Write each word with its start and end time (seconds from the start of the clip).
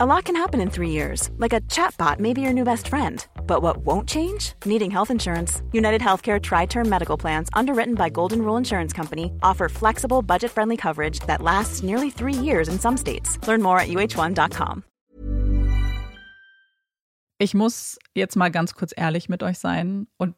A 0.00 0.06
lot 0.06 0.26
can 0.26 0.36
happen 0.36 0.60
in 0.60 0.70
three 0.70 0.90
years, 0.90 1.28
like 1.38 1.52
a 1.52 1.60
chatbot 1.62 2.20
may 2.20 2.32
be 2.32 2.40
your 2.40 2.52
new 2.52 2.62
best 2.62 2.86
friend. 2.86 3.26
But 3.48 3.62
what 3.62 3.78
won't 3.78 4.08
change? 4.08 4.52
Needing 4.64 4.92
health 4.92 5.10
insurance. 5.10 5.60
United 5.72 6.00
Healthcare 6.00 6.40
Tri 6.40 6.66
Term 6.66 6.88
Medical 6.88 7.16
Plans, 7.16 7.48
underwritten 7.52 7.96
by 7.96 8.08
Golden 8.08 8.42
Rule 8.42 8.56
Insurance 8.56 8.92
Company, 8.92 9.32
offer 9.42 9.68
flexible, 9.68 10.22
budget 10.22 10.52
friendly 10.52 10.76
coverage 10.76 11.18
that 11.26 11.42
lasts 11.42 11.82
nearly 11.82 12.10
three 12.10 12.32
years 12.32 12.68
in 12.68 12.78
some 12.78 12.96
states. 12.96 13.40
Learn 13.48 13.60
more 13.60 13.80
at 13.80 13.88
uh1.com. 13.88 14.84
Ich 17.40 17.54
muss 17.54 17.98
jetzt 18.14 18.36
mal 18.36 18.50
ganz 18.50 18.74
kurz 18.74 18.94
ehrlich 18.96 19.28
mit 19.28 19.42
euch 19.42 19.58
sein 19.58 20.06
und 20.16 20.36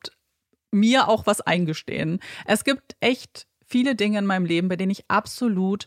mir 0.72 1.06
auch 1.06 1.26
was 1.26 1.42
eingestehen. 1.42 2.20
Es 2.46 2.64
gibt 2.64 2.96
echt 3.00 3.46
viele 3.66 3.94
Dinge 3.94 4.20
in 4.20 4.24
meinem 4.24 4.46
Leben, 4.46 4.70
bei 4.70 4.76
denen 4.76 4.92
ich 4.92 5.04
absolut 5.08 5.86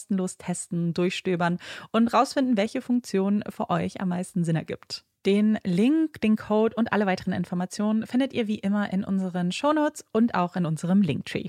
kostenlos 0.00 0.38
testen, 0.38 0.94
durchstöbern 0.94 1.58
und 1.92 2.08
rausfinden, 2.08 2.56
welche 2.56 2.80
Funktion 2.80 3.44
für 3.50 3.68
euch 3.68 4.00
am 4.00 4.08
meisten 4.08 4.44
Sinn 4.44 4.56
ergibt. 4.56 5.04
Den 5.26 5.58
Link, 5.64 6.20
den 6.22 6.36
Code 6.36 6.74
und 6.76 6.92
alle 6.92 7.04
weiteren 7.04 7.34
Informationen 7.34 8.06
findet 8.06 8.32
ihr 8.32 8.46
wie 8.46 8.58
immer 8.58 8.90
in 8.90 9.04
unseren 9.04 9.52
Shownotes 9.52 10.04
und 10.12 10.34
auch 10.34 10.56
in 10.56 10.64
unserem 10.64 11.02
Linktree. 11.02 11.48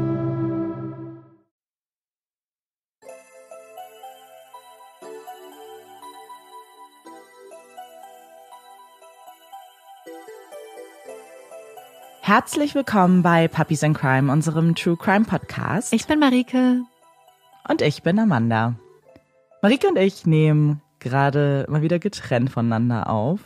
Herzlich 12.33 12.75
willkommen 12.75 13.23
bei 13.23 13.49
Puppies 13.49 13.83
and 13.83 13.97
Crime, 13.97 14.31
unserem 14.31 14.73
True 14.73 14.95
Crime 14.95 15.25
Podcast. 15.25 15.91
Ich 15.91 16.07
bin 16.07 16.17
Marike. 16.17 16.83
Und 17.67 17.81
ich 17.81 18.03
bin 18.03 18.17
Amanda. 18.19 18.75
Marike 19.61 19.89
und 19.89 19.97
ich 19.97 20.25
nehmen 20.25 20.81
gerade 20.99 21.65
mal 21.67 21.81
wieder 21.81 21.99
getrennt 21.99 22.49
voneinander 22.49 23.09
auf. 23.09 23.41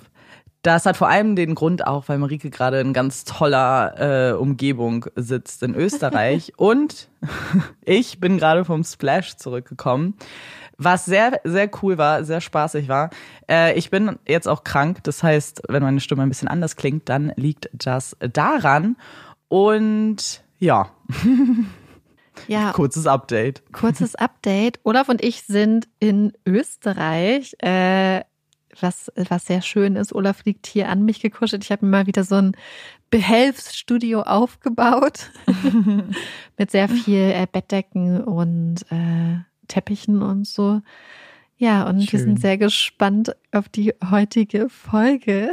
Das 0.61 0.85
hat 0.85 0.97
vor 0.97 1.09
allem 1.09 1.35
den 1.35 1.55
Grund 1.55 1.87
auch, 1.87 2.09
weil 2.09 2.19
Marike 2.19 2.51
gerade 2.51 2.79
in 2.79 2.93
ganz 2.93 3.23
toller 3.23 4.33
äh, 4.33 4.33
Umgebung 4.33 5.07
sitzt 5.15 5.63
in 5.63 5.73
Österreich 5.73 6.53
und 6.57 7.09
ich 7.85 8.19
bin 8.19 8.37
gerade 8.37 8.65
vom 8.65 8.83
Splash 8.83 9.35
zurückgekommen 9.37 10.13
was 10.77 11.05
sehr, 11.05 11.39
sehr 11.43 11.69
cool 11.81 11.97
war, 11.97 12.23
sehr 12.23 12.41
spaßig 12.41 12.87
war. 12.87 13.09
Äh, 13.49 13.77
ich 13.77 13.89
bin 13.89 14.17
jetzt 14.27 14.47
auch 14.47 14.63
krank, 14.63 15.03
das 15.03 15.23
heißt, 15.23 15.63
wenn 15.69 15.83
meine 15.83 15.99
Stimme 15.99 16.23
ein 16.23 16.29
bisschen 16.29 16.47
anders 16.47 16.75
klingt, 16.75 17.09
dann 17.09 17.31
liegt 17.35 17.69
das 17.73 18.15
daran. 18.19 18.97
Und 19.47 20.43
ja. 20.59 20.89
Ja. 22.47 22.73
Kurzes 22.73 23.07
Update. 23.07 23.63
Kurzes 23.71 24.15
Update. 24.15 24.81
Olaf 24.83 25.07
und 25.07 25.23
ich 25.23 25.43
sind 25.43 25.87
in 25.99 26.33
Österreich. 26.45 27.55
Äh, 27.59 28.23
was, 28.81 29.11
was 29.15 29.45
sehr 29.45 29.61
schön 29.61 29.95
ist. 29.95 30.13
Olaf 30.13 30.43
liegt 30.45 30.67
hier 30.67 30.89
an 30.89 31.05
mich 31.05 31.21
gekuschelt. 31.21 31.63
Ich 31.63 31.71
habe 31.71 31.85
mir 31.85 31.91
mal 31.91 32.07
wieder 32.07 32.23
so 32.23 32.35
ein 32.35 32.57
Behelfsstudio 33.09 34.21
aufgebaut 34.21 35.31
mit 36.57 36.71
sehr 36.71 36.89
viel 36.89 37.31
äh, 37.31 37.47
Bettdecken 37.49 38.21
und 38.21 38.85
äh, 38.91 39.37
Teppichen 39.67 40.21
und 40.21 40.47
so. 40.47 40.81
Ja, 41.57 41.87
und 41.87 42.01
Schön. 42.01 42.11
wir 42.11 42.19
sind 42.19 42.41
sehr 42.41 42.57
gespannt 42.57 43.35
auf 43.53 43.69
die 43.69 43.93
heutige 44.11 44.67
Folge, 44.69 45.51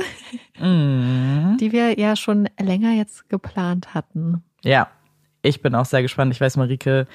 mm. 0.59 1.59
die 1.59 1.70
wir 1.70 1.99
ja 1.99 2.17
schon 2.17 2.49
länger 2.61 2.93
jetzt 2.93 3.29
geplant 3.29 3.94
hatten. 3.94 4.43
Ja, 4.64 4.88
ich 5.43 5.62
bin 5.62 5.75
auch 5.75 5.85
sehr 5.85 6.03
gespannt. 6.03 6.32
Ich 6.32 6.41
weiß, 6.41 6.56
Marike 6.56 7.06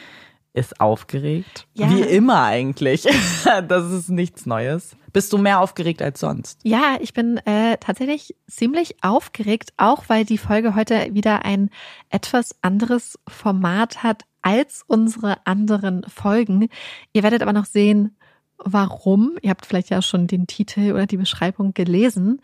ist 0.53 0.81
aufgeregt. 0.81 1.67
Ja. 1.73 1.89
Wie 1.89 2.01
immer 2.01 2.43
eigentlich. 2.43 3.03
das 3.67 3.91
ist 3.91 4.09
nichts 4.09 4.45
Neues. 4.45 4.95
Bist 5.13 5.31
du 5.31 5.37
mehr 5.37 5.59
aufgeregt 5.59 6.01
als 6.01 6.19
sonst? 6.19 6.59
Ja, 6.63 6.97
ich 6.99 7.13
bin 7.13 7.37
äh, 7.45 7.77
tatsächlich 7.77 8.35
ziemlich 8.47 8.95
aufgeregt, 9.03 9.73
auch 9.77 10.05
weil 10.07 10.25
die 10.25 10.37
Folge 10.37 10.75
heute 10.75 11.13
wieder 11.13 11.45
ein 11.45 11.69
etwas 12.09 12.55
anderes 12.61 13.19
Format 13.27 14.03
hat 14.03 14.23
als 14.47 14.83
unsere 14.87 15.45
anderen 15.45 16.03
Folgen. 16.07 16.69
Ihr 17.11 17.23
werdet 17.23 17.41
aber 17.41 17.51
noch 17.51 17.65
sehen, 17.65 18.15
warum. 18.57 19.37
Ihr 19.41 19.49
habt 19.49 19.65
vielleicht 19.65 19.89
ja 19.89 20.01
schon 20.01 20.25
den 20.27 20.47
Titel 20.47 20.93
oder 20.93 21.05
die 21.05 21.17
Beschreibung 21.17 21.73
gelesen. 21.73 22.39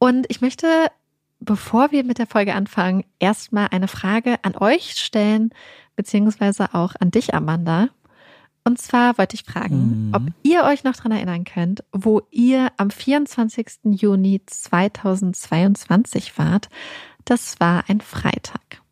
Und 0.00 0.26
ich 0.28 0.40
möchte, 0.40 0.66
bevor 1.38 1.92
wir 1.92 2.02
mit 2.02 2.18
der 2.18 2.26
Folge 2.26 2.52
anfangen, 2.54 3.04
erstmal 3.20 3.68
eine 3.70 3.86
Frage 3.86 4.38
an 4.42 4.56
euch 4.56 4.96
stellen, 4.96 5.50
beziehungsweise 5.94 6.74
auch 6.74 6.94
an 6.98 7.12
dich, 7.12 7.32
Amanda. 7.32 7.90
Und 8.64 8.80
zwar 8.80 9.16
wollte 9.16 9.36
ich 9.36 9.44
fragen, 9.44 10.08
Mhm. 10.08 10.14
ob 10.14 10.22
ihr 10.42 10.64
euch 10.64 10.82
noch 10.82 10.96
dran 10.96 11.12
erinnern 11.12 11.44
könnt, 11.44 11.84
wo 11.92 12.22
ihr 12.32 12.72
am 12.76 12.90
24. 12.90 13.94
Juni 13.94 14.42
2022 14.44 16.36
wart. 16.38 16.68
Das 17.24 17.60
war 17.60 17.84
ein 17.88 18.00
Freitag. 18.00 18.82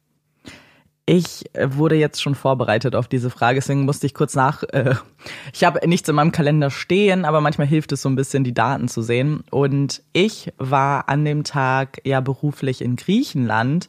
Ich 1.06 1.44
äh, 1.54 1.76
wurde 1.76 1.96
jetzt 1.96 2.22
schon 2.22 2.34
vorbereitet 2.34 2.96
auf 2.96 3.08
diese 3.08 3.28
Frage, 3.28 3.56
deswegen 3.56 3.84
musste 3.84 4.06
ich 4.06 4.14
kurz 4.14 4.34
nach. 4.34 4.62
Äh, 4.62 4.94
ich 5.52 5.64
habe 5.64 5.86
nichts 5.86 6.08
in 6.08 6.14
meinem 6.14 6.32
Kalender 6.32 6.70
stehen, 6.70 7.24
aber 7.24 7.40
manchmal 7.40 7.66
hilft 7.66 7.92
es 7.92 8.02
so 8.02 8.08
ein 8.08 8.16
bisschen, 8.16 8.42
die 8.44 8.54
Daten 8.54 8.88
zu 8.88 9.02
sehen. 9.02 9.44
Und 9.50 10.02
ich 10.14 10.52
war 10.56 11.08
an 11.08 11.24
dem 11.24 11.44
Tag 11.44 12.00
ja 12.04 12.20
beruflich 12.20 12.80
in 12.80 12.96
Griechenland 12.96 13.88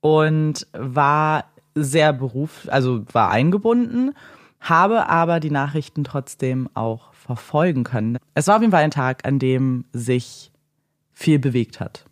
und 0.00 0.66
war 0.72 1.46
sehr 1.74 2.12
beruf, 2.12 2.68
also 2.70 3.04
war 3.12 3.30
eingebunden, 3.30 4.14
habe 4.60 5.08
aber 5.08 5.40
die 5.40 5.50
Nachrichten 5.50 6.04
trotzdem 6.04 6.68
auch 6.74 7.12
verfolgen 7.14 7.82
können. 7.82 8.18
Es 8.34 8.46
war 8.46 8.56
auf 8.56 8.60
jeden 8.62 8.72
Fall 8.72 8.84
ein 8.84 8.90
Tag, 8.90 9.26
an 9.26 9.38
dem 9.40 9.84
sich 9.92 10.52
viel 11.12 11.38
bewegt 11.38 11.80
hat 11.80 12.04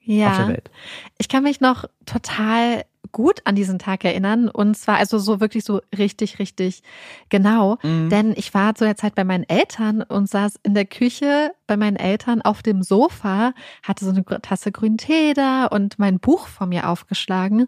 auf 0.00 0.06
der 0.06 0.14
Ja, 0.16 0.48
Welt. 0.48 0.70
ich 1.18 1.28
kann 1.28 1.44
mich 1.44 1.60
noch 1.60 1.84
total 2.06 2.82
gut 3.10 3.40
an 3.44 3.56
diesen 3.56 3.78
Tag 3.78 4.04
erinnern 4.04 4.48
und 4.48 4.76
zwar 4.76 4.96
also 4.96 5.18
so 5.18 5.40
wirklich 5.40 5.64
so 5.64 5.80
richtig, 5.96 6.38
richtig 6.38 6.82
genau. 7.28 7.78
Mhm. 7.82 8.08
Denn 8.10 8.32
ich 8.36 8.54
war 8.54 8.74
zu 8.74 8.84
der 8.84 8.96
Zeit 8.96 9.14
bei 9.14 9.24
meinen 9.24 9.44
Eltern 9.48 10.02
und 10.02 10.28
saß 10.28 10.54
in 10.62 10.74
der 10.74 10.84
Küche 10.84 11.52
bei 11.66 11.76
meinen 11.76 11.96
Eltern 11.96 12.42
auf 12.42 12.62
dem 12.62 12.82
Sofa, 12.82 13.54
hatte 13.82 14.04
so 14.04 14.12
eine 14.12 14.24
Tasse 14.24 14.70
grünen 14.70 14.98
Tee 14.98 15.34
da 15.34 15.66
und 15.66 15.98
mein 15.98 16.20
Buch 16.20 16.46
vor 16.46 16.66
mir 16.66 16.88
aufgeschlagen. 16.88 17.66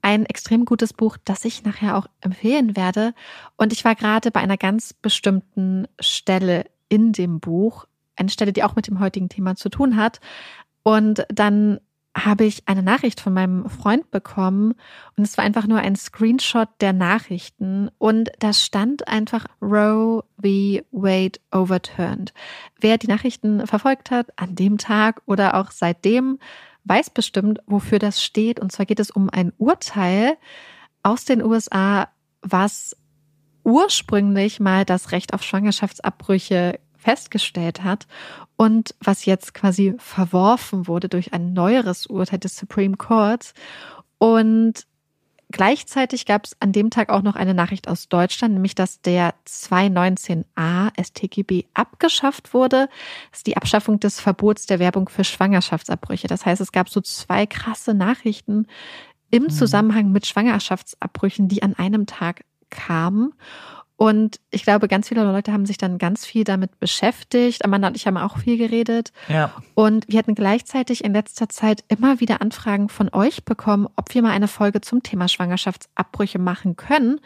Ein 0.00 0.26
extrem 0.26 0.64
gutes 0.64 0.92
Buch, 0.92 1.16
das 1.24 1.44
ich 1.44 1.62
nachher 1.62 1.96
auch 1.96 2.06
empfehlen 2.20 2.76
werde. 2.76 3.14
Und 3.56 3.72
ich 3.72 3.84
war 3.84 3.94
gerade 3.94 4.32
bei 4.32 4.40
einer 4.40 4.56
ganz 4.56 4.94
bestimmten 4.94 5.86
Stelle 6.00 6.64
in 6.88 7.12
dem 7.12 7.38
Buch, 7.38 7.86
eine 8.16 8.30
Stelle, 8.30 8.52
die 8.52 8.64
auch 8.64 8.74
mit 8.74 8.88
dem 8.88 8.98
heutigen 8.98 9.28
Thema 9.28 9.54
zu 9.54 9.68
tun 9.68 9.96
hat. 9.96 10.20
Und 10.82 11.24
dann 11.28 11.78
habe 12.14 12.44
ich 12.44 12.68
eine 12.68 12.82
Nachricht 12.82 13.20
von 13.20 13.32
meinem 13.32 13.68
Freund 13.70 14.10
bekommen 14.10 14.74
und 15.16 15.24
es 15.24 15.38
war 15.38 15.44
einfach 15.44 15.66
nur 15.66 15.78
ein 15.78 15.96
Screenshot 15.96 16.68
der 16.80 16.92
Nachrichten 16.92 17.90
und 17.98 18.30
da 18.38 18.52
stand 18.52 19.08
einfach 19.08 19.46
Roe 19.62 20.22
v. 20.40 20.82
Wade 20.90 21.40
overturned. 21.50 22.34
Wer 22.78 22.98
die 22.98 23.06
Nachrichten 23.06 23.66
verfolgt 23.66 24.10
hat 24.10 24.28
an 24.38 24.54
dem 24.54 24.76
Tag 24.76 25.22
oder 25.26 25.54
auch 25.54 25.70
seitdem, 25.70 26.38
weiß 26.84 27.10
bestimmt, 27.10 27.60
wofür 27.66 27.98
das 27.98 28.22
steht. 28.22 28.60
Und 28.60 28.72
zwar 28.72 28.86
geht 28.86 29.00
es 29.00 29.10
um 29.10 29.30
ein 29.30 29.52
Urteil 29.56 30.36
aus 31.02 31.24
den 31.24 31.42
USA, 31.42 32.08
was 32.42 32.96
ursprünglich 33.64 34.60
mal 34.60 34.84
das 34.84 35.12
Recht 35.12 35.32
auf 35.34 35.42
Schwangerschaftsabbrüche 35.42 36.78
festgestellt 37.02 37.82
hat 37.82 38.06
und 38.56 38.94
was 39.00 39.24
jetzt 39.24 39.54
quasi 39.54 39.94
verworfen 39.98 40.86
wurde 40.86 41.08
durch 41.08 41.32
ein 41.32 41.52
neueres 41.52 42.06
Urteil 42.06 42.38
des 42.38 42.56
Supreme 42.56 42.96
Courts. 42.96 43.54
Und 44.18 44.86
gleichzeitig 45.50 46.26
gab 46.26 46.44
es 46.44 46.56
an 46.60 46.72
dem 46.72 46.90
Tag 46.90 47.10
auch 47.10 47.22
noch 47.22 47.34
eine 47.34 47.54
Nachricht 47.54 47.88
aus 47.88 48.08
Deutschland, 48.08 48.54
nämlich 48.54 48.74
dass 48.74 49.00
der 49.00 49.34
219a 49.46 50.90
StGB 51.02 51.64
abgeschafft 51.74 52.54
wurde. 52.54 52.88
Das 53.30 53.40
ist 53.40 53.46
die 53.46 53.56
Abschaffung 53.56 53.98
des 53.98 54.20
Verbots 54.20 54.66
der 54.66 54.78
Werbung 54.78 55.08
für 55.08 55.24
Schwangerschaftsabbrüche. 55.24 56.28
Das 56.28 56.46
heißt, 56.46 56.60
es 56.60 56.72
gab 56.72 56.88
so 56.88 57.00
zwei 57.00 57.46
krasse 57.46 57.94
Nachrichten 57.94 58.66
im 59.30 59.50
Zusammenhang 59.50 60.12
mit 60.12 60.26
Schwangerschaftsabbrüchen, 60.26 61.48
die 61.48 61.62
an 61.62 61.74
einem 61.74 62.06
Tag 62.06 62.44
kamen. 62.70 63.32
Und 63.96 64.40
ich 64.50 64.64
glaube, 64.64 64.88
ganz 64.88 65.08
viele 65.08 65.22
Leute 65.22 65.52
haben 65.52 65.66
sich 65.66 65.78
dann 65.78 65.98
ganz 65.98 66.26
viel 66.26 66.44
damit 66.44 66.80
beschäftigt. 66.80 67.64
Amanda 67.64 67.88
und 67.88 67.96
ich 67.96 68.06
haben 68.06 68.16
auch 68.16 68.38
viel 68.38 68.58
geredet. 68.58 69.12
Ja. 69.28 69.52
Und 69.74 70.08
wir 70.08 70.18
hatten 70.18 70.34
gleichzeitig 70.34 71.04
in 71.04 71.12
letzter 71.12 71.48
Zeit 71.48 71.84
immer 71.88 72.18
wieder 72.18 72.40
Anfragen 72.40 72.88
von 72.88 73.10
euch 73.12 73.44
bekommen, 73.44 73.86
ob 73.96 74.12
wir 74.14 74.22
mal 74.22 74.32
eine 74.32 74.48
Folge 74.48 74.80
zum 74.80 75.02
Thema 75.02 75.28
Schwangerschaftsabbrüche 75.28 76.38
machen 76.38 76.76
können. 76.76 77.20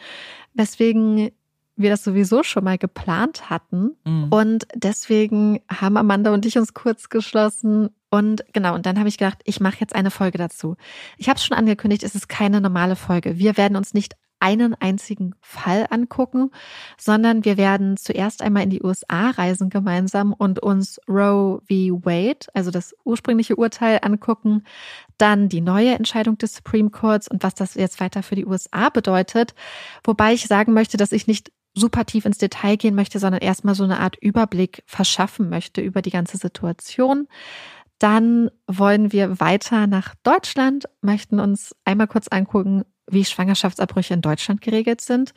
Weswegen 0.54 1.30
wir 1.76 1.90
das 1.90 2.02
sowieso 2.02 2.42
schon 2.42 2.64
mal 2.64 2.78
geplant 2.78 3.50
hatten. 3.50 3.92
Mhm. 4.04 4.28
Und 4.30 4.66
deswegen 4.74 5.60
haben 5.70 5.96
Amanda 5.96 6.32
und 6.32 6.46
ich 6.46 6.58
uns 6.58 6.74
kurz 6.74 7.08
geschlossen. 7.08 7.90
Und 8.10 8.44
genau, 8.52 8.74
und 8.74 8.86
dann 8.86 8.98
habe 8.98 9.08
ich 9.08 9.18
gedacht, 9.18 9.38
ich 9.44 9.60
mache 9.60 9.76
jetzt 9.80 9.94
eine 9.94 10.10
Folge 10.10 10.38
dazu. 10.38 10.76
Ich 11.18 11.28
habe 11.28 11.36
es 11.36 11.44
schon 11.44 11.56
angekündigt, 11.56 12.02
es 12.02 12.14
ist 12.14 12.28
keine 12.28 12.60
normale 12.60 12.96
Folge. 12.96 13.38
Wir 13.38 13.56
werden 13.56 13.76
uns 13.76 13.92
nicht 13.94 14.16
einen 14.46 14.76
einzigen 14.76 15.34
Fall 15.40 15.86
angucken, 15.90 16.52
sondern 16.96 17.44
wir 17.44 17.56
werden 17.56 17.96
zuerst 17.96 18.42
einmal 18.42 18.62
in 18.62 18.70
die 18.70 18.82
USA 18.82 19.30
reisen 19.30 19.70
gemeinsam 19.70 20.32
und 20.32 20.60
uns 20.60 21.00
Roe 21.08 21.60
v. 21.68 22.04
Wade, 22.04 22.46
also 22.54 22.70
das 22.70 22.94
ursprüngliche 23.04 23.56
Urteil 23.56 23.98
angucken, 24.02 24.62
dann 25.18 25.48
die 25.48 25.60
neue 25.60 25.94
Entscheidung 25.94 26.38
des 26.38 26.54
Supreme 26.54 26.90
Courts 26.90 27.26
und 27.26 27.42
was 27.42 27.54
das 27.54 27.74
jetzt 27.74 27.98
weiter 27.98 28.22
für 28.22 28.36
die 28.36 28.46
USA 28.46 28.88
bedeutet. 28.88 29.54
Wobei 30.04 30.32
ich 30.34 30.46
sagen 30.46 30.72
möchte, 30.72 30.96
dass 30.96 31.10
ich 31.10 31.26
nicht 31.26 31.50
super 31.74 32.04
tief 32.06 32.24
ins 32.24 32.38
Detail 32.38 32.76
gehen 32.76 32.94
möchte, 32.94 33.18
sondern 33.18 33.40
erstmal 33.40 33.74
so 33.74 33.82
eine 33.82 33.98
Art 33.98 34.16
Überblick 34.16 34.84
verschaffen 34.86 35.48
möchte 35.48 35.80
über 35.80 36.02
die 36.02 36.10
ganze 36.10 36.36
Situation. 36.36 37.26
Dann 37.98 38.50
wollen 38.68 39.10
wir 39.10 39.40
weiter 39.40 39.88
nach 39.88 40.14
Deutschland, 40.22 40.84
möchten 41.00 41.40
uns 41.40 41.74
einmal 41.84 42.06
kurz 42.06 42.28
angucken, 42.28 42.84
wie 43.08 43.24
Schwangerschaftsabbrüche 43.24 44.14
in 44.14 44.20
Deutschland 44.20 44.60
geregelt 44.60 45.00
sind, 45.00 45.32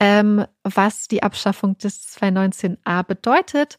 ähm, 0.00 0.44
was 0.62 1.08
die 1.08 1.22
Abschaffung 1.22 1.78
des 1.78 2.16
219a 2.16 3.02
bedeutet 3.04 3.78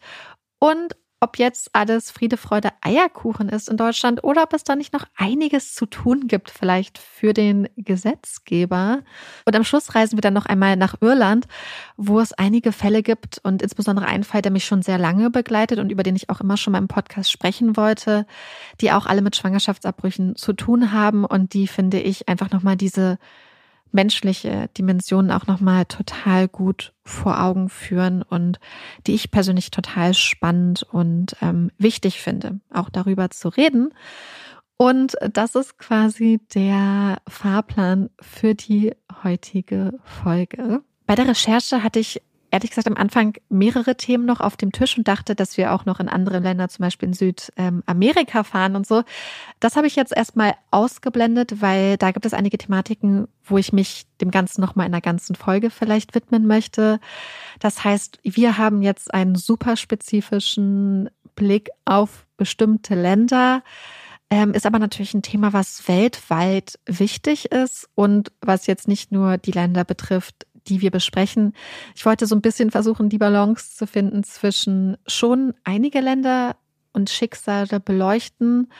und 0.59 0.95
ob 1.19 1.39
jetzt 1.39 1.69
alles 1.73 2.11
Friede, 2.11 2.37
Freude, 2.37 2.69
Eierkuchen 2.81 3.49
ist 3.49 3.69
in 3.69 3.77
Deutschland 3.77 4.23
oder 4.23 4.43
ob 4.43 4.53
es 4.53 4.63
da 4.63 4.75
nicht 4.75 4.93
noch 4.93 5.05
einiges 5.15 5.73
zu 5.73 5.87
tun 5.87 6.27
gibt, 6.27 6.51
vielleicht 6.51 6.99
für 6.99 7.33
den 7.33 7.67
Gesetzgeber. 7.75 8.99
Und 9.45 9.55
am 9.55 9.63
Schluss 9.63 9.95
reisen 9.95 10.17
wir 10.17 10.21
dann 10.21 10.35
noch 10.35 10.45
einmal 10.45 10.75
nach 10.75 10.95
Irland, 11.01 11.47
wo 11.95 12.19
es 12.19 12.33
einige 12.33 12.71
Fälle 12.71 13.01
gibt 13.01 13.39
und 13.43 13.63
insbesondere 13.63 14.05
einen 14.05 14.23
Fall, 14.23 14.43
der 14.43 14.51
mich 14.51 14.65
schon 14.65 14.83
sehr 14.83 14.99
lange 14.99 15.31
begleitet 15.31 15.79
und 15.79 15.91
über 15.91 16.03
den 16.03 16.15
ich 16.15 16.29
auch 16.29 16.39
immer 16.39 16.55
schon 16.55 16.73
mal 16.73 16.79
im 16.79 16.87
Podcast 16.87 17.31
sprechen 17.31 17.75
wollte, 17.75 18.27
die 18.81 18.91
auch 18.91 19.07
alle 19.07 19.23
mit 19.23 19.35
Schwangerschaftsabbrüchen 19.35 20.35
zu 20.35 20.53
tun 20.53 20.91
haben 20.91 21.25
und 21.25 21.53
die 21.53 21.67
finde 21.67 21.99
ich 21.99 22.29
einfach 22.29 22.51
nochmal 22.51 22.75
diese 22.75 23.17
menschliche 23.91 24.69
Dimensionen 24.77 25.31
auch 25.31 25.47
nochmal 25.47 25.85
total 25.85 26.47
gut 26.47 26.93
vor 27.03 27.41
Augen 27.41 27.69
führen 27.69 28.21
und 28.21 28.59
die 29.05 29.13
ich 29.13 29.31
persönlich 29.31 29.71
total 29.71 30.13
spannend 30.13 30.83
und 30.83 31.35
ähm, 31.41 31.71
wichtig 31.77 32.21
finde, 32.21 32.59
auch 32.73 32.89
darüber 32.89 33.29
zu 33.29 33.49
reden. 33.49 33.93
Und 34.77 35.15
das 35.33 35.55
ist 35.55 35.79
quasi 35.79 36.39
der 36.53 37.17
Fahrplan 37.27 38.09
für 38.21 38.53
die 38.53 38.93
heutige 39.23 39.99
Folge. 40.03 40.81
Bei 41.07 41.15
der 41.15 41.27
Recherche 41.27 41.83
hatte 41.83 41.99
ich 41.99 42.21
ehrlich 42.57 42.71
gesagt 42.71 42.87
am 42.87 42.97
Anfang 42.97 43.35
mehrere 43.49 43.95
Themen 43.95 44.25
noch 44.25 44.41
auf 44.41 44.57
dem 44.57 44.71
Tisch 44.71 44.97
und 44.97 45.07
dachte, 45.07 45.35
dass 45.35 45.57
wir 45.57 45.73
auch 45.73 45.85
noch 45.85 45.99
in 45.99 46.09
andere 46.09 46.39
Länder, 46.39 46.69
zum 46.69 46.81
Beispiel 46.81 47.09
in 47.09 47.13
Südamerika 47.13 48.43
fahren 48.43 48.75
und 48.75 48.87
so. 48.87 49.03
Das 49.59 49.75
habe 49.75 49.85
ich 49.85 49.95
jetzt 49.95 50.15
erstmal 50.15 50.55
ausgeblendet, 50.71 51.61
weil 51.61 51.97
da 51.97 52.09
gibt 52.09 52.25
es 52.25 52.33
einige 52.33 52.57
Thematiken, 52.57 53.27
wo 53.43 53.59
ich 53.59 53.73
mich 53.73 54.07
dem 54.21 54.31
Ganzen 54.31 54.59
nochmal 54.59 54.87
in 54.87 54.93
einer 54.93 55.01
ganzen 55.01 55.35
Folge 55.35 55.69
vielleicht 55.69 56.15
widmen 56.15 56.47
möchte. 56.47 56.99
Das 57.59 57.83
heißt, 57.83 58.17
wir 58.23 58.57
haben 58.57 58.81
jetzt 58.81 59.13
einen 59.13 59.35
super 59.35 59.75
spezifischen 59.75 61.11
Blick 61.35 61.69
auf 61.85 62.25
bestimmte 62.37 62.95
Länder. 62.95 63.61
Ähm, 64.29 64.53
ist 64.53 64.65
aber 64.65 64.79
natürlich 64.79 65.13
ein 65.13 65.21
Thema, 65.21 65.53
was 65.53 65.87
weltweit 65.87 66.79
wichtig 66.85 67.51
ist 67.51 67.87
und 67.93 68.31
was 68.41 68.65
jetzt 68.65 68.87
nicht 68.87 69.11
nur 69.11 69.37
die 69.37 69.51
Länder 69.51 69.85
betrifft, 69.85 70.46
die 70.67 70.81
wir 70.81 70.91
besprechen. 70.91 71.53
Ich 71.95 72.05
wollte 72.05 72.25
so 72.25 72.35
ein 72.35 72.41
bisschen 72.41 72.71
versuchen, 72.71 73.09
die 73.09 73.17
Balance 73.17 73.75
zu 73.75 73.87
finden 73.87 74.23
zwischen 74.23 74.97
schon 75.07 75.53
einige 75.63 75.99
Länder 75.99 76.55
und 76.97 77.09
Schicksale 77.09 77.79
beleuchten, 77.79 78.71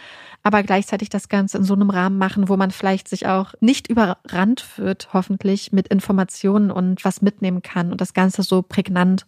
aber 0.44 0.64
gleichzeitig 0.64 1.10
das 1.10 1.30
Ganze 1.30 1.58
in 1.58 1.64
so 1.64 1.76
einem 1.76 1.90
Rahmen 1.90 2.18
machen, 2.18 2.50
wo 2.50 2.58
man 2.58 2.72
vielleicht 2.72 3.08
sich 3.08 3.28
auch 3.28 3.54
nicht 3.62 3.90
überrannt 3.90 4.78
wird, 4.78 5.10
hoffentlich 5.14 5.72
mit 5.72 5.88
Informationen 5.88 6.72
und 6.72 7.06
was 7.06 7.22
mitnehmen 7.22 7.62
kann 7.62 7.92
und 7.92 8.02
das 8.02 8.14
Ganze 8.14 8.44
so 8.44 8.64
prägnant 8.64 9.26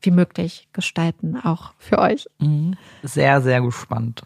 wie 0.00 0.12
möglich 0.12 0.68
gestalten, 0.72 1.36
auch 1.36 1.72
für 1.78 1.98
euch. 1.98 2.26
Mhm. 2.38 2.76
Sehr, 3.02 3.42
sehr 3.42 3.60
gespannt. 3.60 4.22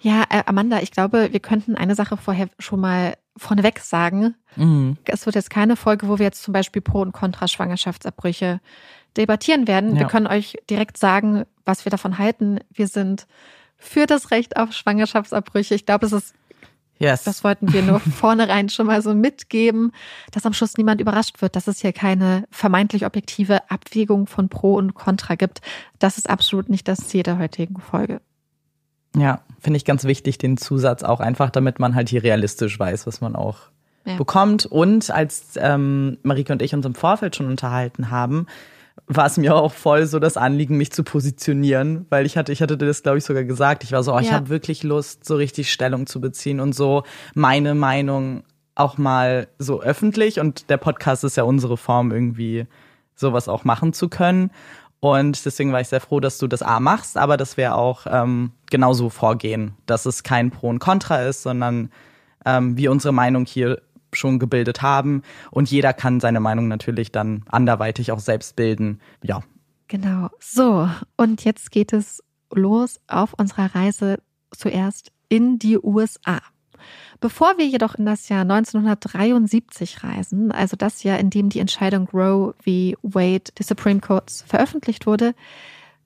Ja, 0.00 0.24
äh, 0.30 0.42
Amanda, 0.46 0.80
ich 0.80 0.90
glaube, 0.90 1.28
wir 1.32 1.40
könnten 1.40 1.76
eine 1.76 1.94
Sache 1.94 2.16
vorher 2.16 2.48
schon 2.58 2.80
mal 2.80 3.14
vorneweg 3.36 3.80
sagen. 3.80 4.34
Mhm. 4.56 4.96
Es 5.04 5.26
wird 5.26 5.36
jetzt 5.36 5.50
keine 5.50 5.76
Folge, 5.76 6.08
wo 6.08 6.18
wir 6.18 6.24
jetzt 6.24 6.42
zum 6.42 6.52
Beispiel 6.52 6.82
Pro- 6.82 7.02
und 7.02 7.12
Contra-Schwangerschaftsabbrüche 7.12 8.60
debattieren 9.16 9.66
werden. 9.68 9.94
Ja. 9.94 10.00
Wir 10.00 10.06
können 10.06 10.26
euch 10.26 10.56
direkt 10.70 10.98
sagen, 10.98 11.44
was 11.64 11.84
wir 11.84 11.90
davon 11.90 12.18
halten. 12.18 12.60
Wir 12.72 12.88
sind 12.88 13.26
für 13.76 14.06
das 14.06 14.30
Recht 14.30 14.56
auf 14.56 14.72
Schwangerschaftsabbrüche. 14.72 15.74
Ich 15.74 15.86
glaube, 15.86 16.06
es 16.06 16.12
ist 16.12 16.34
Yes. 16.98 17.24
Das 17.24 17.42
wollten 17.42 17.72
wir 17.72 17.82
nur 17.82 17.98
vornherein 18.20 18.68
schon 18.68 18.86
mal 18.86 19.02
so 19.02 19.14
mitgeben, 19.14 19.92
dass 20.30 20.46
am 20.46 20.52
Schluss 20.52 20.76
niemand 20.76 21.00
überrascht 21.00 21.42
wird, 21.42 21.56
dass 21.56 21.66
es 21.66 21.80
hier 21.80 21.92
keine 21.92 22.44
vermeintlich 22.50 23.04
objektive 23.04 23.68
Abwägung 23.70 24.26
von 24.26 24.48
Pro 24.48 24.74
und 24.76 24.94
Contra 24.94 25.34
gibt. 25.34 25.60
Das 25.98 26.18
ist 26.18 26.30
absolut 26.30 26.68
nicht 26.68 26.86
das 26.86 27.08
Ziel 27.08 27.24
der 27.24 27.38
heutigen 27.38 27.80
Folge. 27.80 28.20
Ja, 29.16 29.40
finde 29.60 29.76
ich 29.76 29.84
ganz 29.84 30.04
wichtig, 30.04 30.38
den 30.38 30.56
Zusatz 30.56 31.02
auch 31.02 31.20
einfach, 31.20 31.50
damit 31.50 31.78
man 31.78 31.94
halt 31.94 32.08
hier 32.08 32.22
realistisch 32.22 32.78
weiß, 32.78 33.06
was 33.06 33.20
man 33.20 33.36
auch 33.36 33.58
ja. 34.04 34.16
bekommt. 34.16 34.66
Und 34.66 35.10
als 35.10 35.54
ähm, 35.56 36.18
Marike 36.22 36.52
und 36.52 36.62
ich 36.62 36.74
uns 36.74 36.86
im 36.86 36.94
Vorfeld 36.94 37.36
schon 37.36 37.46
unterhalten 37.46 38.10
haben, 38.10 38.46
war 39.06 39.26
es 39.26 39.36
mir 39.36 39.54
auch 39.54 39.72
voll 39.72 40.06
so 40.06 40.18
das 40.18 40.36
Anliegen, 40.36 40.76
mich 40.76 40.92
zu 40.92 41.04
positionieren, 41.04 42.06
weil 42.10 42.26
ich 42.26 42.36
hatte, 42.36 42.52
ich 42.52 42.62
hatte 42.62 42.78
das, 42.78 43.02
glaube 43.02 43.18
ich, 43.18 43.24
sogar 43.24 43.44
gesagt. 43.44 43.84
Ich 43.84 43.92
war 43.92 44.02
so, 44.02 44.14
oh, 44.14 44.18
ich 44.18 44.28
ja. 44.28 44.34
habe 44.34 44.48
wirklich 44.48 44.82
Lust, 44.82 45.24
so 45.24 45.36
richtig 45.36 45.72
Stellung 45.72 46.06
zu 46.06 46.20
beziehen 46.20 46.60
und 46.60 46.74
so 46.74 47.02
meine 47.34 47.74
Meinung 47.74 48.44
auch 48.74 48.98
mal 48.98 49.48
so 49.58 49.82
öffentlich. 49.82 50.40
Und 50.40 50.70
der 50.70 50.78
Podcast 50.78 51.22
ist 51.24 51.36
ja 51.36 51.44
unsere 51.44 51.76
Form, 51.76 52.12
irgendwie 52.12 52.66
sowas 53.14 53.48
auch 53.48 53.64
machen 53.64 53.92
zu 53.92 54.08
können. 54.08 54.50
Und 55.12 55.44
deswegen 55.44 55.70
war 55.70 55.82
ich 55.82 55.88
sehr 55.88 56.00
froh, 56.00 56.18
dass 56.18 56.38
du 56.38 56.46
das 56.46 56.62
A 56.62 56.80
machst, 56.80 57.18
aber 57.18 57.36
dass 57.36 57.58
wir 57.58 57.76
auch 57.76 58.06
ähm, 58.08 58.52
genauso 58.70 59.10
vorgehen, 59.10 59.74
dass 59.84 60.06
es 60.06 60.22
kein 60.22 60.50
Pro 60.50 60.68
und 60.68 60.78
Contra 60.78 61.22
ist, 61.22 61.42
sondern 61.42 61.90
ähm, 62.46 62.78
wir 62.78 62.90
unsere 62.90 63.12
Meinung 63.12 63.44
hier 63.44 63.82
schon 64.12 64.38
gebildet 64.38 64.80
haben. 64.80 65.22
Und 65.50 65.70
jeder 65.70 65.92
kann 65.92 66.20
seine 66.20 66.40
Meinung 66.40 66.68
natürlich 66.68 67.12
dann 67.12 67.44
anderweitig 67.50 68.12
auch 68.12 68.18
selbst 68.18 68.56
bilden. 68.56 69.00
Ja. 69.22 69.42
Genau. 69.88 70.30
So, 70.40 70.88
und 71.18 71.44
jetzt 71.44 71.70
geht 71.70 71.92
es 71.92 72.22
los 72.50 72.98
auf 73.06 73.34
unserer 73.34 73.74
Reise 73.74 74.20
zuerst 74.52 75.12
in 75.28 75.58
die 75.58 75.78
USA. 75.78 76.40
Bevor 77.20 77.58
wir 77.58 77.66
jedoch 77.66 77.94
in 77.94 78.06
das 78.06 78.28
Jahr 78.28 78.42
1973 78.42 80.04
reisen, 80.04 80.52
also 80.52 80.76
das 80.76 81.02
Jahr, 81.02 81.18
in 81.18 81.30
dem 81.30 81.48
die 81.48 81.60
Entscheidung 81.60 82.08
Roe 82.12 82.54
v. 82.62 82.96
Wade 83.02 83.52
des 83.58 83.68
Supreme 83.68 84.00
Courts 84.00 84.44
veröffentlicht 84.46 85.06
wurde, 85.06 85.34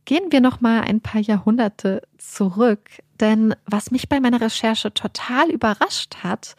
gehen 0.04 0.30
wir 0.32 0.40
noch 0.40 0.60
mal 0.60 0.80
ein 0.80 1.00
paar 1.02 1.20
Jahrhunderte 1.20 2.02
zurück, 2.16 2.88
denn 3.20 3.54
was 3.66 3.90
mich 3.90 4.08
bei 4.08 4.20
meiner 4.20 4.40
Recherche 4.40 4.94
total 4.94 5.50
überrascht 5.50 6.16
hat, 6.22 6.56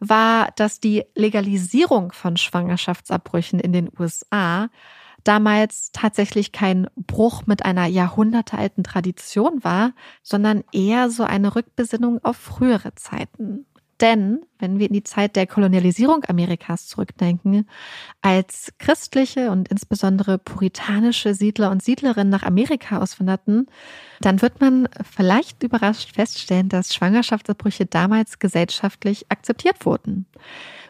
war, 0.00 0.50
dass 0.56 0.80
die 0.80 1.04
Legalisierung 1.14 2.10
von 2.12 2.36
Schwangerschaftsabbrüchen 2.36 3.60
in 3.60 3.72
den 3.72 3.88
USA 3.98 4.68
damals 5.22 5.90
tatsächlich 5.92 6.52
kein 6.52 6.88
Bruch 6.96 7.46
mit 7.46 7.64
einer 7.64 7.86
jahrhundertealten 7.86 8.82
Tradition 8.82 9.62
war, 9.62 9.92
sondern 10.22 10.64
eher 10.72 11.10
so 11.10 11.22
eine 11.22 11.54
Rückbesinnung 11.54 12.18
auf 12.24 12.36
frühere 12.36 12.94
Zeiten. 12.94 13.66
Denn 14.00 14.42
wenn 14.58 14.78
wir 14.78 14.86
in 14.86 14.92
die 14.92 15.02
Zeit 15.02 15.34
der 15.34 15.46
Kolonialisierung 15.46 16.24
Amerikas 16.28 16.86
zurückdenken, 16.86 17.68
als 18.22 18.72
christliche 18.78 19.50
und 19.50 19.68
insbesondere 19.68 20.38
puritanische 20.38 21.34
Siedler 21.34 21.70
und 21.70 21.82
Siedlerinnen 21.82 22.30
nach 22.30 22.44
Amerika 22.44 23.00
auswanderten, 23.00 23.66
dann 24.20 24.40
wird 24.40 24.60
man 24.60 24.88
vielleicht 25.10 25.62
überrascht 25.62 26.14
feststellen, 26.14 26.68
dass 26.68 26.94
Schwangerschaftsabbrüche 26.94 27.86
damals 27.86 28.38
gesellschaftlich 28.38 29.26
akzeptiert 29.30 29.84
wurden. 29.84 30.26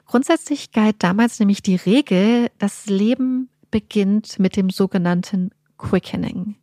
Grundsätzlich 0.07 0.73
galt 0.73 0.97
damals 1.03 1.39
nämlich 1.39 1.63
die 1.63 1.77
Regel, 1.77 2.49
das 2.59 2.87
Leben 2.87 3.49
beginnt 3.71 4.39
mit 4.39 4.57
dem 4.57 4.71
sogenannten 4.71 5.51
Quickening. 5.77 6.57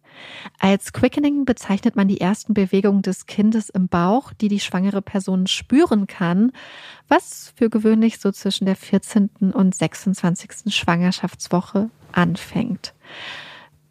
Als 0.60 0.94
Quickening 0.94 1.46
bezeichnet 1.46 1.96
man 1.96 2.08
die 2.08 2.22
ersten 2.22 2.54
Bewegungen 2.54 3.02
des 3.02 3.26
Kindes 3.26 3.70
im 3.70 3.88
Bauch, 3.88 4.34
die 4.34 4.48
die 4.48 4.60
schwangere 4.60 5.02
Person 5.02 5.48
spüren 5.48 6.08
kann, 6.08 6.52
was 7.08 7.54
für 7.56 7.70
gewöhnlich 7.70 8.20
so 8.20 8.32
zwischen 8.32 8.66
der 8.66 8.76
14. 8.76 9.30
und 9.54 9.76
26. 9.76 10.74
Schwangerschaftswoche 10.74 11.90
anfängt. 12.12 12.94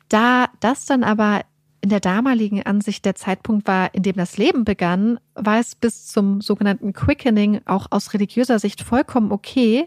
Da 0.08 0.46
das 0.60 0.86
dann 0.86 1.04
aber 1.04 1.42
in 1.84 1.90
der 1.90 2.00
damaligen 2.00 2.62
Ansicht 2.62 3.04
der 3.04 3.14
Zeitpunkt 3.14 3.68
war, 3.68 3.94
in 3.94 4.02
dem 4.02 4.16
das 4.16 4.38
Leben 4.38 4.64
begann, 4.64 5.20
war 5.34 5.60
es 5.60 5.74
bis 5.74 6.06
zum 6.06 6.40
sogenannten 6.40 6.94
Quickening 6.94 7.60
auch 7.66 7.88
aus 7.90 8.14
religiöser 8.14 8.58
Sicht 8.58 8.80
vollkommen 8.80 9.30
okay, 9.32 9.86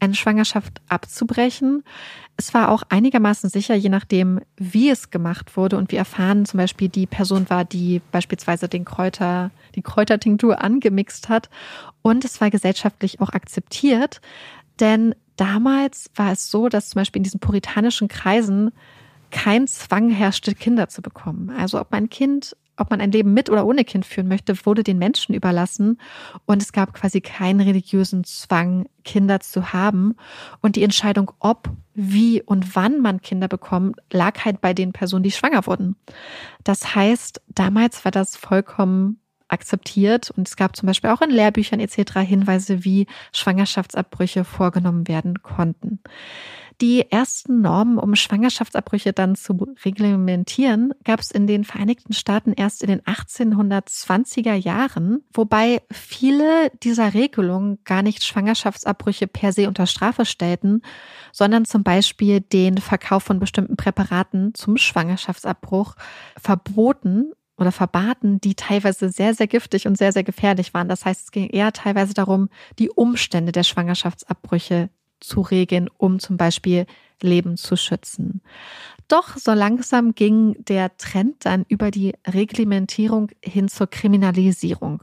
eine 0.00 0.14
Schwangerschaft 0.14 0.80
abzubrechen. 0.88 1.84
Es 2.36 2.54
war 2.54 2.70
auch 2.70 2.82
einigermaßen 2.88 3.50
sicher, 3.50 3.74
je 3.74 3.88
nachdem, 3.88 4.40
wie 4.56 4.90
es 4.90 5.10
gemacht 5.10 5.56
wurde 5.56 5.76
und 5.76 5.90
wie 5.90 5.96
erfahren 5.96 6.46
zum 6.46 6.58
Beispiel 6.58 6.88
die 6.88 7.06
Person 7.06 7.50
war, 7.50 7.64
die 7.64 8.00
beispielsweise 8.12 8.68
den 8.68 8.84
Kräuter, 8.84 9.50
die 9.74 9.82
Kräutertinktur 9.82 10.62
angemixt 10.62 11.28
hat. 11.28 11.50
Und 12.02 12.24
es 12.24 12.40
war 12.40 12.50
gesellschaftlich 12.50 13.20
auch 13.20 13.30
akzeptiert, 13.30 14.20
denn 14.80 15.14
damals 15.36 16.10
war 16.14 16.32
es 16.32 16.50
so, 16.50 16.68
dass 16.68 16.90
zum 16.90 17.00
Beispiel 17.00 17.20
in 17.20 17.24
diesen 17.24 17.40
puritanischen 17.40 18.08
Kreisen 18.08 18.70
kein 19.30 19.66
Zwang 19.66 20.10
herrschte, 20.10 20.54
Kinder 20.54 20.88
zu 20.88 21.02
bekommen. 21.02 21.50
Also 21.50 21.80
ob 21.80 21.90
mein 21.90 22.08
Kind 22.08 22.56
ob 22.78 22.90
man 22.90 23.00
ein 23.00 23.12
Leben 23.12 23.34
mit 23.34 23.50
oder 23.50 23.66
ohne 23.66 23.84
Kind 23.84 24.06
führen 24.06 24.28
möchte, 24.28 24.66
wurde 24.66 24.82
den 24.82 24.98
Menschen 24.98 25.34
überlassen. 25.34 26.00
Und 26.46 26.62
es 26.62 26.72
gab 26.72 26.94
quasi 26.94 27.20
keinen 27.20 27.60
religiösen 27.60 28.24
Zwang, 28.24 28.86
Kinder 29.04 29.40
zu 29.40 29.72
haben. 29.72 30.16
Und 30.60 30.76
die 30.76 30.82
Entscheidung, 30.82 31.32
ob, 31.38 31.70
wie 31.94 32.42
und 32.42 32.76
wann 32.76 33.00
man 33.00 33.20
Kinder 33.20 33.48
bekommt, 33.48 33.98
lag 34.12 34.44
halt 34.44 34.60
bei 34.60 34.74
den 34.74 34.92
Personen, 34.92 35.22
die 35.22 35.30
schwanger 35.30 35.66
wurden. 35.66 35.96
Das 36.64 36.94
heißt, 36.94 37.42
damals 37.48 38.04
war 38.04 38.12
das 38.12 38.36
vollkommen 38.36 39.20
akzeptiert 39.48 40.30
und 40.30 40.46
es 40.46 40.56
gab 40.56 40.76
zum 40.76 40.86
Beispiel 40.86 41.10
auch 41.10 41.22
in 41.22 41.30
Lehrbüchern 41.30 41.80
etc. 41.80 42.18
Hinweise, 42.20 42.84
wie 42.84 43.06
Schwangerschaftsabbrüche 43.32 44.44
vorgenommen 44.44 45.08
werden 45.08 45.42
konnten. 45.42 46.00
Die 46.80 47.10
ersten 47.10 47.60
Normen, 47.60 47.98
um 47.98 48.14
Schwangerschaftsabbrüche 48.14 49.12
dann 49.12 49.34
zu 49.34 49.66
reglementieren, 49.84 50.94
gab 51.02 51.18
es 51.18 51.32
in 51.32 51.48
den 51.48 51.64
Vereinigten 51.64 52.12
Staaten 52.12 52.52
erst 52.52 52.84
in 52.84 52.88
den 52.88 53.00
1820er 53.00 54.54
Jahren, 54.54 55.24
wobei 55.32 55.82
viele 55.90 56.70
dieser 56.84 57.14
Regelungen 57.14 57.78
gar 57.82 58.02
nicht 58.02 58.22
Schwangerschaftsabbrüche 58.24 59.26
per 59.26 59.52
se 59.52 59.66
unter 59.66 59.86
Strafe 59.86 60.24
stellten, 60.24 60.82
sondern 61.32 61.64
zum 61.64 61.82
Beispiel 61.82 62.40
den 62.40 62.78
Verkauf 62.78 63.24
von 63.24 63.40
bestimmten 63.40 63.76
Präparaten 63.76 64.54
zum 64.54 64.76
Schwangerschaftsabbruch 64.76 65.96
verboten 66.40 67.32
oder 67.56 67.72
verbaten, 67.72 68.40
die 68.40 68.54
teilweise 68.54 69.08
sehr, 69.10 69.34
sehr 69.34 69.48
giftig 69.48 69.88
und 69.88 69.98
sehr, 69.98 70.12
sehr 70.12 70.22
gefährlich 70.22 70.74
waren. 70.74 70.88
Das 70.88 71.04
heißt, 71.04 71.24
es 71.24 71.30
ging 71.32 71.48
eher 71.48 71.72
teilweise 71.72 72.14
darum, 72.14 72.50
die 72.78 72.88
Umstände 72.88 73.50
der 73.50 73.64
Schwangerschaftsabbrüche 73.64 74.90
zu 75.20 75.40
regeln, 75.40 75.88
um 75.96 76.18
zum 76.18 76.36
Beispiel 76.36 76.86
Leben 77.22 77.56
zu 77.56 77.76
schützen. 77.76 78.42
Doch 79.08 79.36
so 79.38 79.54
langsam 79.54 80.14
ging 80.14 80.54
der 80.64 80.96
Trend 80.98 81.46
dann 81.46 81.64
über 81.68 81.90
die 81.90 82.14
Reglementierung 82.26 83.30
hin 83.42 83.68
zur 83.68 83.86
Kriminalisierung. 83.86 85.02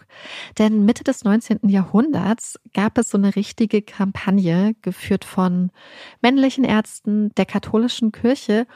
Denn 0.60 0.86
Mitte 0.86 1.04
des 1.04 1.24
19. 1.24 1.68
Jahrhunderts 1.70 2.60
gab 2.74 3.00
es 3.00 3.10
so 3.10 3.18
eine 3.18 3.36
richtige 3.36 3.82
Kampagne, 3.82 4.76
geführt 4.84 5.26
von 5.26 5.72
männlichen 6.22 6.64
Ärzten, 6.64 7.34
der 7.36 7.48
katholischen 7.48 8.12
Kirche 8.12 8.68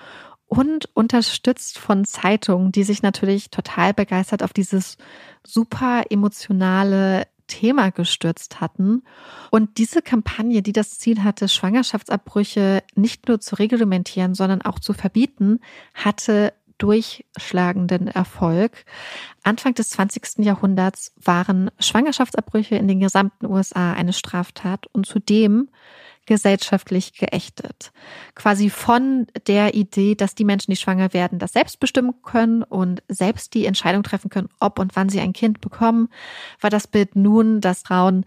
und 0.48 0.90
unterstützt 0.96 1.78
von 1.78 2.06
Zeitungen, 2.06 2.72
die 2.72 2.84
sich 2.84 3.04
natürlich 3.04 3.52
total 3.52 3.94
begeistert 3.94 4.42
auf 4.42 4.52
dieses 4.52 4.98
super 5.46 6.06
emotionale 6.10 7.28
Thema 7.50 7.92
gestürzt 7.92 8.62
hatten. 8.62 9.04
Und 9.52 9.78
diese 9.78 10.02
Kampagne, 10.02 10.62
die 10.62 10.72
das 10.72 10.98
Ziel 10.98 11.24
hatte, 11.24 11.50
Schwangerschaftsabbrüche 11.50 12.84
nicht 12.96 13.28
nur 13.28 13.42
zu 13.42 13.56
reglementieren, 13.56 14.34
sondern 14.34 14.62
auch 14.62 14.80
zu 14.80 14.94
verbieten, 14.94 15.60
hatte 15.94 16.54
durchschlagenden 16.78 18.08
Erfolg. 18.08 18.86
Anfang 19.44 19.74
des 19.74 19.90
20. 19.90 20.46
Jahrhunderts 20.46 21.14
waren 21.18 21.70
Schwangerschaftsabbrüche 21.80 22.76
in 22.76 22.88
den 22.88 23.02
gesamten 23.02 23.46
USA 23.46 23.92
eine 23.92 24.14
Straftat 24.14 24.88
und 24.94 25.06
zudem 25.06 25.70
gesellschaftlich 26.30 27.14
geächtet. 27.14 27.92
Quasi 28.36 28.70
von 28.70 29.26
der 29.48 29.74
Idee, 29.74 30.14
dass 30.14 30.36
die 30.36 30.46
Menschen, 30.46 30.70
die 30.70 30.78
schwanger 30.78 31.12
werden, 31.12 31.40
das 31.40 31.54
selbst 31.54 31.80
bestimmen 31.80 32.22
können 32.22 32.62
und 32.62 33.02
selbst 33.08 33.56
die 33.56 33.66
Entscheidung 33.66 34.04
treffen 34.04 34.30
können, 34.30 34.50
ob 34.60 34.78
und 34.78 34.96
wann 34.96 35.10
sie 35.10 35.22
ein 35.22 35.34
Kind 35.34 35.60
bekommen, 35.60 36.08
war 36.62 36.70
das 36.70 36.86
Bild 36.86 37.16
nun, 37.16 37.62
dass 37.62 37.82
Frauen 37.82 38.26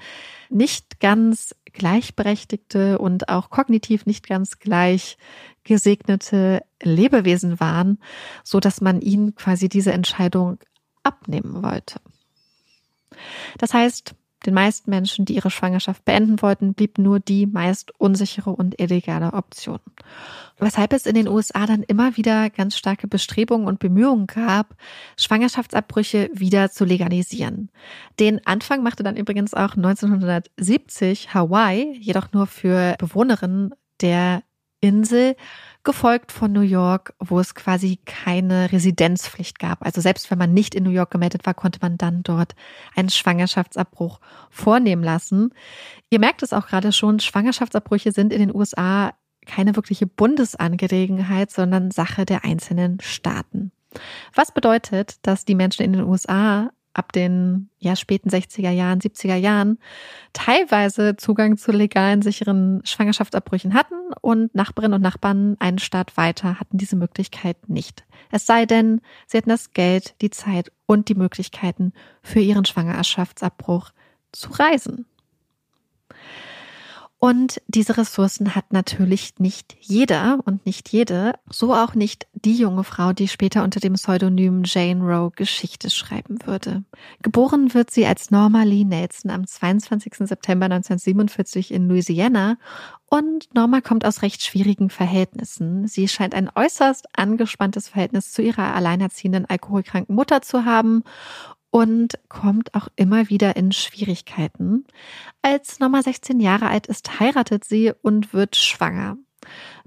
nicht 0.50 0.98
ganz 0.98 1.54
gleichberechtigte 1.72 2.98
und 2.98 3.28
auch 3.28 3.50
kognitiv 3.50 4.04
nicht 4.04 4.26
ganz 4.26 4.58
gleich 4.58 5.16
gesegnete 5.62 6.64
Lebewesen 6.82 7.60
waren, 7.60 8.00
so 8.42 8.58
dass 8.58 8.80
man 8.80 9.00
ihnen 9.00 9.36
quasi 9.36 9.68
diese 9.68 9.92
Entscheidung 9.92 10.58
abnehmen 11.04 11.62
wollte. 11.62 12.00
Das 13.58 13.72
heißt, 13.72 14.16
den 14.46 14.54
meisten 14.54 14.90
Menschen, 14.90 15.24
die 15.24 15.34
ihre 15.34 15.50
Schwangerschaft 15.50 16.04
beenden 16.04 16.42
wollten, 16.42 16.74
blieb 16.74 16.98
nur 16.98 17.20
die 17.20 17.46
meist 17.46 17.92
unsichere 17.98 18.50
und 18.50 18.80
illegale 18.80 19.32
Option. 19.32 19.78
Weshalb 20.58 20.92
es 20.92 21.06
in 21.06 21.14
den 21.14 21.28
USA 21.28 21.66
dann 21.66 21.82
immer 21.82 22.16
wieder 22.16 22.50
ganz 22.50 22.76
starke 22.76 23.08
Bestrebungen 23.08 23.66
und 23.66 23.80
Bemühungen 23.80 24.26
gab, 24.26 24.76
Schwangerschaftsabbrüche 25.16 26.30
wieder 26.32 26.70
zu 26.70 26.84
legalisieren. 26.84 27.70
Den 28.20 28.46
Anfang 28.46 28.82
machte 28.82 29.02
dann 29.02 29.16
übrigens 29.16 29.54
auch 29.54 29.76
1970 29.76 31.34
Hawaii, 31.34 31.96
jedoch 31.98 32.32
nur 32.32 32.46
für 32.46 32.94
Bewohnerinnen 32.98 33.74
der 34.00 34.42
Insel, 34.82 35.36
gefolgt 35.84 36.30
von 36.30 36.52
New 36.52 36.60
York, 36.60 37.14
wo 37.18 37.40
es 37.40 37.54
quasi 37.54 37.98
keine 38.04 38.70
Residenzpflicht 38.70 39.58
gab. 39.58 39.84
Also 39.84 40.00
selbst 40.00 40.30
wenn 40.30 40.38
man 40.38 40.52
nicht 40.52 40.74
in 40.74 40.84
New 40.84 40.90
York 40.90 41.10
gemeldet 41.10 41.46
war, 41.46 41.54
konnte 41.54 41.78
man 41.80 41.96
dann 41.96 42.22
dort 42.22 42.54
einen 42.94 43.08
Schwangerschaftsabbruch 43.08 44.20
vornehmen 44.50 45.02
lassen. 45.02 45.54
Ihr 46.10 46.20
merkt 46.20 46.42
es 46.42 46.52
auch 46.52 46.66
gerade 46.66 46.92
schon, 46.92 47.20
Schwangerschaftsabbrüche 47.20 48.12
sind 48.12 48.32
in 48.32 48.40
den 48.40 48.54
USA 48.54 49.14
keine 49.46 49.74
wirkliche 49.74 50.06
Bundesangelegenheit, 50.06 51.50
sondern 51.50 51.90
Sache 51.90 52.24
der 52.24 52.44
einzelnen 52.44 53.00
Staaten. 53.00 53.72
Was 54.34 54.52
bedeutet, 54.52 55.16
dass 55.26 55.44
die 55.44 55.54
Menschen 55.54 55.82
in 55.82 55.92
den 55.92 56.04
USA 56.04 56.70
ab 56.94 57.12
den 57.12 57.68
ja, 57.78 57.96
späten 57.96 58.28
60er 58.28 58.70
Jahren, 58.70 59.00
70er 59.00 59.36
Jahren 59.36 59.78
teilweise 60.32 61.16
Zugang 61.16 61.56
zu 61.56 61.72
legalen, 61.72 62.22
sicheren 62.22 62.82
Schwangerschaftsabbrüchen 62.84 63.74
hatten 63.74 63.94
und 64.20 64.54
Nachbarinnen 64.54 64.96
und 64.96 65.02
Nachbarn 65.02 65.56
einen 65.58 65.78
Staat 65.78 66.16
weiter 66.16 66.60
hatten 66.60 66.78
diese 66.78 66.96
Möglichkeit 66.96 67.68
nicht. 67.68 68.04
Es 68.30 68.46
sei 68.46 68.66
denn, 68.66 69.00
sie 69.26 69.38
hatten 69.38 69.50
das 69.50 69.72
Geld, 69.72 70.14
die 70.20 70.30
Zeit 70.30 70.72
und 70.86 71.08
die 71.08 71.14
Möglichkeiten 71.14 71.92
für 72.22 72.40
ihren 72.40 72.64
Schwangerschaftsabbruch 72.64 73.90
zu 74.32 74.50
reisen. 74.50 75.06
Und 77.24 77.62
diese 77.68 77.98
Ressourcen 77.98 78.56
hat 78.56 78.72
natürlich 78.72 79.34
nicht 79.38 79.76
jeder 79.78 80.40
und 80.44 80.66
nicht 80.66 80.88
jede, 80.88 81.34
so 81.48 81.72
auch 81.72 81.94
nicht 81.94 82.26
die 82.32 82.56
junge 82.56 82.82
Frau, 82.82 83.12
die 83.12 83.28
später 83.28 83.62
unter 83.62 83.78
dem 83.78 83.92
Pseudonym 83.92 84.64
Jane 84.64 85.04
Roe 85.04 85.30
Geschichte 85.30 85.88
schreiben 85.88 86.38
würde. 86.46 86.82
Geboren 87.22 87.74
wird 87.74 87.92
sie 87.92 88.06
als 88.06 88.32
Norma 88.32 88.64
Lee 88.64 88.82
Nelson 88.82 89.30
am 89.30 89.46
22. 89.46 90.14
September 90.26 90.64
1947 90.64 91.72
in 91.72 91.86
Louisiana 91.86 92.56
und 93.08 93.54
Norma 93.54 93.82
kommt 93.82 94.04
aus 94.04 94.22
recht 94.22 94.42
schwierigen 94.42 94.90
Verhältnissen. 94.90 95.86
Sie 95.86 96.08
scheint 96.08 96.34
ein 96.34 96.50
äußerst 96.52 97.06
angespanntes 97.16 97.86
Verhältnis 97.86 98.32
zu 98.32 98.42
ihrer 98.42 98.74
alleinerziehenden 98.74 99.46
alkoholkranken 99.46 100.16
Mutter 100.16 100.42
zu 100.42 100.64
haben 100.64 101.04
und 101.72 102.18
kommt 102.28 102.74
auch 102.74 102.88
immer 102.96 103.30
wieder 103.30 103.56
in 103.56 103.72
Schwierigkeiten. 103.72 104.84
Als 105.40 105.80
Norma 105.80 106.02
16 106.02 106.38
Jahre 106.38 106.68
alt 106.68 106.86
ist, 106.86 107.18
heiratet 107.18 107.64
sie 107.64 107.92
und 108.02 108.34
wird 108.34 108.56
schwanger. 108.56 109.16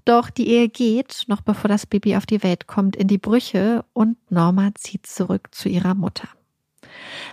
Doch 0.04 0.32
die 0.32 0.48
Ehe 0.48 0.68
geht, 0.68 1.26
noch 1.28 1.42
bevor 1.42 1.70
das 1.70 1.86
Baby 1.86 2.16
auf 2.16 2.26
die 2.26 2.42
Welt 2.42 2.66
kommt, 2.66 2.96
in 2.96 3.08
die 3.08 3.20
Brüche 3.20 3.86
und 3.94 4.18
Norma 4.32 4.74
zieht 4.74 5.06
zurück 5.06 5.50
zu 5.52 5.70
ihrer 5.70 5.94
Mutter. 5.94 6.28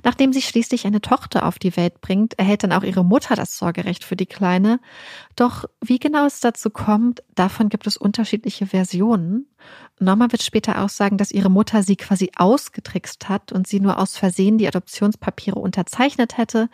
Nachdem 0.02 0.32
sie 0.32 0.42
schließlich 0.42 0.86
eine 0.86 1.00
Tochter 1.00 1.46
auf 1.46 1.58
die 1.58 1.76
Welt 1.76 2.00
bringt, 2.00 2.38
erhält 2.38 2.62
dann 2.62 2.72
auch 2.72 2.82
ihre 2.82 3.04
Mutter 3.04 3.34
das 3.34 3.56
Sorgerecht 3.56 4.04
für 4.04 4.16
die 4.16 4.26
Kleine. 4.26 4.80
Doch 5.36 5.64
wie 5.80 5.98
genau 5.98 6.26
es 6.26 6.40
dazu 6.40 6.70
kommt, 6.70 7.22
davon 7.34 7.68
gibt 7.68 7.86
es 7.86 7.96
unterschiedliche 7.96 8.66
Versionen. 8.66 9.46
Norma 9.98 10.30
wird 10.32 10.42
später 10.42 10.82
auch 10.82 10.88
sagen, 10.88 11.16
dass 11.16 11.30
ihre 11.30 11.50
Mutter 11.50 11.82
sie 11.82 11.96
quasi 11.96 12.32
ausgetrickst 12.36 13.28
hat 13.28 13.52
und 13.52 13.66
sie 13.66 13.80
nur 13.80 13.98
aus 13.98 14.16
Versehen 14.16 14.58
die 14.58 14.66
Adoptionspapiere 14.66 15.58
unterzeichnet 15.58 16.36
hätte, 16.36 16.68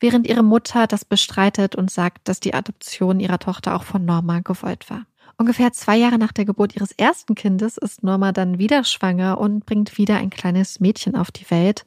während 0.00 0.26
ihre 0.26 0.42
Mutter 0.42 0.86
das 0.86 1.04
bestreitet 1.04 1.76
und 1.76 1.90
sagt, 1.90 2.28
dass 2.28 2.40
die 2.40 2.54
Adoption 2.54 3.20
ihrer 3.20 3.38
Tochter 3.38 3.76
auch 3.76 3.84
von 3.84 4.04
Norma 4.04 4.40
gewollt 4.40 4.90
war. 4.90 5.06
Ungefähr 5.36 5.72
zwei 5.72 5.96
Jahre 5.96 6.18
nach 6.18 6.32
der 6.32 6.44
Geburt 6.44 6.76
ihres 6.76 6.92
ersten 6.92 7.34
Kindes 7.34 7.76
ist 7.76 8.02
Norma 8.02 8.32
dann 8.32 8.58
wieder 8.58 8.84
schwanger 8.84 9.38
und 9.38 9.66
bringt 9.66 9.98
wieder 9.98 10.16
ein 10.16 10.30
kleines 10.30 10.80
Mädchen 10.80 11.16
auf 11.16 11.30
die 11.30 11.50
Welt, 11.50 11.84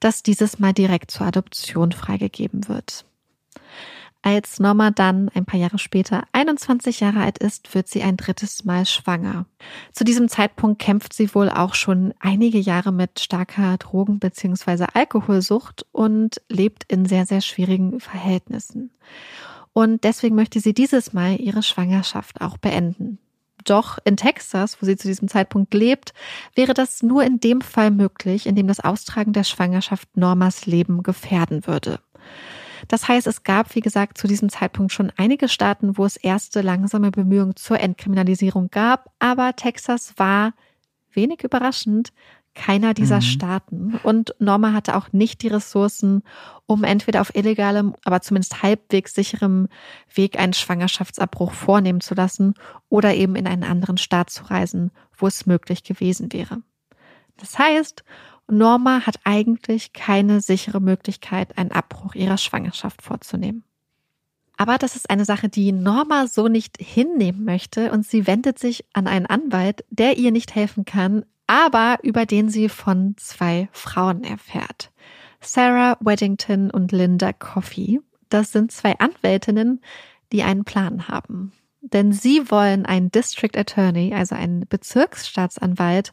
das 0.00 0.22
dieses 0.22 0.58
Mal 0.58 0.72
direkt 0.72 1.10
zur 1.10 1.26
Adoption 1.26 1.92
freigegeben 1.92 2.68
wird. 2.68 3.04
Als 4.22 4.58
Norma 4.58 4.90
dann 4.90 5.28
ein 5.28 5.44
paar 5.44 5.60
Jahre 5.60 5.78
später 5.78 6.24
21 6.32 7.00
Jahre 7.00 7.20
alt 7.20 7.38
ist, 7.38 7.72
wird 7.74 7.86
sie 7.86 8.02
ein 8.02 8.16
drittes 8.16 8.64
Mal 8.64 8.84
schwanger. 8.84 9.46
Zu 9.92 10.02
diesem 10.02 10.28
Zeitpunkt 10.28 10.80
kämpft 10.80 11.12
sie 11.12 11.34
wohl 11.34 11.48
auch 11.48 11.74
schon 11.74 12.12
einige 12.18 12.58
Jahre 12.58 12.90
mit 12.92 13.20
starker 13.20 13.78
Drogen- 13.78 14.18
bzw. 14.18 14.86
Alkoholsucht 14.92 15.86
und 15.92 16.42
lebt 16.48 16.84
in 16.88 17.06
sehr, 17.06 17.26
sehr 17.26 17.40
schwierigen 17.40 18.00
Verhältnissen. 18.00 18.90
Und 19.78 20.02
deswegen 20.02 20.34
möchte 20.34 20.58
sie 20.58 20.74
dieses 20.74 21.12
Mal 21.12 21.40
ihre 21.40 21.62
Schwangerschaft 21.62 22.40
auch 22.40 22.56
beenden. 22.56 23.20
Doch 23.64 24.00
in 24.04 24.16
Texas, 24.16 24.82
wo 24.82 24.86
sie 24.86 24.96
zu 24.96 25.06
diesem 25.06 25.28
Zeitpunkt 25.28 25.72
lebt, 25.72 26.14
wäre 26.56 26.74
das 26.74 27.04
nur 27.04 27.22
in 27.22 27.38
dem 27.38 27.60
Fall 27.60 27.92
möglich, 27.92 28.48
in 28.48 28.56
dem 28.56 28.66
das 28.66 28.80
Austragen 28.80 29.32
der 29.32 29.44
Schwangerschaft 29.44 30.16
Normas 30.16 30.66
Leben 30.66 31.04
gefährden 31.04 31.64
würde. 31.68 32.00
Das 32.88 33.06
heißt, 33.06 33.28
es 33.28 33.44
gab, 33.44 33.72
wie 33.76 33.80
gesagt, 33.80 34.18
zu 34.18 34.26
diesem 34.26 34.48
Zeitpunkt 34.48 34.92
schon 34.92 35.12
einige 35.16 35.48
Staaten, 35.48 35.96
wo 35.96 36.04
es 36.04 36.16
erste 36.16 36.60
langsame 36.60 37.12
Bemühungen 37.12 37.54
zur 37.54 37.78
Entkriminalisierung 37.78 38.70
gab, 38.72 39.12
aber 39.20 39.54
Texas 39.54 40.14
war 40.16 40.54
wenig 41.12 41.44
überraschend 41.44 42.12
keiner 42.58 42.92
dieser 42.92 43.16
mhm. 43.16 43.22
Staaten. 43.22 44.00
Und 44.02 44.34
Norma 44.38 44.72
hatte 44.72 44.96
auch 44.96 45.12
nicht 45.12 45.42
die 45.42 45.48
Ressourcen, 45.48 46.22
um 46.66 46.84
entweder 46.84 47.20
auf 47.20 47.34
illegalem, 47.34 47.94
aber 48.04 48.20
zumindest 48.20 48.62
halbwegs 48.62 49.14
sicherem 49.14 49.68
Weg 50.12 50.38
einen 50.38 50.52
Schwangerschaftsabbruch 50.52 51.52
vornehmen 51.52 52.00
zu 52.00 52.14
lassen 52.14 52.54
oder 52.88 53.14
eben 53.14 53.36
in 53.36 53.46
einen 53.46 53.64
anderen 53.64 53.96
Staat 53.96 54.30
zu 54.30 54.44
reisen, 54.44 54.90
wo 55.16 55.28
es 55.28 55.46
möglich 55.46 55.84
gewesen 55.84 56.32
wäre. 56.32 56.60
Das 57.36 57.58
heißt, 57.58 58.04
Norma 58.48 59.06
hat 59.06 59.20
eigentlich 59.24 59.92
keine 59.92 60.40
sichere 60.40 60.80
Möglichkeit, 60.80 61.56
einen 61.56 61.70
Abbruch 61.70 62.14
ihrer 62.14 62.38
Schwangerschaft 62.38 63.02
vorzunehmen. 63.02 63.62
Aber 64.56 64.76
das 64.78 64.96
ist 64.96 65.08
eine 65.08 65.24
Sache, 65.24 65.48
die 65.48 65.70
Norma 65.70 66.26
so 66.26 66.48
nicht 66.48 66.76
hinnehmen 66.80 67.44
möchte 67.44 67.92
und 67.92 68.04
sie 68.04 68.26
wendet 68.26 68.58
sich 68.58 68.84
an 68.92 69.06
einen 69.06 69.26
Anwalt, 69.26 69.84
der 69.90 70.18
ihr 70.18 70.32
nicht 70.32 70.56
helfen 70.56 70.84
kann, 70.84 71.24
aber 71.48 71.98
über 72.02 72.26
den 72.26 72.48
sie 72.48 72.68
von 72.68 73.16
zwei 73.16 73.68
Frauen 73.72 74.22
erfährt. 74.22 74.92
Sarah 75.40 75.96
Weddington 76.00 76.70
und 76.70 76.92
Linda 76.92 77.32
Coffey. 77.32 78.00
Das 78.28 78.52
sind 78.52 78.70
zwei 78.70 78.96
Anwältinnen, 78.98 79.80
die 80.30 80.42
einen 80.42 80.64
Plan 80.64 81.08
haben. 81.08 81.52
Denn 81.80 82.12
sie 82.12 82.50
wollen 82.50 82.84
einen 82.84 83.10
District 83.10 83.56
Attorney, 83.56 84.12
also 84.12 84.34
einen 84.34 84.66
Bezirksstaatsanwalt, 84.68 86.12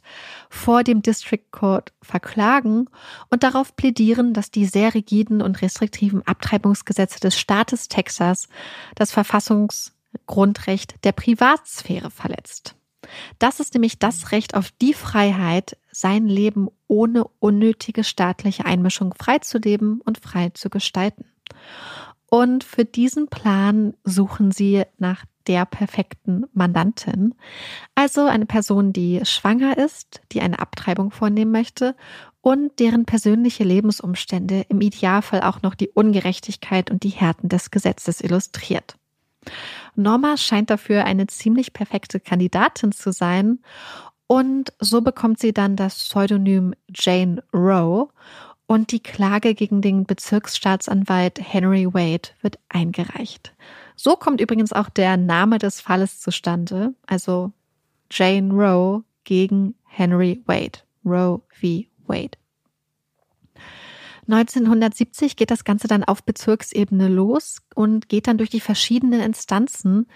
vor 0.49 0.83
dem 0.83 1.01
District 1.01 1.43
Court 1.51 1.91
verklagen 2.01 2.87
und 3.29 3.43
darauf 3.43 3.75
plädieren, 3.75 4.33
dass 4.33 4.51
die 4.51 4.65
sehr 4.65 4.93
rigiden 4.93 5.41
und 5.41 5.61
restriktiven 5.61 6.25
Abtreibungsgesetze 6.25 7.19
des 7.19 7.37
Staates 7.37 7.89
Texas 7.89 8.47
das 8.93 9.11
Verfassungsgrundrecht 9.11 11.03
der 11.03 11.11
Privatsphäre 11.11 12.11
verletzt. 12.11 12.75
Das 13.39 13.59
ist 13.59 13.73
nämlich 13.73 13.99
das 13.99 14.31
Recht 14.31 14.55
auf 14.55 14.71
die 14.81 14.93
Freiheit, 14.93 15.77
sein 15.91 16.27
Leben 16.27 16.69
ohne 16.87 17.25
unnötige 17.39 18.03
staatliche 18.03 18.65
Einmischung 18.65 19.13
frei 19.13 19.39
zu 19.39 19.57
leben 19.57 20.01
und 20.03 20.17
frei 20.17 20.49
zu 20.53 20.69
gestalten. 20.69 21.25
Und 22.27 22.63
für 22.63 22.85
diesen 22.85 23.27
Plan 23.27 23.93
suchen 24.03 24.51
sie 24.51 24.83
nach 24.97 25.25
der 25.47 25.65
perfekten 25.65 26.45
Mandantin. 26.53 27.35
Also 27.93 28.25
eine 28.25 28.45
Person, 28.45 28.93
die 28.93 29.21
schwanger 29.23 29.77
ist, 29.77 30.21
die 30.31 30.41
eine 30.41 30.59
Abtreibung 30.59 31.11
vornehmen 31.11 31.51
möchte 31.51 31.95
und 32.41 32.79
deren 32.79 33.05
persönliche 33.05 33.63
Lebensumstände 33.63 34.65
im 34.69 34.81
Idealfall 34.81 35.41
auch 35.41 35.61
noch 35.61 35.75
die 35.75 35.89
Ungerechtigkeit 35.89 36.91
und 36.91 37.03
die 37.03 37.09
Härten 37.09 37.49
des 37.49 37.71
Gesetzes 37.71 38.21
illustriert. 38.21 38.97
Norma 39.95 40.37
scheint 40.37 40.69
dafür 40.69 41.05
eine 41.05 41.27
ziemlich 41.27 41.73
perfekte 41.73 42.19
Kandidatin 42.19 42.91
zu 42.91 43.11
sein 43.11 43.59
und 44.27 44.73
so 44.79 45.01
bekommt 45.01 45.39
sie 45.39 45.53
dann 45.53 45.75
das 45.75 45.95
Pseudonym 45.95 46.73
Jane 46.93 47.43
Roe 47.53 48.09
und 48.67 48.91
die 48.91 49.01
Klage 49.01 49.53
gegen 49.53 49.81
den 49.81 50.05
Bezirksstaatsanwalt 50.05 51.39
Henry 51.41 51.85
Wade 51.93 52.29
wird 52.41 52.57
eingereicht. 52.69 53.53
So 53.95 54.15
kommt 54.15 54.41
übrigens 54.41 54.73
auch 54.73 54.89
der 54.89 55.17
Name 55.17 55.59
des 55.59 55.79
Falles 55.81 56.19
zustande, 56.19 56.93
also 57.05 57.51
Jane 58.11 58.51
Roe 58.51 59.03
gegen 59.23 59.75
Henry 59.83 60.43
Wade. 60.45 60.79
Roe 61.05 61.41
v. 61.49 61.85
Wade. 62.07 62.37
1970 64.27 65.35
geht 65.35 65.51
das 65.51 65.63
Ganze 65.63 65.87
dann 65.87 66.03
auf 66.03 66.23
Bezirksebene 66.23 67.07
los 67.07 67.61
und 67.75 68.09
geht 68.09 68.27
dann 68.27 68.37
durch 68.37 68.49
die 68.49 68.59
verschiedenen 68.59 69.21
Instanzen, 69.21 70.07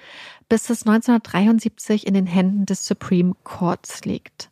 bis 0.47 0.69
es 0.69 0.85
1973 0.85 2.07
in 2.07 2.13
den 2.13 2.25
Händen 2.25 2.65
des 2.65 2.85
Supreme 2.85 3.35
Courts 3.43 4.05
liegt. 4.05 4.49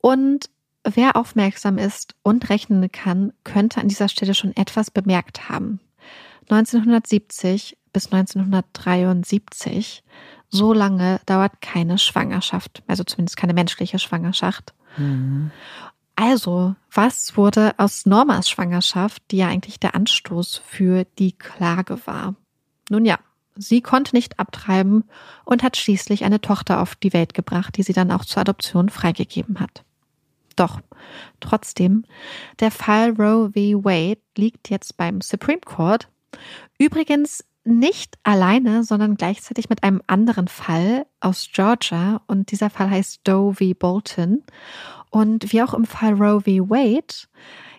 Und 0.00 0.50
wer 0.84 1.16
aufmerksam 1.16 1.78
ist 1.78 2.14
und 2.22 2.50
rechnen 2.50 2.92
kann, 2.92 3.32
könnte 3.44 3.80
an 3.80 3.88
dieser 3.88 4.08
Stelle 4.08 4.34
schon 4.34 4.54
etwas 4.56 4.90
bemerkt 4.90 5.48
haben. 5.48 5.80
1970 6.50 7.78
bis 7.92 8.12
1973, 8.12 10.02
so 10.48 10.72
lange 10.72 11.20
dauert 11.24 11.60
keine 11.60 11.98
Schwangerschaft, 11.98 12.82
also 12.86 13.04
zumindest 13.04 13.36
keine 13.36 13.54
menschliche 13.54 13.98
Schwangerschaft. 13.98 14.74
Mhm. 14.96 15.50
Also, 16.14 16.76
was 16.90 17.36
wurde 17.36 17.72
aus 17.78 18.06
Normas 18.06 18.48
Schwangerschaft, 18.48 19.22
die 19.30 19.38
ja 19.38 19.48
eigentlich 19.48 19.80
der 19.80 19.94
Anstoß 19.94 20.62
für 20.64 21.04
die 21.18 21.32
Klage 21.32 22.06
war? 22.06 22.34
Nun 22.90 23.04
ja, 23.04 23.18
sie 23.56 23.80
konnte 23.80 24.14
nicht 24.14 24.38
abtreiben 24.38 25.04
und 25.44 25.62
hat 25.62 25.76
schließlich 25.76 26.24
eine 26.24 26.40
Tochter 26.40 26.80
auf 26.80 26.94
die 26.94 27.12
Welt 27.12 27.34
gebracht, 27.34 27.76
die 27.76 27.82
sie 27.82 27.94
dann 27.94 28.10
auch 28.10 28.24
zur 28.24 28.42
Adoption 28.42 28.88
freigegeben 28.88 29.60
hat. 29.60 29.84
Doch, 30.56 30.80
trotzdem, 31.40 32.04
der 32.60 32.70
Fall 32.70 33.10
Roe 33.12 33.50
v. 33.54 33.84
Wade 33.84 34.20
liegt 34.36 34.68
jetzt 34.68 34.96
beim 34.96 35.22
Supreme 35.22 35.60
Court. 35.60 36.08
Übrigens 36.78 37.44
nicht 37.64 38.18
alleine, 38.22 38.84
sondern 38.84 39.16
gleichzeitig 39.16 39.68
mit 39.68 39.82
einem 39.82 40.02
anderen 40.06 40.48
Fall 40.48 41.06
aus 41.20 41.48
Georgia. 41.52 42.20
Und 42.26 42.50
dieser 42.50 42.70
Fall 42.70 42.90
heißt 42.90 43.20
Doe 43.24 43.54
v. 43.54 43.72
Bolton. 43.78 44.42
Und 45.10 45.52
wie 45.52 45.62
auch 45.62 45.74
im 45.74 45.84
Fall 45.84 46.14
Roe 46.14 46.40
v. 46.40 46.70
Wade 46.70 47.28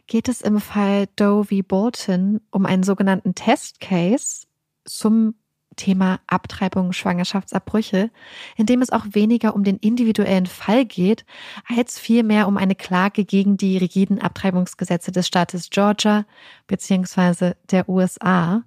geht 0.08 0.30
es 0.30 0.42
im 0.42 0.60
Fall 0.60 1.08
Doe 1.16 1.44
v. 1.46 1.62
Bolton 1.68 2.42
um 2.52 2.66
einen 2.66 2.84
sogenannten 2.84 3.36
Test 3.36 3.80
Case 3.80 4.46
zum 4.86 5.36
Thema 5.76 6.20
Abtreibung, 6.28 6.94
Schwangerschaftsabbrüche, 6.94 8.10
in 8.56 8.66
dem 8.66 8.82
es 8.82 8.92
auch 8.92 9.06
weniger 9.12 9.56
um 9.56 9.64
den 9.64 9.78
individuellen 9.78 10.46
Fall 10.46 10.86
geht, 10.86 11.26
als 11.68 12.00
vielmehr 12.00 12.48
um 12.48 12.58
eine 12.58 12.76
Klage 12.76 13.26
gegen 13.26 13.58
die 13.58 13.78
rigiden 13.78 14.22
Abtreibungsgesetze 14.22 15.12
des 15.12 15.28
Staates 15.28 15.70
Georgia 15.70 16.26
bzw. 16.68 17.54
der 17.72 17.90
USA 17.90 18.64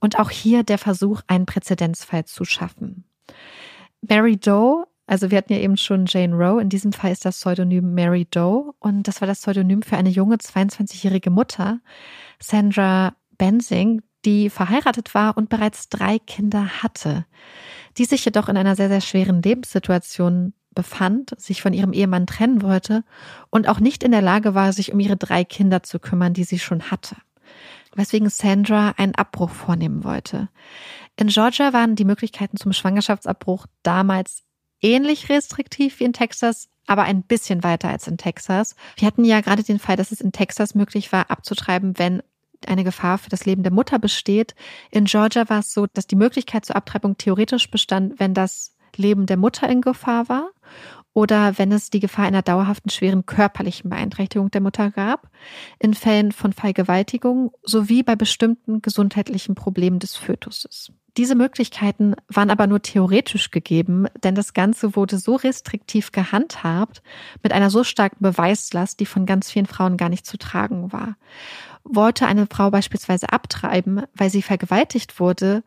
und 0.00 0.18
auch 0.18 0.30
hier 0.30 0.62
der 0.62 0.78
Versuch, 0.78 1.22
einen 1.26 1.46
Präzedenzfall 1.46 2.24
zu 2.24 2.44
schaffen. 2.44 3.04
Mary 4.00 4.36
Doe 4.36 4.86
also 5.06 5.30
wir 5.30 5.38
hatten 5.38 5.52
ja 5.52 5.60
eben 5.60 5.76
schon 5.76 6.06
Jane 6.06 6.34
Roe. 6.34 6.60
In 6.60 6.68
diesem 6.68 6.92
Fall 6.92 7.12
ist 7.12 7.24
das 7.24 7.38
Pseudonym 7.38 7.94
Mary 7.94 8.26
Doe. 8.28 8.72
Und 8.80 9.06
das 9.06 9.20
war 9.20 9.28
das 9.28 9.40
Pseudonym 9.40 9.82
für 9.82 9.96
eine 9.96 10.08
junge 10.08 10.36
22-jährige 10.36 11.30
Mutter, 11.30 11.80
Sandra 12.40 13.14
Bensing, 13.38 14.02
die 14.26 14.50
verheiratet 14.50 15.14
war 15.14 15.36
und 15.36 15.48
bereits 15.48 15.88
drei 15.88 16.18
Kinder 16.18 16.82
hatte, 16.82 17.24
die 17.96 18.04
sich 18.04 18.24
jedoch 18.24 18.48
in 18.48 18.56
einer 18.56 18.76
sehr, 18.76 18.88
sehr 18.88 19.00
schweren 19.00 19.40
Lebenssituation 19.40 20.52
befand, 20.74 21.40
sich 21.40 21.62
von 21.62 21.72
ihrem 21.72 21.92
Ehemann 21.92 22.26
trennen 22.26 22.60
wollte 22.60 23.04
und 23.48 23.68
auch 23.68 23.80
nicht 23.80 24.02
in 24.02 24.10
der 24.10 24.20
Lage 24.20 24.54
war, 24.54 24.72
sich 24.72 24.92
um 24.92 25.00
ihre 25.00 25.16
drei 25.16 25.44
Kinder 25.44 25.82
zu 25.82 25.98
kümmern, 25.98 26.34
die 26.34 26.44
sie 26.44 26.58
schon 26.58 26.90
hatte. 26.90 27.16
Weswegen 27.94 28.28
Sandra 28.28 28.92
einen 28.98 29.14
Abbruch 29.14 29.50
vornehmen 29.50 30.04
wollte. 30.04 30.50
In 31.16 31.28
Georgia 31.28 31.72
waren 31.72 31.96
die 31.96 32.04
Möglichkeiten 32.04 32.58
zum 32.58 32.74
Schwangerschaftsabbruch 32.74 33.66
damals 33.82 34.42
ähnlich 34.82 35.30
restriktiv 35.30 36.00
wie 36.00 36.04
in 36.04 36.12
Texas, 36.12 36.68
aber 36.86 37.04
ein 37.04 37.22
bisschen 37.22 37.64
weiter 37.64 37.88
als 37.88 38.06
in 38.06 38.18
Texas. 38.18 38.76
Wir 38.96 39.06
hatten 39.06 39.24
ja 39.24 39.40
gerade 39.40 39.62
den 39.62 39.78
Fall, 39.78 39.96
dass 39.96 40.12
es 40.12 40.20
in 40.20 40.32
Texas 40.32 40.74
möglich 40.74 41.10
war, 41.10 41.30
abzutreiben, 41.30 41.98
wenn 41.98 42.22
eine 42.68 42.84
Gefahr 42.84 43.18
für 43.18 43.30
das 43.30 43.46
Leben 43.46 43.62
der 43.62 43.72
Mutter 43.72 43.98
besteht. 43.98 44.54
In 44.90 45.04
Georgia 45.04 45.48
war 45.48 45.60
es 45.60 45.72
so, 45.72 45.86
dass 45.86 46.06
die 46.06 46.16
Möglichkeit 46.16 46.64
zur 46.64 46.76
Abtreibung 46.76 47.16
theoretisch 47.16 47.70
bestand, 47.70 48.18
wenn 48.18 48.34
das 48.34 48.74
Leben 48.96 49.26
der 49.26 49.36
Mutter 49.36 49.68
in 49.68 49.80
Gefahr 49.80 50.28
war 50.28 50.50
oder 51.16 51.58
wenn 51.58 51.72
es 51.72 51.88
die 51.88 52.00
Gefahr 52.00 52.26
einer 52.26 52.42
dauerhaften 52.42 52.90
schweren 52.90 53.24
körperlichen 53.24 53.88
Beeinträchtigung 53.88 54.50
der 54.50 54.60
Mutter 54.60 54.90
gab, 54.90 55.30
in 55.78 55.94
Fällen 55.94 56.30
von 56.30 56.52
Vergewaltigung 56.52 57.52
sowie 57.62 58.02
bei 58.02 58.16
bestimmten 58.16 58.82
gesundheitlichen 58.82 59.54
Problemen 59.54 59.98
des 59.98 60.14
Fötuses. 60.14 60.92
Diese 61.16 61.34
Möglichkeiten 61.34 62.14
waren 62.28 62.50
aber 62.50 62.66
nur 62.66 62.82
theoretisch 62.82 63.50
gegeben, 63.50 64.06
denn 64.22 64.34
das 64.34 64.52
Ganze 64.52 64.94
wurde 64.94 65.16
so 65.16 65.36
restriktiv 65.36 66.12
gehandhabt, 66.12 67.02
mit 67.42 67.52
einer 67.52 67.70
so 67.70 67.82
starken 67.82 68.18
Beweislast, 68.20 69.00
die 69.00 69.06
von 69.06 69.24
ganz 69.24 69.50
vielen 69.50 69.64
Frauen 69.64 69.96
gar 69.96 70.10
nicht 70.10 70.26
zu 70.26 70.36
tragen 70.36 70.92
war. 70.92 71.16
Wollte 71.88 72.26
eine 72.26 72.46
Frau 72.46 72.70
beispielsweise 72.70 73.32
abtreiben, 73.32 74.02
weil 74.14 74.30
sie 74.30 74.42
vergewaltigt 74.42 75.20
wurde, 75.20 75.62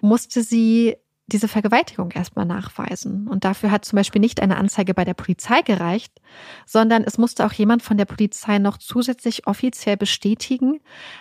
musste 0.00 0.42
sie 0.42 0.96
diese 1.32 1.48
Vergewaltigung 1.48 2.10
erstmal 2.10 2.44
nachweisen. 2.44 3.28
Und 3.28 3.44
dafür 3.44 3.70
hat 3.70 3.84
zum 3.84 3.96
Beispiel 3.96 4.20
nicht 4.20 4.40
eine 4.40 4.56
Anzeige 4.56 4.94
bei 4.94 5.04
der 5.04 5.14
Polizei 5.14 5.62
gereicht, 5.62 6.12
sondern 6.66 7.04
es 7.04 7.18
musste 7.18 7.46
auch 7.46 7.52
jemand 7.52 7.82
von 7.82 7.96
der 7.96 8.04
Polizei 8.04 8.58
noch 8.58 8.78
zusätzlich 8.78 9.46
offiziell 9.46 9.96
bestätigen, 9.96 10.80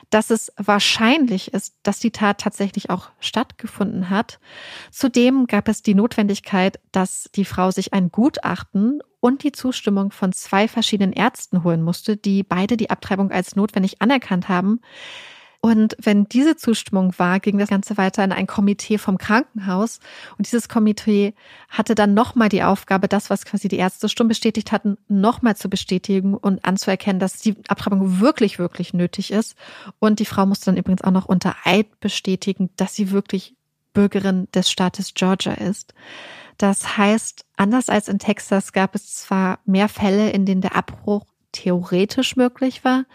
dass 0.09 0.29
es 0.29 0.51
wahrscheinlich 0.57 1.53
ist, 1.53 1.75
dass 1.83 1.99
die 1.99 2.11
Tat 2.11 2.39
tatsächlich 2.39 2.89
auch 2.89 3.09
stattgefunden 3.19 4.09
hat. 4.09 4.39
Zudem 4.91 5.47
gab 5.47 5.67
es 5.67 5.81
die 5.81 5.95
Notwendigkeit, 5.95 6.79
dass 6.91 7.29
die 7.35 7.45
Frau 7.45 7.71
sich 7.71 7.93
ein 7.93 8.11
Gutachten 8.11 9.01
und 9.19 9.43
die 9.43 9.51
Zustimmung 9.51 10.11
von 10.11 10.31
zwei 10.31 10.67
verschiedenen 10.67 11.13
Ärzten 11.13 11.63
holen 11.63 11.81
musste, 11.81 12.17
die 12.17 12.43
beide 12.43 12.77
die 12.77 12.89
Abtreibung 12.89 13.31
als 13.31 13.55
notwendig 13.55 14.01
anerkannt 14.01 14.49
haben. 14.49 14.79
Und 15.61 15.97
wenn 16.01 16.23
diese 16.25 16.55
Zustimmung 16.55 17.13
war, 17.17 17.41
ging 17.41 17.57
das 17.57 17.69
Ganze 17.69 17.97
weiter 17.97 18.23
in 18.23 18.31
ein 18.31 18.47
Komitee 18.47 18.97
vom 18.97 19.17
Krankenhaus. 19.17 19.99
Und 20.37 20.47
dieses 20.47 20.69
Komitee 20.69 21.33
hatte 21.67 21.95
dann 21.95 22.13
nochmal 22.13 22.47
die 22.47 22.63
Aufgabe, 22.63 23.09
das, 23.09 23.29
was 23.29 23.43
quasi 23.43 23.67
die 23.67 23.77
Ärzte 23.77 24.07
schon 24.07 24.29
bestätigt 24.29 24.71
hatten, 24.71 24.97
nochmal 25.09 25.57
zu 25.57 25.69
bestätigen 25.69 26.33
und 26.33 26.63
anzuerkennen, 26.63 27.19
dass 27.19 27.39
die 27.39 27.57
Abtreibung 27.67 28.21
wirklich, 28.21 28.57
wirklich 28.57 28.93
nötig 28.93 29.31
ist. 29.31 29.55
Und 29.99 30.19
die 30.19 30.25
Frau 30.25 30.45
musste 30.45 30.67
dann 30.67 30.77
übrigens 30.77 31.03
auch 31.03 31.11
noch 31.11 31.25
unter 31.25 31.55
Eid 31.65 31.99
bestätigen, 31.99 32.69
dass 32.77 32.95
sie 32.95 33.11
wirklich 33.11 33.53
Bürgerin 33.93 34.47
des 34.53 34.71
Staates 34.71 35.13
Georgia 35.13 35.53
ist. 35.53 35.93
Das 36.57 36.97
heißt, 36.97 37.45
anders 37.57 37.89
als 37.89 38.07
in 38.07 38.19
Texas 38.19 38.71
gab 38.71 38.95
es 38.95 39.13
zwar 39.13 39.59
mehr 39.65 39.89
Fälle, 39.89 40.29
in 40.29 40.45
denen 40.45 40.61
der 40.61 40.75
Abbruch 40.75 41.25
theoretisch 41.51 42.35
möglich 42.35 42.83
war, 42.85 43.05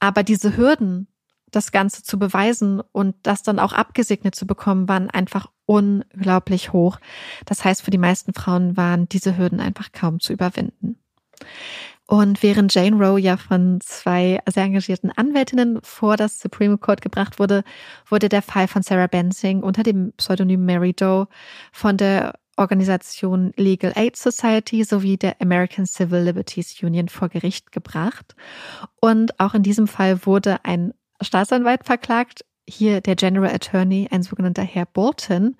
aber 0.00 0.22
diese 0.22 0.56
Hürden, 0.56 1.06
das 1.50 1.72
Ganze 1.72 2.02
zu 2.02 2.18
beweisen 2.18 2.80
und 2.92 3.14
das 3.22 3.42
dann 3.42 3.58
auch 3.58 3.72
abgesegnet 3.72 4.34
zu 4.34 4.46
bekommen, 4.46 4.88
waren 4.88 5.10
einfach 5.10 5.50
unglaublich 5.66 6.72
hoch. 6.72 6.98
Das 7.44 7.64
heißt, 7.64 7.82
für 7.82 7.90
die 7.90 7.98
meisten 7.98 8.34
Frauen 8.34 8.76
waren 8.76 9.08
diese 9.08 9.36
Hürden 9.36 9.60
einfach 9.60 9.92
kaum 9.92 10.20
zu 10.20 10.32
überwinden. 10.32 10.96
Und 12.06 12.42
während 12.42 12.74
Jane 12.74 12.96
Roe 12.96 13.20
ja 13.20 13.36
von 13.36 13.80
zwei 13.80 14.40
sehr 14.48 14.64
engagierten 14.64 15.12
Anwältinnen 15.12 15.78
vor 15.82 16.16
das 16.16 16.40
Supreme 16.40 16.76
Court 16.76 17.02
gebracht 17.02 17.38
wurde, 17.38 17.62
wurde 18.08 18.28
der 18.28 18.42
Fall 18.42 18.66
von 18.66 18.82
Sarah 18.82 19.06
Bensing 19.06 19.62
unter 19.62 19.84
dem 19.84 20.12
Pseudonym 20.16 20.64
Mary 20.66 20.92
Doe 20.92 21.28
von 21.70 21.96
der 21.96 22.34
Organisation 22.56 23.52
Legal 23.56 23.92
Aid 23.94 24.16
Society 24.16 24.82
sowie 24.82 25.16
der 25.16 25.40
American 25.40 25.86
Civil 25.86 26.20
Liberties 26.20 26.82
Union 26.82 27.08
vor 27.08 27.28
Gericht 27.28 27.70
gebracht. 27.70 28.34
Und 29.00 29.38
auch 29.38 29.54
in 29.54 29.62
diesem 29.62 29.86
Fall 29.86 30.26
wurde 30.26 30.64
ein 30.64 30.92
Staatsanwalt 31.20 31.84
verklagt, 31.84 32.44
hier 32.68 33.00
der 33.00 33.16
General 33.16 33.52
Attorney, 33.52 34.08
ein 34.10 34.22
sogenannter 34.22 34.62
Herr 34.62 34.86
Bolton, 34.86 35.56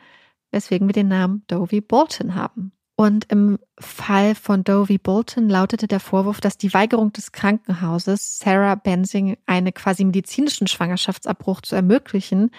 weswegen 0.50 0.88
wir 0.88 0.92
den 0.92 1.08
Namen 1.08 1.44
Dovey 1.46 1.80
Bolton 1.80 2.34
haben. 2.34 2.72
Und 2.96 3.32
im 3.32 3.58
Fall 3.78 4.34
von 4.34 4.62
Dovey 4.62 4.98
Bolton 4.98 5.48
lautete 5.48 5.86
der 5.86 6.00
Vorwurf, 6.00 6.42
dass 6.42 6.58
die 6.58 6.74
Weigerung 6.74 7.14
des 7.14 7.32
Krankenhauses, 7.32 8.38
Sarah 8.38 8.74
Bensing 8.74 9.38
einen 9.46 9.72
quasi 9.72 10.04
medizinischen 10.04 10.66
Schwangerschaftsabbruch 10.66 11.62
zu 11.62 11.76
ermöglichen, 11.76 12.50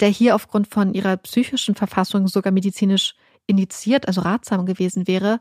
der 0.00 0.08
hier 0.08 0.34
aufgrund 0.34 0.68
von 0.68 0.94
ihrer 0.94 1.18
psychischen 1.18 1.74
Verfassung 1.74 2.28
sogar 2.28 2.50
medizinisch 2.50 3.14
indiziert, 3.46 4.08
also 4.08 4.22
ratsam 4.22 4.64
gewesen 4.64 5.06
wäre, 5.06 5.40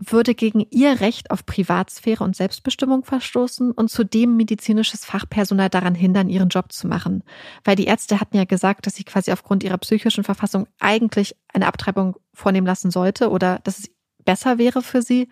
würde 0.00 0.34
gegen 0.34 0.64
ihr 0.70 1.00
Recht 1.00 1.30
auf 1.30 1.44
Privatsphäre 1.44 2.22
und 2.22 2.36
Selbstbestimmung 2.36 3.04
verstoßen 3.04 3.72
und 3.72 3.90
zudem 3.90 4.36
medizinisches 4.36 5.04
Fachpersonal 5.04 5.68
daran 5.68 5.94
hindern, 5.94 6.28
ihren 6.28 6.48
Job 6.48 6.72
zu 6.72 6.86
machen. 6.86 7.24
Weil 7.64 7.76
die 7.76 7.86
Ärzte 7.86 8.20
hatten 8.20 8.36
ja 8.36 8.44
gesagt, 8.44 8.86
dass 8.86 8.94
sie 8.94 9.04
quasi 9.04 9.32
aufgrund 9.32 9.64
ihrer 9.64 9.78
psychischen 9.78 10.24
Verfassung 10.24 10.66
eigentlich 10.78 11.34
eine 11.52 11.66
Abtreibung 11.66 12.16
vornehmen 12.32 12.66
lassen 12.66 12.90
sollte 12.90 13.30
oder 13.30 13.58
dass 13.64 13.80
es 13.80 13.90
besser 14.24 14.58
wäre 14.58 14.82
für 14.82 15.02
sie. 15.02 15.28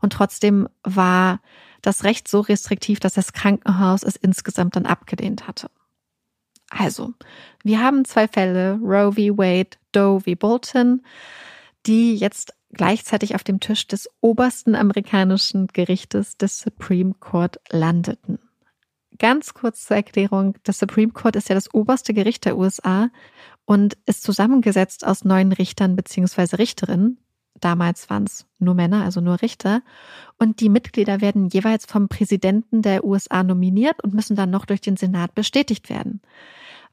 Und 0.00 0.12
trotzdem 0.12 0.68
war 0.82 1.40
das 1.82 2.04
Recht 2.04 2.28
so 2.28 2.40
restriktiv, 2.40 3.00
dass 3.00 3.14
das 3.14 3.32
Krankenhaus 3.32 4.02
es 4.02 4.16
insgesamt 4.16 4.76
dann 4.76 4.86
abgelehnt 4.86 5.48
hatte. 5.48 5.70
Also, 6.70 7.12
wir 7.62 7.80
haben 7.80 8.04
zwei 8.04 8.26
Fälle, 8.26 8.78
Roe 8.82 9.12
v. 9.12 9.38
Wade, 9.38 9.76
Doe 9.92 10.20
v. 10.20 10.34
Bolton, 10.34 11.02
die 11.86 12.16
jetzt 12.16 12.54
gleichzeitig 12.74 13.34
auf 13.34 13.44
dem 13.44 13.60
Tisch 13.60 13.86
des 13.86 14.08
obersten 14.20 14.74
amerikanischen 14.74 15.68
Gerichtes 15.68 16.36
des 16.36 16.60
Supreme 16.60 17.14
Court 17.14 17.58
landeten. 17.70 18.38
Ganz 19.18 19.54
kurz 19.54 19.86
zur 19.86 19.96
Erklärung, 19.96 20.56
das 20.64 20.78
Supreme 20.78 21.12
Court 21.12 21.36
ist 21.36 21.48
ja 21.48 21.54
das 21.54 21.72
oberste 21.72 22.12
Gericht 22.14 22.44
der 22.44 22.58
USA 22.58 23.10
und 23.64 23.96
ist 24.06 24.22
zusammengesetzt 24.22 25.06
aus 25.06 25.24
neun 25.24 25.52
Richtern 25.52 25.96
bzw. 25.96 26.56
Richterinnen. 26.56 27.18
Damals 27.60 28.10
waren 28.10 28.24
es 28.24 28.46
nur 28.58 28.74
Männer, 28.74 29.04
also 29.04 29.20
nur 29.20 29.40
Richter. 29.40 29.82
Und 30.38 30.58
die 30.58 30.68
Mitglieder 30.68 31.20
werden 31.20 31.46
jeweils 31.46 31.86
vom 31.86 32.08
Präsidenten 32.08 32.82
der 32.82 33.04
USA 33.04 33.44
nominiert 33.44 34.02
und 34.02 34.12
müssen 34.12 34.34
dann 34.34 34.50
noch 34.50 34.66
durch 34.66 34.80
den 34.80 34.96
Senat 34.96 35.34
bestätigt 35.36 35.88
werden 35.88 36.20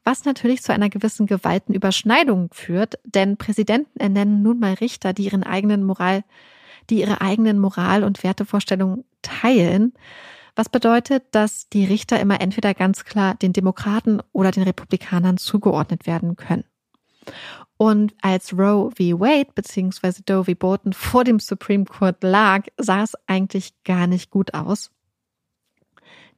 was 0.03 0.25
natürlich 0.25 0.61
zu 0.61 0.73
einer 0.73 0.89
gewissen 0.89 1.25
Gewaltenüberschneidung 1.25 2.49
führt, 2.51 2.99
denn 3.03 3.37
Präsidenten 3.37 3.99
ernennen 3.99 4.41
nun 4.41 4.59
mal 4.59 4.73
Richter, 4.73 5.13
die 5.13 5.25
ihren 5.25 5.43
eigenen 5.43 5.83
Moral, 5.83 6.23
die 6.89 7.01
ihre 7.01 7.21
eigenen 7.21 7.59
Moral- 7.59 8.03
und 8.03 8.23
Wertevorstellungen 8.23 9.05
teilen, 9.21 9.93
was 10.55 10.69
bedeutet, 10.69 11.23
dass 11.31 11.69
die 11.69 11.85
Richter 11.85 12.19
immer 12.19 12.41
entweder 12.41 12.73
ganz 12.73 13.05
klar 13.05 13.35
den 13.35 13.53
Demokraten 13.53 14.21
oder 14.33 14.51
den 14.51 14.63
Republikanern 14.63 15.37
zugeordnet 15.37 16.07
werden 16.07 16.35
können. 16.35 16.65
Und 17.77 18.13
als 18.21 18.53
Roe 18.53 18.91
v. 18.91 19.19
Wade 19.19 19.51
bzw. 19.55 20.21
Doe 20.25 20.43
v. 20.43 20.53
Bolton 20.55 20.93
vor 20.93 21.23
dem 21.23 21.39
Supreme 21.39 21.85
Court 21.85 22.21
lag, 22.23 22.65
sah 22.77 23.03
es 23.03 23.13
eigentlich 23.27 23.73
gar 23.83 24.07
nicht 24.07 24.29
gut 24.29 24.53
aus 24.53 24.91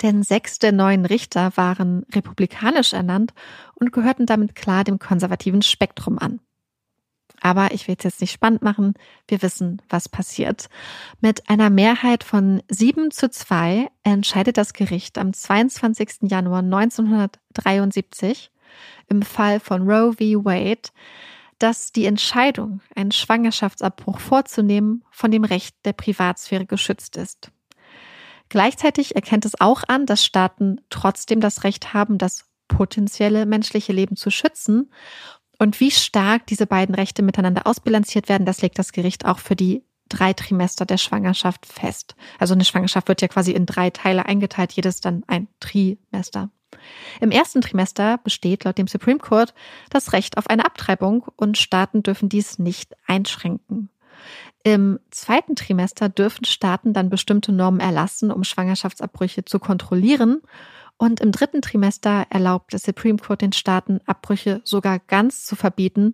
denn 0.01 0.23
sechs 0.23 0.59
der 0.59 0.71
neuen 0.71 1.05
Richter 1.05 1.55
waren 1.55 2.05
republikanisch 2.13 2.93
ernannt 2.93 3.33
und 3.75 3.91
gehörten 3.91 4.25
damit 4.25 4.55
klar 4.55 4.83
dem 4.83 4.99
konservativen 4.99 5.61
Spektrum 5.61 6.19
an. 6.19 6.39
Aber 7.41 7.73
ich 7.73 7.87
will 7.87 7.95
es 7.97 8.05
jetzt 8.05 8.21
nicht 8.21 8.31
spannend 8.31 8.61
machen. 8.61 8.93
Wir 9.27 9.41
wissen, 9.41 9.81
was 9.89 10.07
passiert. 10.07 10.69
Mit 11.19 11.49
einer 11.49 11.69
Mehrheit 11.69 12.23
von 12.23 12.63
sieben 12.69 13.11
zu 13.11 13.29
zwei 13.29 13.89
entscheidet 14.03 14.57
das 14.57 14.71
Gericht 14.73 15.17
am 15.17 15.33
22. 15.33 16.29
Januar 16.29 16.59
1973 16.59 18.49
im 19.09 19.21
Fall 19.23 19.59
von 19.59 19.89
Roe 19.89 20.13
v. 20.13 20.45
Wade, 20.45 20.89
dass 21.59 21.91
die 21.91 22.05
Entscheidung, 22.05 22.81
einen 22.95 23.11
Schwangerschaftsabbruch 23.11 24.19
vorzunehmen, 24.19 25.03
von 25.11 25.29
dem 25.29 25.43
Recht 25.43 25.75
der 25.85 25.93
Privatsphäre 25.93 26.65
geschützt 26.65 27.17
ist. 27.17 27.51
Gleichzeitig 28.53 29.15
erkennt 29.15 29.45
es 29.45 29.59
auch 29.59 29.81
an, 29.87 30.05
dass 30.05 30.23
Staaten 30.23 30.79
trotzdem 30.91 31.41
das 31.41 31.63
Recht 31.63 31.95
haben, 31.95 32.19
das 32.19 32.45
potenzielle 32.67 33.47
menschliche 33.47 33.93
Leben 33.93 34.15
zu 34.15 34.29
schützen. 34.29 34.91
Und 35.57 35.79
wie 35.79 35.89
stark 35.89 36.45
diese 36.45 36.67
beiden 36.67 36.93
Rechte 36.93 37.23
miteinander 37.23 37.65
ausbilanziert 37.65 38.29
werden, 38.29 38.45
das 38.45 38.61
legt 38.61 38.77
das 38.77 38.91
Gericht 38.91 39.25
auch 39.25 39.39
für 39.39 39.55
die 39.55 39.83
drei 40.07 40.33
Trimester 40.33 40.85
der 40.85 40.99
Schwangerschaft 40.99 41.65
fest. 41.65 42.13
Also 42.37 42.53
eine 42.53 42.63
Schwangerschaft 42.63 43.07
wird 43.07 43.23
ja 43.23 43.27
quasi 43.27 43.53
in 43.53 43.65
drei 43.65 43.89
Teile 43.89 44.27
eingeteilt, 44.27 44.71
jedes 44.73 45.01
dann 45.01 45.23
ein 45.25 45.47
Trimester. 45.59 46.51
Im 47.21 47.31
ersten 47.31 47.61
Trimester 47.61 48.19
besteht 48.19 48.65
laut 48.65 48.77
dem 48.77 48.85
Supreme 48.87 49.17
Court 49.17 49.55
das 49.89 50.13
Recht 50.13 50.37
auf 50.37 50.47
eine 50.47 50.65
Abtreibung 50.65 51.25
und 51.37 51.57
Staaten 51.57 52.03
dürfen 52.03 52.29
dies 52.29 52.59
nicht 52.59 52.93
einschränken. 53.07 53.89
Im 54.63 54.99
zweiten 55.11 55.55
Trimester 55.55 56.07
dürfen 56.07 56.45
Staaten 56.45 56.93
dann 56.93 57.09
bestimmte 57.09 57.51
Normen 57.51 57.81
erlassen, 57.81 58.31
um 58.31 58.45
Schwangerschaftsabbrüche 58.45 59.43
zu 59.43 59.59
kontrollieren. 59.59 60.41
Und 60.97 61.19
im 61.19 61.31
dritten 61.33 61.61
Trimester 61.61 62.27
erlaubt 62.29 62.71
der 62.71 62.79
Supreme 62.79 63.17
Court 63.17 63.41
den 63.41 63.51
Staaten, 63.51 63.99
Abbrüche 64.05 64.61
sogar 64.63 64.99
ganz 64.99 65.45
zu 65.45 65.57
verbieten. 65.57 66.13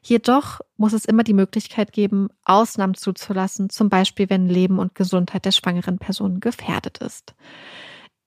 Jedoch 0.00 0.60
muss 0.76 0.92
es 0.92 1.04
immer 1.04 1.24
die 1.24 1.32
Möglichkeit 1.32 1.92
geben, 1.92 2.28
Ausnahmen 2.44 2.94
zuzulassen, 2.94 3.68
zum 3.70 3.88
Beispiel 3.88 4.30
wenn 4.30 4.48
Leben 4.48 4.78
und 4.78 4.94
Gesundheit 4.94 5.44
der 5.44 5.52
schwangeren 5.52 5.98
Person 5.98 6.40
gefährdet 6.40 6.98
ist. 6.98 7.34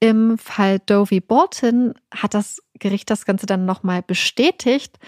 Im 0.06 0.38
Fall 0.38 0.78
Doe 0.86 1.20
Bolton 1.20 1.96
hat 2.14 2.36
das 2.36 2.62
Gericht 2.78 3.10
das 3.10 3.26
Ganze 3.26 3.48
dann 3.48 3.66
nochmal 3.66 4.04
bestätigt, 4.04 5.00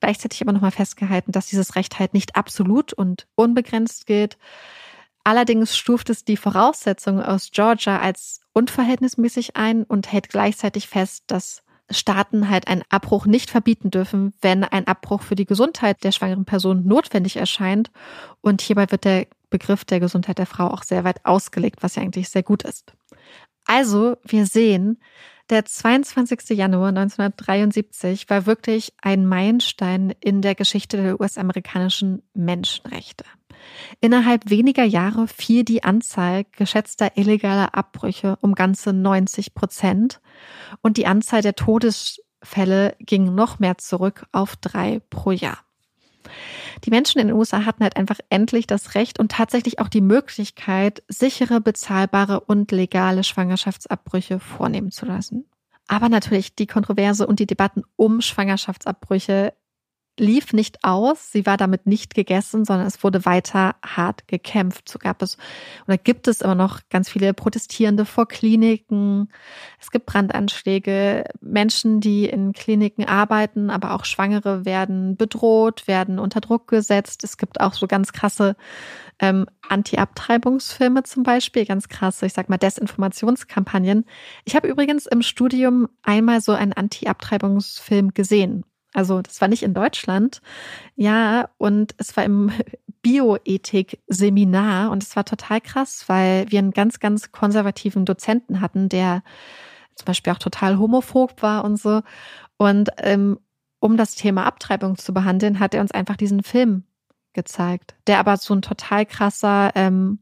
gleichzeitig 0.00 0.40
aber 0.40 0.52
nochmal 0.52 0.70
festgehalten, 0.70 1.30
dass 1.30 1.48
dieses 1.48 1.76
Recht 1.76 1.98
halt 1.98 2.14
nicht 2.14 2.36
absolut 2.36 2.94
und 2.94 3.26
unbegrenzt 3.34 4.06
gilt. 4.06 4.38
Allerdings 5.24 5.76
stuft 5.76 6.08
es 6.08 6.24
die 6.24 6.38
Voraussetzungen 6.38 7.22
aus 7.22 7.50
Georgia 7.52 8.00
als 8.00 8.40
unverhältnismäßig 8.54 9.56
ein 9.56 9.82
und 9.82 10.10
hält 10.10 10.30
gleichzeitig 10.30 10.88
fest, 10.88 11.24
dass 11.26 11.62
Staaten 11.90 12.48
halt 12.48 12.66
einen 12.66 12.84
Abbruch 12.88 13.26
nicht 13.26 13.50
verbieten 13.50 13.90
dürfen, 13.90 14.32
wenn 14.40 14.64
ein 14.64 14.86
Abbruch 14.86 15.20
für 15.20 15.36
die 15.36 15.44
Gesundheit 15.44 16.02
der 16.02 16.12
schwangeren 16.12 16.46
Person 16.46 16.86
notwendig 16.86 17.36
erscheint. 17.36 17.90
Und 18.40 18.62
hierbei 18.62 18.90
wird 18.90 19.04
der 19.04 19.26
Begriff 19.50 19.84
der 19.84 20.00
Gesundheit 20.00 20.38
der 20.38 20.46
Frau 20.46 20.68
auch 20.68 20.82
sehr 20.82 21.04
weit 21.04 21.26
ausgelegt, 21.26 21.82
was 21.82 21.96
ja 21.96 22.02
eigentlich 22.02 22.30
sehr 22.30 22.42
gut 22.42 22.62
ist. 22.62 22.94
Also, 23.66 24.16
wir 24.24 24.46
sehen, 24.46 24.98
der 25.50 25.64
22. 25.64 26.50
Januar 26.56 26.88
1973 26.88 28.28
war 28.30 28.46
wirklich 28.46 28.92
ein 29.02 29.26
Meilenstein 29.26 30.14
in 30.20 30.42
der 30.42 30.54
Geschichte 30.54 30.96
der 30.96 31.20
US-amerikanischen 31.20 32.22
Menschenrechte. 32.34 33.24
Innerhalb 34.00 34.50
weniger 34.50 34.84
Jahre 34.84 35.26
fiel 35.28 35.64
die 35.64 35.82
Anzahl 35.82 36.44
geschätzter 36.52 37.16
illegaler 37.16 37.74
Abbrüche 37.74 38.36
um 38.40 38.54
ganze 38.54 38.92
90 38.92 39.54
Prozent 39.54 40.20
und 40.82 40.96
die 40.96 41.06
Anzahl 41.06 41.42
der 41.42 41.54
Todesfälle 41.54 42.96
ging 43.00 43.34
noch 43.34 43.58
mehr 43.58 43.78
zurück 43.78 44.26
auf 44.32 44.56
drei 44.56 45.00
pro 45.10 45.32
Jahr. 45.32 45.65
Die 46.84 46.90
Menschen 46.90 47.20
in 47.20 47.28
den 47.28 47.36
USA 47.36 47.64
hatten 47.64 47.82
halt 47.82 47.96
einfach 47.96 48.18
endlich 48.30 48.66
das 48.66 48.94
Recht 48.94 49.18
und 49.18 49.32
tatsächlich 49.32 49.78
auch 49.78 49.88
die 49.88 50.00
Möglichkeit, 50.00 51.02
sichere, 51.08 51.60
bezahlbare 51.60 52.40
und 52.40 52.72
legale 52.72 53.24
Schwangerschaftsabbrüche 53.24 54.38
vornehmen 54.40 54.90
zu 54.90 55.06
lassen. 55.06 55.46
Aber 55.88 56.08
natürlich 56.08 56.54
die 56.54 56.66
Kontroverse 56.66 57.26
und 57.26 57.38
die 57.38 57.46
Debatten 57.46 57.82
um 57.96 58.20
Schwangerschaftsabbrüche 58.20 59.52
lief 60.18 60.52
nicht 60.52 60.84
aus, 60.84 61.30
sie 61.32 61.46
war 61.46 61.56
damit 61.56 61.86
nicht 61.86 62.14
gegessen, 62.14 62.64
sondern 62.64 62.86
es 62.86 63.02
wurde 63.02 63.24
weiter 63.24 63.76
hart 63.84 64.26
gekämpft. 64.28 64.88
So 64.88 64.98
gab 64.98 65.22
es 65.22 65.36
oder 65.86 65.98
gibt 65.98 66.28
es 66.28 66.40
immer 66.40 66.54
noch 66.54 66.80
ganz 66.90 67.08
viele 67.08 67.34
Protestierende 67.34 68.04
vor 68.04 68.26
Kliniken. 68.26 69.28
Es 69.80 69.90
gibt 69.90 70.06
Brandanschläge, 70.06 71.24
Menschen, 71.40 72.00
die 72.00 72.26
in 72.26 72.52
Kliniken 72.52 73.04
arbeiten, 73.04 73.70
aber 73.70 73.92
auch 73.92 74.04
Schwangere 74.04 74.64
werden 74.64 75.16
bedroht, 75.16 75.86
werden 75.86 76.18
unter 76.18 76.40
Druck 76.40 76.68
gesetzt. 76.68 77.24
Es 77.24 77.36
gibt 77.36 77.60
auch 77.60 77.74
so 77.74 77.86
ganz 77.86 78.12
krasse 78.12 78.56
ähm, 79.18 79.46
Anti-Abtreibungsfilme 79.68 81.02
zum 81.02 81.22
Beispiel, 81.22 81.64
ganz 81.66 81.88
krasse, 81.88 82.26
ich 82.26 82.32
sag 82.32 82.48
mal, 82.48 82.58
Desinformationskampagnen. 82.58 84.04
Ich 84.44 84.56
habe 84.56 84.68
übrigens 84.68 85.06
im 85.06 85.22
Studium 85.22 85.88
einmal 86.02 86.40
so 86.40 86.52
einen 86.52 86.72
Anti-Abtreibungsfilm 86.72 88.14
gesehen 88.14 88.64
also 88.96 89.20
das 89.20 89.42
war 89.42 89.48
nicht 89.48 89.62
in 89.62 89.74
Deutschland. 89.74 90.40
Ja, 90.94 91.50
und 91.58 91.94
es 91.98 92.16
war 92.16 92.24
im 92.24 92.50
Bioethik-Seminar 93.02 94.90
und 94.90 95.02
es 95.02 95.14
war 95.14 95.26
total 95.26 95.60
krass, 95.60 96.04
weil 96.06 96.50
wir 96.50 96.58
einen 96.58 96.70
ganz, 96.70 96.98
ganz 96.98 97.30
konservativen 97.30 98.06
Dozenten 98.06 98.62
hatten, 98.62 98.88
der 98.88 99.22
zum 99.96 100.06
Beispiel 100.06 100.32
auch 100.32 100.38
total 100.38 100.78
homophob 100.78 101.42
war 101.42 101.64
und 101.64 101.76
so. 101.76 102.00
Und 102.56 102.88
ähm, 102.96 103.38
um 103.80 103.98
das 103.98 104.14
Thema 104.14 104.46
Abtreibung 104.46 104.96
zu 104.96 105.12
behandeln, 105.12 105.60
hat 105.60 105.74
er 105.74 105.82
uns 105.82 105.92
einfach 105.92 106.16
diesen 106.16 106.42
Film 106.42 106.84
gezeigt, 107.34 107.96
der 108.06 108.18
aber 108.18 108.38
so 108.38 108.54
ein 108.54 108.62
total 108.62 109.04
krasser 109.04 109.72
ähm, 109.74 110.20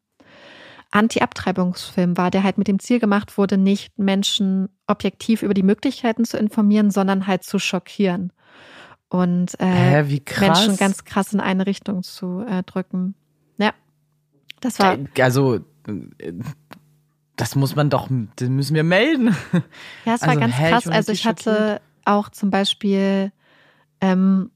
Anti-Abtreibungsfilm 0.90 2.16
war, 2.16 2.32
der 2.32 2.42
halt 2.42 2.58
mit 2.58 2.66
dem 2.66 2.80
Ziel 2.80 2.98
gemacht 2.98 3.38
wurde, 3.38 3.56
nicht 3.56 3.96
Menschen 4.00 4.68
objektiv 4.88 5.42
über 5.42 5.54
die 5.54 5.62
Möglichkeiten 5.62 6.24
zu 6.24 6.38
informieren, 6.38 6.90
sondern 6.90 7.28
halt 7.28 7.44
zu 7.44 7.60
schockieren 7.60 8.32
und 9.14 9.54
äh, 9.60 10.02
Hä, 10.02 10.20
Menschen 10.40 10.76
ganz 10.76 11.04
krass 11.04 11.32
in 11.32 11.38
eine 11.38 11.66
Richtung 11.66 12.02
zu 12.02 12.44
äh, 12.48 12.64
drücken. 12.64 13.14
Ja, 13.58 13.72
das 14.60 14.80
war. 14.80 14.98
Also, 15.20 15.60
das 17.36 17.54
muss 17.54 17.76
man 17.76 17.90
doch, 17.90 18.08
das 18.34 18.48
müssen 18.48 18.74
wir 18.74 18.82
melden. 18.82 19.36
Ja, 20.04 20.14
es 20.16 20.22
war 20.22 20.30
also, 20.30 20.40
ganz 20.40 20.54
hä, 20.58 20.70
krass. 20.70 20.86
Ich 20.86 20.92
also 20.92 21.12
ich 21.12 21.26
hatte 21.26 21.80
auch 22.04 22.28
zum 22.28 22.50
Beispiel, 22.50 23.30
ähm, 24.00 24.50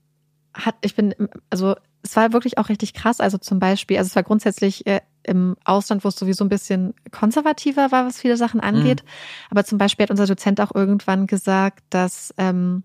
hat, 0.54 0.74
ich 0.80 0.96
bin, 0.96 1.14
also 1.50 1.76
es 2.02 2.16
war 2.16 2.32
wirklich 2.32 2.58
auch 2.58 2.68
richtig 2.68 2.94
krass. 2.94 3.20
Also 3.20 3.38
zum 3.38 3.60
Beispiel, 3.60 3.96
also 3.98 4.08
es 4.08 4.16
war 4.16 4.24
grundsätzlich 4.24 4.86
äh, 4.88 5.02
im 5.22 5.56
Ausland, 5.64 6.02
wo 6.02 6.08
es 6.08 6.16
sowieso 6.16 6.44
ein 6.44 6.48
bisschen 6.48 6.94
konservativer 7.12 7.92
war, 7.92 8.06
was 8.06 8.18
viele 8.18 8.36
Sachen 8.36 8.58
angeht. 8.58 9.04
Mhm. 9.04 9.08
Aber 9.50 9.64
zum 9.64 9.78
Beispiel 9.78 10.02
hat 10.04 10.10
unser 10.10 10.26
Dozent 10.26 10.60
auch 10.60 10.74
irgendwann 10.74 11.28
gesagt, 11.28 11.84
dass 11.90 12.34
ähm, 12.38 12.82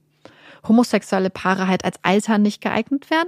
homosexuelle 0.68 1.30
Paare 1.30 1.68
halt 1.68 1.86
als 1.86 1.98
Alter 2.04 2.38
nicht 2.38 2.62
geeignet 2.62 3.10
wären. 3.10 3.28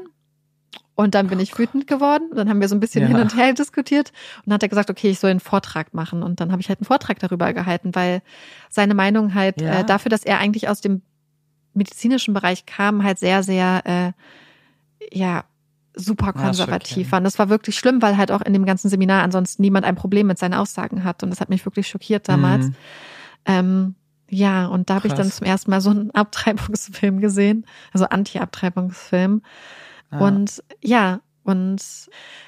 Und 0.95 1.13
dann 1.13 1.27
bin 1.27 1.41
ich 1.41 1.57
wütend 1.57 1.87
geworden. 1.87 2.29
Dann 2.33 2.49
haben 2.49 2.61
wir 2.61 2.69
so 2.69 2.75
ein 2.75 2.79
bisschen 2.79 3.01
ja. 3.01 3.07
hin 3.09 3.17
und 3.17 3.35
her 3.35 3.53
diskutiert. 3.53 4.11
Und 4.37 4.47
dann 4.47 4.53
hat 4.55 4.63
er 4.63 4.69
gesagt, 4.69 4.89
okay, 4.89 5.09
ich 5.09 5.19
soll 5.19 5.29
einen 5.29 5.41
Vortrag 5.41 5.93
machen. 5.93 6.23
Und 6.23 6.39
dann 6.39 6.51
habe 6.51 6.61
ich 6.61 6.69
halt 6.69 6.79
einen 6.79 6.85
Vortrag 6.85 7.19
darüber 7.19 7.51
gehalten, 7.53 7.93
weil 7.93 8.21
seine 8.69 8.93
Meinung 8.93 9.33
halt 9.33 9.59
ja. 9.59 9.81
äh, 9.81 9.85
dafür, 9.85 10.09
dass 10.09 10.23
er 10.23 10.39
eigentlich 10.39 10.69
aus 10.69 10.79
dem 10.79 11.01
medizinischen 11.73 12.33
Bereich 12.33 12.65
kamen, 12.65 13.03
halt 13.03 13.19
sehr, 13.19 13.43
sehr, 13.43 13.81
äh, 13.85 14.11
ja, 15.11 15.43
super 15.97 16.33
konservativ 16.33 17.11
waren. 17.11 17.23
Das 17.23 17.39
war 17.39 17.49
wirklich 17.49 17.77
schlimm, 17.77 18.01
weil 18.01 18.17
halt 18.17 18.31
auch 18.31 18.41
in 18.41 18.53
dem 18.53 18.65
ganzen 18.65 18.89
Seminar 18.89 19.23
ansonsten 19.23 19.61
niemand 19.61 19.85
ein 19.85 19.95
Problem 19.95 20.27
mit 20.27 20.37
seinen 20.37 20.53
Aussagen 20.53 21.03
hat. 21.03 21.23
Und 21.23 21.29
das 21.29 21.39
hat 21.39 21.49
mich 21.49 21.65
wirklich 21.65 21.87
schockiert 21.87 22.27
damals. 22.27 22.67
Mhm. 22.67 22.75
Ähm, 23.45 23.95
ja, 24.35 24.67
und 24.67 24.89
da 24.89 24.95
habe 24.95 25.07
ich 25.07 25.13
dann 25.13 25.31
zum 25.31 25.47
ersten 25.47 25.71
Mal 25.71 25.81
so 25.81 25.89
einen 25.89 26.11
Abtreibungsfilm 26.13 27.21
gesehen, 27.21 27.65
also 27.93 28.05
Anti-Abtreibungsfilm. 28.05 29.41
Ja. 30.11 30.19
Und 30.19 30.63
ja, 30.81 31.21
und 31.43 31.81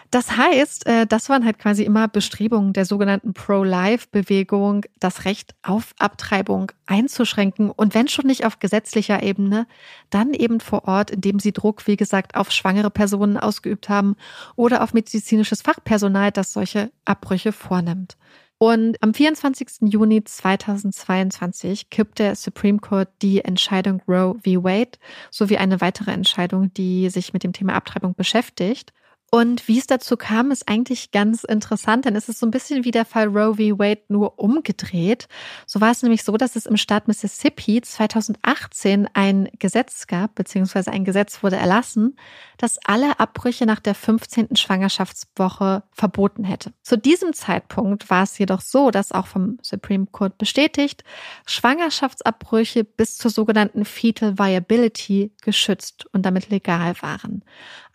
das 0.10 0.36
heißt, 0.36 0.88
äh, 0.88 1.06
das 1.06 1.30
waren 1.30 1.46
halt 1.46 1.60
quasi 1.60 1.84
immer 1.84 2.08
Bestrebungen 2.08 2.74
der 2.74 2.86
sogenannten 2.86 3.34
Pro-Life-Bewegung, 3.34 4.86
das 5.00 5.26
Recht 5.26 5.56
auf 5.62 5.94
Abtreibung 6.00 6.72
einzuschränken 6.88 7.70
und 7.70 7.94
wenn 7.94 8.08
schon 8.08 8.26
nicht 8.26 8.46
auf 8.46 8.60
gesetzlicher 8.60 9.22
Ebene, 9.22 9.68
dann 10.10 10.34
eben 10.34 10.60
vor 10.60 10.88
Ort, 10.88 11.12
indem 11.12 11.40
sie 11.40 11.52
Druck, 11.52 11.88
wie 11.88 11.96
gesagt, 11.96 12.36
auf 12.36 12.52
schwangere 12.52 12.90
Personen 12.90 13.38
ausgeübt 13.38 13.88
haben 13.88 14.16
oder 14.56 14.82
auf 14.84 14.94
medizinisches 14.94 15.62
Fachpersonal, 15.62 16.32
das 16.32 16.54
solche 16.54 16.92
Abbrüche 17.06 17.52
vornimmt. 17.52 18.18
Und 18.60 19.02
am 19.04 19.14
24. 19.14 19.68
Juni 19.82 20.24
2022 20.24 21.92
kippt 21.92 22.18
der 22.18 22.36
Supreme 22.36 22.80
Court 22.80 23.10
die 23.22 23.44
Entscheidung 23.44 24.02
Roe 24.08 24.36
v. 24.44 24.64
Wade 24.64 24.98
sowie 25.30 25.58
eine 25.58 25.80
weitere 25.80 26.12
Entscheidung, 26.12 26.74
die 26.74 27.10
sich 27.10 27.34
mit 27.34 27.44
dem 27.44 27.54
Thema 27.54 27.76
Abtreibung 27.76 28.16
beschäftigt. 28.16 28.94
Und 29.30 29.68
wie 29.68 29.78
es 29.78 29.88
dazu 29.88 30.16
kam, 30.16 30.52
ist 30.52 30.70
eigentlich 30.70 31.12
ganz 31.12 31.44
interessant, 31.44 32.06
denn 32.06 32.16
es 32.16 32.30
ist 32.30 32.40
so 32.40 32.46
ein 32.46 32.52
bisschen 32.52 32.86
wie 32.86 32.92
der 32.92 33.04
Fall 33.04 33.28
Roe 33.28 33.56
v. 33.56 33.78
Wade 33.78 34.04
nur 34.08 34.40
umgedreht. 34.40 35.28
So 35.66 35.82
war 35.82 35.92
es 35.92 36.02
nämlich 36.02 36.24
so, 36.24 36.38
dass 36.38 36.56
es 36.56 36.66
im 36.66 36.78
Staat 36.78 37.10
Mississippi 37.10 37.82
2018 37.82 39.10
ein 39.14 39.50
Gesetz 39.60 40.08
gab, 40.08 40.36
beziehungsweise 40.36 40.92
ein 40.92 41.04
Gesetz 41.04 41.44
wurde 41.44 41.58
erlassen, 41.58 42.18
das 42.58 42.78
alle 42.86 43.20
Abbrüche 43.20 43.66
nach 43.66 43.82
der 43.82 43.96
15. 43.96 44.56
Schwangerschaftswoche 44.56 45.84
verboten 45.92 46.46
hätte. 46.46 46.72
Zu 46.82 46.98
diesem 46.98 47.34
Zeitpunkt 47.34 48.10
war 48.10 48.24
es 48.24 48.38
jedoch 48.38 48.62
so, 48.62 48.92
dass 48.92 49.12
auch 49.12 49.28
vom 49.28 49.58
Supreme 49.62 50.08
Court 50.10 50.38
bestätigt, 50.38 51.04
Schwangerschaftsabbrüche 51.46 52.86
bis 52.86 53.18
zur 53.18 53.30
sogenannten 53.30 53.84
Fetal 53.84 54.40
Viability 54.40 55.34
geschützt 55.42 56.06
und 56.14 56.26
damit 56.26 56.50
legal 56.50 56.96
waren. 57.02 57.44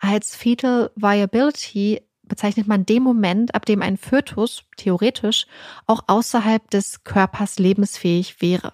Als 0.05 0.35
Fetal 0.35 0.91
Viability 0.97 2.01
bezeichnet 2.23 2.67
man 2.67 2.85
den 2.85 3.03
Moment, 3.03 3.55
ab 3.55 3.65
dem 3.65 3.81
ein 3.81 3.95
Fötus 3.95 4.65
theoretisch 4.75 5.47
auch 5.87 6.03
außerhalb 6.07 6.69
des 6.71 7.05
Körpers 7.05 7.57
lebensfähig 7.57 8.41
wäre, 8.41 8.73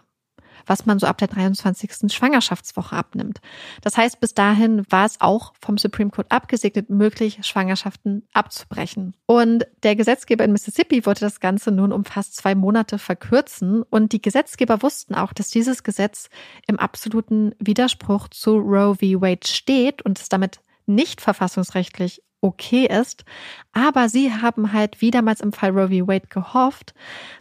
was 0.65 0.87
man 0.87 0.97
so 0.97 1.05
ab 1.05 1.19
der 1.19 1.27
23. 1.27 2.11
Schwangerschaftswoche 2.11 2.95
abnimmt. 2.95 3.41
Das 3.83 3.95
heißt, 3.95 4.19
bis 4.19 4.33
dahin 4.33 4.83
war 4.89 5.05
es 5.05 5.21
auch 5.21 5.53
vom 5.61 5.77
Supreme 5.77 6.09
Court 6.09 6.31
abgesegnet 6.31 6.89
möglich, 6.89 7.37
Schwangerschaften 7.43 8.27
abzubrechen. 8.33 9.15
Und 9.27 9.67
der 9.83 9.95
Gesetzgeber 9.95 10.45
in 10.45 10.51
Mississippi 10.51 11.05
wollte 11.05 11.25
das 11.25 11.39
Ganze 11.39 11.69
nun 11.69 11.91
um 11.93 12.05
fast 12.05 12.37
zwei 12.37 12.55
Monate 12.55 12.97
verkürzen. 12.97 13.83
Und 13.83 14.13
die 14.13 14.21
Gesetzgeber 14.23 14.81
wussten 14.81 15.13
auch, 15.13 15.33
dass 15.33 15.51
dieses 15.51 15.83
Gesetz 15.83 16.31
im 16.65 16.79
absoluten 16.79 17.53
Widerspruch 17.59 18.29
zu 18.29 18.57
Roe 18.57 18.95
v. 18.95 19.21
Wade 19.21 19.47
steht 19.47 20.01
und 20.01 20.17
es 20.17 20.27
damit 20.27 20.61
nicht 20.89 21.21
verfassungsrechtlich 21.21 22.21
okay 22.41 22.85
ist. 22.85 23.23
Aber 23.71 24.09
sie 24.09 24.33
haben 24.33 24.73
halt 24.73 25.01
wie 25.01 25.11
damals 25.11 25.41
im 25.41 25.53
Fall 25.53 25.71
Roe 25.71 25.89
v. 25.89 26.07
Wade 26.07 26.27
gehofft, 26.27 26.93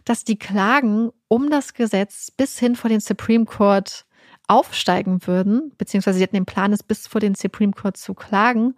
dass 0.05 0.23
die 0.23 0.39
Klagen 0.39 1.11
um 1.27 1.49
das 1.49 1.73
Gesetz 1.73 2.31
bis 2.31 2.59
hin 2.59 2.75
vor 2.75 2.89
den 2.89 2.99
Supreme 2.99 3.45
Court 3.45 4.05
aufsteigen 4.47 5.27
würden, 5.27 5.71
beziehungsweise 5.77 6.17
sie 6.17 6.23
hatten 6.23 6.35
den 6.35 6.45
Plan, 6.45 6.73
es 6.73 6.81
bis 6.81 7.05
vor 7.05 7.21
den 7.21 7.35
Supreme 7.35 7.71
Court 7.71 7.97
zu 7.97 8.15
klagen 8.15 8.75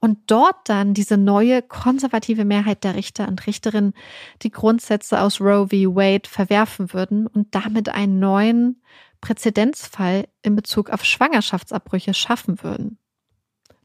und 0.00 0.18
dort 0.26 0.56
dann 0.64 0.94
diese 0.94 1.18
neue 1.18 1.60
konservative 1.60 2.46
Mehrheit 2.46 2.84
der 2.84 2.94
Richter 2.94 3.28
und 3.28 3.46
Richterinnen 3.46 3.92
die 4.40 4.50
Grundsätze 4.50 5.20
aus 5.20 5.38
Roe 5.40 5.68
v. 5.68 5.94
Wade 5.94 6.28
verwerfen 6.28 6.94
würden 6.94 7.26
und 7.26 7.54
damit 7.54 7.90
einen 7.90 8.18
neuen 8.18 8.82
Präzedenzfall 9.20 10.26
in 10.40 10.56
Bezug 10.56 10.88
auf 10.88 11.04
Schwangerschaftsabbrüche 11.04 12.14
schaffen 12.14 12.62
würden 12.62 12.98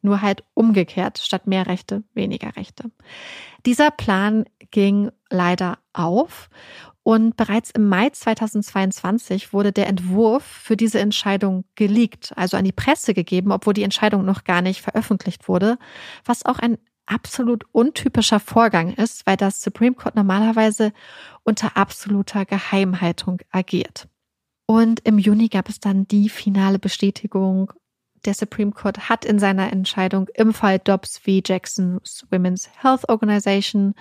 nur 0.05 0.21
halt 0.21 0.43
umgekehrt, 0.53 1.19
statt 1.19 1.47
mehr 1.47 1.67
Rechte, 1.67 2.03
weniger 2.13 2.55
Rechte. 2.55 2.91
Dieser 3.65 3.91
Plan 3.91 4.45
ging 4.71 5.11
leider 5.29 5.79
auf 5.93 6.49
und 7.03 7.37
bereits 7.37 7.69
im 7.69 7.87
Mai 7.87 8.09
2022 8.09 9.53
wurde 9.53 9.71
der 9.71 9.87
Entwurf 9.87 10.43
für 10.43 10.75
diese 10.75 10.99
Entscheidung 10.99 11.65
geleakt, 11.75 12.33
also 12.35 12.57
an 12.57 12.63
die 12.63 12.71
Presse 12.71 13.13
gegeben, 13.13 13.51
obwohl 13.51 13.75
die 13.75 13.83
Entscheidung 13.83 14.25
noch 14.25 14.43
gar 14.43 14.63
nicht 14.63 14.81
veröffentlicht 14.81 15.47
wurde, 15.47 15.77
was 16.23 16.45
auch 16.45 16.57
ein 16.57 16.79
absolut 17.05 17.63
untypischer 17.71 18.39
Vorgang 18.39 18.93
ist, 18.93 19.27
weil 19.27 19.37
das 19.37 19.61
Supreme 19.61 19.95
Court 19.95 20.15
normalerweise 20.15 20.93
unter 21.43 21.77
absoluter 21.77 22.43
Geheimhaltung 22.43 23.39
agiert. 23.51 24.07
Und 24.65 25.01
im 25.01 25.19
Juni 25.19 25.49
gab 25.49 25.69
es 25.69 25.79
dann 25.79 26.07
die 26.07 26.29
finale 26.29 26.79
Bestätigung 26.79 27.71
der 28.25 28.33
Supreme 28.33 28.71
Court 28.71 29.09
hat 29.09 29.25
in 29.25 29.39
seiner 29.39 29.71
Entscheidung 29.71 30.27
im 30.35 30.53
Fall 30.53 30.79
Dobbs 30.79 31.17
v. 31.17 31.41
Jackson's 31.45 32.25
Women's 32.29 32.69
Health 32.81 33.07
Organization 33.09 33.93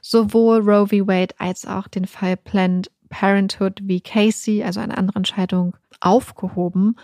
sowohl 0.00 0.60
Roe 0.60 0.86
v. 0.86 1.06
Wade 1.06 1.34
als 1.38 1.66
auch 1.66 1.88
den 1.88 2.06
Fall 2.06 2.36
Planned 2.36 2.90
Parenthood 3.08 3.80
v. 3.80 3.98
Casey, 4.02 4.62
also 4.62 4.80
eine 4.80 4.96
andere 4.96 5.16
Entscheidung, 5.16 5.76
aufgehoben. 6.00 6.96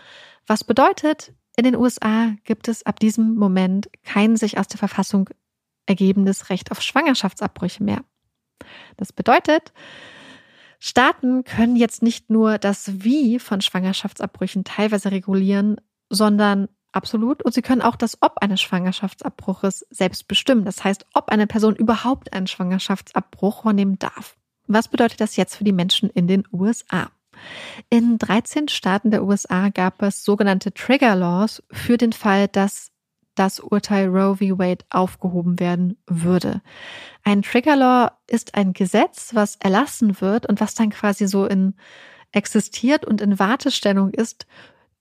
Was 0.46 0.64
bedeutet, 0.64 1.32
in 1.56 1.64
den 1.64 1.76
USA 1.76 2.34
gibt 2.44 2.68
es 2.68 2.84
ab 2.84 3.00
diesem 3.00 3.34
Moment 3.34 3.88
kein 4.02 4.36
sich 4.36 4.58
aus 4.58 4.68
der 4.68 4.78
Verfassung 4.78 5.30
ergebendes 5.86 6.50
Recht 6.50 6.70
auf 6.70 6.80
Schwangerschaftsabbrüche 6.80 7.82
mehr. 7.82 8.04
Das 8.96 9.12
bedeutet, 9.12 9.72
Staaten 10.78 11.44
können 11.44 11.76
jetzt 11.76 12.02
nicht 12.02 12.30
nur 12.30 12.58
das 12.58 13.04
Wie 13.04 13.38
von 13.38 13.60
Schwangerschaftsabbrüchen 13.60 14.64
teilweise 14.64 15.10
regulieren, 15.10 15.80
sondern 16.14 16.68
absolut. 16.92 17.42
Und 17.42 17.52
sie 17.54 17.62
können 17.62 17.82
auch 17.82 17.96
das 17.96 18.18
Ob 18.22 18.38
eines 18.38 18.60
Schwangerschaftsabbruches 18.60 19.86
selbst 19.90 20.28
bestimmen. 20.28 20.64
Das 20.64 20.84
heißt, 20.84 21.06
ob 21.14 21.28
eine 21.28 21.46
Person 21.46 21.76
überhaupt 21.76 22.32
einen 22.32 22.46
Schwangerschaftsabbruch 22.46 23.62
vornehmen 23.62 23.98
darf. 23.98 24.36
Was 24.66 24.88
bedeutet 24.88 25.20
das 25.20 25.36
jetzt 25.36 25.56
für 25.56 25.64
die 25.64 25.72
Menschen 25.72 26.08
in 26.10 26.26
den 26.26 26.44
USA? 26.52 27.10
In 27.90 28.18
13 28.18 28.68
Staaten 28.68 29.10
der 29.10 29.24
USA 29.24 29.68
gab 29.68 30.00
es 30.02 30.24
sogenannte 30.24 30.72
Trigger 30.72 31.16
Laws 31.16 31.62
für 31.70 31.98
den 31.98 32.12
Fall, 32.12 32.48
dass 32.48 32.92
das 33.34 33.58
Urteil 33.58 34.08
Roe 34.08 34.36
v. 34.36 34.58
Wade 34.58 34.84
aufgehoben 34.90 35.58
werden 35.58 35.98
würde. 36.06 36.62
Ein 37.24 37.42
Trigger 37.42 37.74
Law 37.76 38.12
ist 38.28 38.54
ein 38.54 38.72
Gesetz, 38.72 39.34
was 39.34 39.56
erlassen 39.56 40.20
wird 40.20 40.46
und 40.46 40.60
was 40.60 40.74
dann 40.74 40.90
quasi 40.90 41.26
so 41.26 41.44
in 41.46 41.74
existiert 42.30 43.04
und 43.04 43.20
in 43.20 43.38
Wartestellung 43.38 44.10
ist 44.10 44.46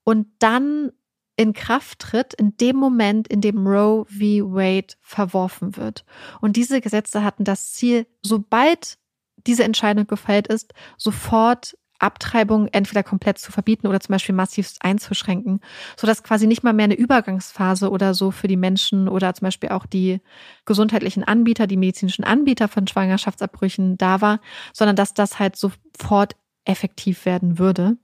und 0.03 0.27
dann 0.39 0.91
in 1.35 1.53
Kraft 1.53 1.99
tritt 1.99 2.33
in 2.33 2.55
dem 2.57 2.75
Moment, 2.75 3.27
in 3.27 3.41
dem 3.41 3.65
Roe 3.65 4.05
v. 4.05 4.53
Wade 4.53 4.93
verworfen 5.01 5.77
wird. 5.77 6.05
Und 6.41 6.55
diese 6.55 6.81
Gesetze 6.81 7.23
hatten 7.23 7.43
das 7.43 7.73
Ziel, 7.73 8.05
sobald 8.21 8.97
diese 9.45 9.63
Entscheidung 9.63 10.07
gefällt 10.07 10.47
ist, 10.47 10.73
sofort 10.97 11.75
Abtreibung 11.99 12.67
entweder 12.67 13.01
komplett 13.01 13.37
zu 13.37 13.51
verbieten 13.51 13.87
oder 13.87 13.99
zum 13.99 14.13
Beispiel 14.13 14.35
massiv 14.35 14.73
einzuschränken, 14.81 15.61
sodass 15.95 16.23
quasi 16.23 16.47
nicht 16.47 16.63
mal 16.63 16.73
mehr 16.73 16.85
eine 16.85 16.95
Übergangsphase 16.95 17.89
oder 17.89 18.13
so 18.13 18.31
für 18.31 18.47
die 18.47 18.57
Menschen 18.57 19.07
oder 19.07 19.33
zum 19.33 19.45
Beispiel 19.45 19.69
auch 19.69 19.85
die 19.85 20.19
gesundheitlichen 20.65 21.23
Anbieter, 21.23 21.65
die 21.65 21.77
medizinischen 21.77 22.25
Anbieter 22.25 22.67
von 22.67 22.87
Schwangerschaftsabbrüchen 22.87 23.97
da 23.97 24.21
war, 24.21 24.41
sondern 24.73 24.97
dass 24.97 25.13
das 25.13 25.39
halt 25.39 25.55
sofort 25.55 26.35
effektiv 26.65 27.25
werden 27.25 27.57
würde. 27.57 27.97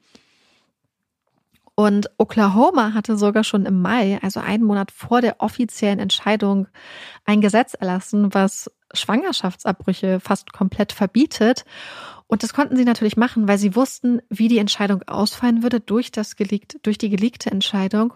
Und 1.80 2.10
Oklahoma 2.18 2.94
hatte 2.94 3.18
sogar 3.18 3.46
schon 3.46 3.66
im 3.66 3.82
Mai, 3.82 4.20
also 4.22 4.42
einen 4.42 4.66
Monat 4.66 4.92
vor 4.92 5.22
der 5.22 5.40
offiziellen 5.40 6.00
Entscheidung, 6.00 6.68
ein 7.24 7.40
Gesetz 7.40 7.74
erlassen, 7.74 8.34
was 8.34 8.70
Schwangerschaftsabbrüche 8.92 10.20
fast 10.20 10.52
komplett 10.52 10.92
verbietet. 10.92 11.64
Und 12.28 12.44
das 12.44 12.54
konnten 12.54 12.76
sie 12.76 12.84
natürlich 12.84 13.16
machen, 13.16 13.48
weil 13.48 13.58
sie 13.58 13.78
wussten, 13.78 14.22
wie 14.28 14.50
die 14.50 14.58
Entscheidung 14.58 15.04
ausfallen 15.04 15.64
würde 15.64 15.80
durch 15.80 16.12
das 16.12 16.36
geleakt, 16.36 16.80
durch 16.82 16.98
die 16.98 17.10
geleakte 17.10 17.50
Entscheidung. 17.50 18.14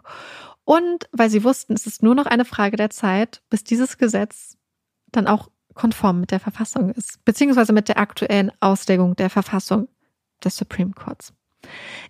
Und 0.65 1.07
weil 1.13 1.29
sie 1.29 1.45
wussten, 1.45 1.71
es 1.71 1.87
ist 1.87 2.03
nur 2.03 2.15
noch 2.15 2.25
eine 2.25 2.43
Frage 2.43 2.75
der 2.75 2.89
Zeit, 2.89 3.43
bis 3.49 3.63
dieses 3.63 3.97
Gesetz 3.97 4.57
dann 5.13 5.25
auch 5.25 5.49
konform 5.73 6.19
mit 6.19 6.31
der 6.31 6.41
Verfassung 6.41 6.89
ist, 6.89 7.23
beziehungsweise 7.23 7.71
mit 7.71 7.87
der 7.87 7.97
aktuellen 7.97 8.51
Auslegung 8.59 9.15
der 9.15 9.29
Verfassung 9.29 9.87
des 10.43 10.57
Supreme 10.57 10.91
Courts. 10.91 11.33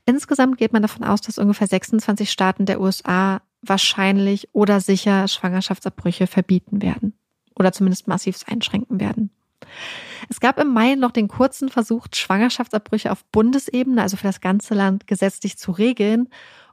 Insgesamt 0.05 0.57
geht 0.57 0.73
man 0.73 0.81
davon 0.81 1.03
aus, 1.03 1.21
dass 1.21 1.37
ungefähr 1.37 1.67
26 1.67 2.29
Staaten 2.29 2.65
der 2.65 2.81
USA 2.81 3.41
wahrscheinlich 3.61 4.49
oder 4.53 4.81
sicher 4.81 5.27
Schwangerschaftsabbrüche 5.27 6.27
verbieten 6.27 6.81
werden 6.81 7.13
oder 7.55 7.71
zumindest 7.71 8.07
massiv 8.07 8.39
einschränken 8.47 8.99
werden. 8.99 9.29
Es 10.29 10.39
gab 10.39 10.59
im 10.59 10.73
Mai 10.73 10.95
noch 10.95 11.11
den 11.11 11.27
kurzen 11.27 11.69
Versuch, 11.69 12.07
Schwangerschaftsabbrüche 12.13 13.11
auf 13.11 13.23
Bundesebene, 13.25 14.01
also 14.01 14.17
für 14.17 14.27
das 14.27 14.41
ganze 14.41 14.73
Land, 14.73 15.07
gesetzlich 15.07 15.57
zu 15.57 15.71
regeln. 15.71 16.29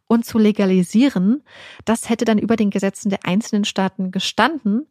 und 0.07 0.27
zu 0.27 0.39
legalisieren. 0.39 1.45
Das 1.85 2.09
hätte 2.09 2.25
dann 2.25 2.39
über 2.39 2.57
den 2.57 2.71
Gesetzen 2.71 3.11
der 3.11 3.21
einzelnen 3.27 3.65
Staaten 3.65 4.11
gestanden. 4.11 4.89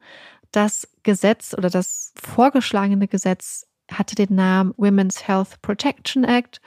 Das 0.53 0.87
Gesetz 1.03 1.53
oder 1.53 1.69
das 1.69 2.13
vorgeschlagene 2.15 3.05
Gesetz 3.09 3.67
hatte 3.91 4.15
den 4.15 4.33
Namen 4.33 4.73
Women's 4.77 5.27
Health 5.27 5.61
Protection 5.61 6.23
Act 6.23 6.61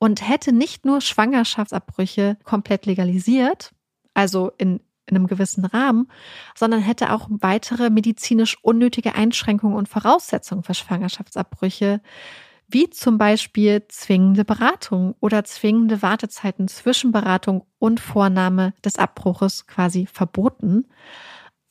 und 0.00 0.26
hätte 0.26 0.52
nicht 0.52 0.84
nur 0.84 1.02
Schwangerschaftsabbrüche 1.02 2.38
komplett 2.42 2.86
legalisiert, 2.86 3.72
also 4.14 4.50
in, 4.56 4.80
in 5.06 5.16
einem 5.16 5.26
gewissen 5.26 5.66
Rahmen, 5.66 6.10
sondern 6.56 6.80
hätte 6.80 7.12
auch 7.12 7.28
weitere 7.30 7.90
medizinisch 7.90 8.56
unnötige 8.62 9.14
Einschränkungen 9.14 9.76
und 9.76 9.88
Voraussetzungen 9.88 10.64
für 10.64 10.72
Schwangerschaftsabbrüche, 10.74 12.00
wie 12.66 12.88
zum 12.88 13.18
Beispiel 13.18 13.86
zwingende 13.88 14.44
Beratung 14.44 15.16
oder 15.20 15.44
zwingende 15.44 16.00
Wartezeiten 16.00 16.66
zwischen 16.66 17.12
Beratung 17.12 17.66
und 17.78 18.00
Vornahme 18.00 18.72
des 18.82 18.96
Abbruches 18.96 19.66
quasi 19.66 20.06
verboten. 20.06 20.86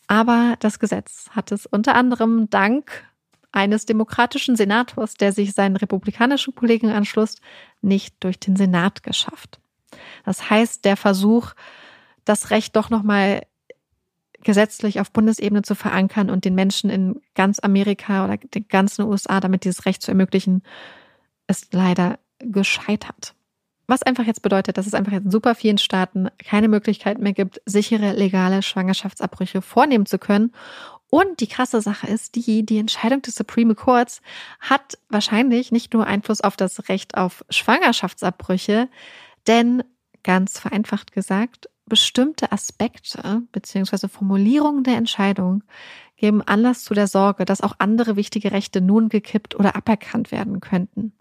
Aber 0.05 0.55
das 0.59 0.77
Gesetz 0.77 1.29
hat 1.31 1.51
es 1.51 1.65
unter 1.65 1.95
anderem 1.95 2.49
dank 2.51 3.09
eines 3.51 3.85
demokratischen 3.85 4.55
Senators, 4.55 5.15
der 5.15 5.31
sich 5.31 5.53
seinen 5.53 5.75
republikanischen 5.75 6.55
Kollegen 6.55 6.89
anschloss, 6.89 7.37
nicht 7.81 8.15
durch 8.19 8.39
den 8.39 8.55
Senat 8.55 9.03
geschafft. 9.03 9.59
Das 10.25 10.49
heißt, 10.49 10.85
der 10.85 10.97
Versuch, 10.97 11.53
das 12.25 12.51
Recht 12.51 12.75
doch 12.75 12.89
nochmal 12.89 13.41
gesetzlich 14.43 14.99
auf 14.99 15.11
Bundesebene 15.11 15.63
zu 15.63 15.75
verankern 15.75 16.29
und 16.29 16.45
den 16.45 16.55
Menschen 16.55 16.89
in 16.89 17.21
ganz 17.35 17.59
Amerika 17.59 18.23
oder 18.25 18.37
den 18.37 18.67
ganzen 18.67 19.03
USA 19.03 19.39
damit 19.39 19.65
dieses 19.65 19.85
Recht 19.85 20.01
zu 20.01 20.11
ermöglichen, 20.11 20.63
ist 21.47 21.73
leider 21.73 22.19
gescheitert. 22.39 23.33
Was 23.87 24.03
einfach 24.03 24.25
jetzt 24.25 24.43
bedeutet, 24.43 24.77
dass 24.77 24.85
es 24.85 24.93
einfach 24.93 25.13
in 25.13 25.31
super 25.31 25.55
vielen 25.55 25.79
Staaten 25.79 26.29
keine 26.37 26.67
Möglichkeit 26.67 27.17
mehr 27.17 27.33
gibt, 27.33 27.59
sichere, 27.65 28.13
legale 28.13 28.61
Schwangerschaftsabbrüche 28.61 29.63
vornehmen 29.63 30.05
zu 30.05 30.19
können. 30.19 30.53
Und 31.09 31.39
die 31.39 31.47
krasse 31.47 31.81
Sache 31.81 32.07
ist 32.07 32.35
die, 32.35 32.65
die 32.65 32.77
Entscheidung 32.77 33.21
des 33.21 33.35
Supreme 33.35 33.75
Courts 33.75 34.21
hat 34.59 34.97
wahrscheinlich 35.09 35.71
nicht 35.71 35.93
nur 35.93 36.05
Einfluss 36.05 36.41
auf 36.41 36.55
das 36.55 36.87
Recht 36.89 37.17
auf 37.17 37.43
Schwangerschaftsabbrüche, 37.49 38.89
denn 39.47 39.83
ganz 40.23 40.59
vereinfacht 40.59 41.11
gesagt, 41.11 41.69
bestimmte 41.85 42.51
Aspekte 42.51 43.41
bzw. 43.51 44.07
Formulierungen 44.07 44.83
der 44.83 44.97
Entscheidung 44.97 45.63
geben 46.17 46.41
Anlass 46.43 46.83
zu 46.83 46.93
der 46.93 47.07
Sorge, 47.07 47.45
dass 47.45 47.61
auch 47.61 47.75
andere 47.79 48.15
wichtige 48.15 48.51
Rechte 48.51 48.81
nun 48.81 49.09
gekippt 49.09 49.55
oder 49.55 49.75
aberkannt 49.75 50.31
werden 50.31 50.59
könnten. 50.59 51.13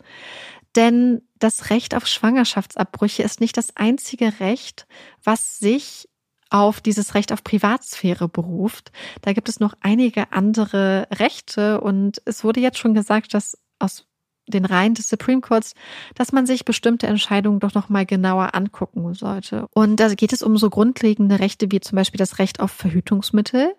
Denn 0.76 1.22
das 1.38 1.70
Recht 1.70 1.94
auf 1.94 2.06
Schwangerschaftsabbrüche 2.06 3.22
ist 3.22 3.40
nicht 3.40 3.56
das 3.56 3.74
einzige 3.76 4.40
Recht, 4.40 4.86
was 5.24 5.58
sich 5.58 6.08
auf 6.50 6.80
dieses 6.80 7.14
Recht 7.14 7.32
auf 7.32 7.44
Privatsphäre 7.44 8.28
beruft. 8.28 8.92
Da 9.22 9.32
gibt 9.32 9.48
es 9.48 9.60
noch 9.60 9.74
einige 9.80 10.32
andere 10.32 11.06
Rechte 11.12 11.80
und 11.80 12.22
es 12.24 12.44
wurde 12.44 12.60
jetzt 12.60 12.78
schon 12.78 12.94
gesagt, 12.94 13.34
dass 13.34 13.58
aus 13.78 14.08
den 14.48 14.64
Reihen 14.64 14.94
des 14.94 15.08
Supreme 15.08 15.40
Courts, 15.40 15.74
dass 16.14 16.32
man 16.32 16.46
sich 16.46 16.64
bestimmte 16.64 17.06
Entscheidungen 17.06 17.60
doch 17.60 17.74
noch 17.74 17.88
mal 17.88 18.06
genauer 18.06 18.54
angucken 18.54 19.14
sollte. 19.14 19.66
Und 19.74 20.00
da 20.00 20.12
geht 20.14 20.32
es 20.32 20.42
um 20.42 20.56
so 20.56 20.70
grundlegende 20.70 21.38
Rechte 21.38 21.70
wie 21.70 21.80
zum 21.80 21.96
Beispiel 21.96 22.18
das 22.18 22.38
Recht 22.38 22.60
auf 22.60 22.70
Verhütungsmittel, 22.70 23.74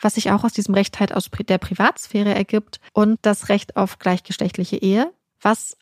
was 0.00 0.14
sich 0.14 0.30
auch 0.30 0.44
aus 0.44 0.52
diesem 0.52 0.74
Recht 0.74 0.98
halt 1.00 1.14
aus 1.14 1.30
der 1.30 1.58
Privatsphäre 1.58 2.34
ergibt 2.34 2.80
und 2.92 3.18
das 3.22 3.48
Recht 3.48 3.76
auf 3.76 3.98
gleichgeschlechtliche 3.98 4.76
Ehe, 4.76 5.12
was 5.40 5.76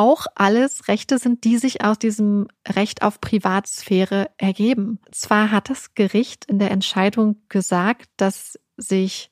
auch 0.00 0.24
alles 0.34 0.88
Rechte 0.88 1.18
sind, 1.18 1.44
die 1.44 1.58
sich 1.58 1.84
aus 1.84 1.98
diesem 1.98 2.48
Recht 2.66 3.02
auf 3.02 3.20
Privatsphäre 3.20 4.30
ergeben. 4.38 4.98
Zwar 5.12 5.50
hat 5.50 5.68
das 5.68 5.94
Gericht 5.94 6.46
in 6.46 6.58
der 6.58 6.70
Entscheidung 6.70 7.36
gesagt, 7.50 8.08
dass 8.16 8.58
sich 8.78 9.30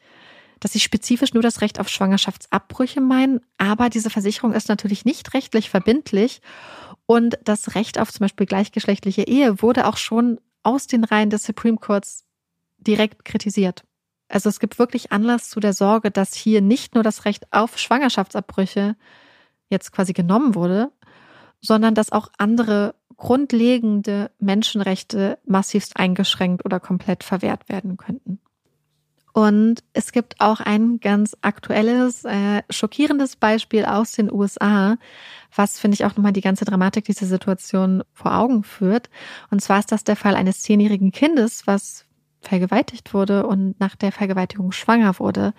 dass 0.60 0.72
sie 0.72 0.80
spezifisch 0.80 1.32
nur 1.34 1.42
das 1.42 1.60
Recht 1.60 1.78
auf 1.78 1.88
Schwangerschaftsabbrüche 1.88 3.00
meinen, 3.00 3.40
aber 3.58 3.88
diese 3.90 4.10
Versicherung 4.10 4.52
ist 4.52 4.68
natürlich 4.68 5.04
nicht 5.04 5.32
rechtlich 5.32 5.70
verbindlich 5.70 6.42
und 7.06 7.38
das 7.44 7.76
Recht 7.76 7.98
auf 7.98 8.12
zum 8.12 8.24
Beispiel 8.24 8.44
gleichgeschlechtliche 8.44 9.22
Ehe 9.22 9.62
wurde 9.62 9.86
auch 9.86 9.96
schon 9.96 10.40
aus 10.64 10.88
den 10.88 11.04
Reihen 11.04 11.30
des 11.30 11.44
Supreme 11.44 11.78
Courts 11.78 12.24
direkt 12.76 13.24
kritisiert. 13.24 13.84
Also 14.28 14.48
es 14.48 14.58
gibt 14.58 14.80
wirklich 14.80 15.12
Anlass 15.12 15.48
zu 15.48 15.60
der 15.60 15.72
Sorge, 15.72 16.10
dass 16.10 16.34
hier 16.34 16.60
nicht 16.60 16.94
nur 16.94 17.04
das 17.04 17.24
Recht 17.24 17.52
auf 17.52 17.78
Schwangerschaftsabbrüche 17.78 18.96
jetzt 19.68 19.92
quasi 19.92 20.12
genommen 20.12 20.54
wurde, 20.54 20.90
sondern 21.60 21.94
dass 21.94 22.12
auch 22.12 22.28
andere 22.38 22.94
grundlegende 23.16 24.30
Menschenrechte 24.38 25.38
massivst 25.44 25.96
eingeschränkt 25.96 26.64
oder 26.64 26.80
komplett 26.80 27.24
verwehrt 27.24 27.68
werden 27.68 27.96
könnten. 27.96 28.40
Und 29.32 29.84
es 29.92 30.10
gibt 30.10 30.40
auch 30.40 30.60
ein 30.60 30.98
ganz 30.98 31.36
aktuelles, 31.42 32.24
äh, 32.24 32.62
schockierendes 32.70 33.36
Beispiel 33.36 33.84
aus 33.84 34.12
den 34.12 34.32
USA, 34.32 34.96
was, 35.54 35.78
finde 35.78 35.94
ich, 35.94 36.04
auch 36.04 36.16
nochmal 36.16 36.32
die 36.32 36.40
ganze 36.40 36.64
Dramatik 36.64 37.04
dieser 37.04 37.26
Situation 37.26 38.02
vor 38.12 38.36
Augen 38.36 38.64
führt. 38.64 39.10
Und 39.50 39.60
zwar 39.60 39.78
ist 39.78 39.92
das 39.92 40.02
der 40.02 40.16
Fall 40.16 40.34
eines 40.34 40.62
zehnjährigen 40.62 41.12
Kindes, 41.12 41.66
was 41.66 42.04
vergewaltigt 42.40 43.14
wurde 43.14 43.46
und 43.46 43.78
nach 43.80 43.96
der 43.96 44.12
Vergewaltigung 44.12 44.72
schwanger 44.72 45.18
wurde. 45.18 45.54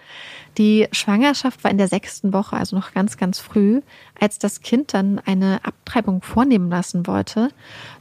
Die 0.58 0.88
Schwangerschaft 0.92 1.64
war 1.64 1.72
in 1.72 1.78
der 1.78 1.88
sechsten 1.88 2.32
Woche, 2.32 2.56
also 2.56 2.76
noch 2.76 2.94
ganz, 2.94 3.18
ganz 3.18 3.40
früh, 3.40 3.82
als 4.20 4.40
das 4.40 4.62
Kind 4.62 4.94
dann 4.94 5.20
eine 5.20 5.60
Abtreibung 5.64 6.22
vornehmen 6.22 6.70
lassen 6.70 7.06
wollte. 7.06 7.50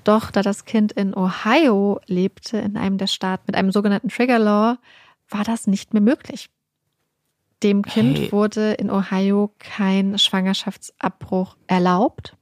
Doch 0.05 0.31
da 0.31 0.43
das 0.43 0.65
Kind 0.65 0.93
in 0.93 1.15
Ohio 1.15 2.01
lebte, 2.07 2.59
in 2.59 2.77
einem 2.77 2.99
der 2.99 3.09
Staaten 3.09 3.45
mit 3.47 3.57
einem 3.57 3.73
sogenannten 3.73 4.09
Trigger 4.09 4.39
Law, 4.39 4.79
war 5.29 5.45
das 5.45 5.67
nicht 5.67 5.93
mehr 5.93 6.03
möglich. 6.03 6.49
Dem 7.63 7.83
Kind 7.83 8.19
hey. 8.19 8.33
wurde 8.33 8.75
in 8.75 8.91
Ohio 8.91 9.53
kein 9.59 10.19
Schwangerschaftsabbruch 10.19 11.57
erlaubt. 11.67 12.38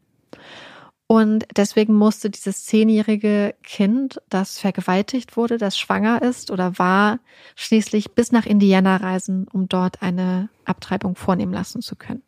Und 1.09 1.47
deswegen 1.57 1.95
musste 1.95 2.31
dieses 2.31 2.65
zehnjährige 2.65 3.55
Kind, 3.63 4.21
das 4.29 4.59
vergewaltigt 4.59 5.37
wurde, 5.37 5.57
das 5.57 5.79
schwanger 5.79 6.21
ist 6.23 6.51
oder 6.51 6.79
war, 6.79 7.21
schließlich 7.55 8.13
bis 8.13 8.33
nach 8.33 8.45
Indiana 8.45 8.97
reisen, 8.97 9.47
um 9.53 9.69
dort 9.69 10.03
eine 10.03 10.49
Abtreibung 10.65 11.15
vornehmen 11.15 11.53
lassen 11.53 11.81
zu 11.81 11.95
können. 11.95 12.23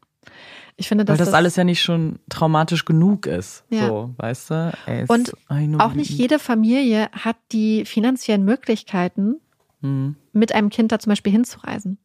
Ich 0.77 0.87
finde, 0.87 1.05
dass 1.05 1.15
Weil 1.15 1.19
das, 1.19 1.29
das 1.29 1.35
alles 1.35 1.57
ja 1.57 1.65
nicht 1.65 1.83
schon 1.83 2.21
traumatisch 2.29 2.85
genug 2.85 3.27
ist. 3.27 3.65
Ja. 3.69 3.89
So, 3.89 4.15
weißt 4.17 4.51
du? 4.51 4.73
Ey, 4.87 5.05
Und 5.09 5.33
auch 5.81 5.95
nicht 5.95 6.11
jede 6.11 6.39
Familie 6.39 7.09
hat 7.11 7.37
die 7.51 7.85
finanziellen 7.85 8.45
Möglichkeiten, 8.45 9.41
mhm. 9.81 10.15
mit 10.33 10.55
einem 10.55 10.71
Kind 10.71 10.93
da 10.93 11.01
zum 11.01 11.11
Beispiel 11.11 11.33
hinzureisen. 11.33 11.99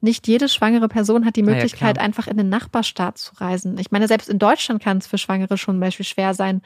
Nicht 0.00 0.26
jede 0.28 0.48
schwangere 0.48 0.88
Person 0.88 1.24
hat 1.24 1.36
die 1.36 1.42
Möglichkeit, 1.42 1.96
ja, 1.96 2.02
einfach 2.02 2.26
in 2.26 2.36
den 2.36 2.48
Nachbarstaat 2.48 3.18
zu 3.18 3.34
reisen. 3.36 3.76
Ich 3.78 3.90
meine, 3.90 4.08
selbst 4.08 4.28
in 4.28 4.38
Deutschland 4.38 4.82
kann 4.82 4.98
es 4.98 5.06
für 5.06 5.18
Schwangere 5.18 5.58
schon 5.58 5.76
zum 5.76 5.80
Beispiel 5.80 6.06
schwer 6.06 6.34
sein, 6.34 6.62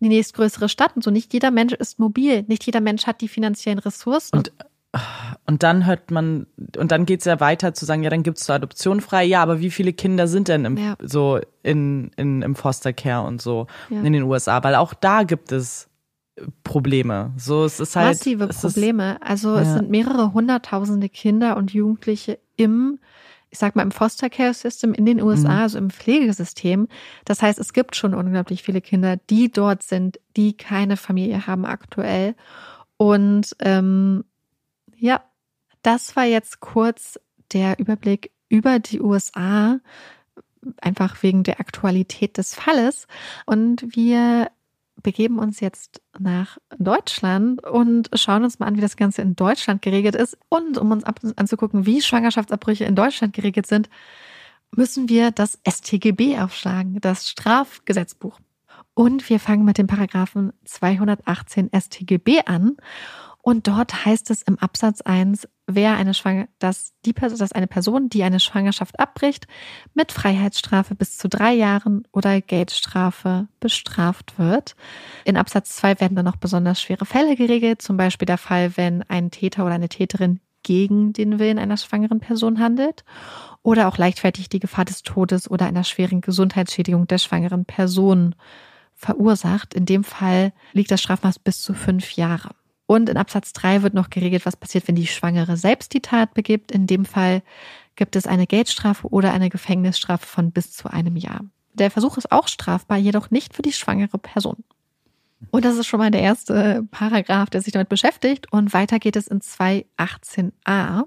in 0.00 0.08
die 0.10 0.16
nächstgrößere 0.16 0.68
Stadt 0.68 0.94
und 0.96 1.02
so. 1.02 1.10
Nicht 1.10 1.32
jeder 1.32 1.50
Mensch 1.50 1.72
ist 1.72 1.98
mobil. 1.98 2.44
Nicht 2.48 2.64
jeder 2.64 2.80
Mensch 2.80 3.06
hat 3.06 3.20
die 3.20 3.28
finanziellen 3.28 3.78
Ressourcen. 3.78 4.36
Und 4.36 4.52
und 5.46 5.62
dann 5.62 5.86
hört 5.86 6.10
man, 6.10 6.46
und 6.78 6.90
dann 6.90 7.06
geht 7.06 7.20
es 7.20 7.26
ja 7.26 7.38
weiter 7.40 7.74
zu 7.74 7.84
sagen, 7.84 8.02
ja, 8.02 8.10
dann 8.10 8.22
gibt 8.22 8.38
es 8.38 8.44
zur 8.44 8.54
Adoption 8.54 9.00
frei. 9.00 9.24
Ja, 9.24 9.42
aber 9.42 9.60
wie 9.60 9.70
viele 9.70 9.92
Kinder 9.92 10.26
sind 10.26 10.48
denn 10.48 10.64
im, 10.64 10.76
ja. 10.76 10.96
so 11.02 11.40
in, 11.62 12.10
in, 12.16 12.42
im 12.42 12.54
Foster 12.54 12.92
Care 12.92 13.26
und 13.26 13.42
so 13.42 13.66
ja. 13.90 14.00
in 14.00 14.12
den 14.12 14.22
USA? 14.22 14.62
Weil 14.64 14.74
auch 14.74 14.94
da 14.94 15.24
gibt 15.24 15.52
es 15.52 15.88
Probleme. 16.64 17.32
So, 17.36 17.64
es 17.64 17.80
ist 17.80 17.96
halt. 17.96 18.18
Massive 18.18 18.48
Probleme. 18.48 19.14
Ist, 19.14 19.22
also 19.22 19.54
ja. 19.54 19.62
es 19.62 19.72
sind 19.72 19.90
mehrere 19.90 20.32
hunderttausende 20.32 21.08
Kinder 21.08 21.56
und 21.56 21.72
Jugendliche 21.72 22.38
im, 22.56 22.98
ich 23.50 23.58
sag 23.58 23.76
mal, 23.76 23.82
im 23.82 23.90
Foster 23.90 24.30
Care 24.30 24.54
System 24.54 24.94
in 24.94 25.06
den 25.06 25.20
USA, 25.22 25.48
mhm. 25.48 25.60
also 25.60 25.78
im 25.78 25.90
Pflegesystem. 25.90 26.88
Das 27.24 27.42
heißt, 27.42 27.58
es 27.58 27.72
gibt 27.72 27.96
schon 27.96 28.14
unglaublich 28.14 28.62
viele 28.62 28.80
Kinder, 28.80 29.16
die 29.30 29.50
dort 29.50 29.82
sind, 29.82 30.18
die 30.36 30.56
keine 30.56 30.96
Familie 30.96 31.46
haben 31.46 31.64
aktuell. 31.64 32.34
Und 32.96 33.54
ähm, 33.60 34.24
ja, 34.96 35.22
das 35.82 36.16
war 36.16 36.24
jetzt 36.24 36.60
kurz 36.60 37.20
der 37.52 37.78
Überblick 37.78 38.32
über 38.48 38.78
die 38.78 39.00
USA, 39.00 39.78
einfach 40.80 41.22
wegen 41.22 41.42
der 41.42 41.60
Aktualität 41.60 42.38
des 42.38 42.54
Falles. 42.54 43.06
Und 43.44 43.94
wir 43.94 44.50
begeben 45.02 45.38
uns 45.38 45.60
jetzt 45.60 46.00
nach 46.18 46.58
Deutschland 46.78 47.64
und 47.64 48.10
schauen 48.14 48.44
uns 48.44 48.58
mal 48.58 48.66
an, 48.66 48.76
wie 48.76 48.80
das 48.80 48.96
Ganze 48.96 49.22
in 49.22 49.36
Deutschland 49.36 49.82
geregelt 49.82 50.14
ist. 50.14 50.38
Und 50.48 50.78
um 50.78 50.90
uns 50.90 51.04
anzugucken, 51.04 51.86
wie 51.86 52.00
Schwangerschaftsabbrüche 52.00 52.84
in 52.84 52.96
Deutschland 52.96 53.34
geregelt 53.34 53.66
sind, 53.66 53.88
müssen 54.74 55.08
wir 55.08 55.30
das 55.30 55.58
StGB 55.68 56.38
aufschlagen, 56.38 57.00
das 57.00 57.28
Strafgesetzbuch. 57.28 58.40
Und 58.94 59.28
wir 59.28 59.40
fangen 59.40 59.64
mit 59.64 59.78
dem 59.78 59.86
Paragraphen 59.86 60.52
218 60.64 61.70
StGB 61.78 62.40
an. 62.46 62.76
Und 63.42 63.68
dort 63.68 64.04
heißt 64.04 64.30
es 64.30 64.42
im 64.42 64.58
Absatz 64.58 65.02
1, 65.02 65.48
wer 65.66 65.96
eine 65.96 66.14
Schwanger, 66.14 66.48
dass 66.58 66.92
die 67.04 67.12
dass 67.12 67.52
eine 67.52 67.66
Person, 67.66 68.08
die 68.08 68.22
eine 68.22 68.40
Schwangerschaft 68.40 68.98
abbricht, 69.00 69.46
mit 69.94 70.12
Freiheitsstrafe 70.12 70.94
bis 70.94 71.18
zu 71.18 71.28
drei 71.28 71.52
Jahren 71.52 72.06
oder 72.12 72.40
Geldstrafe 72.40 73.48
bestraft 73.60 74.38
wird. 74.38 74.76
In 75.24 75.36
Absatz 75.36 75.76
2 75.76 76.00
werden 76.00 76.14
dann 76.14 76.24
noch 76.24 76.36
besonders 76.36 76.80
schwere 76.80 77.04
Fälle 77.04 77.36
geregelt, 77.36 77.82
zum 77.82 77.96
Beispiel 77.96 78.26
der 78.26 78.38
Fall, 78.38 78.76
wenn 78.76 79.02
ein 79.08 79.30
Täter 79.30 79.64
oder 79.64 79.74
eine 79.74 79.88
Täterin 79.88 80.40
gegen 80.62 81.12
den 81.12 81.38
Willen 81.38 81.58
einer 81.58 81.76
schwangeren 81.76 82.18
Person 82.20 82.58
handelt 82.58 83.04
oder 83.62 83.88
auch 83.88 83.98
leichtfertig 83.98 84.48
die 84.48 84.58
Gefahr 84.58 84.84
des 84.84 85.02
Todes 85.02 85.48
oder 85.50 85.66
einer 85.66 85.84
schweren 85.84 86.20
Gesundheitsschädigung 86.20 87.06
der 87.06 87.18
schwangeren 87.18 87.64
Person 87.64 88.34
verursacht. 88.94 89.74
In 89.74 89.86
dem 89.86 90.02
Fall 90.02 90.52
liegt 90.72 90.90
das 90.90 91.02
Strafmaß 91.02 91.38
bis 91.38 91.62
zu 91.62 91.74
fünf 91.74 92.12
Jahre. 92.16 92.50
Und 92.86 93.08
in 93.08 93.16
Absatz 93.16 93.52
3 93.52 93.82
wird 93.82 93.94
noch 93.94 94.10
geregelt, 94.10 94.46
was 94.46 94.56
passiert, 94.56 94.86
wenn 94.86 94.94
die 94.94 95.06
Schwangere 95.06 95.56
selbst 95.56 95.92
die 95.92 96.00
Tat 96.00 96.34
begibt. 96.34 96.70
In 96.70 96.86
dem 96.86 97.04
Fall 97.04 97.42
gibt 97.96 98.14
es 98.14 98.26
eine 98.26 98.46
Geldstrafe 98.46 99.08
oder 99.08 99.32
eine 99.32 99.50
Gefängnisstrafe 99.50 100.26
von 100.26 100.52
bis 100.52 100.72
zu 100.72 100.90
einem 100.90 101.16
Jahr. 101.16 101.40
Der 101.74 101.90
Versuch 101.90 102.16
ist 102.16 102.30
auch 102.30 102.48
strafbar, 102.48 102.96
jedoch 102.96 103.30
nicht 103.30 103.54
für 103.54 103.62
die 103.62 103.72
schwangere 103.72 104.18
Person. 104.18 104.64
Und 105.50 105.64
das 105.64 105.76
ist 105.76 105.86
schon 105.86 105.98
mal 105.98 106.10
der 106.10 106.22
erste 106.22 106.86
Paragraph, 106.90 107.50
der 107.50 107.60
sich 107.60 107.72
damit 107.72 107.88
beschäftigt. 107.88 108.50
Und 108.52 108.72
weiter 108.72 108.98
geht 108.98 109.16
es 109.16 109.26
in 109.26 109.40
218a. 109.40 111.04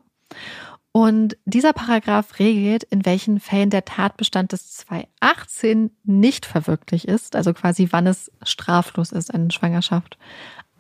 Und 0.92 1.38
dieser 1.46 1.74
Paragraph 1.74 2.40
regelt, 2.40 2.84
in 2.84 3.06
welchen 3.06 3.40
Fällen 3.40 3.70
der 3.70 3.86
Tatbestand 3.86 4.52
des 4.52 4.74
218 4.74 5.92
nicht 6.04 6.46
verwirklich 6.46 7.08
ist, 7.08 7.36
also 7.36 7.54
quasi 7.54 7.88
wann 7.92 8.08
es 8.08 8.32
straflos 8.44 9.12
ist, 9.12 9.34
eine 9.34 9.52
Schwangerschaft 9.52 10.18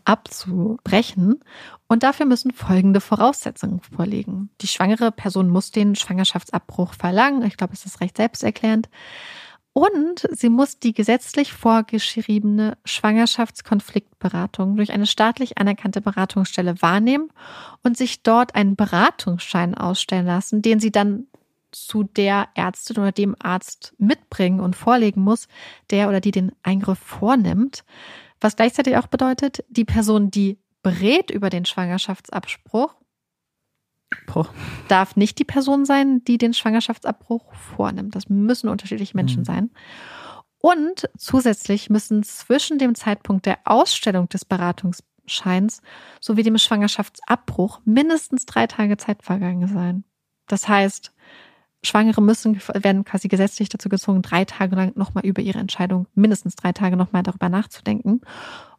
abzubrechen. 0.06 1.40
Und 1.88 2.04
dafür 2.04 2.26
müssen 2.26 2.52
folgende 2.52 3.02
Voraussetzungen 3.02 3.82
vorliegen. 3.82 4.50
Die 4.62 4.68
schwangere 4.68 5.12
Person 5.12 5.50
muss 5.50 5.72
den 5.72 5.96
Schwangerschaftsabbruch 5.96 6.94
verlangen. 6.94 7.44
Ich 7.44 7.58
glaube, 7.58 7.74
es 7.74 7.86
ist 7.86 8.02
recht 8.02 8.18
selbsterklärend. 8.18 8.90
Und 9.74 10.28
sie 10.32 10.50
muss 10.50 10.80
die 10.80 10.94
gesetzlich 10.94 11.54
vorgeschriebene 11.54 12.78
Schwangerschaftskonfliktberatung 12.86 14.76
durch 14.76 14.92
eine 14.92 15.06
staatlich 15.06 15.58
anerkannte 15.58 16.02
Beratungsstelle 16.02 16.82
wahrnehmen 16.82 17.30
und 17.84 17.96
sich 17.96 18.24
dort 18.24 18.56
einen 18.56 18.76
Beratungsschein 18.76 19.76
ausstellen 19.76 20.26
lassen, 20.26 20.62
den 20.62 20.80
sie 20.80 20.92
dann 20.92 21.28
zu 21.72 22.04
der 22.04 22.50
Ärztin 22.56 22.98
oder 22.98 23.12
dem 23.12 23.36
Arzt 23.40 23.94
mitbringen 23.98 24.60
und 24.60 24.76
vorlegen 24.76 25.22
muss, 25.22 25.48
der 25.92 26.10
oder 26.10 26.20
die 26.20 26.32
den 26.32 26.52
Eingriff 26.64 27.00
vornimmt. 27.00 27.84
Was 28.42 28.56
gleichzeitig 28.56 28.98
auch 28.98 29.08
bedeutet, 29.08 29.64
die 29.70 29.86
Person, 29.86 30.32
die 30.32 30.60
berät 30.82 31.30
über 31.30 31.50
den 31.50 31.66
Schwangerschaftsabspruch, 31.66 32.96
Boah. 34.28 34.48
darf 34.88 35.16
nicht 35.16 35.38
die 35.40 35.46
Person 35.46 35.86
sein, 35.86 36.24
die 36.24 36.38
den 36.38 36.54
Schwangerschaftsabbruch 36.54 37.54
vornimmt. 37.54 38.16
Das 38.16 38.30
müssen 38.30 38.70
unterschiedliche 38.70 39.16
Menschen 39.16 39.42
mhm. 39.42 39.46
sein. 39.46 39.72
Und 40.62 41.10
zusätzlich 41.18 41.90
müssen 41.90 42.24
zwischen 42.24 42.80
dem 42.80 42.96
Zeitpunkt 42.96 43.46
der 43.46 43.60
Ausstellung 43.64 44.28
des 44.30 44.46
Beratungsscheins 44.46 45.82
sowie 46.20 46.44
dem 46.44 46.58
Schwangerschaftsabbruch 46.58 47.80
mindestens 47.86 48.46
drei 48.46 48.68
Tage 48.68 48.98
Zeit 48.98 49.24
vergangen 49.24 49.68
sein. 49.68 50.04
Das 50.48 50.68
heißt, 50.68 51.14
Schwangere 51.84 52.22
müssen, 52.22 52.60
werden 52.74 53.06
quasi 53.06 53.28
gesetzlich 53.28 53.70
dazu 53.70 53.90
gezwungen, 53.90 54.22
drei 54.22 54.46
Tage 54.46 54.76
lang 54.76 54.92
nochmal 54.96 55.26
über 55.26 55.42
ihre 55.42 55.60
Entscheidung, 55.60 56.08
mindestens 56.14 56.56
drei 56.56 56.74
Tage 56.74 56.98
nochmal 56.98 57.24
darüber 57.24 57.50
nachzudenken. 57.50 58.22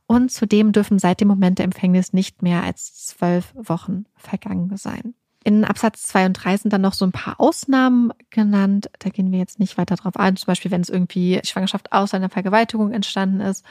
Und 0.07 0.31
zudem 0.31 0.73
dürfen 0.73 0.99
seit 0.99 1.21
dem 1.21 1.29
Moment 1.29 1.59
der 1.59 1.65
Empfängnis 1.65 2.13
nicht 2.13 2.43
mehr 2.43 2.63
als 2.63 3.07
zwölf 3.07 3.55
Wochen 3.55 4.07
vergangen 4.17 4.77
sein. 4.77 5.15
In 5.43 5.65
Absatz 5.65 6.03
2 6.09 6.27
und 6.27 6.33
3 6.35 6.59
sind 6.59 6.73
dann 6.73 6.83
noch 6.83 6.93
so 6.93 7.07
ein 7.07 7.13
paar 7.13 7.41
Ausnahmen 7.41 8.13
genannt. 8.29 8.91
Da 8.99 9.09
gehen 9.09 9.33
wir 9.33 9.39
jetzt 9.39 9.59
nicht 9.59 9.79
weiter 9.79 9.97
drauf 9.97 10.17
ein. 10.17 10.37
Zum 10.37 10.47
Beispiel, 10.47 10.71
wenn 10.71 10.83
es 10.83 10.91
irgendwie 10.91 11.41
Schwangerschaft 11.45 11.93
aus 11.93 12.13
einer 12.13 12.29
Vergewaltigung 12.29 12.93
entstanden 12.93 13.41
ist 13.41 13.65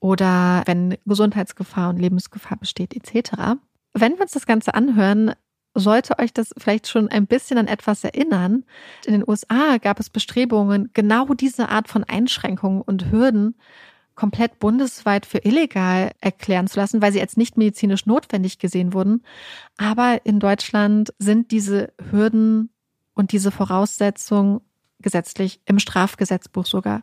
oder 0.00 0.62
wenn 0.66 0.96
Gesundheitsgefahr 1.06 1.90
und 1.90 1.98
Lebensgefahr 1.98 2.56
besteht 2.58 2.96
etc. 2.96 3.58
Wenn 3.92 4.14
wir 4.14 4.22
uns 4.22 4.32
das 4.32 4.46
Ganze 4.46 4.74
anhören, 4.74 5.34
sollte 5.74 6.18
euch 6.18 6.32
das 6.32 6.54
vielleicht 6.56 6.88
schon 6.88 7.08
ein 7.08 7.26
bisschen 7.26 7.58
an 7.58 7.66
etwas 7.66 8.04
erinnern. 8.04 8.64
In 9.04 9.12
den 9.12 9.28
USA 9.28 9.78
gab 9.78 10.00
es 10.00 10.10
Bestrebungen, 10.10 10.90
genau 10.92 11.26
diese 11.34 11.68
Art 11.68 11.88
von 11.88 12.04
Einschränkungen 12.04 12.82
und 12.82 13.10
Hürden 13.10 13.56
komplett 14.14 14.60
bundesweit 14.60 15.26
für 15.26 15.38
illegal 15.38 16.12
erklären 16.20 16.68
zu 16.68 16.78
lassen, 16.78 17.02
weil 17.02 17.12
sie 17.12 17.20
als 17.20 17.36
nicht 17.36 17.56
medizinisch 17.56 18.06
notwendig 18.06 18.58
gesehen 18.58 18.92
wurden. 18.92 19.24
Aber 19.76 20.20
in 20.24 20.38
Deutschland 20.38 21.12
sind 21.18 21.50
diese 21.50 21.92
Hürden 22.10 22.70
und 23.14 23.32
diese 23.32 23.50
Voraussetzungen 23.50 24.60
gesetzlich 25.00 25.60
im 25.66 25.78
Strafgesetzbuch 25.78 26.66
sogar 26.66 27.02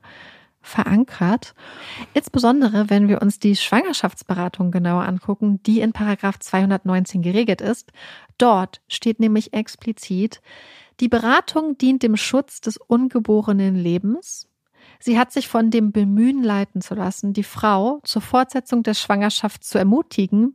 verankert. 0.62 1.53
Insbesondere, 2.14 2.89
wenn 2.89 3.07
wir 3.07 3.22
uns 3.22 3.39
die 3.39 3.55
Schwangerschaftsberatung 3.55 4.72
genauer 4.72 5.03
angucken, 5.05 5.62
die 5.64 5.82
in 5.82 5.93
Paragraph 5.93 6.39
219 6.39 7.22
geregelt 7.22 7.62
ist. 7.62 7.91
Dort 8.38 8.82
steht 8.88 9.20
nämlich 9.20 9.53
explizit, 9.53 10.41
die 10.99 11.09
Beratung 11.09 11.78
dient 11.78 12.03
dem 12.03 12.16
Schutz 12.16 12.62
des 12.62 12.78
ungeborenen 12.78 13.76
Lebens 13.76 14.47
Sie 14.99 15.18
hat 15.18 15.32
sich 15.32 15.47
von 15.47 15.72
dem 15.72 15.91
Bemühen 15.91 16.43
leiten 16.43 16.82
zu 16.82 16.93
lassen, 16.93 17.34
die 17.34 17.43
Frau 17.43 18.01
zur 18.03 18.22
Fortsetzung 18.22 18.84
der 18.84 18.93
Schwangerschaft 18.93 19.64
zu 19.64 19.80
ermutigen 19.80 20.53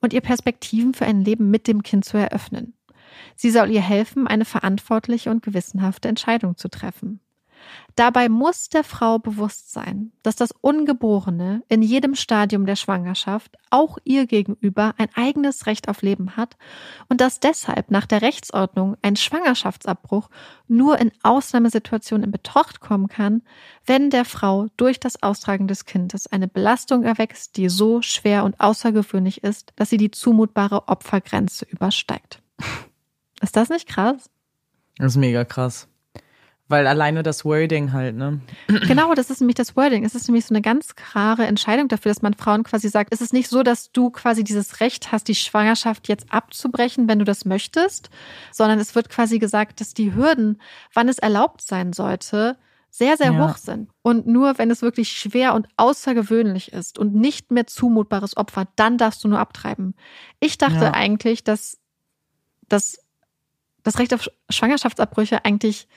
und 0.00 0.12
ihr 0.12 0.20
Perspektiven 0.20 0.94
für 0.94 1.06
ein 1.06 1.20
Leben 1.20 1.50
mit 1.50 1.68
dem 1.68 1.82
Kind 1.82 2.04
zu 2.04 2.16
eröffnen. 2.16 2.74
Sie 3.36 3.50
soll 3.50 3.70
ihr 3.70 3.80
helfen, 3.80 4.26
eine 4.26 4.44
verantwortliche 4.44 5.30
und 5.30 5.42
gewissenhafte 5.42 6.08
Entscheidung 6.08 6.56
zu 6.56 6.68
treffen. 6.68 7.20
Dabei 7.96 8.28
muss 8.28 8.68
der 8.68 8.82
Frau 8.82 9.20
bewusst 9.20 9.72
sein, 9.72 10.10
dass 10.24 10.34
das 10.34 10.52
Ungeborene 10.60 11.62
in 11.68 11.80
jedem 11.80 12.16
Stadium 12.16 12.66
der 12.66 12.74
Schwangerschaft 12.74 13.56
auch 13.70 13.98
ihr 14.02 14.26
gegenüber 14.26 14.94
ein 14.98 15.08
eigenes 15.14 15.66
Recht 15.66 15.88
auf 15.88 16.02
Leben 16.02 16.36
hat 16.36 16.56
und 17.08 17.20
dass 17.20 17.38
deshalb 17.38 17.90
nach 17.92 18.06
der 18.06 18.22
Rechtsordnung 18.22 18.96
ein 19.02 19.14
Schwangerschaftsabbruch 19.14 20.28
nur 20.66 20.98
in 20.98 21.12
Ausnahmesituationen 21.22 22.24
in 22.24 22.32
Betracht 22.32 22.80
kommen 22.80 23.06
kann, 23.06 23.42
wenn 23.86 24.10
der 24.10 24.24
Frau 24.24 24.66
durch 24.76 24.98
das 24.98 25.22
Austragen 25.22 25.68
des 25.68 25.84
Kindes 25.84 26.26
eine 26.26 26.48
Belastung 26.48 27.04
erwächst, 27.04 27.56
die 27.56 27.68
so 27.68 28.02
schwer 28.02 28.44
und 28.44 28.58
außergewöhnlich 28.58 29.44
ist, 29.44 29.72
dass 29.76 29.90
sie 29.90 29.98
die 29.98 30.10
zumutbare 30.10 30.88
Opfergrenze 30.88 31.64
übersteigt. 31.64 32.42
Ist 33.40 33.56
das 33.56 33.68
nicht 33.68 33.88
krass? 33.88 34.30
Das 34.96 35.12
ist 35.12 35.16
mega 35.16 35.44
krass. 35.44 35.88
Weil 36.66 36.86
alleine 36.86 37.22
das 37.22 37.44
Wording 37.44 37.92
halt, 37.92 38.16
ne? 38.16 38.40
Genau, 38.86 39.12
das 39.14 39.28
ist 39.28 39.40
nämlich 39.40 39.56
das 39.56 39.76
Wording. 39.76 40.04
Es 40.04 40.14
ist 40.14 40.28
nämlich 40.28 40.46
so 40.46 40.54
eine 40.54 40.62
ganz 40.62 40.94
klare 40.96 41.44
Entscheidung 41.44 41.88
dafür, 41.88 42.10
dass 42.10 42.22
man 42.22 42.32
Frauen 42.32 42.62
quasi 42.64 42.88
sagt, 42.88 43.12
es 43.12 43.20
ist 43.20 43.34
nicht 43.34 43.50
so, 43.50 43.62
dass 43.62 43.92
du 43.92 44.08
quasi 44.08 44.44
dieses 44.44 44.80
Recht 44.80 45.12
hast, 45.12 45.28
die 45.28 45.34
Schwangerschaft 45.34 46.08
jetzt 46.08 46.32
abzubrechen, 46.32 47.06
wenn 47.06 47.18
du 47.18 47.26
das 47.26 47.44
möchtest, 47.44 48.08
sondern 48.50 48.78
es 48.78 48.94
wird 48.94 49.10
quasi 49.10 49.38
gesagt, 49.38 49.80
dass 49.80 49.92
die 49.92 50.14
Hürden, 50.14 50.58
wann 50.94 51.08
es 51.08 51.18
erlaubt 51.18 51.60
sein 51.60 51.92
sollte, 51.92 52.56
sehr, 52.88 53.18
sehr 53.18 53.32
ja. 53.32 53.48
hoch 53.48 53.58
sind. 53.58 53.90
Und 54.00 54.26
nur 54.26 54.56
wenn 54.56 54.70
es 54.70 54.80
wirklich 54.80 55.12
schwer 55.12 55.54
und 55.54 55.68
außergewöhnlich 55.76 56.72
ist 56.72 56.98
und 56.98 57.14
nicht 57.14 57.50
mehr 57.50 57.66
zumutbares 57.66 58.38
Opfer, 58.38 58.68
dann 58.76 58.96
darfst 58.96 59.22
du 59.22 59.28
nur 59.28 59.40
abtreiben. 59.40 59.94
Ich 60.40 60.56
dachte 60.56 60.84
ja. 60.84 60.94
eigentlich, 60.94 61.44
dass 61.44 61.76
das, 62.68 63.00
das 63.82 63.98
Recht 63.98 64.14
auf 64.14 64.28
Schwangerschaftsabbrüche 64.48 65.44
eigentlich 65.44 65.88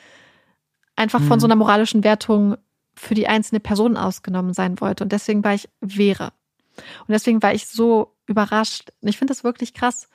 einfach 0.97 1.21
von 1.21 1.39
so 1.39 1.47
mhm. 1.47 1.51
einer 1.51 1.59
moralischen 1.59 2.03
Wertung 2.03 2.57
für 2.95 3.13
die 3.13 3.27
einzelne 3.27 3.59
Person 3.59 3.95
ausgenommen 3.95 4.53
sein 4.53 4.81
wollte. 4.81 5.03
Und 5.03 5.11
deswegen 5.11 5.43
war 5.43 5.53
ich 5.53 5.69
wäre. 5.79 6.33
Und 6.75 7.09
deswegen 7.13 7.41
war 7.41 7.53
ich 7.53 7.67
so 7.67 8.15
überrascht. 8.25 8.91
Und 9.01 9.07
ich 9.07 9.17
finde 9.17 9.31
das 9.33 9.43
wirklich 9.43 9.73
krass. 9.73 10.09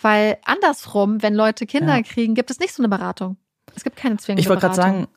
Weil 0.00 0.38
andersrum, 0.44 1.22
wenn 1.22 1.34
Leute 1.34 1.66
Kinder 1.66 1.96
ja. 1.96 2.02
kriegen, 2.02 2.34
gibt 2.34 2.50
es 2.50 2.58
nicht 2.58 2.72
so 2.72 2.82
eine 2.82 2.88
Beratung. 2.88 3.36
Es 3.74 3.84
gibt 3.84 3.96
keine 3.96 4.16
zwingende 4.16 4.40
Ich 4.40 4.48
wollte 4.48 4.62
gerade 4.62 4.74
sagen, 4.74 5.08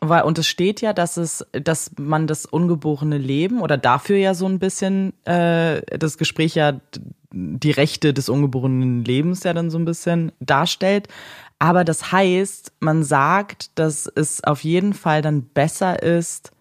weil, 0.00 0.22
und 0.24 0.38
es 0.38 0.46
steht 0.46 0.80
ja, 0.82 0.92
dass 0.92 1.16
es, 1.16 1.46
dass 1.52 1.92
man 1.98 2.26
das 2.26 2.44
ungeborene 2.44 3.18
Leben 3.18 3.62
oder 3.62 3.78
dafür 3.78 4.16
ja 4.16 4.34
so 4.34 4.46
ein 4.46 4.58
bisschen 4.58 5.14
äh, 5.24 5.80
das 5.98 6.18
Gespräch 6.18 6.54
ja 6.54 6.80
die 7.32 7.70
Rechte 7.70 8.12
des 8.12 8.28
ungeborenen 8.28 9.04
Lebens 9.04 9.42
ja 9.44 9.52
dann 9.52 9.70
so 9.70 9.78
ein 9.78 9.84
bisschen 9.84 10.32
darstellt. 10.40 11.08
Aber 11.58 11.84
das 11.84 12.12
heißt, 12.12 12.72
man 12.80 13.02
sagt, 13.02 13.78
dass 13.78 14.06
es 14.06 14.44
auf 14.44 14.62
jeden 14.62 14.92
Fall 14.92 15.22
dann 15.22 15.42
besser 15.42 16.02
ist, 16.02 16.52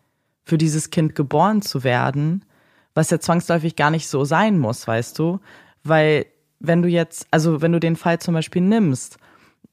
für 0.44 0.58
dieses 0.58 0.90
Kind 0.90 1.16
geboren 1.16 1.62
zu 1.62 1.84
werden, 1.84 2.46
was 2.94 3.10
ja 3.10 3.20
zwangsläufig 3.20 3.76
gar 3.76 3.90
nicht 3.90 4.08
so 4.08 4.24
sein 4.24 4.58
muss, 4.58 4.88
weißt 4.88 5.18
du? 5.20 5.40
Weil 5.84 6.28
wenn 6.60 6.82
du 6.82 6.88
jetzt, 6.88 7.28
also 7.32 7.62
wenn 7.62 7.72
du 7.72 7.80
den 7.80 7.96
Fall 7.96 8.20
zum 8.20 8.36
Beispiel 8.36 8.62
nimmst, 8.62 9.18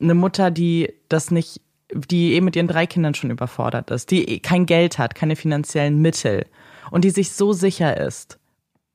eine 0.00 0.14
Mutter, 0.14 0.50
die 0.50 0.92
das 1.08 1.30
nicht, 1.30 1.60
die 1.92 2.32
eben 2.32 2.46
mit 2.46 2.56
ihren 2.56 2.68
drei 2.68 2.86
Kindern 2.86 3.14
schon 3.14 3.30
überfordert 3.30 3.90
ist, 3.90 4.10
die 4.10 4.40
kein 4.40 4.66
Geld 4.66 4.98
hat, 4.98 5.14
keine 5.14 5.36
finanziellen 5.36 6.00
Mittel 6.00 6.46
und 6.90 7.04
die 7.04 7.10
sich 7.10 7.32
so 7.32 7.52
sicher 7.52 7.98
ist 8.00 8.38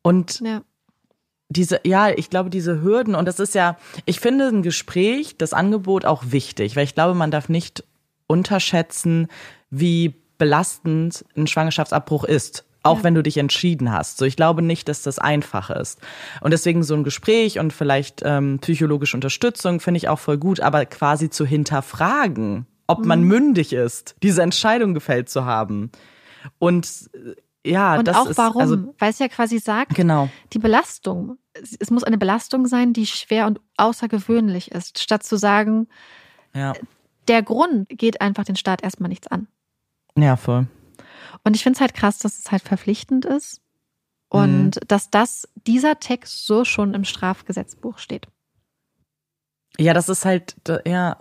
und 0.01 0.41
ja 0.41 0.61
diese, 1.49 1.79
ja, 1.83 2.09
ich 2.09 2.29
glaube, 2.29 2.49
diese 2.49 2.81
Hürden, 2.81 3.15
und 3.15 3.25
das 3.25 3.39
ist 3.39 3.55
ja, 3.55 3.77
ich 4.05 4.19
finde 4.19 4.47
ein 4.47 4.63
Gespräch, 4.63 5.37
das 5.37 5.53
Angebot 5.53 6.05
auch 6.05 6.23
wichtig, 6.27 6.75
weil 6.75 6.83
ich 6.83 6.95
glaube, 6.95 7.13
man 7.13 7.31
darf 7.31 7.49
nicht 7.49 7.83
unterschätzen, 8.27 9.27
wie 9.69 10.15
belastend 10.37 11.25
ein 11.35 11.47
Schwangerschaftsabbruch 11.47 12.23
ist. 12.25 12.65
Auch 12.83 12.99
ja. 12.99 13.03
wenn 13.05 13.15
du 13.15 13.23
dich 13.23 13.37
entschieden 13.37 13.91
hast. 13.91 14.17
So, 14.17 14.25
ich 14.25 14.35
glaube 14.35 14.61
nicht, 14.61 14.87
dass 14.87 15.01
das 15.01 15.19
einfach 15.19 15.69
ist. 15.69 15.99
Und 16.41 16.51
deswegen 16.51 16.83
so 16.83 16.93
ein 16.93 17.03
Gespräch 17.03 17.59
und 17.59 17.73
vielleicht 17.73 18.21
ähm, 18.23 18.59
psychologische 18.61 19.17
Unterstützung 19.17 19.79
finde 19.79 19.97
ich 19.97 20.07
auch 20.07 20.19
voll 20.19 20.37
gut, 20.37 20.59
aber 20.59 20.85
quasi 20.85 21.29
zu 21.29 21.45
hinterfragen, 21.45 22.65
ob 22.85 23.03
man 23.05 23.21
mhm. 23.21 23.27
mündig 23.27 23.73
ist, 23.73 24.15
diese 24.23 24.41
Entscheidung 24.41 24.93
gefällt 24.93 25.27
zu 25.27 25.43
haben. 25.43 25.91
Und 26.59 26.87
äh, 27.13 27.35
ja, 27.67 27.97
und 27.97 28.07
das 28.07 28.15
auch 28.15 28.27
ist, 28.27 28.37
warum, 28.37 28.61
also, 28.61 28.93
weil 28.99 29.09
es 29.09 29.19
ja 29.19 29.27
quasi 29.27 29.59
sagt, 29.59 29.95
genau. 29.95 30.29
die 30.53 30.59
Belastung. 30.59 31.37
Es 31.79 31.89
muss 31.89 32.03
eine 32.03 32.17
Belastung 32.17 32.67
sein, 32.67 32.93
die 32.93 33.07
schwer 33.07 33.47
und 33.47 33.59
außergewöhnlich 33.77 34.71
ist, 34.71 34.99
statt 34.99 35.23
zu 35.23 35.37
sagen, 35.37 35.87
ja. 36.53 36.73
der 37.27 37.43
Grund 37.43 37.89
geht 37.89 38.21
einfach 38.21 38.43
den 38.43 38.55
Staat 38.55 38.83
erstmal 38.83 39.09
nichts 39.09 39.27
an. 39.27 39.47
Ja, 40.15 40.35
voll. 40.35 40.67
Und 41.43 41.55
ich 41.55 41.63
finde 41.63 41.77
es 41.77 41.81
halt 41.81 41.93
krass, 41.93 42.19
dass 42.19 42.39
es 42.39 42.51
halt 42.51 42.63
verpflichtend 42.63 43.25
ist 43.25 43.61
und 44.29 44.75
mhm. 44.75 44.87
dass 44.87 45.09
das, 45.09 45.47
dieser 45.65 45.99
Text 45.99 46.45
so 46.45 46.65
schon 46.65 46.93
im 46.93 47.03
Strafgesetzbuch 47.03 47.97
steht. 47.97 48.27
Ja, 49.79 49.93
das 49.93 50.09
ist 50.09 50.25
halt, 50.25 50.55
ja. 50.85 51.17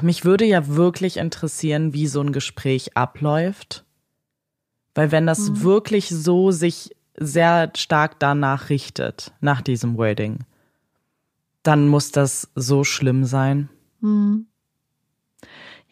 Mich 0.00 0.24
würde 0.24 0.44
ja 0.44 0.68
wirklich 0.68 1.16
interessieren, 1.16 1.92
wie 1.92 2.06
so 2.06 2.20
ein 2.20 2.32
Gespräch 2.32 2.96
abläuft. 2.96 3.84
Weil 4.94 5.12
wenn 5.12 5.26
das 5.26 5.50
mhm. 5.50 5.62
wirklich 5.62 6.08
so 6.08 6.50
sich 6.50 6.94
sehr 7.16 7.72
stark 7.76 8.18
danach 8.18 8.70
richtet, 8.70 9.32
nach 9.40 9.60
diesem 9.60 9.96
Wording, 9.96 10.40
dann 11.62 11.88
muss 11.88 12.12
das 12.12 12.50
so 12.54 12.84
schlimm 12.84 13.24
sein. 13.24 13.68
Mhm. 14.00 14.46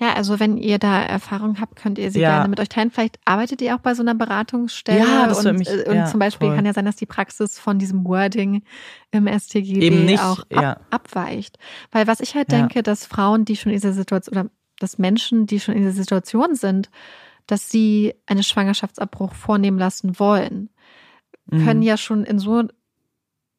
Ja, 0.02 0.14
also 0.14 0.40
wenn 0.40 0.56
ihr 0.56 0.80
da 0.80 1.00
Erfahrung 1.00 1.60
habt, 1.60 1.76
könnt 1.76 1.96
ihr 1.96 2.10
sie 2.10 2.20
ja. 2.20 2.30
gerne 2.30 2.48
mit 2.48 2.58
euch 2.58 2.68
teilen. 2.68 2.90
Vielleicht 2.90 3.20
arbeitet 3.24 3.62
ihr 3.62 3.76
auch 3.76 3.78
bei 3.78 3.94
so 3.94 4.02
einer 4.02 4.16
Beratungsstelle. 4.16 4.98
Ja, 4.98 5.28
das 5.28 5.46
und, 5.46 5.58
mich, 5.58 5.68
äh, 5.68 5.88
und 5.88 5.94
ja, 5.94 6.06
zum 6.06 6.18
Beispiel 6.18 6.48
voll. 6.48 6.56
kann 6.56 6.66
ja 6.66 6.72
sein, 6.72 6.86
dass 6.86 6.96
die 6.96 7.06
Praxis 7.06 7.56
von 7.60 7.78
diesem 7.78 8.04
Wording 8.04 8.64
im 9.12 9.28
STGB 9.28 9.80
Eben 9.80 10.04
nicht, 10.04 10.20
auch 10.20 10.40
ab, 10.40 10.46
ja. 10.50 10.76
abweicht. 10.90 11.56
Weil 11.92 12.08
was 12.08 12.18
ich 12.18 12.34
halt 12.34 12.50
denke, 12.50 12.82
dass 12.82 13.06
Frauen, 13.06 13.44
die 13.44 13.54
schon 13.54 13.70
in 13.70 13.76
dieser 13.76 13.92
Situation 13.92 14.36
oder 14.36 14.50
dass 14.80 14.98
Menschen, 14.98 15.46
die 15.46 15.60
schon 15.60 15.74
in 15.74 15.82
dieser 15.82 15.94
Situation 15.94 16.56
sind, 16.56 16.90
dass 17.46 17.70
sie 17.70 18.14
einen 18.26 18.42
Schwangerschaftsabbruch 18.42 19.34
vornehmen 19.34 19.78
lassen 19.78 20.18
wollen, 20.18 20.70
mhm. 21.46 21.64
können 21.64 21.82
ja 21.82 21.96
schon 21.96 22.24
in 22.24 22.38
so 22.38 22.64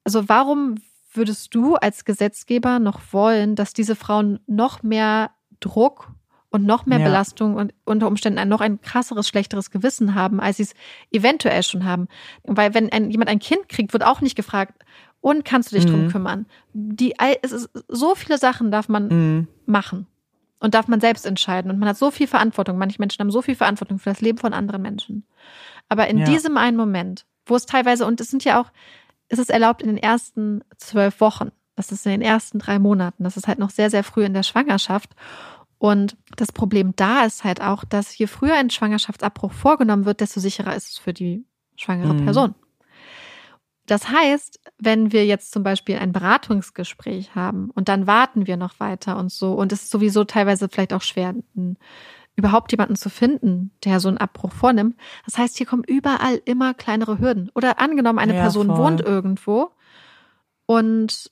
also 0.05 0.27
warum 0.27 0.75
würdest 1.13 1.53
du 1.55 1.75
als 1.75 2.05
Gesetzgeber 2.05 2.79
noch 2.79 2.99
wollen, 3.11 3.55
dass 3.55 3.73
diese 3.73 3.95
Frauen 3.95 4.39
noch 4.47 4.83
mehr 4.83 5.31
Druck 5.59 6.11
und 6.49 6.65
noch 6.65 6.85
mehr 6.85 6.99
ja. 6.99 7.05
Belastung 7.05 7.55
und 7.55 7.73
unter 7.85 8.07
Umständen 8.07 8.39
ein, 8.39 8.49
noch 8.49 8.61
ein 8.61 8.81
krasseres, 8.81 9.27
schlechteres 9.27 9.71
Gewissen 9.71 10.13
haben, 10.15 10.39
als 10.39 10.57
sie 10.57 10.63
es 10.63 10.73
eventuell 11.11 11.63
schon 11.63 11.85
haben. 11.85 12.07
Weil 12.43 12.73
wenn 12.73 12.91
ein, 12.91 13.09
jemand 13.11 13.29
ein 13.29 13.39
Kind 13.39 13.69
kriegt, 13.69 13.93
wird 13.93 14.03
auch 14.03 14.21
nicht 14.21 14.35
gefragt, 14.35 14.83
und 15.21 15.45
kannst 15.45 15.71
du 15.71 15.77
dich 15.77 15.87
mhm. 15.87 15.91
drum 15.91 16.07
kümmern? 16.09 16.45
Die, 16.73 17.15
es 17.41 17.53
ist, 17.53 17.69
so 17.87 18.13
viele 18.13 18.37
Sachen 18.37 18.71
darf 18.71 18.89
man 18.89 19.07
mhm. 19.07 19.47
machen 19.65 20.05
und 20.63 20.73
darf 20.73 20.87
man 20.87 21.01
selbst 21.01 21.25
entscheiden. 21.25 21.69
Und 21.69 21.77
man 21.77 21.89
hat 21.89 21.97
so 21.97 22.09
viel 22.09 22.25
Verantwortung. 22.25 22.77
Manche 22.77 22.97
Menschen 22.97 23.19
haben 23.19 23.31
so 23.31 23.41
viel 23.41 23.55
Verantwortung 23.55 23.99
für 23.99 24.09
das 24.09 24.21
Leben 24.21 24.37
von 24.37 24.53
anderen 24.53 24.81
Menschen. 24.81 25.27
Aber 25.89 26.07
in 26.07 26.19
ja. 26.19 26.25
diesem 26.25 26.55
einen 26.55 26.77
Moment, 26.77 27.25
wo 27.45 27.57
es 27.57 27.65
teilweise, 27.65 28.05
und 28.05 28.21
es 28.21 28.29
sind 28.29 28.45
ja 28.45 28.61
auch, 28.61 28.71
es 29.27 29.39
ist 29.39 29.49
erlaubt 29.49 29.81
in 29.81 29.89
den 29.89 29.97
ersten 29.97 30.63
zwölf 30.77 31.19
Wochen, 31.19 31.51
das 31.75 31.91
ist 31.91 32.05
in 32.05 32.13
den 32.13 32.21
ersten 32.21 32.59
drei 32.59 32.79
Monaten, 32.79 33.25
das 33.25 33.35
ist 33.35 33.45
halt 33.45 33.59
noch 33.59 33.71
sehr, 33.71 33.89
sehr 33.89 34.05
früh 34.05 34.23
in 34.23 34.33
der 34.33 34.43
Schwangerschaft. 34.43 35.09
Und 35.79 36.15
das 36.37 36.53
Problem 36.53 36.93
da 36.95 37.25
ist 37.25 37.43
halt 37.43 37.59
auch, 37.59 37.83
dass 37.83 38.17
je 38.17 38.27
früher 38.27 38.53
ein 38.53 38.69
Schwangerschaftsabbruch 38.69 39.51
vorgenommen 39.51 40.05
wird, 40.05 40.21
desto 40.21 40.39
sicherer 40.39 40.77
ist 40.77 40.91
es 40.91 40.97
für 40.97 41.11
die 41.11 41.45
schwangere 41.75 42.13
mhm. 42.13 42.23
Person. 42.23 42.55
Das 43.85 44.09
heißt, 44.09 44.59
wenn 44.77 45.11
wir 45.11 45.25
jetzt 45.25 45.51
zum 45.51 45.63
Beispiel 45.63 45.97
ein 45.97 46.13
Beratungsgespräch 46.13 47.35
haben 47.35 47.69
und 47.71 47.89
dann 47.89 48.07
warten 48.07 48.47
wir 48.47 48.55
noch 48.55 48.79
weiter 48.79 49.17
und 49.17 49.31
so, 49.31 49.53
und 49.53 49.73
es 49.73 49.83
ist 49.83 49.91
sowieso 49.91 50.23
teilweise 50.23 50.69
vielleicht 50.69 50.93
auch 50.93 51.01
schwer, 51.01 51.35
überhaupt 52.35 52.71
jemanden 52.71 52.95
zu 52.95 53.09
finden, 53.09 53.71
der 53.83 53.99
so 53.99 54.07
einen 54.07 54.17
Abbruch 54.17 54.51
vornimmt. 54.51 54.95
Das 55.25 55.37
heißt, 55.37 55.57
hier 55.57 55.67
kommen 55.67 55.83
überall 55.85 56.41
immer 56.45 56.73
kleinere 56.73 57.19
Hürden. 57.19 57.51
Oder 57.53 57.79
angenommen, 57.79 58.19
eine 58.19 58.35
ja, 58.35 58.41
Person 58.41 58.67
voll. 58.67 58.77
wohnt 58.77 59.01
irgendwo 59.01 59.71
und 60.65 61.31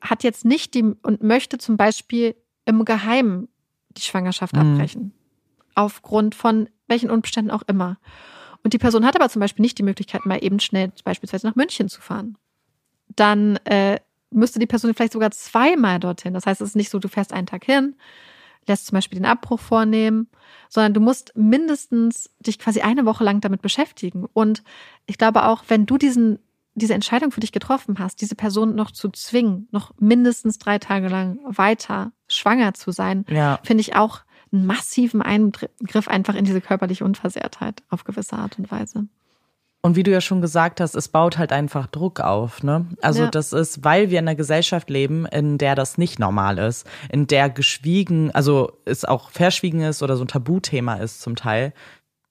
hat 0.00 0.22
jetzt 0.22 0.44
nicht 0.44 0.74
die 0.74 0.82
und 0.82 1.22
möchte 1.22 1.58
zum 1.58 1.76
Beispiel 1.76 2.36
im 2.66 2.84
Geheimen 2.84 3.48
die 3.96 4.02
Schwangerschaft 4.02 4.54
mhm. 4.54 4.60
abbrechen. 4.60 5.12
Aufgrund 5.74 6.34
von 6.34 6.68
welchen 6.86 7.10
Umständen 7.10 7.50
auch 7.50 7.62
immer. 7.66 7.98
Und 8.66 8.72
die 8.72 8.78
Person 8.78 9.06
hat 9.06 9.14
aber 9.14 9.28
zum 9.28 9.38
Beispiel 9.38 9.62
nicht 9.62 9.78
die 9.78 9.84
Möglichkeit, 9.84 10.26
mal 10.26 10.42
eben 10.42 10.58
schnell 10.58 10.90
beispielsweise 11.04 11.46
nach 11.46 11.54
München 11.54 11.88
zu 11.88 12.00
fahren. 12.00 12.36
Dann 13.14 13.58
äh, 13.58 14.00
müsste 14.32 14.58
die 14.58 14.66
Person 14.66 14.92
vielleicht 14.92 15.12
sogar 15.12 15.30
zweimal 15.30 16.00
dorthin. 16.00 16.34
Das 16.34 16.46
heißt, 16.46 16.60
es 16.60 16.70
ist 16.70 16.74
nicht 16.74 16.90
so, 16.90 16.98
du 16.98 17.06
fährst 17.06 17.32
einen 17.32 17.46
Tag 17.46 17.64
hin, 17.64 17.94
lässt 18.66 18.86
zum 18.86 18.96
Beispiel 18.96 19.20
den 19.20 19.24
Abbruch 19.24 19.60
vornehmen, 19.60 20.26
sondern 20.68 20.94
du 20.94 21.00
musst 21.00 21.30
mindestens 21.36 22.28
dich 22.40 22.58
quasi 22.58 22.80
eine 22.80 23.06
Woche 23.06 23.22
lang 23.22 23.40
damit 23.40 23.62
beschäftigen. 23.62 24.26
Und 24.32 24.64
ich 25.06 25.16
glaube 25.16 25.44
auch, 25.44 25.62
wenn 25.68 25.86
du 25.86 25.96
diesen 25.96 26.40
diese 26.74 26.94
Entscheidung 26.94 27.30
für 27.30 27.40
dich 27.40 27.52
getroffen 27.52 28.00
hast, 28.00 28.20
diese 28.20 28.34
Person 28.34 28.74
noch 28.74 28.90
zu 28.90 29.10
zwingen, 29.10 29.68
noch 29.70 29.92
mindestens 30.00 30.58
drei 30.58 30.80
Tage 30.80 31.06
lang 31.06 31.38
weiter 31.44 32.10
schwanger 32.26 32.74
zu 32.74 32.90
sein, 32.90 33.24
ja. 33.28 33.60
finde 33.62 33.82
ich 33.82 33.94
auch 33.94 34.22
einen 34.52 34.66
massiven 34.66 35.22
Eingriff 35.22 36.08
einfach 36.08 36.34
in 36.34 36.44
diese 36.44 36.60
körperliche 36.60 37.04
Unversehrtheit 37.04 37.82
auf 37.88 38.04
gewisse 38.04 38.36
Art 38.36 38.58
und 38.58 38.70
Weise. 38.70 39.06
Und 39.82 39.94
wie 39.94 40.02
du 40.02 40.10
ja 40.10 40.20
schon 40.20 40.40
gesagt 40.40 40.80
hast, 40.80 40.96
es 40.96 41.08
baut 41.08 41.38
halt 41.38 41.52
einfach 41.52 41.86
Druck 41.86 42.18
auf, 42.18 42.64
ne? 42.64 42.86
Also 43.02 43.24
ja. 43.24 43.30
das 43.30 43.52
ist, 43.52 43.84
weil 43.84 44.10
wir 44.10 44.18
in 44.18 44.26
einer 44.26 44.34
Gesellschaft 44.34 44.90
leben, 44.90 45.26
in 45.26 45.58
der 45.58 45.76
das 45.76 45.96
nicht 45.96 46.18
normal 46.18 46.58
ist, 46.58 46.88
in 47.08 47.28
der 47.28 47.50
geschwiegen, 47.50 48.32
also 48.32 48.72
es 48.84 49.04
auch 49.04 49.30
verschwiegen 49.30 49.82
ist 49.82 50.02
oder 50.02 50.16
so 50.16 50.24
ein 50.24 50.28
Tabuthema 50.28 50.94
ist 50.94 51.20
zum 51.20 51.36
Teil. 51.36 51.72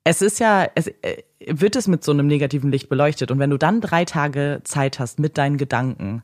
Es 0.04 0.22
ist 0.22 0.40
ja, 0.40 0.68
es, 0.76 0.88
äh, 0.88 1.24
wird 1.48 1.78
es 1.78 1.88
mit 1.88 2.04
so 2.04 2.12
einem 2.12 2.28
negativen 2.28 2.72
Licht 2.72 2.90
beleuchtet. 2.90 3.32
Und 3.32 3.40
wenn 3.40 3.52
du 3.52 3.58
dann 3.58 3.80
drei 3.80 4.04
Tage 4.04 4.60
Zeit 4.66 5.00
hast 5.00 5.20
mit 5.20 5.38
deinen 5.38 5.58
Gedanken, 5.58 6.24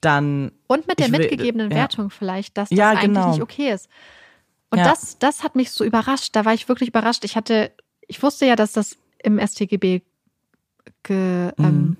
dann. 0.00 0.52
Und 0.66 0.88
mit 0.88 0.98
der 0.98 1.12
will, 1.12 1.20
mitgegebenen 1.20 1.70
ja. 1.70 1.76
Wertung 1.76 2.08
vielleicht, 2.08 2.56
dass 2.56 2.70
das 2.70 2.78
ja, 2.78 2.90
eigentlich 2.90 3.02
genau. 3.02 3.30
nicht 3.32 3.42
okay 3.42 3.70
ist. 3.70 3.88
Und 4.72 4.78
Ja. 4.78 4.84
das, 4.84 5.18
das 5.18 5.44
hat 5.44 5.54
mich 5.54 5.70
so 5.70 5.84
überrascht. 5.84 6.34
Da 6.34 6.44
war 6.44 6.54
ich 6.54 6.66
wirklich 6.68 6.88
überrascht. 6.88 7.24
Ich 7.24 7.36
hatte, 7.36 7.70
ich 8.08 8.22
wusste 8.22 8.46
ja, 8.46 8.56
dass 8.56 8.72
das 8.72 8.96
im 9.22 9.38
StGB 9.38 10.00
ge, 11.04 11.52
ähm, 11.58 11.58
Mhm. 11.58 11.96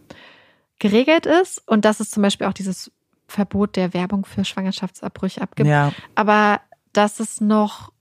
geregelt 0.79 1.27
ist 1.27 1.62
und 1.68 1.85
dass 1.85 2.01
es 2.01 2.11
zum 2.11 2.23
Beispiel 2.23 2.47
auch 2.47 2.53
dieses 2.55 2.91
Verbot 3.29 3.77
der 3.77 3.95
Werbung 3.95 4.25
für 4.25 4.45
Schwangerschaftsabbrüche 4.45 5.41
abgibt. 5.43 5.68
Ja, 5.68 5.93
Aber 6.14 6.61
dass 6.93 7.20
es 7.20 7.41
noch 7.41 7.93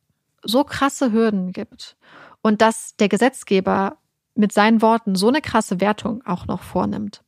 so 0.43 0.63
krasse 0.63 1.11
Hürden 1.11 1.51
gibt 1.53 1.95
und 2.41 2.61
dass 2.61 2.95
der 2.95 3.09
Gesetzgeber 3.09 3.97
mit 4.35 4.51
seinen 4.53 4.81
Worten 4.81 5.15
so 5.15 5.27
eine 5.27 5.41
krasse 5.41 5.79
Wertung 5.81 6.25
auch 6.25 6.47
noch 6.47 6.63
vornimmt, 6.63 7.21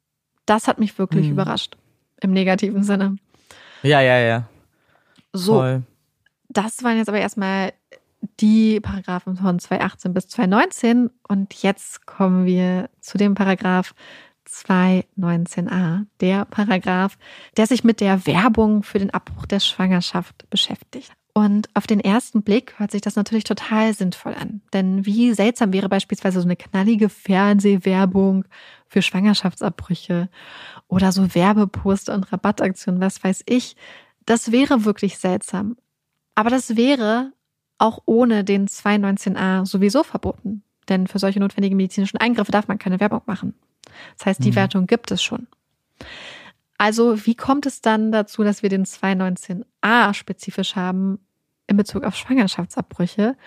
das 0.46 0.68
hat 0.68 0.80
mich 0.80 0.98
wirklich 0.98 1.28
Mhm. 1.28 1.34
überrascht. 1.34 1.78
Im 2.22 2.32
negativen 2.32 2.84
Sinne. 2.84 3.18
ja, 3.84 4.00
ja, 4.02 4.18
ja. 4.18 4.44
So, 5.34 5.56
Voll. 5.56 5.84
Das 6.54 6.84
waren 6.84 6.98
jetzt 6.98 7.10
aber 7.10 7.20
erstmal 7.20 7.74
die 8.40 8.80
Paragraphen 8.80 9.36
von 9.36 9.60
218 9.60 10.14
bis 10.14 10.28
219 10.30 11.10
und 11.28 11.54
jetzt 11.62 12.06
kommen 12.06 12.46
wir 12.46 12.90
zu 13.02 13.18
dem 13.18 13.36
Paragraph 13.36 13.94
219a, 14.48 16.06
der 16.22 16.46
Paragraph, 16.46 17.18
der 17.58 17.68
sich 17.68 17.84
mit 17.84 18.02
der 18.02 18.26
Werbung 18.26 18.84
für 18.84 19.00
den 19.00 19.14
Abbruch 19.14 19.46
der 19.46 19.60
Schwangerschaft 19.60 20.50
beschäftigt. 20.50 21.12
Und 21.36 21.68
auf 21.74 21.88
den 21.88 22.00
ersten 22.00 22.44
Blick 22.44 22.78
hört 22.78 22.92
sich 22.92 23.02
das 23.02 23.16
natürlich 23.16 23.44
total 23.44 23.94
sinnvoll 23.96 24.36
an. 24.36 24.62
Denn 24.72 25.06
wie 25.06 25.34
seltsam 25.34 25.74
wäre 25.74 25.90
beispielsweise 25.90 26.40
so 26.40 26.46
eine 26.46 26.56
knallige 26.56 27.10
Fernsehwerbung 27.10 28.46
für 28.88 29.02
Schwangerschaftsabbrüche 29.02 30.30
oder 30.88 31.12
so 31.12 31.34
Werbeposter 31.34 32.14
und 32.14 32.32
Rabattaktionen, 32.32 33.02
was 33.02 33.24
weiß 33.24 33.44
ich. 33.48 33.76
Das 34.28 34.52
wäre 34.52 34.86
wirklich 34.86 35.18
seltsam. 35.18 35.76
Aber 36.36 36.50
das 36.50 36.76
wäre 36.76 37.32
auch 37.78 38.00
ohne 38.06 38.44
den 38.44 38.68
219a 38.68 39.66
sowieso 39.66 40.04
verboten. 40.04 40.64
Denn 40.90 41.08
für 41.08 41.20
solche 41.20 41.40
notwendigen 41.40 41.78
medizinischen 41.78 42.18
Eingriffe 42.18 42.52
darf 42.52 42.68
man 42.68 42.78
keine 42.80 43.00
Werbung 43.00 43.22
machen. 43.26 43.54
Das 44.18 44.26
heißt, 44.26 44.44
die 44.44 44.52
Mhm. 44.52 44.56
Wertung 44.56 44.88
gibt 44.88 45.12
es 45.12 45.22
schon. 45.22 45.48
Also, 46.78 47.26
wie 47.26 47.36
kommt 47.36 47.66
es 47.66 47.82
dann 47.82 48.12
dazu, 48.12 48.44
dass 48.44 48.64
wir 48.64 48.70
den 48.70 48.86
219a 48.86 50.14
spezifisch 50.14 50.76
haben 50.76 51.20
in 51.68 51.78
Bezug 51.78 52.04
auf 52.04 52.16
Schwangerschaftsabbrüche? 52.16 53.38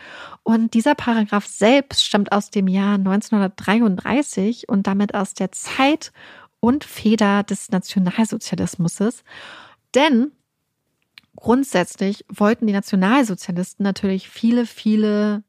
Und 0.43 0.74
dieser 0.74 0.95
Paragraph 0.95 1.47
selbst 1.47 2.05
stammt 2.05 2.32
aus 2.32 2.51
dem 2.51 2.68
Jahr 2.68 2.95
1933 2.95 4.68
und 4.68 4.87
damit 4.87 5.14
aus 5.14 5.34
der 5.34 5.53
Zeit 5.53 6.12
und 6.61 6.84
Feder 6.84 7.43
des 7.43 7.70
Nationalsozialismus. 7.70 9.22
Denn 9.95 10.32
grundsätzlich 11.37 12.24
wollten 12.28 12.66
die 12.66 12.72
Nationalsozialisten 12.72 13.84
natürlich 13.84 14.28
viele, 14.28 14.66
viele 14.66 15.45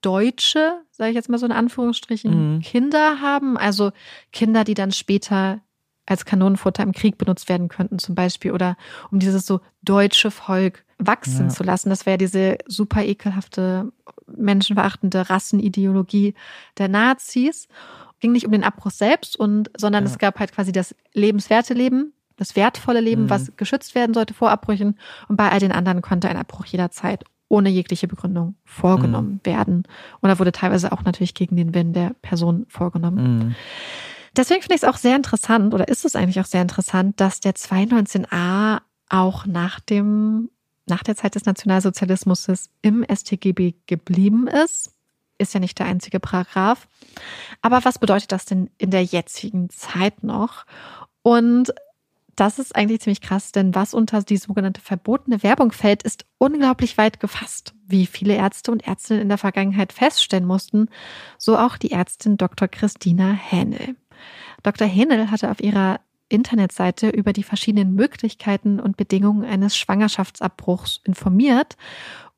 Deutsche, 0.00 0.82
sage 0.90 1.10
ich 1.10 1.16
jetzt 1.16 1.28
mal 1.28 1.38
so 1.38 1.46
in 1.46 1.52
Anführungsstrichen, 1.52 2.56
mhm. 2.56 2.60
Kinder 2.60 3.20
haben. 3.20 3.56
Also 3.56 3.92
Kinder, 4.32 4.64
die 4.64 4.74
dann 4.74 4.92
später 4.92 5.60
als 6.06 6.24
Kanonenfutter 6.26 6.82
im 6.82 6.92
Krieg 6.92 7.16
benutzt 7.16 7.48
werden 7.48 7.68
könnten, 7.68 7.98
zum 7.98 8.14
Beispiel, 8.14 8.52
oder 8.52 8.76
um 9.10 9.18
dieses 9.18 9.46
so 9.46 9.60
deutsche 9.82 10.30
Volk 10.30 10.84
wachsen 10.98 11.46
ja. 11.46 11.48
zu 11.48 11.62
lassen. 11.62 11.88
Das 11.88 12.04
wäre 12.04 12.18
diese 12.18 12.58
super 12.66 13.02
ekelhafte, 13.02 13.92
menschenverachtende 14.26 15.30
Rassenideologie 15.30 16.34
der 16.76 16.88
Nazis. 16.88 17.68
Ging 18.20 18.32
nicht 18.32 18.46
um 18.46 18.52
den 18.52 18.64
Abbruch 18.64 18.90
selbst 18.90 19.36
und, 19.36 19.70
sondern 19.76 20.04
ja. 20.04 20.10
es 20.10 20.18
gab 20.18 20.38
halt 20.38 20.52
quasi 20.52 20.72
das 20.72 20.94
lebenswerte 21.14 21.74
Leben, 21.74 22.12
das 22.36 22.56
wertvolle 22.56 23.00
Leben, 23.00 23.24
mhm. 23.24 23.30
was 23.30 23.56
geschützt 23.56 23.94
werden 23.94 24.14
sollte 24.14 24.34
vor 24.34 24.50
Abbrüchen. 24.50 24.98
Und 25.28 25.36
bei 25.36 25.50
all 25.50 25.60
den 25.60 25.72
anderen 25.72 26.02
konnte 26.02 26.28
ein 26.28 26.36
Abbruch 26.36 26.66
jederzeit 26.66 27.24
ohne 27.48 27.68
jegliche 27.68 28.08
Begründung 28.08 28.56
vorgenommen 28.64 29.34
mhm. 29.34 29.46
werden. 29.46 29.82
Und 30.20 30.28
da 30.28 30.38
wurde 30.38 30.52
teilweise 30.52 30.92
auch 30.92 31.02
natürlich 31.02 31.34
gegen 31.34 31.56
den 31.56 31.74
Willen 31.74 31.92
der 31.92 32.14
Person 32.22 32.66
vorgenommen. 32.68 33.38
Mhm. 33.38 33.54
Deswegen 34.36 34.62
finde 34.62 34.74
ich 34.74 34.82
es 34.82 34.88
auch 34.88 34.96
sehr 34.96 35.14
interessant, 35.14 35.72
oder 35.74 35.86
ist 35.88 36.04
es 36.04 36.16
eigentlich 36.16 36.40
auch 36.40 36.46
sehr 36.46 36.62
interessant, 36.62 37.20
dass 37.20 37.40
der 37.40 37.54
219a 37.54 38.80
auch 39.08 39.46
nach 39.46 39.78
dem, 39.80 40.50
nach 40.86 41.04
der 41.04 41.14
Zeit 41.14 41.36
des 41.36 41.44
Nationalsozialismus 41.44 42.48
im 42.82 43.04
StGB 43.08 43.74
geblieben 43.86 44.48
ist. 44.48 44.92
Ist 45.38 45.54
ja 45.54 45.60
nicht 45.60 45.78
der 45.78 45.86
einzige 45.86 46.20
Paragraph. 46.20 46.88
Aber 47.62 47.84
was 47.84 47.98
bedeutet 47.98 48.32
das 48.32 48.44
denn 48.44 48.70
in 48.78 48.90
der 48.90 49.04
jetzigen 49.04 49.70
Zeit 49.70 50.24
noch? 50.24 50.64
Und 51.22 51.72
das 52.36 52.58
ist 52.58 52.74
eigentlich 52.74 53.00
ziemlich 53.00 53.20
krass, 53.20 53.52
denn 53.52 53.74
was 53.74 53.94
unter 53.94 54.22
die 54.22 54.36
sogenannte 54.36 54.80
verbotene 54.80 55.42
Werbung 55.42 55.72
fällt, 55.72 56.02
ist 56.02 56.26
unglaublich 56.38 56.98
weit 56.98 57.20
gefasst, 57.20 57.74
wie 57.86 58.06
viele 58.06 58.34
Ärzte 58.34 58.72
und 58.72 58.86
Ärztinnen 58.86 59.22
in 59.22 59.28
der 59.28 59.38
Vergangenheit 59.38 59.92
feststellen 59.92 60.44
mussten, 60.44 60.88
so 61.38 61.58
auch 61.58 61.76
die 61.76 61.92
Ärztin 61.92 62.36
Dr. 62.36 62.68
Christina 62.68 63.32
Hähnel. 63.32 63.96
Dr. 64.62 64.86
Hähnel 64.86 65.30
hatte 65.30 65.50
auf 65.50 65.60
ihrer 65.60 66.00
Internetseite 66.28 67.10
über 67.10 67.32
die 67.32 67.42
verschiedenen 67.42 67.94
Möglichkeiten 67.94 68.80
und 68.80 68.96
Bedingungen 68.96 69.44
eines 69.44 69.76
Schwangerschaftsabbruchs 69.76 71.00
informiert 71.04 71.76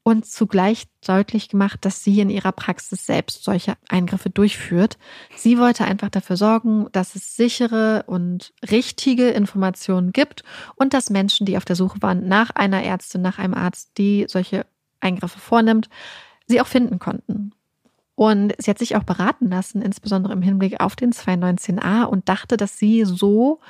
und 0.06 0.24
zugleich 0.24 0.86
deutlich 1.04 1.48
gemacht, 1.48 1.84
dass 1.84 2.04
sie 2.04 2.20
in 2.20 2.30
ihrer 2.30 2.52
Praxis 2.52 3.06
selbst 3.06 3.42
solche 3.42 3.76
Eingriffe 3.88 4.30
durchführt. 4.30 4.98
Sie 5.34 5.58
wollte 5.58 5.84
einfach 5.84 6.10
dafür 6.10 6.36
sorgen, 6.36 6.86
dass 6.92 7.16
es 7.16 7.34
sichere 7.34 8.04
und 8.06 8.54
richtige 8.70 9.30
Informationen 9.30 10.12
gibt 10.12 10.44
und 10.76 10.94
dass 10.94 11.10
Menschen, 11.10 11.44
die 11.44 11.56
auf 11.56 11.64
der 11.64 11.74
Suche 11.74 12.00
waren 12.02 12.28
nach 12.28 12.50
einer 12.50 12.84
Ärztin, 12.84 13.20
nach 13.20 13.40
einem 13.40 13.54
Arzt, 13.54 13.98
die 13.98 14.26
solche 14.28 14.66
Eingriffe 15.00 15.40
vornimmt, 15.40 15.88
sie 16.46 16.60
auch 16.60 16.68
finden 16.68 17.00
konnten. 17.00 17.50
Und 18.16 18.54
sie 18.58 18.70
hat 18.70 18.78
sich 18.78 18.96
auch 18.96 19.04
beraten 19.04 19.50
lassen, 19.50 19.82
insbesondere 19.82 20.32
im 20.32 20.42
Hinblick 20.42 20.80
auf 20.80 20.96
den 20.96 21.12
219a 21.12 22.04
und 22.04 22.28
dachte, 22.28 22.56
dass 22.56 22.78
sie 22.78 23.04
so 23.04 23.60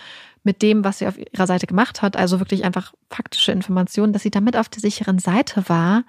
mit 0.44 0.62
dem, 0.62 0.84
was 0.84 0.98
sie 0.98 1.08
auf 1.08 1.18
ihrer 1.18 1.48
Seite 1.48 1.66
gemacht 1.66 2.00
hat, 2.00 2.16
also 2.16 2.38
wirklich 2.38 2.64
einfach 2.64 2.94
faktische 3.10 3.50
Informationen, 3.50 4.12
dass 4.12 4.22
sie 4.22 4.30
damit 4.30 4.56
auf 4.56 4.68
der 4.68 4.80
sicheren 4.80 5.18
Seite 5.18 5.68
war. 5.68 6.04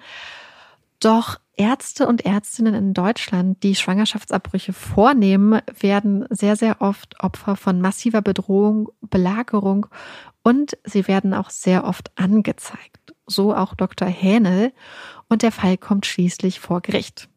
Doch 0.99 1.39
Ärzte 1.55 2.07
und 2.07 2.23
Ärztinnen 2.23 2.75
in 2.75 2.93
Deutschland, 2.93 3.63
die 3.63 3.73
Schwangerschaftsabbrüche 3.73 4.73
vornehmen, 4.73 5.59
werden 5.79 6.25
sehr, 6.29 6.55
sehr 6.55 6.81
oft 6.81 7.19
Opfer 7.23 7.55
von 7.55 7.81
massiver 7.81 8.21
Bedrohung, 8.21 8.89
Belagerung 9.01 9.88
und 10.43 10.77
sie 10.83 11.07
werden 11.07 11.33
auch 11.33 11.49
sehr 11.49 11.83
oft 11.83 12.11
angezeigt. 12.15 13.15
So 13.25 13.55
auch 13.55 13.73
Dr. 13.73 14.07
Hähnel. 14.07 14.71
Und 15.27 15.41
der 15.41 15.51
Fall 15.51 15.77
kommt 15.77 16.05
schließlich 16.05 16.59
vor 16.59 16.81
Gericht. 16.81 17.27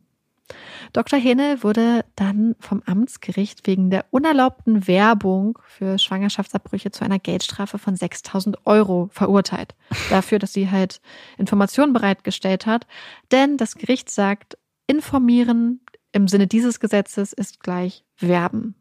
Dr. 0.93 1.19
Hene 1.19 1.63
wurde 1.63 2.05
dann 2.17 2.57
vom 2.59 2.83
Amtsgericht 2.85 3.67
wegen 3.67 3.91
der 3.91 4.05
unerlaubten 4.11 4.87
Werbung 4.87 5.59
für 5.65 5.99
Schwangerschaftsabbrüche 5.99 6.91
zu 6.91 7.05
einer 7.05 7.19
Geldstrafe 7.19 7.79
von 7.79 7.97
6000 7.97 8.67
Euro 8.67 9.09
verurteilt. 9.13 9.75
Dafür, 10.11 10.39
dass 10.39 10.53
sie 10.53 10.71
halt 10.71 11.01
Informationen 11.39 11.93
bereitgestellt 11.93 12.67
hat. 12.67 12.87
Denn 13.31 13.57
das 13.57 13.77
Gericht 13.77 14.11
sagt, 14.11 14.59
informieren 14.87 15.81
im 16.13 16.27
Sinne 16.27 16.47
dieses 16.47 16.81
Gesetzes 16.81 17.33
ist 17.33 17.61
gleich 17.61 18.05
werben. 18.19 18.75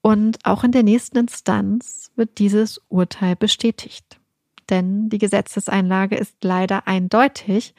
Und 0.00 0.38
auch 0.44 0.64
in 0.64 0.72
der 0.72 0.82
nächsten 0.82 1.18
Instanz 1.18 2.12
wird 2.16 2.38
dieses 2.38 2.80
Urteil 2.88 3.36
bestätigt. 3.36 4.18
Denn 4.70 5.08
die 5.08 5.18
Gesetzeseinlage 5.18 6.16
ist 6.16 6.36
leider 6.42 6.86
eindeutig. 6.86 7.74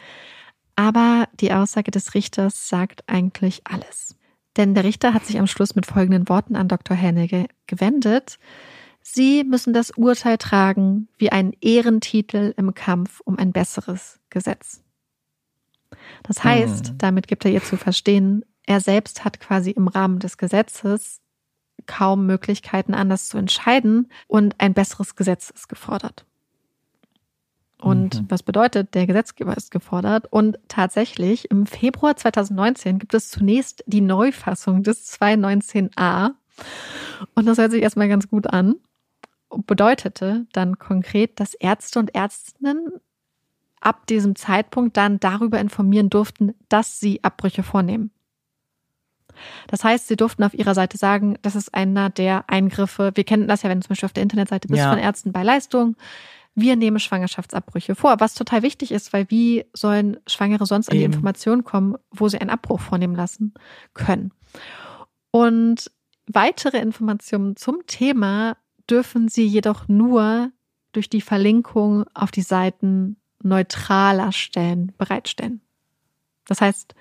Aber 0.78 1.28
die 1.34 1.51
Aussage 1.51 1.89
des 1.89 2.13
Richters 2.13 2.69
sagt 2.69 3.03
eigentlich 3.07 3.63
alles. 3.65 4.15
Denn 4.55 4.75
der 4.75 4.84
Richter 4.84 5.13
hat 5.13 5.25
sich 5.25 5.39
am 5.39 5.47
Schluss 5.47 5.75
mit 5.75 5.88
folgenden 5.88 6.30
Worten 6.30 6.55
an 6.55 6.67
Dr. 6.67 6.95
Hennege 6.95 7.47
gewendet. 7.65 8.38
Sie 9.01 9.43
müssen 9.43 9.73
das 9.73 9.89
Urteil 9.91 10.38
tragen 10.38 11.07
wie 11.17 11.32
einen 11.32 11.53
Ehrentitel 11.61 12.53
im 12.57 12.75
Kampf 12.75 13.21
um 13.25 13.39
ein 13.39 13.51
besseres 13.53 14.19
Gesetz. 14.30 14.84
Das 16.21 16.43
heißt, 16.43 16.93
mhm. 16.93 16.97
damit 16.99 17.28
gibt 17.28 17.43
er 17.43 17.51
ihr 17.51 17.63
zu 17.63 17.75
verstehen, 17.75 18.45
er 18.67 18.80
selbst 18.80 19.25
hat 19.25 19.39
quasi 19.39 19.71
im 19.71 19.88
Rahmen 19.88 20.19
des 20.19 20.38
Gesetzes 20.38 21.21
kaum 21.88 22.28
Möglichkeiten 22.28 22.93
anders 22.93 23.30
zu 23.30 23.39
entscheiden 23.39 24.11
und 24.28 24.59
ein 24.59 24.75
besseres 24.75 25.15
Gesetz 25.15 25.49
ist 25.49 25.69
gefordert. 25.69 26.26
Und 27.80 28.21
mhm. 28.21 28.25
was 28.30 28.41
bedeutet, 28.41 28.95
der 28.95 29.05
Gesetzgeber 29.05 29.55
ist 29.55 29.71
gefordert. 29.71 30.28
Und 30.32 30.57
tatsächlich, 30.67 31.51
im 31.51 31.67
Februar 31.67 32.15
2019 32.15 32.97
gibt 32.99 33.13
es 33.13 33.30
zunächst 33.30 33.84
die 33.86 34.01
Neufassung 34.01 34.84
des 34.84 35.11
219a. 35.19 36.32
Und 37.36 37.45
das 37.45 37.57
hört 37.57 37.71
sich 37.71 37.84
erstmal 37.84 38.09
ganz 38.09 38.30
gut 38.30 38.47
an. 38.47 38.75
Bedeutete 39.49 40.47
dann 40.53 40.80
konkret, 40.80 41.39
dass 41.39 41.53
Ärzte 41.53 41.99
und 41.99 42.15
Ärztinnen 42.15 42.93
ab 43.80 44.07
diesem 44.07 44.36
Zeitpunkt 44.36 44.97
dann 44.97 45.19
darüber 45.19 45.59
informieren 45.59 46.09
durften, 46.09 46.55
dass 46.67 46.99
sie 46.99 47.23
Abbrüche 47.23 47.63
vornehmen. 47.63 48.11
Das 49.67 49.84
heißt, 49.84 50.07
sie 50.07 50.15
durften 50.15 50.43
auf 50.43 50.55
ihrer 50.55 50.73
Seite 50.73 50.97
sagen, 50.97 51.38
das 51.43 51.55
ist 51.55 51.75
einer 51.75 52.09
der 52.09 52.45
Eingriffe. 52.49 53.11
Wir 53.13 53.23
kennen 53.23 53.47
das 53.47 53.61
ja, 53.61 53.69
wenn 53.69 53.80
du 53.80 53.86
zum 53.86 53.89
Beispiel 53.89 54.07
auf 54.07 54.13
der 54.13 54.23
Internetseite 54.23 54.67
bist 54.67 54.80
ja. 54.80 54.89
von 54.89 54.97
Ärzten 54.97 55.32
bei 55.32 55.43
Leistung 55.43 55.95
wir 56.58 56.76
nehmen 56.76 56.99
Schwangerschaftsabbrüche 56.99 57.93
vor, 57.93 58.20
was 58.20 58.34
total 58.34 58.64
wichtig 58.64 58.91
ist, 58.91 59.14
weil 59.14 59.30
wie 59.30 59.66
sollen 59.74 60.18
Schwangere 60.26 60.66
sonst 60.66 60.89
an 60.89 60.97
die 60.97 61.03
Information 61.03 61.64
kommen, 61.64 61.97
wo 62.10 62.28
sie 62.28 62.39
einen 62.39 62.49
Abbruch 62.49 62.80
vornehmen 62.80 63.16
lassen 63.16 63.53
können. 63.93 64.32
Und 65.30 65.91
weitere 66.26 66.80
Informationen 66.80 67.58
zum 67.58 67.86
Thema 67.86 68.58
dürfen 68.89 69.28
Sie 69.28 69.45
jedoch 69.45 69.88
nur 69.88 70.51
durch 70.93 71.10
die 71.10 71.22
Verlinkung 71.22 72.05
auf 72.16 72.32
die 72.32 72.41
Seiten 72.41 73.18
neutraler 73.43 74.32
Stellen 74.32 74.93
bereitstellen. 74.97 75.62
Das 76.47 76.60
heißt, 76.60 76.95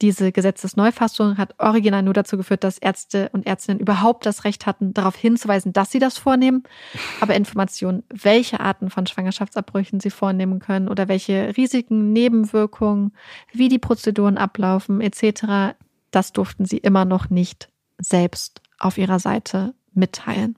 diese 0.00 0.30
Gesetzesneufassung 0.30 1.38
hat 1.38 1.54
original 1.58 2.02
nur 2.02 2.14
dazu 2.14 2.36
geführt, 2.36 2.62
dass 2.62 2.78
Ärzte 2.78 3.30
und 3.32 3.46
Ärztinnen 3.46 3.80
überhaupt 3.80 4.26
das 4.26 4.44
Recht 4.44 4.66
hatten, 4.66 4.94
darauf 4.94 5.16
hinzuweisen, 5.16 5.72
dass 5.72 5.90
sie 5.90 5.98
das 5.98 6.18
vornehmen. 6.18 6.62
Aber 7.20 7.34
Informationen, 7.34 8.04
welche 8.08 8.60
Arten 8.60 8.90
von 8.90 9.06
Schwangerschaftsabbrüchen 9.06 10.00
sie 10.00 10.10
vornehmen 10.10 10.60
können 10.60 10.88
oder 10.88 11.08
welche 11.08 11.56
Risiken, 11.56 12.12
Nebenwirkungen, 12.12 13.12
wie 13.52 13.68
die 13.68 13.78
Prozeduren 13.78 14.38
ablaufen 14.38 15.00
etc., 15.00 15.74
das 16.10 16.32
durften 16.32 16.64
sie 16.64 16.78
immer 16.78 17.04
noch 17.04 17.28
nicht 17.28 17.68
selbst 17.98 18.62
auf 18.78 18.98
ihrer 18.98 19.18
Seite 19.18 19.74
mitteilen. 19.92 20.56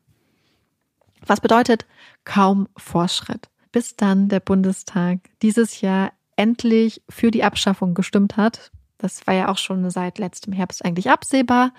Was 1.26 1.40
bedeutet 1.40 1.86
kaum 2.24 2.68
Fortschritt, 2.76 3.48
bis 3.72 3.96
dann 3.96 4.28
der 4.28 4.40
Bundestag 4.40 5.18
dieses 5.42 5.80
Jahr 5.80 6.12
endlich 6.36 7.02
für 7.08 7.30
die 7.30 7.44
Abschaffung 7.44 7.94
gestimmt 7.94 8.36
hat, 8.36 8.70
das 9.00 9.26
war 9.26 9.34
ja 9.34 9.48
auch 9.48 9.58
schon 9.58 9.88
seit 9.90 10.18
letztem 10.18 10.52
Herbst 10.52 10.84
eigentlich 10.84 11.10
absehbar. 11.10 11.72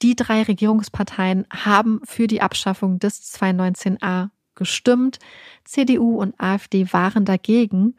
Die 0.00 0.16
drei 0.16 0.42
Regierungsparteien 0.42 1.46
haben 1.52 2.00
für 2.04 2.26
die 2.26 2.42
Abschaffung 2.42 2.98
des 2.98 3.34
219a 3.34 4.30
gestimmt. 4.54 5.18
CDU 5.64 6.20
und 6.20 6.38
AfD 6.38 6.92
waren 6.92 7.24
dagegen. 7.24 7.96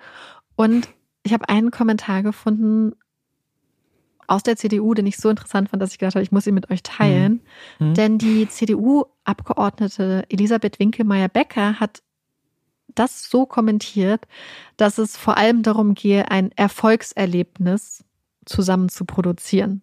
Und 0.55 0.87
ich 1.23 1.33
habe 1.33 1.49
einen 1.49 1.71
Kommentar 1.71 2.23
gefunden 2.23 2.93
aus 4.27 4.43
der 4.43 4.55
CDU, 4.55 4.93
den 4.93 5.05
ich 5.05 5.17
so 5.17 5.29
interessant 5.29 5.69
fand, 5.69 5.81
dass 5.81 5.91
ich 5.91 5.99
gedacht 5.99 6.15
habe, 6.15 6.23
ich 6.23 6.31
muss 6.31 6.47
ihn 6.47 6.53
mit 6.53 6.69
euch 6.71 6.83
teilen. 6.83 7.41
Mhm. 7.79 7.89
mhm. 7.89 7.93
Denn 7.95 8.17
die 8.17 8.47
CDU-Abgeordnete 8.47 10.25
Elisabeth 10.29 10.79
Winkelmeier-Becker 10.79 11.79
hat 11.79 12.01
das 12.95 13.29
so 13.29 13.45
kommentiert, 13.45 14.25
dass 14.77 14.97
es 14.97 15.17
vor 15.17 15.37
allem 15.37 15.63
darum 15.63 15.95
gehe, 15.95 16.29
ein 16.29 16.51
Erfolgserlebnis 16.51 18.03
zusammen 18.45 18.89
zu 18.89 19.05
produzieren. 19.05 19.81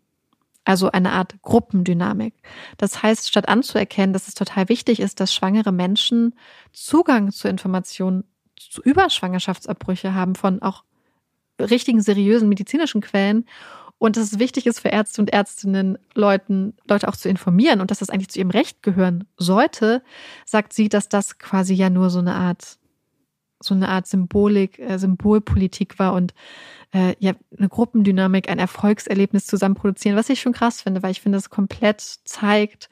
Also 0.65 0.91
eine 0.91 1.13
Art 1.13 1.41
Gruppendynamik. 1.43 2.35
Das 2.77 3.03
heißt, 3.03 3.29
statt 3.29 3.49
anzuerkennen, 3.49 4.13
dass 4.13 4.29
es 4.29 4.35
total 4.35 4.69
wichtig 4.69 5.01
ist, 5.01 5.21
dass 5.21 5.35
schwangere 5.35 5.73
Menschen 5.73 6.35
Zugang 6.73 7.33
zu 7.33 7.49
Informationen 7.49 8.25
über 8.85 9.09
Schwangerschaftsabbrüche 9.09 10.15
haben 10.15 10.35
von 10.35 10.61
auch 10.63 10.85
richtigen, 11.59 12.01
seriösen 12.01 12.49
medizinischen 12.49 13.01
Quellen 13.01 13.47
und 14.01 14.17
dass 14.17 14.33
es 14.33 14.39
wichtig 14.39 14.67
ist 14.67 14.81
für 14.81 14.89
Ärzte 14.89 15.21
und 15.21 15.31
Ärztinnen, 15.31 15.99
Leuten, 16.15 16.75
Leute 16.89 17.07
auch 17.07 17.17
zu 17.17 17.29
informieren 17.29 17.83
und 17.83 17.91
dass 17.91 17.99
das 17.99 18.09
eigentlich 18.09 18.31
zu 18.31 18.39
ihrem 18.39 18.51
Recht 18.51 18.83
gehören 18.83 19.27
sollte, 19.37 20.03
sagt 20.47 20.73
sie, 20.73 20.89
dass 20.89 21.11
das 21.11 21.39
quasi 21.39 21.75
ja 21.75 21.91
nur 21.91 22.09
so 22.09 22.19
eine 22.19 22.35
Art, 22.35 22.79
so 23.63 23.75
eine 23.75 23.89
Art 23.89 24.07
Symbolik, 24.07 24.79
äh, 24.79 24.99
Symbolpolitik 24.99 25.99
war 25.99 26.15
und 26.15 26.35
äh, 26.93 27.15
ja, 27.19 27.33
eine 27.57 27.69
Gruppendynamik, 27.69 28.49
ein 28.49 28.59
Erfolgserlebnis 28.59 29.47
zusammen 29.47 29.75
produzieren, 29.75 30.17
was 30.17 30.29
ich 30.29 30.41
schon 30.41 30.53
krass 30.53 30.83
finde, 30.83 31.03
weil 31.03 31.13
ich 31.13 31.21
finde, 31.21 31.39
es 31.39 31.51
komplett 31.51 32.01
zeigt, 32.01 32.89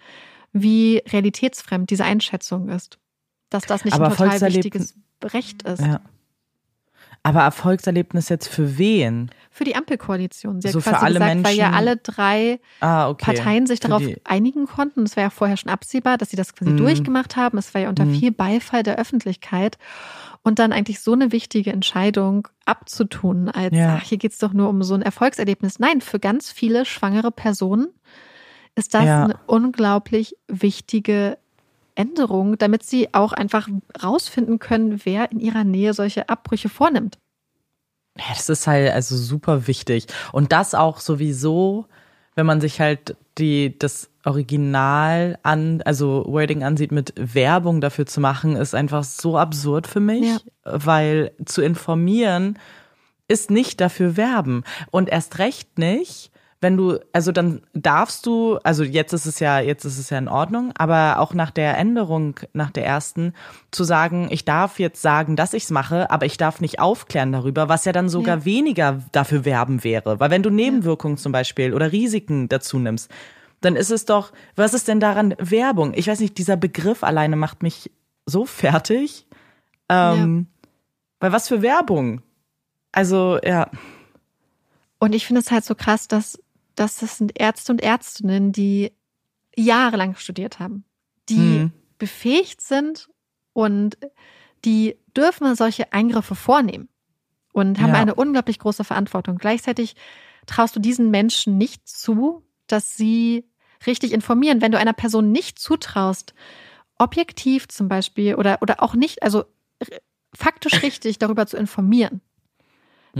wie 0.52 1.02
realitätsfremd 1.08 1.90
diese 1.90 2.04
Einschätzung 2.04 2.68
ist. 2.68 2.98
Dass 3.50 3.64
das 3.64 3.84
nicht 3.84 3.94
Aber 3.94 4.08
ein 4.08 4.16
total 4.16 4.40
wichtiges 4.42 4.94
Recht 5.24 5.62
ist. 5.62 5.80
Ja. 5.80 6.00
Aber 7.22 7.40
Erfolgserlebnis 7.42 8.28
jetzt 8.28 8.48
für 8.48 8.78
wen? 8.78 9.30
Für 9.50 9.64
die 9.64 9.76
Ampelkoalition. 9.76 10.60
Sie 10.60 10.68
hat 10.68 10.72
So 10.72 10.80
für 10.80 10.90
quasi 10.90 11.04
alle 11.04 11.18
gesagt, 11.18 11.44
weil 11.44 11.56
ja 11.56 11.64
Menschen- 11.70 11.74
alle 11.78 11.96
drei 11.96 12.60
Ah, 12.80 13.08
okay. 13.10 13.24
Parteien 13.24 13.66
sich 13.66 13.80
Für 13.80 13.88
darauf 13.88 14.02
die- 14.02 14.16
einigen 14.24 14.66
konnten. 14.66 15.02
Es 15.02 15.16
war 15.16 15.24
ja 15.24 15.30
vorher 15.30 15.56
schon 15.56 15.70
absehbar, 15.70 16.16
dass 16.16 16.30
sie 16.30 16.36
das 16.36 16.54
quasi 16.54 16.70
Mhm. 16.72 16.76
durchgemacht 16.78 17.36
haben. 17.36 17.58
Es 17.58 17.74
war 17.74 17.82
ja 17.82 17.88
unter 17.88 18.04
Mhm. 18.04 18.14
viel 18.14 18.30
Beifall 18.32 18.82
der 18.82 18.98
Öffentlichkeit. 18.98 19.76
Und 20.44 20.60
dann 20.60 20.72
eigentlich 20.72 21.00
so 21.00 21.12
eine 21.12 21.32
wichtige 21.32 21.72
Entscheidung 21.72 22.46
abzutun, 22.64 23.48
als 23.48 23.76
Ja. 23.76 23.96
ach, 24.00 24.04
hier 24.04 24.18
geht's 24.18 24.38
doch 24.38 24.52
nur 24.52 24.68
um 24.68 24.82
so 24.84 24.94
ein 24.94 25.02
Erfolgserlebnis. 25.02 25.78
Nein, 25.80 26.00
für 26.00 26.20
ganz 26.20 26.50
viele 26.52 26.84
schwangere 26.84 27.32
Personen 27.32 27.88
ist 28.76 28.94
das 28.94 29.04
Ja. 29.04 29.24
eine 29.24 29.36
unglaublich 29.46 30.36
wichtige 30.46 31.36
Änderung, 31.98 32.56
damit 32.58 32.82
sie 32.84 33.12
auch 33.12 33.32
einfach 33.32 33.68
rausfinden 34.02 34.58
können, 34.58 35.00
wer 35.04 35.30
in 35.32 35.40
ihrer 35.40 35.64
Nähe 35.64 35.92
solche 35.94 36.28
Abbrüche 36.28 36.68
vornimmt. 36.68 37.18
Ja, 38.16 38.24
das 38.30 38.48
ist 38.48 38.66
halt 38.66 38.92
also 38.92 39.16
super 39.16 39.66
wichtig. 39.66 40.06
Und 40.32 40.52
das 40.52 40.74
auch 40.74 41.00
sowieso, 41.00 41.86
wenn 42.34 42.46
man 42.46 42.60
sich 42.60 42.80
halt 42.80 43.16
die, 43.38 43.78
das 43.78 44.10
Original 44.24 45.38
an, 45.42 45.82
also 45.82 46.24
Wording 46.26 46.64
ansieht, 46.64 46.92
mit 46.92 47.12
Werbung 47.16 47.80
dafür 47.80 48.06
zu 48.06 48.20
machen, 48.20 48.56
ist 48.56 48.74
einfach 48.74 49.04
so 49.04 49.38
absurd 49.38 49.86
für 49.86 50.00
mich, 50.00 50.26
Ja. 50.26 50.38
weil 50.64 51.32
zu 51.44 51.62
informieren 51.62 52.58
ist 53.28 53.50
nicht 53.50 53.80
dafür 53.80 54.16
werben. 54.16 54.64
Und 54.90 55.08
erst 55.10 55.38
recht 55.38 55.78
nicht, 55.78 56.30
wenn 56.60 56.76
du, 56.76 56.98
also 57.12 57.30
dann 57.30 57.62
darfst 57.72 58.26
du, 58.26 58.56
also 58.64 58.82
jetzt 58.82 59.12
ist 59.12 59.26
es 59.26 59.38
ja, 59.38 59.60
jetzt 59.60 59.84
ist 59.84 59.96
es 59.98 60.10
ja 60.10 60.18
in 60.18 60.26
Ordnung, 60.28 60.72
aber 60.76 61.20
auch 61.20 61.32
nach 61.32 61.52
der 61.52 61.78
Änderung, 61.78 62.40
nach 62.52 62.70
der 62.72 62.84
ersten, 62.84 63.32
zu 63.70 63.84
sagen, 63.84 64.26
ich 64.30 64.44
darf 64.44 64.80
jetzt 64.80 65.00
sagen, 65.00 65.36
dass 65.36 65.52
ich 65.54 65.64
es 65.64 65.70
mache, 65.70 66.10
aber 66.10 66.26
ich 66.26 66.36
darf 66.36 66.60
nicht 66.60 66.80
aufklären 66.80 67.30
darüber, 67.30 67.68
was 67.68 67.84
ja 67.84 67.92
dann 67.92 68.08
sogar 68.08 68.38
Ja. 68.38 68.44
weniger 68.44 69.02
dafür 69.12 69.44
werben 69.44 69.84
wäre. 69.84 70.18
Weil 70.18 70.30
wenn 70.30 70.42
du 70.42 70.50
Nebenwirkungen 70.50 71.16
zum 71.16 71.30
Beispiel 71.30 71.74
oder 71.74 71.92
Risiken 71.92 72.48
dazu 72.48 72.78
nimmst, 72.80 73.08
dann 73.60 73.76
ist 73.76 73.90
es 73.90 74.04
doch, 74.04 74.32
was 74.56 74.74
ist 74.74 74.88
denn 74.88 75.00
daran 75.00 75.34
Werbung? 75.38 75.92
Ich 75.94 76.08
weiß 76.08 76.18
nicht, 76.20 76.38
dieser 76.38 76.56
Begriff 76.56 77.04
alleine 77.04 77.36
macht 77.36 77.62
mich 77.62 77.90
so 78.26 78.44
fertig. 78.44 79.26
Ähm, 79.88 80.46
Weil 81.20 81.32
was 81.32 81.48
für 81.48 81.62
Werbung? 81.62 82.22
Also, 82.92 83.38
ja. 83.44 83.70
Und 84.98 85.14
ich 85.14 85.26
finde 85.26 85.40
es 85.40 85.50
halt 85.50 85.64
so 85.64 85.74
krass, 85.74 86.08
dass, 86.08 86.38
dass 86.78 86.98
das 86.98 87.18
sind 87.18 87.38
Ärzte 87.38 87.72
und 87.72 87.82
Ärztinnen, 87.82 88.52
die 88.52 88.92
jahrelang 89.56 90.14
studiert 90.16 90.58
haben, 90.58 90.84
die 91.28 91.58
Hm. 91.60 91.72
befähigt 91.98 92.60
sind 92.60 93.08
und 93.52 93.98
die 94.64 94.96
dürfen 95.16 95.54
solche 95.54 95.92
Eingriffe 95.92 96.34
vornehmen 96.34 96.88
und 97.52 97.80
haben 97.80 97.88
Ja. 97.94 98.00
eine 98.00 98.14
unglaublich 98.14 98.58
große 98.58 98.84
Verantwortung. 98.84 99.36
Gleichzeitig 99.38 99.96
traust 100.46 100.76
du 100.76 100.80
diesen 100.80 101.10
Menschen 101.10 101.58
nicht 101.58 101.88
zu, 101.88 102.44
dass 102.66 102.96
sie 102.96 103.44
richtig 103.86 104.12
informieren. 104.12 104.60
Wenn 104.60 104.72
du 104.72 104.78
einer 104.78 104.92
Person 104.92 105.32
nicht 105.32 105.58
zutraust, 105.58 106.34
objektiv 106.98 107.68
zum 107.68 107.88
Beispiel 107.88 108.34
oder, 108.34 108.58
oder 108.62 108.82
auch 108.82 108.94
nicht, 108.94 109.22
also 109.22 109.44
faktisch 110.34 110.82
richtig 110.82 111.18
darüber 111.18 111.46
zu 111.46 111.56
informieren, 111.56 112.20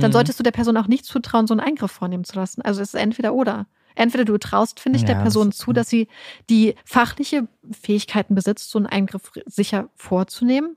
dann 0.03 0.11
Mhm. 0.11 0.15
solltest 0.15 0.39
du 0.39 0.43
der 0.43 0.51
Person 0.53 0.77
auch 0.77 0.87
nicht 0.89 1.05
zutrauen, 1.05 1.47
so 1.47 1.55
einen 1.55 1.61
Eingriff 1.61 1.91
vornehmen 1.93 2.25
zu 2.25 2.37
lassen. 2.37 2.63
Also 2.63 2.81
es 2.83 2.95
ist 2.95 3.01
entweder 3.01 3.35
oder. 3.35 3.67
Entweder 3.95 4.25
du 4.25 4.39
traust, 4.39 4.79
finde 4.79 4.99
ich, 4.99 5.05
der 5.05 5.17
Ja, 5.17 5.23
Person 5.23 5.51
das- 5.51 5.59
zu, 5.59 5.73
dass 5.73 5.89
sie 5.89 6.07
die 6.51 6.75
fachliche 6.85 7.49
Fähigkeiten 7.83 8.35
besitzt, 8.37 8.71
so 8.71 8.79
einen 8.79 8.87
Eingriff 8.87 9.33
sicher 9.47 9.89
vorzunehmen, 9.97 10.77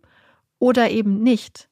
oder 0.60 0.90
eben 0.90 1.22
nicht. 1.22 1.68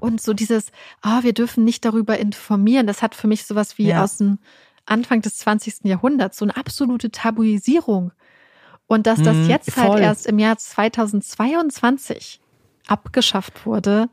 Und 0.00 0.20
so 0.20 0.32
dieses, 0.32 0.72
ah, 1.02 1.22
wir 1.22 1.32
dürfen 1.34 1.64
nicht 1.64 1.84
darüber 1.84 2.18
informieren, 2.18 2.86
das 2.86 3.02
hat 3.02 3.14
für 3.14 3.26
mich 3.28 3.44
sowas 3.46 3.76
wie 3.78 3.88
Ja. 3.88 4.02
aus 4.02 4.16
dem 4.16 4.38
Anfang 4.86 5.20
des 5.22 5.36
20. 5.36 5.86
Jahrhunderts, 5.88 6.38
so 6.38 6.44
eine 6.44 6.56
absolute 6.56 7.10
Tabuisierung. 7.10 8.12
Und 8.86 9.06
dass 9.06 9.22
das 9.22 9.36
Mhm, 9.36 9.48
jetzt 9.48 9.76
halt 9.76 9.92
voll. 9.92 10.00
erst 10.00 10.26
im 10.26 10.38
Jahr 10.38 10.56
2022 10.58 12.40
abgeschafft 12.88 13.64
wurde, 13.66 14.08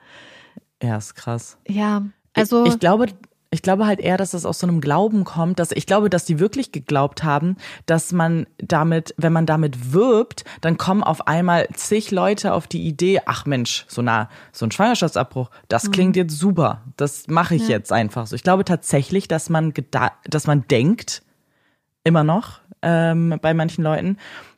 Ja, 0.81 0.97
ist 0.97 1.15
krass. 1.15 1.57
ja, 1.67 2.03
also. 2.39 2.65
ich, 2.65 2.73
ich 2.73 2.79
glaube, 2.79 3.07
ich 3.51 3.63
glaube 3.63 3.87
halt 3.87 3.99
eher, 3.99 4.17
dass 4.17 4.31
das 4.31 4.45
aus 4.45 4.59
so 4.59 4.67
einem 4.67 4.79
Glauben 4.79 5.23
kommt, 5.23 5.57
dass 5.57 5.71
ich 5.71 5.87
glaube, 5.87 6.11
dass 6.11 6.23
die 6.25 6.39
wirklich 6.39 6.71
geglaubt 6.71 7.23
haben, 7.23 7.57
dass 7.87 8.11
man 8.11 8.45
damit, 8.59 9.15
wenn 9.17 9.33
man 9.33 9.47
damit 9.47 9.91
wirbt, 9.91 10.43
dann 10.61 10.77
kommen 10.77 11.03
auf 11.03 11.27
einmal 11.27 11.67
zig 11.73 12.11
Leute 12.11 12.53
auf 12.53 12.67
die 12.67 12.87
Idee, 12.87 13.21
ach 13.25 13.47
Mensch, 13.47 13.85
so 13.87 14.03
na, 14.03 14.29
so 14.51 14.67
ein 14.67 14.71
Schwangerschaftsabbruch, 14.71 15.49
das 15.67 15.89
klingt 15.89 16.15
jetzt 16.15 16.37
super, 16.37 16.83
das 16.95 17.25
mache 17.27 17.55
ich 17.55 17.63
Mhm. 17.63 17.69
Ja. 17.69 17.75
jetzt 17.77 17.91
einfach 17.91 18.27
so. 18.27 18.35
Ich 18.35 18.43
glaube 18.43 18.65
tatsächlich, 18.65 19.27
dass 19.27 19.49
man 19.49 19.73
dass 20.29 20.45
man 20.45 20.67
denkt, 20.67 21.23
immer 22.03 22.23
noch 22.23 22.59
ähm, 22.83 23.39
bei 23.41 23.53
manchen 23.55 23.83
Leuten, 23.83 24.17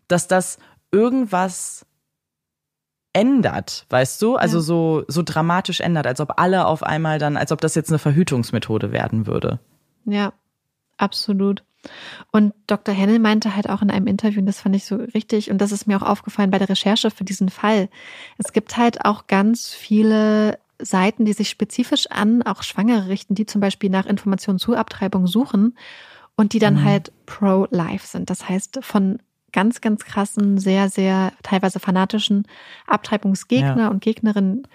dass 0.10 0.28
das 0.28 0.58
irgendwas 0.92 1.86
ändert, 3.14 3.86
weißt 3.90 4.22
du? 4.22 4.36
Also 4.36 4.58
Ja. 4.58 4.62
so, 4.64 5.04
so 5.08 5.22
dramatisch 5.24 5.82
ändert, 5.82 6.08
als 6.08 6.20
ob 6.22 6.40
alle 6.40 6.66
auf 6.66 6.84
einmal 6.84 7.20
dann, 7.20 7.38
als 7.38 7.52
ob 7.52 7.60
das 7.62 7.76
jetzt 7.76 7.90
eine 7.90 8.00
Verhütungsmethode 8.00 8.92
werden 8.92 9.28
würde. 9.28 9.60
Ja, 10.06 10.34
absolut. 10.98 11.64
Und 12.32 12.54
Dr. 12.68 12.94
Hennel 12.94 13.20
meinte 13.20 13.56
halt 13.56 13.70
auch 13.70 13.82
in 13.82 13.90
einem 13.92 14.08
Interview, 14.08 14.40
und 14.40 14.46
das 14.46 14.62
fand 14.62 14.76
ich 14.76 14.86
so 14.86 14.96
richtig, 14.98 15.50
und 15.50 15.58
das 15.60 15.72
ist 15.72 15.88
mir 15.88 15.98
auch 15.98 16.08
aufgefallen 16.08 16.52
bei 16.52 16.60
der 16.60 16.70
Recherche 16.70 17.10
für 17.12 17.24
diesen 17.24 17.50
Fall. 17.50 17.90
Es 18.38 18.54
gibt 18.54 18.78
halt 18.78 19.04
auch 19.04 19.28
ganz 19.28 19.70
viele 19.74 20.60
Seiten, 20.80 21.26
die 21.26 21.34
sich 21.34 21.50
spezifisch 21.50 22.08
an 22.10 22.44
auch 22.44 22.64
Schwangere 22.64 23.08
richten, 23.10 23.36
die 23.36 23.46
zum 23.46 23.62
Beispiel 23.62 23.90
nach 23.90 24.06
Informationen 24.06 24.60
zu 24.60 24.76
Abtreibung 24.76 25.28
suchen 25.28 25.76
und 26.36 26.54
die 26.54 26.60
dann 26.60 26.76
Mhm. 26.76 26.84
halt 26.86 27.12
pro-life 27.26 28.08
sind. 28.08 28.30
Das 28.30 28.48
heißt, 28.48 28.80
von 28.84 29.20
ganz, 29.52 29.82
ganz 29.82 30.06
krassen, 30.06 30.58
sehr, 30.58 30.90
sehr 30.90 31.34
teilweise 31.44 31.80
fanatischen 31.80 32.48
Abtreibungsgegner 32.88 33.78
Ja. 33.78 33.88
und 33.90 34.02
Gegnerinnen 34.02 34.68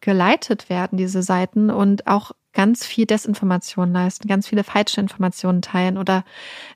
geleitet 0.00 0.68
werden, 0.68 0.98
diese 0.98 1.22
Seiten, 1.22 1.70
und 1.70 2.06
auch 2.06 2.32
ganz 2.52 2.84
viel 2.86 3.06
Desinformation 3.06 3.92
leisten, 3.92 4.28
ganz 4.28 4.46
viele 4.46 4.64
falsche 4.64 5.00
Informationen 5.00 5.60
teilen 5.62 5.98
oder 5.98 6.24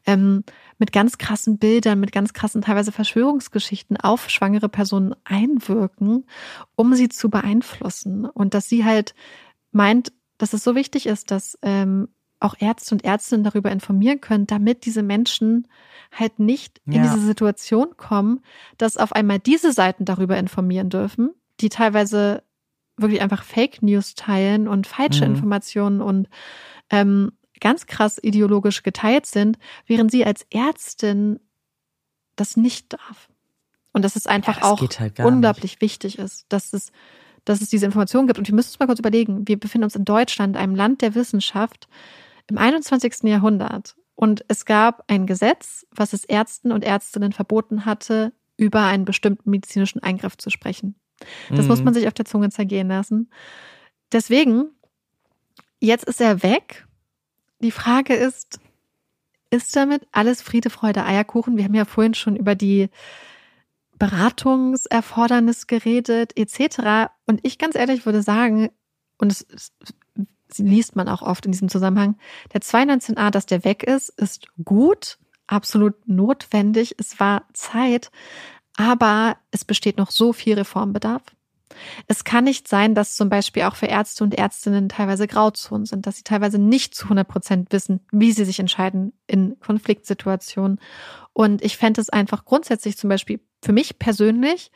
ähm, 0.06 0.44
mit 0.78 0.92
ganz 0.92 1.18
krassen 1.18 1.58
Bildern, 1.58 2.00
mit 2.00 2.12
ganz 2.12 2.32
krassen 2.32 2.62
teilweise 2.62 2.92
Verschwörungsgeschichten 2.92 3.96
auf 3.96 4.28
schwangere 4.30 4.68
Personen 4.68 5.14
einwirken, 5.24 6.24
um 6.74 6.94
sie 6.94 7.08
zu 7.08 7.30
beeinflussen. 7.30 8.24
Und 8.24 8.54
dass 8.54 8.68
sie 8.68 8.84
halt 8.84 9.14
meint, 9.72 10.12
dass 10.38 10.52
es 10.52 10.64
so 10.64 10.74
wichtig 10.74 11.06
ist, 11.06 11.30
dass 11.30 11.58
ähm, 11.62 12.08
auch 12.40 12.54
Ärzte 12.58 12.94
und 12.94 13.04
Ärztinnen 13.04 13.44
darüber 13.44 13.70
informieren 13.70 14.20
können, 14.20 14.46
damit 14.46 14.84
diese 14.84 15.02
Menschen 15.02 15.66
halt 16.12 16.38
nicht 16.38 16.80
in 16.86 16.92
Ja. 16.94 17.02
diese 17.02 17.20
Situation 17.20 17.96
kommen, 17.96 18.40
dass 18.78 18.96
auf 18.96 19.12
einmal 19.12 19.38
diese 19.38 19.72
Seiten 19.72 20.04
darüber 20.04 20.36
informieren 20.38 20.88
dürfen, 20.88 21.30
die 21.60 21.68
teilweise 21.68 22.42
wirklich 22.96 23.20
einfach 23.20 23.42
Fake 23.44 23.82
News 23.82 24.14
teilen 24.14 24.68
und 24.68 24.86
falsche 24.86 25.24
Mhm. 25.24 25.34
Informationen 25.34 26.00
und 26.00 26.28
ähm, 26.90 27.32
ganz 27.60 27.86
krass 27.86 28.18
ideologisch 28.22 28.82
geteilt 28.82 29.26
sind, 29.26 29.58
während 29.86 30.10
sie 30.10 30.24
als 30.24 30.46
Ärztin 30.50 31.40
das 32.36 32.56
nicht 32.56 32.92
darf. 32.92 33.28
Und 33.92 34.02
dass 34.04 34.16
es 34.16 34.26
einfach 34.26 34.56
das 34.56 34.64
auch 34.64 34.80
halt 34.80 35.18
unglaublich 35.20 35.80
wichtig 35.80 36.18
ist, 36.18 36.46
dass 36.48 36.72
es, 36.72 36.92
dass 37.44 37.60
es 37.60 37.68
diese 37.68 37.86
Informationen 37.86 38.26
gibt. 38.28 38.38
Und 38.38 38.46
wir 38.46 38.54
müssen 38.54 38.68
uns 38.68 38.78
mal 38.78 38.86
kurz 38.86 38.98
überlegen, 39.00 39.48
wir 39.48 39.58
befinden 39.58 39.84
uns 39.84 39.96
in 39.96 40.04
Deutschland, 40.04 40.56
einem 40.56 40.74
Land 40.74 41.02
der 41.02 41.14
Wissenschaft, 41.14 41.88
im 42.48 42.58
21. 42.58 43.24
Jahrhundert. 43.24 43.96
Und 44.14 44.44
es 44.48 44.64
gab 44.64 45.04
ein 45.06 45.26
Gesetz, 45.26 45.86
was 45.90 46.12
es 46.12 46.24
Ärzten 46.24 46.72
und 46.72 46.84
Ärztinnen 46.84 47.32
verboten 47.32 47.84
hatte, 47.84 48.32
über 48.56 48.82
einen 48.82 49.04
bestimmten 49.04 49.50
medizinischen 49.50 50.02
Eingriff 50.02 50.36
zu 50.36 50.50
sprechen. 50.50 50.96
Das 51.50 51.66
muss 51.66 51.78
Mhm. 51.80 51.84
man 51.86 51.94
sich 51.94 52.06
auf 52.08 52.14
der 52.14 52.24
Zunge 52.24 52.50
zergehen 52.50 52.88
lassen. 52.88 53.30
Deswegen, 54.12 54.66
jetzt 55.80 56.04
ist 56.04 56.20
er 56.20 56.42
weg. 56.42 56.86
Die 57.60 57.70
Frage 57.70 58.14
ist, 58.14 58.58
ist 59.50 59.74
damit 59.76 60.06
alles 60.12 60.42
Friede, 60.42 60.70
Freude, 60.70 61.04
Eierkuchen. 61.04 61.56
Wir 61.56 61.64
haben 61.64 61.74
ja 61.74 61.84
vorhin 61.84 62.14
schon 62.14 62.36
über 62.36 62.54
die 62.54 62.88
Beratungserfordernis 63.98 65.66
geredet, 65.66 66.36
etc. 66.36 67.10
Und 67.26 67.40
ich 67.42 67.58
ganz 67.58 67.74
ehrlich 67.74 68.06
würde 68.06 68.22
sagen, 68.22 68.70
und 69.18 69.32
es, 69.32 69.46
es 69.52 69.72
liest 70.56 70.96
man 70.96 71.08
auch 71.08 71.22
oft 71.22 71.46
in 71.46 71.52
diesem 71.52 71.68
Zusammenhang, 71.68 72.16
der 72.52 72.60
219a, 72.60 73.30
dass 73.30 73.46
der 73.46 73.64
weg 73.64 73.82
ist, 73.82 74.08
ist 74.10 74.46
gut, 74.64 75.18
absolut 75.46 75.94
notwendig. 76.06 76.94
Es 76.98 77.20
war 77.20 77.42
Zeit, 77.52 78.10
aber 78.76 79.36
es 79.50 79.64
besteht 79.64 79.98
noch 79.98 80.10
so 80.10 80.32
viel 80.32 80.54
Reformbedarf. 80.54 81.22
Es 82.06 82.24
kann 82.24 82.44
nicht 82.44 82.66
sein, 82.66 82.94
dass 82.94 83.14
zum 83.14 83.28
Beispiel 83.28 83.64
auch 83.64 83.76
für 83.76 83.86
Ärzte 83.86 84.24
und 84.24 84.34
Ärztinnen 84.34 84.88
teilweise 84.88 85.26
Grauzonen 85.26 85.86
sind, 85.86 86.06
dass 86.06 86.16
sie 86.16 86.22
teilweise 86.22 86.58
nicht 86.58 86.94
zu 86.94 87.04
100 87.04 87.28
Prozent 87.28 87.72
wissen, 87.72 88.00
wie 88.10 88.32
sie 88.32 88.44
sich 88.44 88.58
entscheiden 88.58 89.12
in 89.26 89.58
Konfliktsituationen. 89.60 90.80
Und 91.32 91.62
ich 91.62 91.76
fände 91.76 92.00
es 92.00 92.08
einfach 92.08 92.44
grundsätzlich 92.44 92.96
zum 92.96 93.10
Beispiel 93.10 93.40
für 93.62 93.72
mich 93.72 93.98
persönlich 93.98 94.70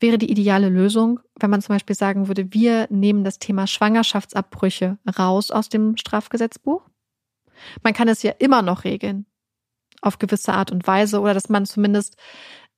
wäre 0.00 0.18
die 0.18 0.30
ideale 0.30 0.68
Lösung, 0.68 1.20
wenn 1.38 1.50
man 1.50 1.62
zum 1.62 1.74
Beispiel 1.74 1.96
sagen 1.96 2.28
würde, 2.28 2.52
wir 2.52 2.86
nehmen 2.90 3.24
das 3.24 3.38
Thema 3.38 3.66
Schwangerschaftsabbrüche 3.66 4.98
raus 5.18 5.50
aus 5.50 5.68
dem 5.68 5.96
Strafgesetzbuch. 5.96 6.82
Man 7.82 7.94
kann 7.94 8.08
es 8.08 8.22
ja 8.22 8.32
immer 8.38 8.62
noch 8.62 8.84
regeln, 8.84 9.26
auf 10.02 10.18
gewisse 10.18 10.52
Art 10.52 10.70
und 10.70 10.86
Weise, 10.86 11.20
oder 11.20 11.34
dass 11.34 11.48
man 11.48 11.66
zumindest 11.66 12.16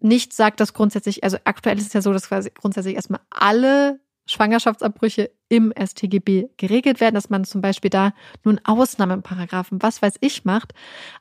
nicht 0.01 0.33
sagt, 0.33 0.61
dass 0.61 0.75
grundsätzlich, 0.75 1.25
also 1.25 1.39
aktuell 1.45 1.79
ist 1.79 1.89
es 1.89 1.93
ja 1.93 2.03
so, 2.03 2.13
dass 2.13 2.29
quasi 2.29 2.51
grundsätzlich 2.51 2.95
erstmal 2.95 3.21
alle 3.31 4.01
Schwangerschaftsabbrüche 4.27 5.31
im 5.49 5.73
STGB 5.73 6.49
geregelt 6.57 7.01
werden, 7.01 7.15
dass 7.15 7.31
man 7.31 7.45
zum 7.45 7.63
Beispiel 7.63 7.91
da 7.91 8.13
nun 8.45 8.61
Ausnahmeparagraphen, 8.63 9.83
was 9.83 10.03
weiß 10.03 10.15
ich, 10.21 10.45
macht, 10.45 10.75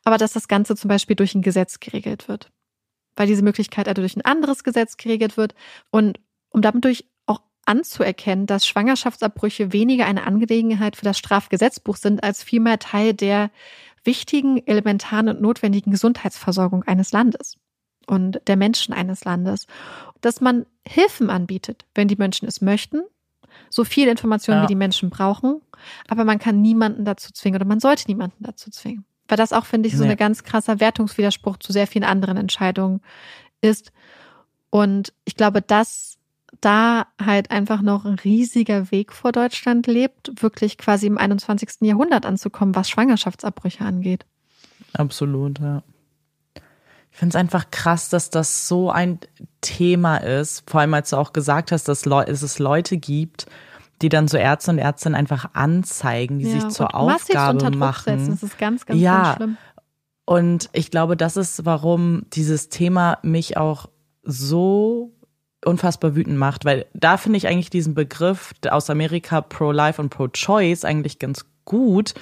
aber 0.03 0.17
dass 0.17 0.33
das 0.33 0.47
Ganze 0.47 0.75
zum 0.75 0.89
Beispiel 0.89 1.15
durch 1.15 1.33
ein 1.33 1.41
Gesetz 1.41 1.79
geregelt 1.79 2.27
wird. 2.27 2.51
Weil 3.17 3.27
diese 3.27 3.43
Möglichkeit 3.43 3.89
also 3.89 4.01
durch 4.01 4.15
ein 4.15 4.23
anderes 4.25 4.63
Gesetz 4.63 4.95
geregelt 4.95 5.35
wird 5.35 5.53
und 5.91 6.19
um 6.49 6.61
damit 6.61 7.05
auch 7.25 7.41
anzuerkennen, 7.65 8.45
dass 8.45 8.65
Schwangerschaftsabbrüche 8.65 9.73
weniger 9.73 10.05
eine 10.05 10.25
Angelegenheit 10.25 10.95
für 10.95 11.03
das 11.03 11.17
Strafgesetzbuch 11.17 11.97
sind, 11.97 12.23
als 12.23 12.41
vielmehr 12.41 12.79
Teil 12.79 13.13
der 13.13 13.51
wichtigen, 14.05 14.65
elementaren 14.65 15.27
und 15.27 15.41
notwendigen 15.41 15.91
Gesundheitsversorgung 15.91 16.83
eines 16.83 17.11
Landes 17.11 17.57
und 18.07 18.39
der 18.47 18.55
Menschen 18.55 18.93
eines 18.93 19.25
Landes, 19.25 19.67
dass 20.21 20.39
man 20.39 20.65
Hilfen 20.87 21.29
anbietet, 21.29 21.85
wenn 21.93 22.07
die 22.07 22.15
Menschen 22.15 22.47
es 22.47 22.61
möchten, 22.61 23.01
so 23.69 23.83
viel 23.83 24.07
Informationen, 24.07 24.59
ja. 24.59 24.63
wie 24.63 24.73
die 24.73 24.75
Menschen 24.75 25.09
brauchen, 25.09 25.61
aber 26.07 26.23
man 26.23 26.39
kann 26.39 26.61
niemanden 26.61 27.05
dazu 27.05 27.31
zwingen 27.33 27.57
oder 27.57 27.67
man 27.67 27.79
sollte 27.79 28.05
niemanden 28.07 28.43
dazu 28.43 28.71
zwingen. 28.71 29.05
Weil 29.27 29.37
das 29.37 29.53
auch, 29.53 29.65
finde 29.65 29.89
ich, 29.89 29.97
so 29.97 30.03
nee. 30.03 30.11
ein 30.11 30.17
ganz 30.17 30.43
krasser 30.43 30.79
Wertungswiderspruch 30.79 31.57
zu 31.57 31.71
sehr 31.71 31.87
vielen 31.87 32.03
anderen 32.03 32.37
Entscheidungen 32.37 33.01
ist. 33.61 33.91
Und 34.69 35.13
ich 35.25 35.35
glaube, 35.35 35.61
dass 35.61 36.17
da 36.61 37.07
halt 37.23 37.51
einfach 37.51 37.81
noch 37.81 38.05
ein 38.05 38.15
riesiger 38.15 38.91
Weg 38.91 39.13
vor 39.13 39.31
Deutschland 39.31 39.85
lebt, 39.87 40.41
wirklich 40.41 40.77
quasi 40.77 41.07
im 41.07 41.17
21. 41.17 41.81
Jahrhundert 41.81 42.25
anzukommen, 42.25 42.75
was 42.75 42.89
Schwangerschaftsabbrüche 42.89 43.83
angeht. 43.83 44.25
Absolut, 44.93 45.59
ja. 45.59 45.83
Ich 47.11 47.19
finde 47.19 47.35
es 47.35 47.39
einfach 47.39 47.71
krass, 47.71 48.09
dass 48.09 48.29
das 48.29 48.67
so 48.67 48.91
ein 48.91 49.19
Thema 49.61 50.17
ist. 50.17 50.69
Vor 50.69 50.81
allem, 50.81 50.93
als 50.93 51.09
du 51.09 51.17
auch 51.17 51.33
gesagt 51.33 51.71
hast, 51.71 51.87
dass 51.87 52.05
es 52.05 52.59
Leute 52.59 52.97
gibt, 52.97 53.47
die 54.01 54.09
dann 54.09 54.27
so 54.27 54.37
Ärzte 54.37 54.71
und 54.71 54.77
Ärztinnen 54.77 55.15
einfach 55.15 55.49
anzeigen, 55.53 56.39
die 56.39 56.45
ja, 56.45 56.61
sich 56.61 56.69
zur 56.69 56.95
Aufgabe 56.95 57.75
machen. 57.75 58.19
Setzen. 58.19 58.31
Das 58.31 58.43
ist 58.43 58.57
ganz, 58.57 58.85
ganz, 58.85 58.99
ja. 58.99 59.23
ganz 59.23 59.35
schlimm. 59.37 59.57
Und 60.25 60.69
ich 60.73 60.91
glaube, 60.91 61.15
das 61.15 61.37
ist, 61.37 61.65
warum 61.65 62.23
dieses 62.33 62.69
Thema 62.69 63.17
mich 63.23 63.55
auch 63.55 63.89
so 64.23 65.13
unfassbar 65.63 66.15
wütend 66.15 66.37
macht, 66.37 66.65
weil 66.65 66.85
da 66.93 67.17
finde 67.17 67.37
ich 67.37 67.47
eigentlich 67.47 67.69
diesen 67.69 67.93
Begriff 67.93 68.53
aus 68.69 68.89
Amerika 68.89 69.41
Pro-Life 69.41 70.01
und 70.01 70.09
Pro-Choice 70.09 70.85
eigentlich 70.85 71.19
ganz 71.19 71.45
gut, 71.65 72.13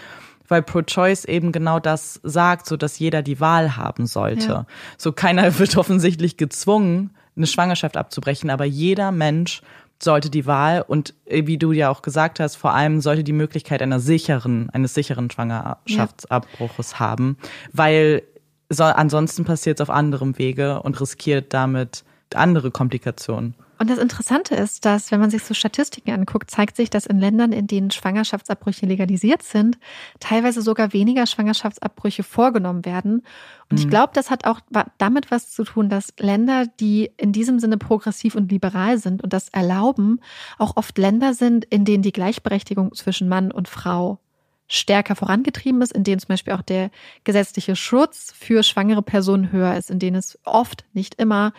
weil 0.47 0.61
Pro-Choice 0.61 1.25
eben 1.25 1.51
genau 1.51 1.79
das 1.79 2.19
sagt, 2.23 2.67
so 2.67 2.77
dass 2.77 2.99
jeder 2.99 3.21
die 3.23 3.39
Wahl 3.39 3.75
haben 3.75 4.05
sollte. 4.05 4.47
Ja. 4.47 4.65
So 4.97 5.11
keiner 5.11 5.57
wird 5.59 5.75
offensichtlich 5.75 6.37
gezwungen, 6.37 7.11
eine 7.35 7.47
Schwangerschaft 7.47 7.97
abzubrechen, 7.97 8.49
aber 8.49 8.65
jeder 8.65 9.11
Mensch 9.11 9.61
sollte 10.01 10.29
die 10.29 10.45
Wahl 10.45 10.83
und 10.85 11.13
äh, 11.25 11.47
wie 11.47 11.57
du 11.57 11.71
ja 11.71 11.89
auch 11.89 12.01
gesagt 12.01 12.39
hast, 12.39 12.55
vor 12.55 12.73
allem 12.73 13.01
sollte 13.01 13.23
die 13.23 13.33
Möglichkeit 13.33 13.81
einer 13.81 13.99
sicheren, 13.99 14.69
eines 14.71 14.93
sicheren 14.93 15.31
Schwangerschaftsabbruches 15.31 16.93
ja. 16.93 16.99
haben, 16.99 17.37
weil 17.71 18.23
so, 18.69 18.83
ansonsten 18.83 19.45
passiert 19.45 19.79
es 19.79 19.81
auf 19.81 19.95
anderem 19.95 20.37
Wege 20.37 20.81
und 20.81 20.99
riskiert 20.99 21.53
damit 21.53 22.03
andere 22.33 22.71
Komplikationen. 22.71 23.55
Und 23.77 23.89
das 23.89 23.97
Interessante 23.97 24.55
ist, 24.55 24.85
dass, 24.85 25.11
wenn 25.11 25.19
man 25.19 25.29
sich 25.29 25.43
so 25.43 25.53
Statistiken 25.53 26.11
anguckt, 26.11 26.49
zeigt 26.49 26.77
sich, 26.77 26.89
dass 26.89 27.05
in 27.05 27.19
Ländern, 27.19 27.51
in 27.51 27.67
denen 27.67 27.91
Schwangerschaftsabbrüche 27.91 28.85
legalisiert 28.85 29.43
sind, 29.43 29.77
teilweise 30.19 30.61
sogar 30.61 30.93
weniger 30.93 31.25
Schwangerschaftsabbrüche 31.25 32.23
vorgenommen 32.23 32.85
werden. 32.85 33.23
Und 33.69 33.77
mhm. 33.77 33.77
ich 33.77 33.89
glaube, 33.89 34.11
das 34.13 34.29
hat 34.29 34.45
auch 34.45 34.61
damit 34.97 35.29
was 35.29 35.51
zu 35.51 35.63
tun, 35.63 35.89
dass 35.89 36.13
Länder, 36.19 36.65
die 36.79 37.11
in 37.17 37.33
diesem 37.33 37.59
Sinne 37.59 37.77
progressiv 37.77 38.35
und 38.35 38.51
liberal 38.51 38.97
sind 38.97 39.23
und 39.23 39.33
das 39.33 39.49
erlauben, 39.49 40.21
auch 40.57 40.77
oft 40.77 40.97
Länder 40.97 41.33
sind, 41.33 41.65
in 41.65 41.83
denen 41.83 42.03
die 42.03 42.13
Gleichberechtigung 42.13 42.93
zwischen 42.93 43.27
Mann 43.27 43.51
und 43.51 43.67
Frau 43.67 44.19
stärker 44.67 45.15
vorangetrieben 45.15 45.81
ist, 45.81 45.91
in 45.91 46.03
denen 46.03 46.19
zum 46.19 46.29
Beispiel 46.29 46.53
auch 46.53 46.61
der 46.61 46.89
gesetzliche 47.23 47.75
Schutz 47.75 48.33
für 48.35 48.63
schwangere 48.63 49.01
Personen 49.01 49.51
höher 49.51 49.75
ist, 49.77 49.91
in 49.91 49.99
denen 49.99 50.15
es 50.15 50.39
oft, 50.43 50.85
nicht 50.93 51.15
immer, 51.15 51.53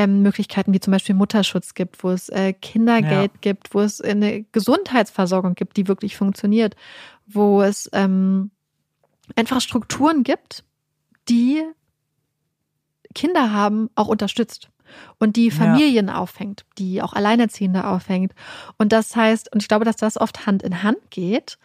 ähm, 0.00 0.22
Möglichkeiten 0.22 0.72
wie 0.72 0.80
zum 0.80 0.92
Beispiel 0.92 1.14
Mutterschutz 1.14 1.74
gibt, 1.74 2.02
wo 2.02 2.10
es 2.10 2.30
äh, 2.30 2.54
Kindergeld 2.54 3.32
ja. 3.32 3.38
gibt, 3.40 3.74
wo 3.74 3.80
es 3.80 4.00
eine 4.00 4.44
Gesundheitsversorgung 4.44 5.54
gibt, 5.54 5.76
die 5.76 5.88
wirklich 5.88 6.16
funktioniert, 6.16 6.74
wo 7.26 7.60
es 7.60 7.90
ähm, 7.92 8.50
einfach 9.36 9.60
Strukturen 9.60 10.22
gibt, 10.22 10.64
die 11.28 11.62
Kinder 13.14 13.52
haben, 13.52 13.90
auch 13.94 14.08
unterstützt 14.08 14.70
und 15.18 15.36
die 15.36 15.50
Familien 15.50 16.08
ja. 16.08 16.16
aufhängt, 16.16 16.64
die 16.78 17.02
auch 17.02 17.12
Alleinerziehende 17.12 17.86
aufhängt. 17.86 18.32
Und 18.78 18.92
das 18.92 19.14
heißt, 19.14 19.52
und 19.52 19.62
ich 19.62 19.68
glaube, 19.68 19.84
dass 19.84 19.96
das 19.96 20.16
oft 20.16 20.46
Hand 20.46 20.62
in 20.62 20.82
Hand 20.82 20.98
geht. 21.10 21.58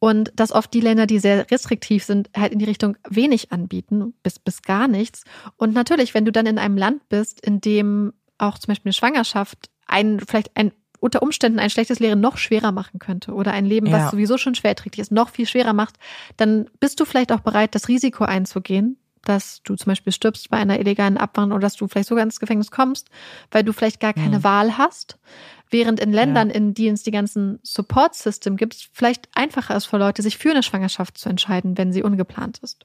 Und 0.00 0.32
dass 0.34 0.50
oft 0.50 0.72
die 0.74 0.80
Länder, 0.80 1.06
die 1.06 1.18
sehr 1.18 1.50
restriktiv 1.50 2.04
sind, 2.04 2.30
halt 2.34 2.52
in 2.52 2.58
die 2.58 2.64
Richtung 2.64 2.96
wenig 3.08 3.52
anbieten, 3.52 4.14
bis, 4.22 4.38
bis 4.38 4.62
gar 4.62 4.88
nichts. 4.88 5.24
Und 5.56 5.74
natürlich, 5.74 6.14
wenn 6.14 6.24
du 6.24 6.32
dann 6.32 6.46
in 6.46 6.58
einem 6.58 6.78
Land 6.78 7.08
bist, 7.10 7.40
in 7.40 7.60
dem 7.60 8.14
auch 8.38 8.58
zum 8.58 8.72
Beispiel 8.72 8.88
eine 8.88 8.94
Schwangerschaft 8.94 9.70
ein, 9.86 10.18
vielleicht 10.20 10.56
ein 10.56 10.72
unter 11.00 11.22
Umständen 11.22 11.58
ein 11.58 11.70
schlechtes 11.70 11.98
Lehren 11.98 12.20
noch 12.20 12.36
schwerer 12.36 12.72
machen 12.72 12.98
könnte 12.98 13.32
oder 13.32 13.52
ein 13.52 13.64
Leben, 13.64 13.86
was 13.86 14.00
ja. 14.00 14.10
sowieso 14.10 14.36
schon 14.36 14.54
schwerträglich 14.54 15.00
ist, 15.00 15.12
noch 15.12 15.30
viel 15.30 15.46
schwerer 15.46 15.72
macht, 15.72 15.96
dann 16.36 16.66
bist 16.78 17.00
du 17.00 17.04
vielleicht 17.04 17.32
auch 17.32 17.40
bereit, 17.40 17.74
das 17.74 17.88
Risiko 17.88 18.24
einzugehen, 18.24 18.98
dass 19.24 19.62
du 19.62 19.76
zum 19.76 19.90
Beispiel 19.90 20.12
stirbst 20.12 20.50
bei 20.50 20.56
einer 20.56 20.78
illegalen 20.80 21.16
Abwanderung 21.16 21.56
oder 21.58 21.66
dass 21.66 21.76
du 21.76 21.88
vielleicht 21.88 22.08
sogar 22.08 22.24
ins 22.24 22.40
Gefängnis 22.40 22.70
kommst, 22.70 23.10
weil 23.50 23.64
du 23.64 23.72
vielleicht 23.72 24.00
gar 24.00 24.12
keine 24.12 24.38
mhm. 24.38 24.44
Wahl 24.44 24.78
hast. 24.78 25.18
Während 25.70 26.00
in 26.00 26.12
Ländern, 26.12 26.48
ja. 26.48 26.54
in 26.54 26.74
denen 26.74 26.94
es 26.94 27.04
die 27.04 27.12
ganzen 27.12 27.60
Support-System 27.62 28.56
gibt, 28.56 28.88
vielleicht 28.92 29.28
einfacher 29.34 29.76
ist 29.76 29.86
für 29.86 29.98
Leute, 29.98 30.22
sich 30.22 30.36
für 30.36 30.50
eine 30.50 30.64
Schwangerschaft 30.64 31.16
zu 31.16 31.28
entscheiden, 31.28 31.78
wenn 31.78 31.92
sie 31.92 32.02
ungeplant 32.02 32.58
ist. 32.58 32.84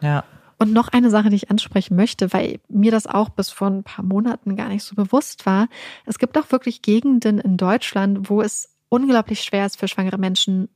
Ja. 0.00 0.24
Und 0.58 0.72
noch 0.72 0.88
eine 0.88 1.10
Sache, 1.10 1.28
die 1.30 1.36
ich 1.36 1.50
ansprechen 1.50 1.96
möchte, 1.96 2.32
weil 2.32 2.60
mir 2.68 2.90
das 2.90 3.06
auch 3.06 3.28
bis 3.28 3.50
vor 3.50 3.68
ein 3.68 3.84
paar 3.84 4.04
Monaten 4.04 4.56
gar 4.56 4.68
nicht 4.68 4.82
so 4.82 4.96
bewusst 4.96 5.46
war. 5.46 5.68
Es 6.04 6.18
gibt 6.18 6.36
auch 6.36 6.50
wirklich 6.50 6.82
Gegenden 6.82 7.38
in 7.38 7.56
Deutschland, 7.56 8.28
wo 8.28 8.42
es 8.42 8.74
unglaublich 8.88 9.42
schwer 9.42 9.66
ist 9.66 9.78
für 9.78 9.86
schwangere 9.86 10.18
Menschen, 10.18 10.68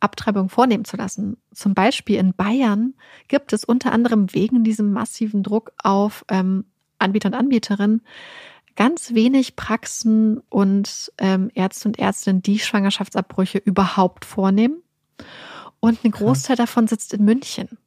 Abtreibung 0.00 0.48
vornehmen 0.48 0.84
zu 0.84 0.96
lassen. 0.96 1.36
Zum 1.52 1.74
Beispiel 1.74 2.18
in 2.18 2.34
Bayern 2.34 2.94
gibt 3.28 3.52
es 3.52 3.64
unter 3.64 3.92
anderem 3.92 4.32
wegen 4.34 4.64
diesem 4.64 4.92
massiven 4.92 5.42
Druck 5.42 5.72
auf 5.82 6.24
ähm, 6.28 6.64
Anbieter 6.98 7.28
und 7.28 7.34
Anbieterinnen 7.34 8.02
ganz 8.76 9.14
wenig 9.14 9.56
Praxen 9.56 10.38
und 10.48 11.12
ähm, 11.18 11.50
Ärzte 11.54 11.88
und 11.88 11.98
Ärztinnen, 11.98 12.42
die 12.42 12.58
Schwangerschaftsabbrüche 12.58 13.58
überhaupt 13.58 14.24
vornehmen. 14.24 14.82
Und 15.80 16.04
ein 16.04 16.10
Großteil 16.10 16.56
davon 16.56 16.88
sitzt 16.88 17.12
in 17.14 17.24
München. 17.24 17.78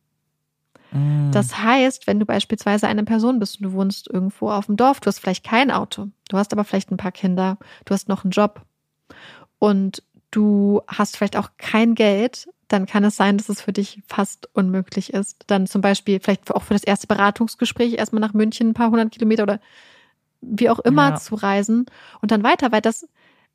Mm. 0.92 1.32
Das 1.32 1.58
heißt, 1.58 2.08
wenn 2.08 2.20
du 2.20 2.26
beispielsweise 2.26 2.88
eine 2.88 3.04
Person 3.04 3.40
bist 3.40 3.58
und 3.58 3.64
du 3.64 3.74
wohnst 3.74 4.10
irgendwo 4.10 4.50
auf 4.50 4.68
dem 4.68 4.78
Dorf, 4.78 5.00
du 5.00 5.08
hast 5.08 5.20
vielleicht 5.20 5.44
kein 5.44 5.72
Auto, 5.72 6.08
du 6.30 6.38
hast 6.38 6.54
aber 6.54 6.64
vielleicht 6.64 6.92
ein 6.92 6.98
paar 6.98 7.12
Kinder, 7.12 7.58
du 7.86 7.94
hast 7.94 8.08
noch 8.08 8.24
einen 8.24 8.32
Job 8.32 8.62
und 9.60 10.04
du 10.32 10.82
hast 10.88 11.18
vielleicht 11.18 11.38
auch 11.38 11.52
kein 11.58 11.96
Geld, 11.96 12.48
dann 12.68 12.86
kann 12.86 13.04
es 13.04 13.16
sein, 13.16 13.38
dass 13.38 13.50
es 13.50 13.62
für 13.62 13.74
dich 13.74 14.02
fast 14.08 14.50
unmöglich 14.54 15.14
ist. 15.14 15.44
Dann 15.48 15.68
zum 15.68 15.82
Beispiel 15.82 16.20
vielleicht 16.20 16.52
auch 16.54 16.64
für 16.64 16.74
das 16.74 16.84
erste 16.84 17.08
Beratungsgespräch 17.08 17.94
erstmal 17.94 18.20
nach 18.20 18.34
München 18.34 18.70
ein 18.70 18.74
paar 18.74 18.92
hundert 18.92 19.12
Kilometer 19.12 19.44
oder 19.44 19.60
wie 20.42 20.70
auch 20.70 20.80
immer 20.80 21.12
ja. 21.12 21.16
zu 21.16 21.36
reisen 21.36 21.86
und 22.22 22.32
dann 22.32 22.44
weiter, 22.44 22.72
weil 22.72 22.82
das 22.82 23.08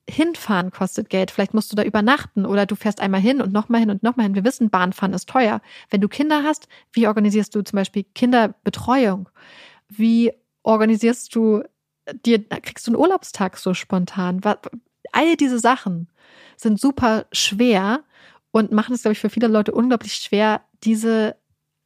hinfahren 0.09 0.71
kostet 0.71 1.11
Geld. 1.11 1.31
Vielleicht 1.31 1.55
musst 1.55 1.71
du 1.71 1.77
da 1.77 1.85
übernachten 1.85 2.45
oder 2.45 2.67
du 2.67 2.75
fährst 2.75 3.01
einmal 3.01 3.21
hin 3.21 3.41
und 3.41 3.53
nochmal 3.53 3.81
hin 3.81 3.91
und 3.91 4.03
nochmal 4.03 4.25
hin. 4.25 4.35
Wir 4.35 4.45
wissen, 4.45 4.71
Bahnfahren 4.71 5.15
ist 5.15 5.29
teuer. 5.29 5.61
Wenn 5.91 6.01
du 6.01 6.09
Kinder 6.09 6.43
hast, 6.43 6.69
wie 6.93 7.07
organisierst 7.07 7.55
du 7.55 7.63
zum 7.63 7.77
Beispiel 7.77 8.05
Kinderbetreuung? 8.15 9.29
Wie 9.89 10.33
organisierst 10.63 11.35
du 11.35 11.63
dir, 12.25 12.43
kriegst 12.49 12.87
du 12.87 12.91
einen 12.91 13.01
Urlaubstag 13.01 13.59
so 13.59 13.75
spontan? 13.75 14.41
All 15.13 15.37
diese 15.37 15.61
Sachen 15.61 16.09
sind 16.63 16.81
super 16.81 17.27
schwer 17.33 18.01
und 18.51 18.73
machen 18.73 18.95
es, 18.95 19.03
glaube 19.03 19.13
ich, 19.13 19.19
für 19.19 19.31
viele 19.31 19.49
Leute 19.49 19.73
unglaublich 19.73 20.15
schwer, 20.15 20.63
diese 20.85 21.37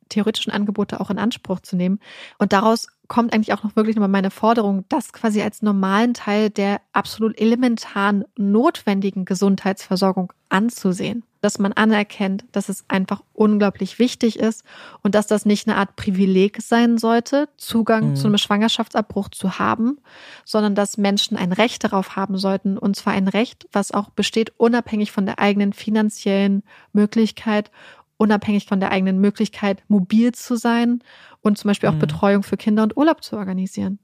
theoretischen 0.08 0.52
Angebote 0.52 1.00
auch 1.00 1.10
in 1.10 1.18
Anspruch 1.18 1.60
zu 1.60 1.76
nehmen. 1.76 1.98
Und 2.38 2.52
daraus 2.52 2.88
kommt 3.08 3.32
eigentlich 3.32 3.52
auch 3.52 3.64
noch 3.64 3.76
wirklich 3.76 3.96
nochmal 3.96 4.08
meine 4.08 4.30
Forderung, 4.30 4.84
das 4.88 5.12
quasi 5.12 5.42
als 5.42 5.62
normalen 5.62 6.14
Teil 6.14 6.50
der 6.50 6.80
absolut 6.92 7.40
elementaren 7.40 8.24
notwendigen 8.36 9.24
Gesundheitsversorgung 9.24 10.32
anzusehen. 10.48 11.24
Dass 11.46 11.60
man 11.60 11.72
anerkennt, 11.74 12.44
dass 12.50 12.68
es 12.68 12.84
einfach 12.88 13.22
unglaublich 13.32 14.00
wichtig 14.00 14.40
ist 14.40 14.64
und 15.04 15.14
dass 15.14 15.28
das 15.28 15.46
nicht 15.46 15.68
eine 15.68 15.76
Art 15.76 15.94
Privileg 15.94 16.60
sein 16.60 16.98
sollte, 16.98 17.48
Zugang 17.56 18.10
mhm. 18.10 18.16
zu 18.16 18.26
einem 18.26 18.38
Schwangerschaftsabbruch 18.38 19.28
zu 19.28 19.60
haben, 19.60 19.98
sondern 20.44 20.74
dass 20.74 20.98
Menschen 20.98 21.36
ein 21.36 21.52
Recht 21.52 21.84
darauf 21.84 22.16
haben 22.16 22.36
sollten 22.36 22.78
und 22.78 22.96
zwar 22.96 23.12
ein 23.12 23.28
Recht, 23.28 23.68
was 23.70 23.92
auch 23.92 24.10
besteht 24.10 24.54
unabhängig 24.56 25.12
von 25.12 25.24
der 25.24 25.38
eigenen 25.38 25.72
finanziellen 25.72 26.64
Möglichkeit 26.92 27.70
unabhängig 28.16 28.66
von 28.66 28.80
der 28.80 28.90
eigenen 28.90 29.20
Möglichkeit, 29.20 29.84
mobil 29.86 30.32
zu 30.32 30.56
sein 30.56 31.00
und 31.42 31.58
zum 31.58 31.68
Beispiel 31.68 31.88
auch 31.90 31.94
mhm. 31.94 32.00
Betreuung 32.00 32.42
für 32.42 32.56
Kinder 32.56 32.82
und 32.82 32.96
Urlaub 32.96 33.22
zu 33.22 33.36
organisieren. 33.36 34.00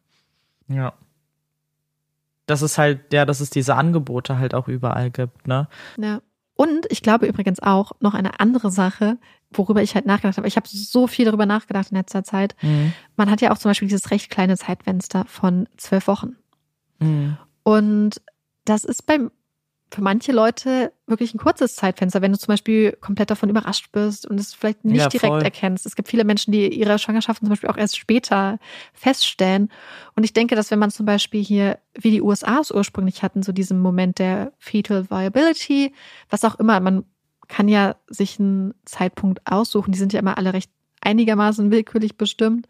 Ja. 0.68 0.92
Das 2.46 2.62
ist 2.62 2.78
halt, 2.78 3.12
ja, 3.12 3.24
dass 3.24 3.40
es 3.40 3.50
diese 3.50 3.74
Angebote 3.74 4.38
halt 4.38 4.54
auch 4.54 4.68
überall 4.68 5.10
gibt, 5.10 5.48
ne? 5.48 5.66
Ja. 5.96 6.20
Und 6.54 6.86
ich 6.90 7.02
glaube 7.02 7.26
übrigens 7.26 7.60
auch 7.60 7.92
noch 8.00 8.14
eine 8.14 8.40
andere 8.40 8.70
Sache, 8.70 9.18
worüber 9.50 9.82
ich 9.82 9.94
halt 9.94 10.06
nachgedacht 10.06 10.36
habe. 10.36 10.48
Ich 10.48 10.56
habe 10.56 10.68
so 10.68 11.06
viel 11.06 11.24
darüber 11.24 11.46
nachgedacht 11.46 11.90
in 11.90 11.96
letzter 11.96 12.24
Zeit. 12.24 12.54
Mhm. 12.62 12.92
Man 13.16 13.30
hat 13.30 13.40
ja 13.40 13.52
auch 13.52 13.58
zum 13.58 13.70
Beispiel 13.70 13.88
dieses 13.88 14.10
recht 14.10 14.30
kleine 14.30 14.56
Zeitfenster 14.56 15.24
von 15.26 15.68
zwölf 15.76 16.06
Wochen. 16.06 16.36
Mhm. 16.98 17.36
Und 17.62 18.20
das 18.64 18.84
ist 18.84 19.06
beim 19.06 19.30
für 19.92 20.00
manche 20.00 20.32
Leute 20.32 20.92
wirklich 21.06 21.34
ein 21.34 21.38
kurzes 21.38 21.76
Zeitfenster, 21.76 22.22
wenn 22.22 22.32
du 22.32 22.38
zum 22.38 22.48
Beispiel 22.48 22.92
komplett 22.92 23.30
davon 23.30 23.50
überrascht 23.50 23.92
bist 23.92 24.26
und 24.26 24.40
es 24.40 24.54
vielleicht 24.54 24.86
nicht 24.86 24.96
ja, 24.96 25.08
direkt 25.08 25.42
erkennst. 25.42 25.84
Es 25.84 25.96
gibt 25.96 26.08
viele 26.08 26.24
Menschen, 26.24 26.50
die 26.50 26.66
ihre 26.68 26.98
Schwangerschaften 26.98 27.46
zum 27.46 27.50
Beispiel 27.50 27.68
auch 27.68 27.76
erst 27.76 27.98
später 27.98 28.58
feststellen. 28.94 29.70
Und 30.16 30.24
ich 30.24 30.32
denke, 30.32 30.56
dass 30.56 30.70
wenn 30.70 30.78
man 30.78 30.90
zum 30.90 31.04
Beispiel 31.04 31.44
hier, 31.44 31.78
wie 31.94 32.10
die 32.10 32.22
USA 32.22 32.60
es 32.60 32.70
ursprünglich 32.70 33.22
hatten, 33.22 33.42
so 33.42 33.52
diesen 33.52 33.80
Moment 33.80 34.18
der 34.18 34.52
Fetal 34.58 35.10
Viability, 35.10 35.92
was 36.30 36.44
auch 36.44 36.58
immer, 36.58 36.80
man 36.80 37.04
kann 37.48 37.68
ja 37.68 37.96
sich 38.08 38.40
einen 38.40 38.72
Zeitpunkt 38.86 39.40
aussuchen, 39.44 39.92
die 39.92 39.98
sind 39.98 40.14
ja 40.14 40.20
immer 40.20 40.38
alle 40.38 40.54
recht 40.54 40.70
einigermaßen 41.02 41.70
willkürlich 41.70 42.16
bestimmt, 42.16 42.66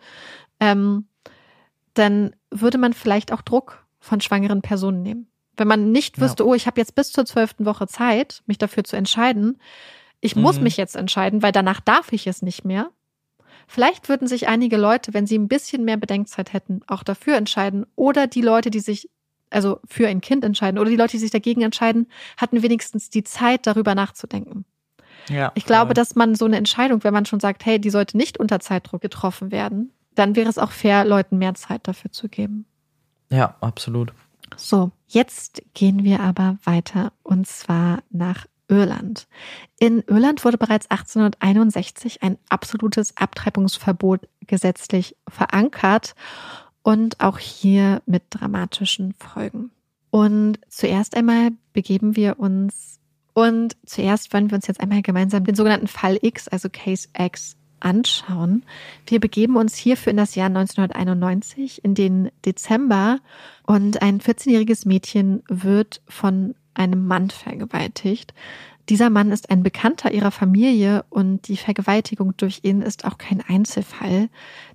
ähm, 0.59 1.07
dann 1.95 2.35
würde 2.51 2.79
man 2.79 2.95
vielleicht 2.95 3.33
auch 3.33 3.43
Druck 3.43 3.87
von 4.01 4.21
schwangeren 4.21 4.63
Personen 4.63 5.03
nehmen. 5.03 5.29
Wenn 5.57 5.69
man 5.69 5.93
nicht 5.93 6.21
wüsste, 6.21 6.45
ja. 6.45 6.49
oh, 6.49 6.55
ich 6.55 6.67
habe 6.67 6.81
jetzt 6.81 6.95
bis 6.95 7.13
zur 7.13 7.27
zwölften 7.27 7.67
Woche 7.67 7.87
Zeit, 7.87 8.43
mich 8.47 8.59
dafür 8.59 8.85
zu 8.85 8.97
entscheiden. 8.97 9.61
Ich 10.21 10.37
mhm. 10.37 10.43
muss 10.43 10.61
mich 10.61 10.77
jetzt 10.77 10.97
entscheiden, 10.97 11.43
weil 11.43 11.53
danach 11.53 11.81
darf 11.81 12.13
ich 12.13 12.27
es 12.27 12.43
nicht 12.43 12.65
mehr. 12.65 12.91
Vielleicht 13.67 14.09
würden 14.09 14.29
sich 14.29 14.49
einige 14.49 14.77
Leute, 14.77 15.15
wenn 15.15 15.27
sie 15.27 15.39
ein 15.39 15.49
bisschen 15.49 15.85
mehr 15.85 15.97
Bedenkzeit 15.97 16.53
hätten, 16.53 16.81
auch 16.87 17.03
dafür 17.03 17.37
entscheiden. 17.37 17.87
Oder 17.97 18.27
die 18.27 18.43
Leute, 18.43 18.71
die 18.71 18.81
sich 18.81 19.09
also 19.53 19.81
für 19.87 20.09
ein 20.09 20.21
Kind 20.21 20.45
entscheiden, 20.45 20.79
oder 20.79 20.91
die 20.91 20.97
Leute, 20.97 21.13
die 21.13 21.19
sich 21.19 21.31
dagegen 21.31 21.63
entscheiden, 21.63 22.09
hatten 22.37 22.63
wenigstens 22.63 23.11
die 23.11 23.23
Zeit, 23.23 23.67
darüber 23.67 23.95
nachzudenken. 23.95 24.65
Ja, 25.29 25.53
ich 25.55 25.67
glaube, 25.67 25.95
dass 25.95 26.17
man 26.17 26.35
so 26.35 26.47
eine 26.47 26.57
Entscheidung, 26.57 27.05
wenn 27.05 27.15
man 27.15 27.27
schon 27.27 27.39
sagt, 27.39 27.65
hey, 27.65 27.79
die 27.79 27.91
sollte 27.91 28.17
nicht 28.17 28.39
unter 28.39 28.61
Zeitdruck 28.61 29.01
getroffen 29.01 29.53
werden, 29.53 29.93
dann 30.15 30.35
wäre 30.35 30.49
es 30.49 30.59
auch 30.59 30.73
fair, 30.73 31.05
Leuten 31.05 31.39
mehr 31.39 31.55
Zeit 31.55 31.87
dafür 31.87 32.11
zu 32.11 32.29
geben. 32.29 32.67
Ja, 33.31 33.57
absolut. 33.61 34.13
So, 34.57 34.91
jetzt 35.15 35.63
gehen 35.75 36.05
wir 36.05 36.21
aber 36.21 36.59
weiter 36.65 37.13
und 37.23 37.47
zwar 37.47 38.03
nach 38.11 38.47
Irland. 38.69 39.27
In 39.79 40.03
Irland 40.07 40.45
wurde 40.45 40.59
bereits 40.59 40.91
1861 40.91 42.23
ein 42.23 42.39
absolutes 42.49 43.17
Abtreibungsverbot 43.17 44.29
gesetzlich 44.47 45.17
verankert 45.29 46.15
und 46.83 47.21
auch 47.21 47.39
hier 47.39 48.03
mit 48.07 48.23
dramatischen 48.31 49.15
Folgen. 49.15 49.71
Und 50.11 50.59
zuerst 50.69 51.17
einmal 51.17 51.51
begeben 51.73 52.17
wir 52.17 52.39
uns 52.39 53.01
und 53.35 53.77
zuerst 53.87 54.33
wollen 54.33 54.51
wir 54.51 54.57
uns 54.57 54.67
jetzt 54.67 54.81
einmal 54.81 55.03
gemeinsam 55.03 55.45
den 55.45 55.55
sogenannten 55.55 55.87
Fall 55.87 56.19
X, 56.21 56.49
also 56.49 56.69
Case 56.71 57.09
X, 57.19 57.57
anschauen. 57.85 58.65
Wir 59.07 59.21
begeben 59.21 59.57
uns 59.57 59.77
hierfür 59.77 60.11
in 60.11 60.17
das 60.17 60.35
Jahr 60.35 60.47
1991, 60.47 61.85
in 61.85 61.95
den 61.95 62.31
Dezember, 62.45 63.19
und 63.65 64.03
ein 64.03 64.21
14-jähriges 64.21 64.87
Mädchen 64.87 65.43
wird 65.49 66.03
von 66.09 66.55
einem 66.75 67.07
Mann 67.07 67.31
vergewaltigt. 67.31 68.35
Dieser 68.89 69.11
Mann 69.11 69.31
ist 69.31 69.51
ein 69.51 69.63
Bekannter 69.63 70.13
ihrer 70.13 70.31
Familie 70.31 71.05
und 71.11 71.49
die 71.49 71.57
Vergewaltigung 71.57 72.37
durch 72.37 72.61
ihn 72.63 72.83
ist 72.83 73.05
auch 73.05 73.19
kein 73.19 73.41
Einzelfall, 73.41 74.29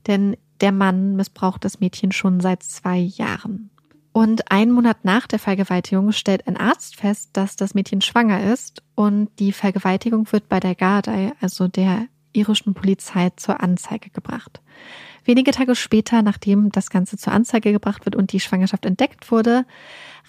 denn 0.08 0.38
der 0.62 0.72
Mann 0.72 1.16
missbraucht 1.16 1.66
das 1.66 1.80
Mädchen 1.80 2.12
schon 2.12 2.40
seit 2.40 2.64
zwei 2.64 2.98
Jahren. 2.98 3.70
Und 4.14 4.52
einen 4.52 4.72
Monat 4.72 5.06
nach 5.06 5.28
der 5.28 5.38
Vergewaltigung 5.38 6.12
stellt 6.12 6.48
ein 6.48 6.58
Arzt 6.58 6.96
fest, 6.96 7.30
dass 7.34 7.56
das 7.56 7.76
Mädchen 7.76 8.02
schwanger 8.02 8.52
ist 8.52 8.82
und 8.96 9.30
die 9.38 9.52
Vergewaltigung 9.52 10.32
wird 10.32 10.50
bei 10.50 10.60
der 10.60 10.74
Gardei, 10.74 11.34
also 11.40 11.68
der 11.68 12.08
irischen 12.34 12.74
Polizei 12.74 13.32
zur 13.36 13.62
Anzeige 13.62 14.10
gebracht. 14.10 14.62
Wenige 15.26 15.52
Tage 15.52 15.76
später, 15.76 16.22
nachdem 16.22 16.72
das 16.72 16.90
Ganze 16.90 17.18
zur 17.18 17.34
Anzeige 17.34 17.72
gebracht 17.72 18.06
wird 18.06 18.16
und 18.16 18.32
die 18.32 18.40
Schwangerschaft 18.40 18.86
entdeckt 18.86 19.30
wurde, 19.30 19.66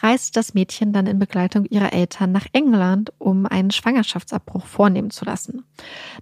reist 0.03 0.37
das 0.37 0.55
Mädchen 0.55 0.93
dann 0.93 1.07
in 1.07 1.19
Begleitung 1.19 1.65
ihrer 1.67 1.93
Eltern 1.93 2.33
nach 2.33 2.47
England, 2.53 3.13
um 3.19 3.47
einen 3.47 3.71
Schwangerschaftsabbruch 3.71 4.67
vornehmen 4.67 5.11
zu 5.11 5.25
lassen. 5.25 5.65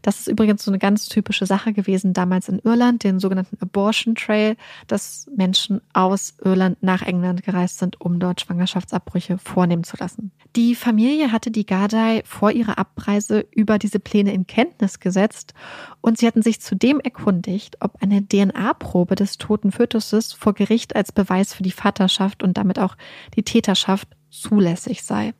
Das 0.02 0.20
ist 0.20 0.28
übrigens 0.28 0.64
so 0.64 0.70
eine 0.70 0.78
ganz 0.78 1.08
typische 1.08 1.46
Sache 1.46 1.72
gewesen 1.72 2.12
damals 2.12 2.48
in 2.48 2.58
Irland, 2.60 3.04
den 3.04 3.20
sogenannten 3.20 3.58
Abortion 3.60 4.14
Trail, 4.14 4.56
dass 4.86 5.26
Menschen 5.34 5.80
aus 5.92 6.34
Irland 6.42 6.82
nach 6.82 7.02
England 7.02 7.42
gereist 7.42 7.78
sind, 7.78 8.00
um 8.00 8.18
dort 8.18 8.40
Schwangerschaftsabbrüche 8.40 9.38
vornehmen 9.38 9.84
zu 9.84 9.96
lassen. 9.96 10.32
Die 10.56 10.74
Familie 10.74 11.32
hatte 11.32 11.50
die 11.50 11.66
Gardai 11.66 12.22
vor 12.24 12.50
ihrer 12.50 12.78
Abreise 12.78 13.46
über 13.50 13.78
diese 13.78 14.00
Pläne 14.00 14.32
in 14.32 14.46
Kenntnis 14.46 15.00
gesetzt 15.00 15.52
und 16.00 16.18
sie 16.18 16.26
hatten 16.26 16.40
sich 16.40 16.60
zudem 16.60 17.00
erkundigt, 17.00 17.76
ob 17.80 18.02
eine 18.02 18.26
DNA-Probe 18.26 19.16
des 19.16 19.38
toten 19.38 19.72
Fötuses 19.72 20.32
vor 20.32 20.54
Gericht 20.54 20.96
als 20.96 21.12
Beweis 21.12 21.52
für 21.52 21.62
die 21.62 21.72
Vaterschaft 21.72 22.42
und 22.42 22.56
damit 22.56 22.78
auch 22.78 22.96
die 23.34 23.42
Täterschaft 23.66 24.08
zulässig 24.30 25.02
sei. 25.02 25.34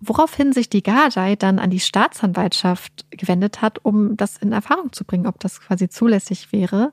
Woraufhin 0.00 0.52
sich 0.52 0.68
die 0.68 0.82
Gardai 0.82 1.36
dann 1.36 1.60
an 1.60 1.70
die 1.70 1.80
Staatsanwaltschaft 1.80 3.06
gewendet 3.10 3.62
hat, 3.62 3.84
um 3.84 4.16
das 4.16 4.36
in 4.36 4.52
Erfahrung 4.52 4.92
zu 4.92 5.04
bringen, 5.04 5.26
ob 5.26 5.38
das 5.38 5.60
quasi 5.60 5.88
zulässig 5.88 6.50
wäre. 6.52 6.92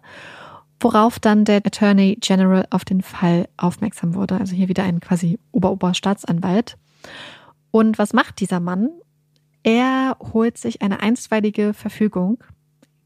Worauf 0.79 1.19
dann 1.19 1.43
der 1.43 1.57
Attorney 1.65 2.17
General 2.21 2.67
auf 2.69 2.85
den 2.85 3.01
Fall 3.01 3.47
aufmerksam 3.57 4.13
wurde. 4.13 4.37
Also 4.37 4.53
hier 4.53 4.67
wieder 4.67 4.83
ein 4.83 4.99
quasi 4.99 5.39
Ober-Ober-Staatsanwalt. 5.51 6.77
Und 7.71 7.97
was 7.97 8.13
macht 8.13 8.39
dieser 8.39 8.59
Mann? 8.59 8.89
Er 9.63 10.17
holt 10.33 10.57
sich 10.57 10.81
eine 10.81 10.99
einstweilige 10.99 11.73
Verfügung 11.73 12.43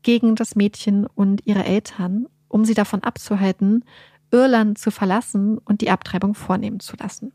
gegen 0.02 0.36
das 0.36 0.56
Mädchen 0.56 1.06
und 1.06 1.46
ihre 1.46 1.64
Eltern, 1.64 2.28
um 2.50 2.66
sie 2.66 2.74
davon 2.74 3.04
abzuhalten, 3.04 3.86
Irland 4.32 4.78
zu 4.78 4.92
verlassen 4.92 5.58
und 5.58 5.82
die 5.82 5.90
Abtreibung 5.90 6.34
vornehmen 6.34 6.80
zu 6.80 6.96
lassen. 6.98 7.32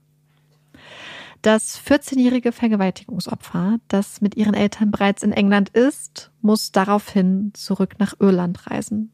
Das 1.43 1.81
14-jährige 1.81 2.53
Vergewaltigungsopfer, 2.53 3.79
das 3.89 4.21
mit 4.21 4.37
ihren 4.37 4.55
Eltern 4.55 4.93
bereits 4.93 5.25
in 5.25 5.33
England 5.33 5.71
ist, 5.71 6.31
muss 6.41 6.71
daraufhin 6.71 7.51
zurück 7.55 7.97
nach 7.99 8.15
Irland 8.21 8.71
reisen. 8.71 9.13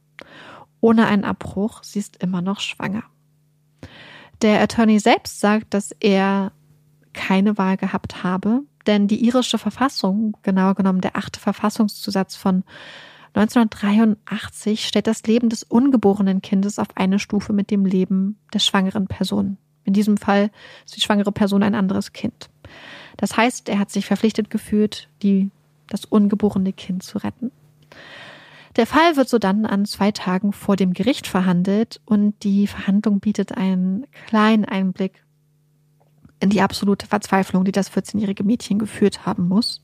Ohne 0.81 1.07
einen 1.07 1.25
Abbruch, 1.25 1.83
sie 1.83 1.99
ist 1.99 2.23
immer 2.23 2.43
noch 2.43 2.61
schwanger. 2.61 3.05
Der 4.43 4.61
Attorney 4.61 4.99
selbst 4.99 5.41
sagt, 5.41 5.73
dass 5.73 5.91
er 6.01 6.53
keine 7.15 7.57
Wahl 7.57 7.79
gehabt 7.79 8.23
habe, 8.23 8.61
denn 8.87 9.09
die 9.09 9.25
irische 9.25 9.59
Verfassung, 9.59 10.37
genauer 10.43 10.75
genommen 10.75 11.01
der 11.01 11.17
achte 11.17 11.41
Verfassungszusatz 11.41 12.37
von 12.37 12.63
1983 13.39 14.85
stellt 14.85 15.07
das 15.07 15.23
Leben 15.23 15.49
des 15.49 15.63
ungeborenen 15.63 16.43
Kindes 16.43 16.81
auf 16.81 16.89
eine 16.97 17.21
Stufe 17.21 17.53
mit 17.53 17.71
dem 17.71 17.85
Leben 17.85 18.37
der 18.53 18.59
schwangeren 18.59 19.07
Person. 19.07 19.59
In 19.85 19.93
diesem 19.93 20.17
Fall 20.17 20.51
ist 20.85 20.97
die 20.97 21.01
schwangere 21.01 21.31
Person 21.31 21.63
ein 21.63 21.77
anderes 21.77 22.13
Kind. 22.13 22.51
Das 23.17 23.37
heißt, 23.37 23.69
er 23.69 23.79
hat 23.79 23.91
sich 23.91 24.07
verpflichtet 24.07 24.51
gefühlt, 24.51 25.09
die, 25.23 25.51
das 25.89 26.05
ungeborene 26.05 26.73
Kind 26.73 27.05
zu 27.05 27.19
retten. 27.19 27.53
Der 28.77 28.87
Fall 28.87 29.17
wird 29.17 29.29
so 29.29 29.39
dann 29.39 29.67
an 29.67 29.87
zwei 29.87 30.11
Tagen 30.11 30.53
vor 30.53 30.75
dem 30.77 30.93
Gericht 30.93 31.27
verhandelt 31.27 32.01
und 32.07 32.43
die 32.43 32.67
Verhandlung 32.67 33.21
bietet 33.21 33.57
einen 33.57 34.07
kleinen 34.27 34.65
Einblick 34.65 35.25
in 36.41 36.51
die 36.51 36.61
absolute 36.61 37.07
Verzweiflung, 37.07 37.65
die 37.65 37.73
das 37.73 37.91
14-jährige 37.91 38.45
Mädchen 38.45 38.79
geführt 38.79 39.27
haben 39.27 39.49
muss. 39.49 39.83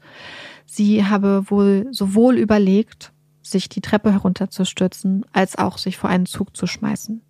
Sie 0.66 1.04
habe 1.04 1.44
wohl 1.50 1.86
sowohl 1.92 2.36
überlegt, 2.36 3.13
sich 3.46 3.68
die 3.68 3.80
Treppe 3.80 4.12
herunterzustürzen, 4.12 5.24
als 5.32 5.56
auch 5.56 5.78
sich 5.78 5.96
vor 5.96 6.10
einen 6.10 6.26
Zug 6.26 6.56
zu 6.56 6.66
schmeißen. 6.66 7.22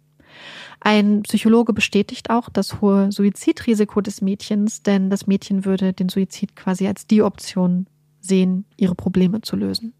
Ein 0.81 1.23
Psychologe 1.23 1.73
bestätigt 1.73 2.31
auch 2.31 2.49
das 2.49 2.81
hohe 2.81 3.11
Suizidrisiko 3.12 4.01
des 4.01 4.20
Mädchens, 4.20 4.82
denn 4.82 5.11
das 5.11 5.27
Mädchen 5.27 5.65
würde 5.65 5.93
den 5.93 6.09
Suizid 6.09 6.57
quasi 6.57 6.86
als 6.86 7.07
die 7.07 7.23
Option 7.23 7.86
sehen, 8.20 8.65
ihre 8.77 8.95
Probleme 8.95 9.41
zu 9.43 9.57
lösen. 9.57 9.95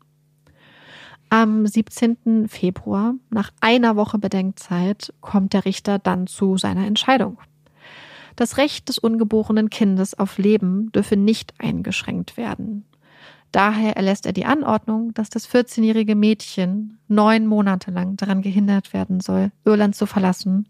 Am 1.31 1.67
17. 1.67 2.49
Februar, 2.49 3.15
nach 3.31 3.51
einer 3.61 3.97
Woche 3.97 4.19
Bedenkzeit, 4.19 5.13
kommt 5.21 5.53
der 5.53 5.65
Richter 5.65 5.99
dann 5.99 6.27
zu 6.27 6.57
seiner 6.59 6.87
Entscheidung. 6.87 7.39
Das 8.37 8.57
Recht 8.57 8.89
des 8.89 8.99
ungeborenen 8.99 9.71
Kindes 9.71 10.19
auf 10.19 10.39
Leben 10.39 10.91
dürfe 10.93 11.17
nicht 11.17 11.55
eingeschränkt 11.59 12.37
werden. 12.37 12.85
Daher 13.55 13.97
erlässt 13.97 14.27
er 14.27 14.33
die 14.33 14.47
Anordnung, 14.47 15.15
dass 15.15 15.31
das 15.31 15.49
14-jährige 15.49 16.17
Mädchen 16.17 16.99
neun 17.07 17.47
Monate 17.47 17.93
lang 17.93 18.17
daran 18.17 18.43
gehindert 18.43 18.93
werden 18.93 19.21
soll, 19.21 19.53
Irland 19.65 19.95
zu 19.95 20.07
verlassen, 20.07 20.69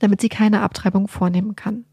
damit 0.00 0.20
sie 0.20 0.28
keine 0.28 0.62
Abtreibung 0.62 1.06
vornehmen 1.06 1.54
kann. 1.54 1.84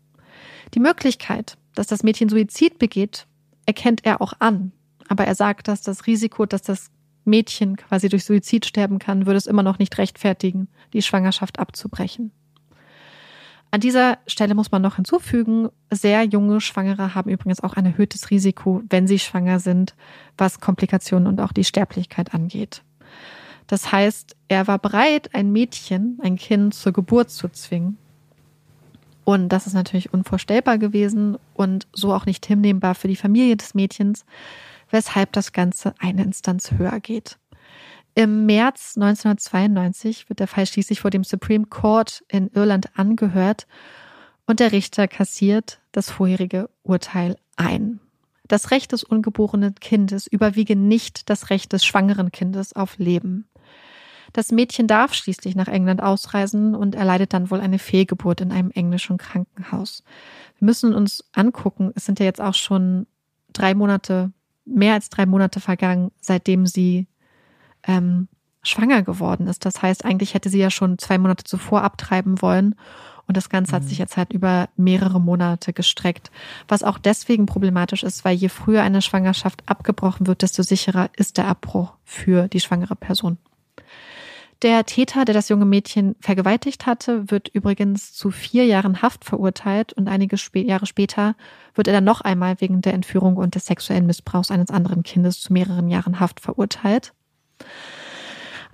Die 0.74 0.80
Möglichkeit, 0.80 1.60
dass 1.76 1.86
das 1.86 2.02
Mädchen 2.02 2.30
Suizid 2.30 2.80
begeht, 2.80 3.28
erkennt 3.68 4.08
er 4.08 4.20
auch 4.20 4.34
an. 4.40 4.72
Aber 5.08 5.26
er 5.26 5.36
sagt, 5.36 5.68
dass 5.68 5.84
das 5.84 6.08
Risiko, 6.08 6.48
dass 6.48 6.64
das 6.64 6.90
Mädchen 7.24 7.76
quasi 7.78 8.10
durch 8.10 8.26
Suizid 8.26 8.66
sterben 8.66 8.98
kann, 8.98 9.28
würde 9.28 9.38
es 9.38 9.46
immer 9.46 9.62
noch 9.62 9.78
nicht 9.78 10.00
rechtfertigen, 10.00 10.68
die 10.94 11.04
Schwangerschaft 11.04 11.60
abzubrechen. 11.60 12.32
An 13.70 13.82
dieser 13.82 14.18
Stelle 14.28 14.56
muss 14.56 14.72
man 14.72 14.82
noch 14.82 14.96
hinzufügen, 14.96 15.70
sehr 15.92 16.24
junge 16.24 16.62
Schwangere 16.62 17.16
haben 17.16 17.30
übrigens 17.30 17.62
auch 17.62 17.74
ein 17.74 17.86
erhöhtes 17.86 18.30
Risiko, 18.30 18.82
wenn 18.90 19.08
sie 19.08 19.20
schwanger 19.20 19.60
sind, 19.60 19.94
was 20.38 20.62
Komplikationen 20.62 21.28
und 21.28 21.42
auch 21.42 21.52
die 21.52 21.66
Sterblichkeit 21.66 22.34
angeht. 22.34 22.84
Das 23.68 23.92
heißt, 23.92 24.38
er 24.48 24.68
war 24.68 24.80
bereit, 24.80 25.36
ein 25.36 25.52
Mädchen, 25.52 26.20
ein 26.24 26.38
Kind 26.38 26.74
zur 26.74 26.94
Geburt 26.94 27.30
zu 27.30 27.50
zwingen. 27.50 27.98
Und 29.26 29.50
das 29.50 29.68
ist 29.68 29.74
natürlich 29.74 30.14
unvorstellbar 30.14 30.78
gewesen 30.78 31.38
und 31.54 31.86
so 31.92 32.14
auch 32.14 32.26
nicht 32.26 32.46
hinnehmbar 32.46 32.96
für 32.96 33.10
die 33.10 33.18
Familie 33.18 33.58
des 33.58 33.74
Mädchens, 33.74 34.26
weshalb 34.90 35.34
das 35.34 35.52
Ganze 35.52 35.94
eine 36.00 36.24
Instanz 36.24 36.72
höher 36.72 37.02
geht. 37.02 37.38
Im 38.18 38.48
März 38.48 38.94
1992 38.96 40.28
wird 40.28 40.40
der 40.40 40.48
Fall 40.48 40.66
schließlich 40.66 41.02
vor 41.02 41.12
dem 41.12 41.24
Supreme 41.24 41.68
Court 41.68 42.24
in 42.28 42.48
Irland 42.48 42.98
angehört 42.98 43.68
und 44.48 44.60
der 44.60 44.72
Richter 44.72 45.08
kassiert 45.08 45.80
das 45.92 46.10
vorherige 46.10 46.68
Urteil 46.82 47.38
ein. 47.58 48.00
Das 48.48 48.72
Recht 48.72 48.92
des 48.92 49.04
ungeborenen 49.04 49.76
Kindes 49.76 50.26
überwiege 50.26 50.76
nicht 50.76 51.30
das 51.30 51.52
Recht 51.52 51.74
des 51.74 51.86
schwangeren 51.86 52.32
Kindes 52.32 52.74
auf 52.74 52.98
Leben. 52.98 53.48
Das 54.34 54.52
Mädchen 54.52 54.88
darf 54.88 55.14
schließlich 55.14 55.56
nach 55.56 55.68
England 55.68 56.02
ausreisen 56.02 56.74
und 56.74 56.96
erleidet 56.96 57.34
dann 57.34 57.52
wohl 57.52 57.62
eine 57.62 57.78
Fehlgeburt 57.78 58.42
in 58.42 58.52
einem 58.52 58.72
englischen 58.72 59.20
Krankenhaus. 59.20 60.04
Wir 60.58 60.66
müssen 60.66 60.96
uns 60.96 61.24
angucken, 61.34 61.92
es 61.94 62.06
sind 62.06 62.18
ja 62.18 62.26
jetzt 62.26 62.42
auch 62.42 62.56
schon 62.56 63.06
drei 63.54 63.76
Monate, 63.76 64.32
mehr 64.66 64.96
als 64.96 65.10
drei 65.12 65.28
Monate 65.28 65.60
vergangen, 65.60 66.10
seitdem 66.20 66.66
sie 66.66 67.06
ähm, 67.88 68.28
schwanger 68.64 69.02
geworden 69.02 69.48
ist. 69.48 69.66
Das 69.66 69.82
heißt, 69.82 70.06
eigentlich 70.06 70.34
hätte 70.34 70.50
sie 70.50 70.60
ja 70.60 70.70
schon 70.70 70.98
zwei 70.98 71.18
Monate 71.18 71.44
zuvor 71.44 71.84
abtreiben 71.84 72.42
wollen. 72.42 72.76
Und 73.28 73.36
das 73.36 73.50
Ganze 73.50 73.74
hat 73.74 73.84
sich 73.84 73.98
mhm. 73.98 74.04
jetzt 74.04 74.18
halt 74.18 74.32
über 74.32 74.70
mehrere 74.78 75.20
Monate 75.20 75.74
gestreckt. 75.74 76.32
Was 76.68 76.84
auch 76.84 76.98
deswegen 76.98 77.46
problematisch 77.46 78.04
ist, 78.04 78.24
weil 78.24 78.36
je 78.36 78.48
früher 78.48 78.84
eine 78.84 79.02
Schwangerschaft 79.02 79.64
abgebrochen 79.66 80.28
wird, 80.28 80.42
desto 80.44 80.64
sicherer 80.64 81.10
ist 81.18 81.38
der 81.38 81.48
Abbruch 81.48 81.94
für 82.06 82.48
die 82.48 82.62
schwangere 82.62 82.96
Person. 82.96 83.38
Der 84.64 84.86
Täter, 84.86 85.24
der 85.24 85.36
das 85.36 85.50
junge 85.50 85.66
Mädchen 85.66 86.16
vergewaltigt 86.20 86.88
hatte, 86.88 87.30
wird 87.30 87.48
übrigens 87.50 88.14
zu 88.14 88.32
vier 88.32 88.66
Jahren 88.66 89.04
Haft 89.04 89.24
verurteilt 89.24 89.94
und 89.94 90.08
einige 90.08 90.36
Jahre 90.56 90.88
später 90.88 91.36
wird 91.76 91.88
er 91.88 91.94
dann 91.94 92.06
noch 92.06 92.22
einmal 92.22 92.60
wegen 92.60 92.82
der 92.82 92.96
Entführung 92.96 93.38
und 93.38 93.54
des 93.54 93.68
sexuellen 93.68 94.08
Missbrauchs 94.08 94.50
eines 94.50 94.72
anderen 94.72 95.04
Kindes 95.04 95.42
zu 95.42 95.54
mehreren 95.54 95.90
Jahren 95.90 96.20
Haft 96.20 96.40
verurteilt. 96.40 97.14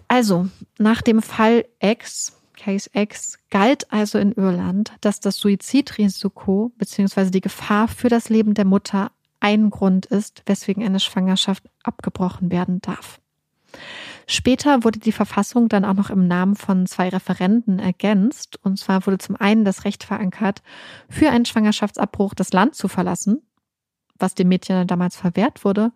Also, 0.08 0.48
nach 0.78 1.02
dem 1.02 1.22
Fall 1.22 1.66
X, 1.80 2.34
Case 2.56 2.90
X, 2.94 3.40
galt 3.50 3.92
also 3.92 4.20
in 4.20 4.32
Irland, 4.32 4.94
dass 5.02 5.20
das 5.20 5.38
Suizidrisiko 5.38 6.72
bzw. 6.78 7.30
die 7.32 7.42
Gefahr 7.42 7.88
für 7.88 8.10
das 8.10 8.30
Leben 8.30 8.54
der 8.54 8.66
Mutter 8.66 9.12
ein 9.40 9.70
Grund 9.70 10.06
ist, 10.06 10.44
weswegen 10.46 10.84
eine 10.84 11.00
Schwangerschaft 11.00 11.64
abgebrochen 11.84 12.52
werden 12.52 12.80
darf. 12.82 13.20
Später 14.26 14.84
wurde 14.84 15.00
die 15.00 15.12
Verfassung 15.12 15.68
dann 15.68 15.84
auch 15.84 15.96
noch 15.96 16.10
im 16.10 16.28
Namen 16.28 16.56
von 16.56 16.86
zwei 16.86 17.10
Referenden 17.10 17.80
ergänzt. 17.80 18.58
Und 18.64 18.78
zwar 18.80 19.06
wurde 19.06 19.18
zum 19.18 19.36
einen 19.36 19.66
das 19.66 19.84
Recht 19.84 20.04
verankert, 20.04 20.62
für 21.10 21.30
einen 21.30 21.46
Schwangerschaftsabbruch 21.46 22.34
das 22.34 22.54
Land 22.54 22.76
zu 22.76 22.88
verlassen, 22.88 23.42
was 24.18 24.36
dem 24.36 24.48
Mädchen 24.48 24.88
damals 24.88 25.18
verwehrt 25.18 25.66
wurde. 25.66 25.92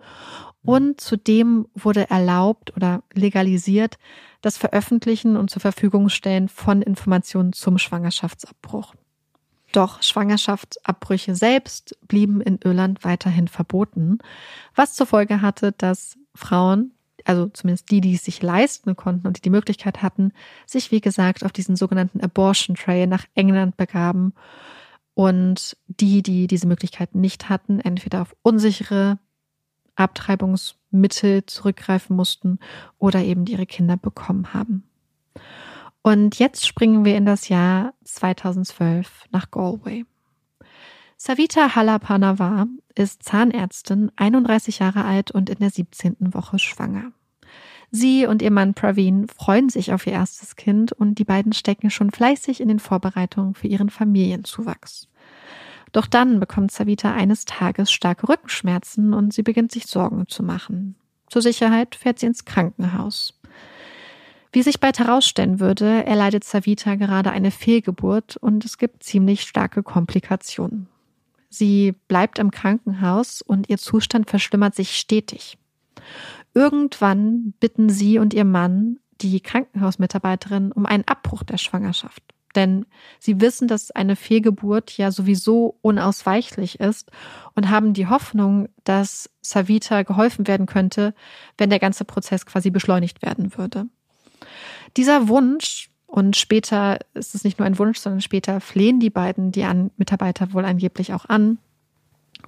Und 0.68 1.00
zudem 1.00 1.70
wurde 1.76 2.10
erlaubt 2.10 2.76
oder 2.76 3.02
legalisiert 3.14 3.98
das 4.42 4.58
Veröffentlichen 4.58 5.38
und 5.38 5.50
zur 5.50 5.62
Verfügung 5.62 6.10
stellen 6.10 6.50
von 6.50 6.82
Informationen 6.82 7.54
zum 7.54 7.78
Schwangerschaftsabbruch. 7.78 8.94
Doch 9.72 10.04
Schwangerschaftsabbrüche 10.04 11.36
selbst 11.36 11.98
blieben 12.10 12.42
in 12.42 12.60
Irland 12.62 13.06
weiterhin 13.06 13.48
verboten, 13.48 14.20
was 14.76 14.94
zur 14.94 15.08
Folge 15.08 15.42
hatte, 15.42 15.72
dass 15.72 16.18
Frauen, 16.36 16.92
also 17.24 17.48
zumindest 17.48 17.90
die, 17.90 18.02
die 18.02 18.16
es 18.16 18.26
sich 18.26 18.42
leisten 18.42 18.98
konnten 18.98 19.26
und 19.26 19.38
die 19.38 19.42
die 19.42 19.50
Möglichkeit 19.50 20.02
hatten, 20.04 20.34
sich 20.66 20.92
wie 20.92 21.00
gesagt 21.00 21.46
auf 21.46 21.54
diesen 21.54 21.78
sogenannten 21.78 22.20
Abortion 22.20 22.76
Trail 22.76 23.08
nach 23.08 23.24
England 23.36 23.78
begaben 23.78 24.34
und 25.14 25.78
die, 25.88 26.22
die 26.24 26.48
diese 26.48 26.68
Möglichkeiten 26.68 27.22
nicht 27.22 27.48
hatten, 27.48 27.80
entweder 27.80 28.22
auf 28.22 28.36
unsichere 28.42 29.18
Abtreibungsmittel 29.98 31.46
zurückgreifen 31.46 32.16
mussten 32.16 32.60
oder 32.98 33.22
eben 33.22 33.46
ihre 33.46 33.66
Kinder 33.66 33.98
bekommen 33.98 34.54
haben. 34.54 34.84
Und 36.02 36.40
jetzt 36.40 36.66
springen 36.66 37.04
wir 37.04 37.18
in 37.18 37.26
das 37.26 37.50
Jahr 37.50 37.94
2012 38.06 39.26
nach 39.32 39.52
Galway. 39.52 40.06
Savita 41.18 41.76
Halapanava 41.76 42.68
ist 42.96 43.24
Zahnärztin, 43.24 44.12
31 44.16 44.80
Jahre 44.80 45.04
alt 45.04 45.32
und 45.32 45.50
in 45.50 45.60
der 45.60 45.72
17. 45.72 46.16
Woche 46.34 46.60
schwanger. 46.60 47.12
Sie 47.90 48.26
und 48.26 48.42
ihr 48.42 48.52
Mann 48.52 48.74
Praveen 48.74 49.28
freuen 49.28 49.70
sich 49.70 49.94
auf 49.94 50.06
ihr 50.06 50.14
erstes 50.14 50.56
Kind 50.56 50.92
und 50.92 51.20
die 51.20 51.24
beiden 51.24 51.54
stecken 51.54 51.90
schon 51.90 52.12
fleißig 52.12 52.62
in 52.62 52.68
den 52.68 52.80
Vorbereitungen 52.80 53.56
für 53.56 53.68
ihren 53.68 53.90
Familienzuwachs. 53.90 55.08
Doch 55.92 56.06
dann 56.06 56.40
bekommt 56.40 56.72
Savita 56.72 57.14
eines 57.14 57.46
Tages 57.46 57.92
starke 57.92 58.30
Rückenschmerzen 58.30 59.14
und 59.14 59.34
sie 59.34 59.44
beginnt 59.44 59.72
sich 59.72 59.88
Sorgen 59.88 60.28
zu 60.28 60.44
machen. 60.44 60.96
Zur 61.30 61.42
Sicherheit 61.42 61.96
fährt 61.96 62.20
sie 62.20 62.28
ins 62.28 62.46
Krankenhaus. 62.46 63.34
Wie 64.52 64.64
sich 64.64 64.80
bald 64.80 65.00
herausstellen 65.00 65.60
würde, 65.60 66.06
erleidet 66.06 66.44
Savita 66.44 66.96
gerade 66.96 67.32
eine 67.32 67.52
Fehlgeburt 67.52 68.38
und 68.38 68.66
es 68.66 68.78
gibt 68.78 69.04
ziemlich 69.04 69.42
starke 69.42 69.84
Komplikationen. 69.84 70.88
Sie 71.50 71.94
bleibt 72.08 72.40
im 72.40 72.52
Krankenhaus 72.52 73.42
und 73.42 73.70
ihr 73.70 73.78
Zustand 73.78 74.30
verschlimmert 74.30 74.76
sich 74.76 74.98
stetig. 74.98 75.58
Irgendwann 76.54 77.54
bitten 77.60 77.90
sie 77.90 78.20
und 78.20 78.34
ihr 78.34 78.46
Mann 78.46 79.00
die 79.22 79.40
Krankenhausmitarbeiterin 79.42 80.72
um 80.72 80.86
einen 80.86 81.08
Abbruch 81.08 81.44
der 81.44 81.58
Schwangerschaft. 81.58 82.24
Denn 82.58 82.88
sie 83.20 83.40
wissen, 83.40 83.68
dass 83.68 83.92
eine 83.92 84.16
Fehlgeburt 84.16 84.98
ja 84.98 85.12
sowieso 85.12 85.78
unausweichlich 85.84 86.80
ist 86.80 87.12
und 87.54 87.70
haben 87.70 87.94
die 87.94 88.08
Hoffnung, 88.08 88.68
dass 88.84 89.30
Savita 89.42 90.02
geholfen 90.02 90.48
werden 90.48 90.66
könnte, 90.66 91.14
wenn 91.60 91.70
der 91.70 91.78
ganze 91.78 92.04
Prozess 92.04 92.48
quasi 92.48 92.72
beschleunigt 92.72 93.22
werden 93.22 93.56
würde. 93.56 93.86
Dieser 94.98 95.28
Wunsch, 95.28 95.92
und 96.08 96.36
später 96.36 96.98
ist 97.14 97.36
es 97.36 97.44
nicht 97.44 97.60
nur 97.60 97.68
ein 97.68 97.78
Wunsch, 97.78 98.00
sondern 98.00 98.22
später 98.22 98.60
flehen 98.60 99.00
die 99.00 99.12
beiden 99.12 99.52
die 99.52 99.64
an 99.64 99.92
Mitarbeiter 99.98 100.52
wohl 100.52 100.66
angeblich 100.66 101.14
auch 101.14 101.26
an, 101.26 101.60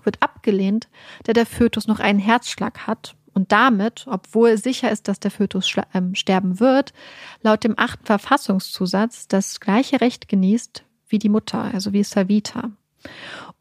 wird 0.03 0.23
abgelehnt, 0.23 0.89
da 1.25 1.33
der 1.33 1.45
Fötus 1.45 1.85
noch 1.85 1.99
einen 1.99 2.19
Herzschlag 2.19 2.87
hat 2.87 3.15
und 3.33 3.51
damit, 3.51 4.05
obwohl 4.07 4.57
sicher 4.57 4.91
ist, 4.91 5.07
dass 5.07 5.19
der 5.19 5.31
Fötus 5.31 5.73
ähm, 5.93 6.15
sterben 6.15 6.59
wird, 6.59 6.93
laut 7.41 7.63
dem 7.63 7.75
achten 7.77 8.05
Verfassungszusatz 8.05 9.27
das 9.27 9.59
gleiche 9.59 10.01
Recht 10.01 10.27
genießt 10.27 10.83
wie 11.07 11.19
die 11.19 11.29
Mutter, 11.29 11.63
also 11.73 11.93
wie 11.93 12.03
Savita. 12.03 12.71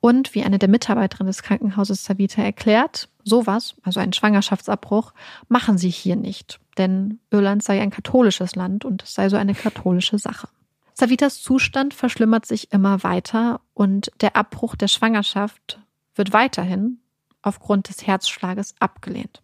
Und 0.01 0.35
wie 0.35 0.45
eine 0.45 0.59
der 0.59 0.69
Mitarbeiterinnen 0.69 1.29
des 1.31 1.43
Krankenhauses 1.43 2.05
Savita 2.05 2.43
erklärt, 2.43 3.09
sowas, 3.25 3.75
also 3.83 4.01
einen 4.01 4.13
Schwangerschaftsabbruch, 4.13 5.13
machen 5.49 5.79
sie 5.79 5.91
hier 5.91 6.17
nicht. 6.17 6.61
Denn 6.77 7.19
Irland 7.31 7.63
sei 7.63 7.81
ein 7.81 7.91
katholisches 7.91 8.55
Land 8.55 8.85
und 8.85 9.03
es 9.03 9.15
sei 9.15 9.29
so 9.29 9.37
eine 9.37 9.55
katholische 9.55 10.19
Sache. 10.19 10.49
Savitas 10.95 11.43
Zustand 11.43 11.95
verschlimmert 11.95 12.47
sich 12.47 12.73
immer 12.73 13.03
weiter 13.03 13.61
und 13.75 14.11
der 14.21 14.37
Abbruch 14.37 14.75
der 14.75 14.89
Schwangerschaft 14.89 15.81
wird 16.15 16.33
weiterhin 16.33 16.99
aufgrund 17.43 17.89
des 17.89 18.07
Herzschlages 18.07 18.75
abgelehnt. 18.81 19.41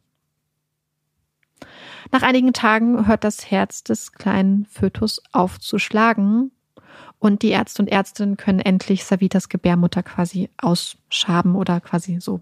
Nach 2.12 2.22
einigen 2.22 2.52
Tagen 2.52 3.06
hört 3.06 3.24
das 3.24 3.50
Herz 3.50 3.82
des 3.84 4.12
kleinen 4.12 4.66
Fötus 4.66 5.22
auf 5.32 5.58
zu 5.60 5.78
schlagen 5.78 6.50
und 7.18 7.42
die 7.42 7.48
Ärzte 7.48 7.82
und 7.82 7.88
Ärztinnen 7.88 8.36
können 8.36 8.60
endlich 8.60 9.04
Savitas 9.04 9.48
Gebärmutter 9.48 10.02
quasi 10.02 10.50
ausschaben 10.58 11.56
oder 11.56 11.80
quasi 11.80 12.20
so, 12.20 12.40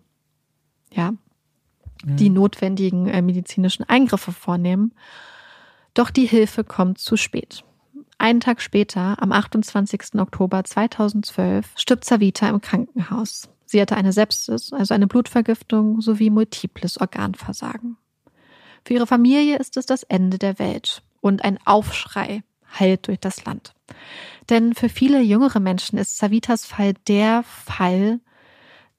ja, 0.90 1.12
mhm. 2.04 2.16
die 2.16 2.30
notwendigen 2.30 3.06
äh, 3.06 3.22
medizinischen 3.22 3.88
Eingriffe 3.88 4.32
vornehmen. 4.32 4.92
Doch 5.94 6.10
die 6.10 6.26
Hilfe 6.26 6.64
kommt 6.64 6.98
zu 6.98 7.16
spät. 7.16 7.64
Einen 8.18 8.40
Tag 8.40 8.60
später, 8.60 9.22
am 9.22 9.32
28. 9.32 10.14
Oktober 10.18 10.64
2012, 10.64 11.72
stirbt 11.76 12.04
Savita 12.04 12.48
im 12.48 12.60
Krankenhaus. 12.60 13.50
Sie 13.66 13.80
hatte 13.80 13.96
eine 13.96 14.12
Sepsis, 14.12 14.72
also 14.72 14.94
eine 14.94 15.06
Blutvergiftung 15.06 16.00
sowie 16.00 16.30
multiples 16.30 17.00
Organversagen. 17.00 17.96
Für 18.84 18.94
ihre 18.94 19.06
Familie 19.06 19.58
ist 19.58 19.76
es 19.76 19.86
das 19.86 20.02
Ende 20.02 20.38
der 20.38 20.58
Welt 20.58 21.02
und 21.20 21.44
ein 21.44 21.58
Aufschrei 21.64 22.42
heilt 22.78 23.06
durch 23.06 23.20
das 23.20 23.44
Land. 23.44 23.74
Denn 24.50 24.74
für 24.74 24.88
viele 24.88 25.20
jüngere 25.20 25.60
Menschen 25.60 25.98
ist 25.98 26.18
Savitas 26.18 26.66
Fall 26.66 26.94
der 27.06 27.42
Fall, 27.44 28.20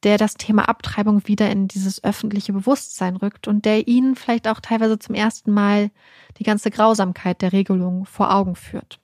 der 0.04 0.18
das 0.18 0.36
Thema 0.36 0.68
Abtreibung 0.68 1.28
wieder 1.28 1.50
in 1.50 1.68
dieses 1.68 2.04
öffentliche 2.04 2.54
Bewusstsein 2.54 3.16
rückt 3.16 3.48
und 3.48 3.66
der 3.66 3.88
ihnen 3.88 4.16
vielleicht 4.16 4.48
auch 4.48 4.60
teilweise 4.60 5.00
zum 5.00 5.16
ersten 5.16 5.52
Mal 5.52 5.92
die 6.38 6.44
ganze 6.44 6.72
Grausamkeit 6.72 7.42
der 7.42 7.54
Regelung 7.54 8.06
vor 8.06 8.34
Augen 8.34 8.56
führt. 8.56 9.00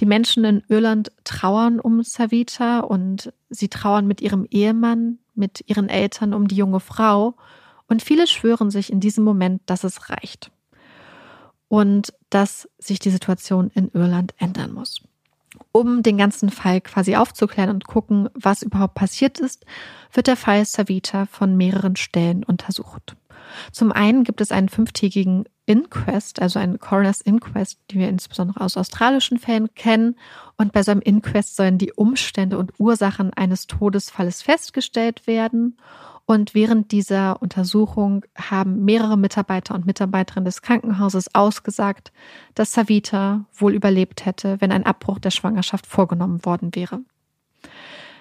Die 0.00 0.06
Menschen 0.06 0.44
in 0.44 0.62
Irland 0.68 1.12
trauern 1.24 1.78
um 1.78 2.02
Savita 2.02 2.80
und 2.80 3.32
sie 3.50 3.68
trauern 3.68 4.06
mit 4.06 4.20
ihrem 4.20 4.46
Ehemann, 4.50 5.18
mit 5.34 5.62
ihren 5.66 5.88
Eltern 5.88 6.34
um 6.34 6.48
die 6.48 6.56
junge 6.56 6.80
Frau 6.80 7.34
und 7.90 8.02
viele 8.02 8.26
schwören 8.26 8.70
sich 8.70 8.90
in 8.90 9.00
diesem 9.00 9.24
Moment, 9.24 9.60
dass 9.66 9.84
es 9.84 10.08
reicht 10.08 10.50
und 11.68 12.14
dass 12.30 12.68
sich 12.78 12.98
die 12.98 13.10
Situation 13.10 13.70
in 13.74 13.90
Irland 13.92 14.34
ändern 14.38 14.72
muss 14.72 15.02
um 15.72 16.02
den 16.02 16.16
ganzen 16.16 16.50
Fall 16.50 16.80
quasi 16.80 17.16
aufzuklären 17.16 17.70
und 17.70 17.86
gucken, 17.86 18.28
was 18.34 18.62
überhaupt 18.62 18.94
passiert 18.94 19.38
ist, 19.38 19.64
wird 20.12 20.26
der 20.26 20.36
Fall 20.36 20.64
Savita 20.64 21.26
von 21.26 21.56
mehreren 21.56 21.96
Stellen 21.96 22.44
untersucht. 22.44 23.16
Zum 23.72 23.90
einen 23.90 24.22
gibt 24.22 24.40
es 24.40 24.52
einen 24.52 24.68
fünftägigen 24.68 25.44
Inquest, 25.66 26.40
also 26.40 26.58
einen 26.58 26.78
Coroner's 26.78 27.20
Inquest, 27.20 27.80
die 27.90 27.98
wir 27.98 28.08
insbesondere 28.08 28.60
aus 28.60 28.76
australischen 28.76 29.38
Fällen 29.38 29.74
kennen. 29.74 30.16
Und 30.56 30.72
bei 30.72 30.82
so 30.82 30.92
einem 30.92 31.00
Inquest 31.00 31.56
sollen 31.56 31.78
die 31.78 31.92
Umstände 31.92 32.58
und 32.58 32.72
Ursachen 32.78 33.32
eines 33.34 33.66
Todesfalles 33.66 34.42
festgestellt 34.42 35.26
werden. 35.26 35.78
Und 36.30 36.54
während 36.54 36.92
dieser 36.92 37.42
Untersuchung 37.42 38.24
haben 38.38 38.84
mehrere 38.84 39.18
Mitarbeiter 39.18 39.74
und 39.74 39.84
Mitarbeiterinnen 39.84 40.44
des 40.44 40.62
Krankenhauses 40.62 41.34
ausgesagt, 41.34 42.12
dass 42.54 42.70
Savita 42.70 43.46
wohl 43.52 43.74
überlebt 43.74 44.24
hätte, 44.26 44.60
wenn 44.60 44.70
ein 44.70 44.86
Abbruch 44.86 45.18
der 45.18 45.32
Schwangerschaft 45.32 45.88
vorgenommen 45.88 46.44
worden 46.44 46.72
wäre. 46.76 47.00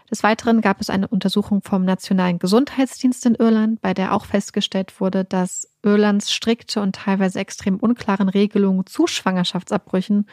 Des 0.10 0.23
Weiteren 0.23 0.61
gab 0.61 0.81
es 0.81 0.90
eine 0.90 1.07
Untersuchung 1.07 1.61
vom 1.61 1.86
Nationalen 1.86 2.40
Gesundheitsdienst 2.40 3.27
in 3.27 3.36
Irland, 3.36 3.80
bei 3.80 3.94
der 3.94 4.15
auch 4.15 4.26
festgestellt 4.26 4.99
wurde, 4.99 5.23
dass 5.23 5.72
Irlands 5.84 6.34
strikte 6.34 6.81
und 6.81 6.95
teilweise 6.95 7.40
extrem 7.40 7.77
unklaren 7.77 8.27
Regelungen 8.27 8.88
zu 8.88 9.06
Schwangerschaftsabbrüchen 9.06 10.26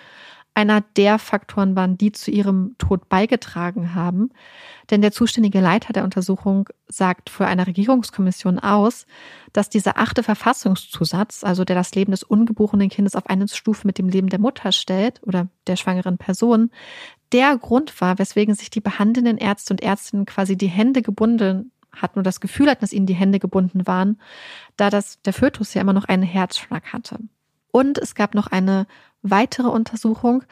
einer 0.56 0.80
der 0.96 1.18
Faktoren 1.18 1.76
waren, 1.76 1.98
die 1.98 2.12
zu 2.12 2.30
ihrem 2.30 2.74
Tod 2.78 3.08
beigetragen 3.08 3.94
haben. 3.94 4.30
Denn 4.90 5.02
der 5.02 5.12
zuständige 5.12 5.60
Leiter 5.60 5.92
der 5.92 6.04
Untersuchung 6.04 6.68
sagt 6.88 7.28
für 7.28 7.46
eine 7.46 7.66
Regierungskommission 7.66 8.58
aus, 8.58 9.06
dass 9.52 9.68
dieser 9.68 9.98
achte 9.98 10.22
Verfassungszusatz, 10.22 11.44
also 11.44 11.64
der 11.64 11.76
das 11.76 11.94
Leben 11.94 12.12
des 12.12 12.22
ungeborenen 12.22 12.88
Kindes 12.88 13.16
auf 13.16 13.26
eine 13.26 13.48
Stufe 13.48 13.86
mit 13.86 13.98
dem 13.98 14.08
Leben 14.08 14.28
der 14.28 14.38
Mutter 14.38 14.72
stellt 14.72 15.20
oder 15.24 15.48
der 15.66 15.76
schwangeren 15.76 16.16
Person, 16.16 16.70
der 17.32 17.58
Grund 17.58 18.00
war, 18.00 18.18
weswegen 18.18 18.54
sich 18.54 18.70
die 18.70 18.80
behandelnden 18.80 19.36
Ärzte 19.36 19.74
und 19.74 19.82
Ärztinnen 19.82 20.24
quasi 20.24 20.56
die 20.56 20.68
Hände 20.68 21.02
gebunden 21.02 21.70
hatten 21.92 22.18
und 22.18 22.26
das 22.26 22.40
Gefühl 22.40 22.70
hatten, 22.70 22.80
dass 22.80 22.92
ihnen 22.92 23.06
die 23.06 23.14
Hände 23.14 23.40
gebunden 23.40 23.86
waren, 23.86 24.20
da 24.76 24.88
das 24.88 25.20
der 25.22 25.32
Fötus 25.32 25.74
ja 25.74 25.82
immer 25.82 25.92
noch 25.92 26.04
einen 26.04 26.22
Herzschlag 26.22 26.92
hatte. 26.92 27.18
Und 27.72 27.98
es 27.98 28.14
gab 28.14 28.34
noch 28.34 28.46
eine 28.46 28.86
weitere 29.30 29.68
Untersuchung. 29.68 30.44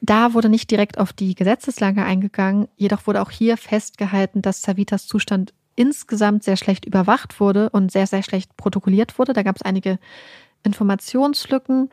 Da 0.00 0.32
wurde 0.32 0.48
nicht 0.48 0.70
direkt 0.70 0.98
auf 0.98 1.12
die 1.12 1.34
Gesetzeslage 1.34 2.02
eingegangen, 2.02 2.68
jedoch 2.76 3.06
wurde 3.06 3.20
auch 3.20 3.30
hier 3.30 3.56
festgehalten, 3.56 4.40
dass 4.40 4.62
Savitas 4.62 5.06
Zustand 5.06 5.52
insgesamt 5.76 6.44
sehr 6.44 6.56
schlecht 6.56 6.84
überwacht 6.84 7.40
wurde 7.40 7.70
und 7.70 7.92
sehr, 7.92 8.06
sehr 8.06 8.22
schlecht 8.22 8.56
protokolliert 8.56 9.18
wurde. 9.18 9.32
Da 9.32 9.42
gab 9.42 9.56
es 9.56 9.62
einige 9.62 9.98
Informationslücken. 10.62 11.90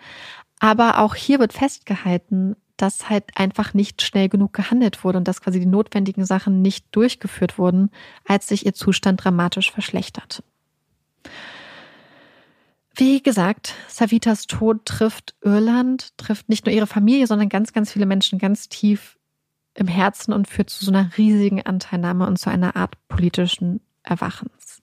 Aber 0.59 0.99
auch 0.99 1.15
hier 1.15 1.39
wird 1.39 1.53
festgehalten, 1.53 2.55
dass 2.77 3.09
halt 3.09 3.25
einfach 3.35 3.73
nicht 3.73 4.01
schnell 4.01 4.29
genug 4.29 4.53
gehandelt 4.53 5.03
wurde 5.03 5.17
und 5.17 5.27
dass 5.27 5.41
quasi 5.41 5.59
die 5.59 5.65
notwendigen 5.65 6.25
Sachen 6.25 6.61
nicht 6.61 6.85
durchgeführt 6.91 7.57
wurden, 7.57 7.89
als 8.25 8.47
sich 8.47 8.65
ihr 8.65 8.73
Zustand 8.73 9.23
dramatisch 9.23 9.71
verschlechtert. 9.71 10.43
Wie 12.99 13.21
gesagt, 13.21 13.75
Savitas 13.87 14.47
Tod 14.47 14.85
trifft 14.85 15.35
Irland, 15.41 16.17
trifft 16.17 16.49
nicht 16.49 16.65
nur 16.65 16.73
ihre 16.73 16.87
Familie, 16.87 17.27
sondern 17.27 17.47
ganz, 17.47 17.71
ganz 17.71 17.91
viele 17.91 18.07
Menschen 18.07 18.39
ganz 18.39 18.69
tief 18.69 19.19
im 19.75 19.87
Herzen 19.87 20.33
und 20.33 20.47
führt 20.47 20.71
zu 20.71 20.83
so 20.83 20.91
einer 20.91 21.11
riesigen 21.15 21.63
Anteilnahme 21.63 22.25
und 22.25 22.37
zu 22.37 22.49
einer 22.49 22.75
Art 22.75 22.95
politischen 23.07 23.81
Erwachens. 24.01 24.81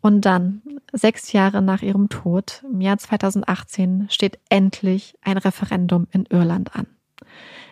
Und 0.00 0.22
dann, 0.22 0.62
sechs 0.94 1.32
Jahre 1.32 1.60
nach 1.60 1.82
ihrem 1.82 2.08
Tod, 2.08 2.64
im 2.72 2.80
Jahr 2.80 2.96
2018, 2.96 4.06
steht 4.08 4.38
endlich 4.48 5.14
ein 5.20 5.36
Referendum 5.36 6.06
in 6.12 6.24
Irland 6.30 6.74
an. 6.74 6.86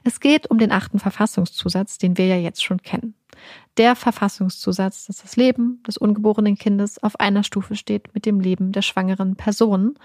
Es 0.05 0.21
geht 0.21 0.51
um 0.51 0.59
den 0.59 0.73
achten 0.73 0.99
Verfassungszusatz, 0.99 1.99
den 1.99 2.19
wir 2.19 2.27
ja 2.27 2.37
jetzt 2.37 2.65
schon 2.65 2.83
kennen. 2.83 3.15
Der 3.77 3.97
Verfassungszusatz, 3.97 5.07
dass 5.07 5.19
das 5.19 5.37
Leben 5.37 5.83
des 5.87 5.97
ungeborenen 5.97 6.57
Kindes 6.57 7.03
auf 7.03 7.19
einer 7.19 7.43
Stufe 7.43 7.77
steht 7.77 8.15
mit 8.15 8.27
dem 8.27 8.41
Leben 8.41 8.73
der 8.73 8.83
schwangeren 8.83 9.37
Person. 9.37 9.99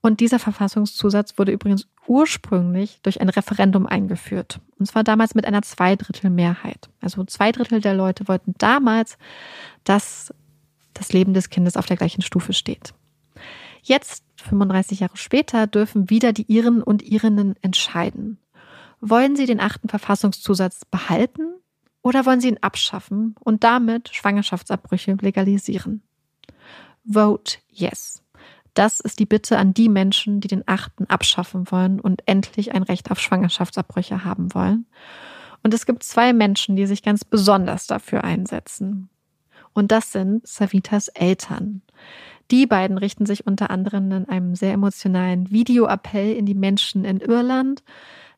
Und 0.00 0.20
dieser 0.20 0.38
Verfassungszusatz 0.38 1.38
wurde 1.38 1.52
übrigens 1.52 1.86
ursprünglich 2.06 3.00
durch 3.02 3.20
ein 3.20 3.28
Referendum 3.28 3.86
eingeführt. 3.86 4.60
Und 4.78 4.86
zwar 4.86 5.04
damals 5.04 5.34
mit 5.34 5.46
einer 5.46 5.62
Zweidrittelmehrheit. 5.62 6.90
Also 7.00 7.24
zwei 7.24 7.52
Drittel 7.52 7.80
der 7.80 7.94
Leute 7.94 8.28
wollten 8.28 8.54
damals, 8.58 9.16
dass 9.84 10.34
das 10.92 11.12
Leben 11.12 11.34
des 11.34 11.48
Kindes 11.48 11.76
auf 11.76 11.86
der 11.86 11.96
gleichen 11.96 12.22
Stufe 12.22 12.52
steht. 12.52 12.94
Jetzt, 13.82 14.24
35 14.42 15.00
Jahre 15.00 15.16
später, 15.16 15.66
dürfen 15.66 16.10
wieder 16.10 16.32
die 16.32 16.50
Iren 16.50 16.82
und 16.82 17.02
Irinnen 17.02 17.54
entscheiden. 17.62 18.38
Wollen 19.06 19.36
Sie 19.36 19.44
den 19.44 19.60
achten 19.60 19.90
Verfassungszusatz 19.90 20.86
behalten 20.86 21.56
oder 22.00 22.24
wollen 22.24 22.40
Sie 22.40 22.48
ihn 22.48 22.62
abschaffen 22.62 23.34
und 23.38 23.62
damit 23.62 24.08
Schwangerschaftsabbrüche 24.08 25.18
legalisieren? 25.20 26.02
Vote 27.04 27.58
yes. 27.70 28.22
Das 28.72 29.00
ist 29.00 29.18
die 29.18 29.26
Bitte 29.26 29.58
an 29.58 29.74
die 29.74 29.90
Menschen, 29.90 30.40
die 30.40 30.48
den 30.48 30.66
achten 30.66 31.04
abschaffen 31.04 31.70
wollen 31.70 32.00
und 32.00 32.22
endlich 32.24 32.74
ein 32.74 32.82
Recht 32.82 33.10
auf 33.10 33.20
Schwangerschaftsabbrüche 33.20 34.24
haben 34.24 34.54
wollen. 34.54 34.86
Und 35.62 35.74
es 35.74 35.84
gibt 35.84 36.02
zwei 36.02 36.32
Menschen, 36.32 36.74
die 36.74 36.86
sich 36.86 37.02
ganz 37.02 37.26
besonders 37.26 37.86
dafür 37.86 38.24
einsetzen. 38.24 39.10
Und 39.74 39.92
das 39.92 40.12
sind 40.12 40.46
Savitas 40.46 41.08
Eltern. 41.08 41.82
Die 42.50 42.66
beiden 42.66 42.96
richten 42.96 43.26
sich 43.26 43.46
unter 43.46 43.68
anderem 43.68 44.10
in 44.12 44.28
einem 44.30 44.54
sehr 44.54 44.72
emotionalen 44.72 45.50
Videoappell 45.50 46.34
in 46.34 46.46
die 46.46 46.54
Menschen 46.54 47.04
in 47.04 47.20
Irland, 47.20 47.82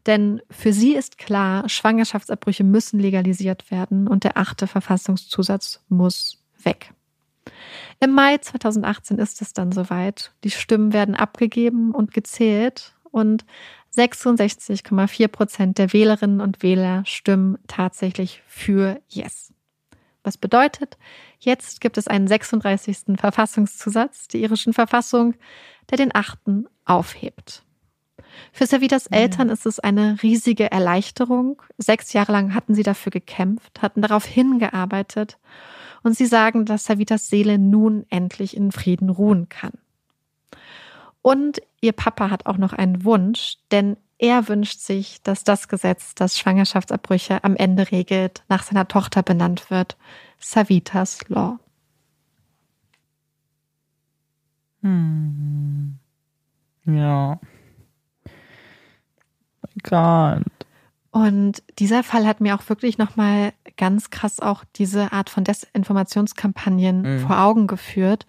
denn 0.07 0.41
für 0.51 0.73
sie 0.73 0.95
ist 0.95 1.19
klar, 1.19 1.69
Schwangerschaftsabbrüche 1.69 2.65
müssen 2.65 3.01
legalisiert 3.01 3.71
werden 3.71 4.09
und 4.09 4.25
der 4.25 4.37
achte 4.37 4.67
Verfassungszusatz 4.67 5.83
muss 5.89 6.43
weg. 6.63 6.93
Im 8.01 8.13
Mai 8.13 8.39
2018 8.39 9.19
ist 9.19 9.43
es 9.43 9.53
dann 9.53 9.73
soweit. 9.73 10.33
Die 10.45 10.51
Stimmen 10.51 10.93
werden 10.93 11.15
abgegeben 11.15 11.93
und 11.93 12.13
gezählt 12.13 12.95
und 13.11 13.45
66,4 13.95 15.29
Prozent 15.29 15.79
der 15.79 15.93
Wählerinnen 15.93 16.41
und 16.41 16.63
Wähler 16.63 17.05
stimmen 17.07 17.59
tatsächlich 17.67 18.43
für 18.47 19.01
Yes. 19.09 19.53
Was 20.23 20.37
bedeutet, 20.37 20.99
jetzt 21.39 21.81
gibt 21.81 21.97
es 21.97 22.09
einen 22.09 22.27
36. 22.27 23.17
Verfassungszusatz 23.17 24.29
der 24.29 24.41
irischen 24.41 24.73
Verfassung, 24.73 25.35
der 25.89 25.99
den 25.99 26.15
achten 26.15 26.67
aufhebt. 26.85 27.66
Für 28.53 28.67
Savitas 28.67 29.07
Eltern 29.07 29.49
ist 29.49 29.67
es 29.67 29.81
eine 29.81 30.23
riesige 30.23 30.71
Erleichterung. 30.71 31.63
Sechs 31.79 32.13
Jahre 32.13 32.33
lang 32.33 32.55
hatten 32.55 32.75
sie 32.75 32.83
dafür 32.83 33.11
gekämpft, 33.11 33.83
hatten 33.83 34.03
darauf 34.03 34.25
hingearbeitet 34.25 35.39
und 36.03 36.17
sie 36.17 36.27
sagen, 36.27 36.65
dass 36.65 36.85
Savitas 36.85 37.29
Seele 37.29 37.59
nun 37.59 38.07
endlich 38.11 38.57
in 38.57 38.73
Frieden 38.73 39.11
ruhen 39.11 39.49
kann. 39.49 39.73
Und 41.21 41.61
ihr 41.81 41.93
Papa 41.93 42.31
hat 42.31 42.47
auch 42.47 42.59
noch 42.59 42.73
einen 42.73 43.05
Wunsch, 43.05 43.57
denn 43.73 43.97
er 44.19 44.49
wünscht 44.49 44.79
sich, 44.79 45.21
dass 45.23 45.45
das 45.45 45.69
Gesetz, 45.69 46.15
das 46.15 46.39
Schwangerschaftsabbrüche 46.39 47.43
am 47.45 47.57
Ende 47.57 47.91
regelt, 47.91 48.45
nach 48.49 48.63
seiner 48.63 48.89
Tochter 48.89 49.23
benannt 49.23 49.71
wird. 49.71 49.97
Savitas 50.39 51.29
Law. 51.29 51.59
Hm. 54.83 55.99
Ja. 56.85 57.41
Gott. 59.83 60.43
Und 61.11 61.63
dieser 61.79 62.03
Fall 62.03 62.27
hat 62.27 62.43
mir 62.43 62.55
auch 62.55 62.69
wirklich 62.69 62.99
nochmal 62.99 63.55
ganz 63.79 64.11
krass 64.11 64.39
auch 64.39 64.65
diese 64.77 65.13
Art 65.13 65.31
von 65.31 65.45
Desinformationskampagnen 65.45 67.03
mhm. 67.03 67.27
vor 67.27 67.41
Augen 67.41 67.67
geführt. 67.67 68.27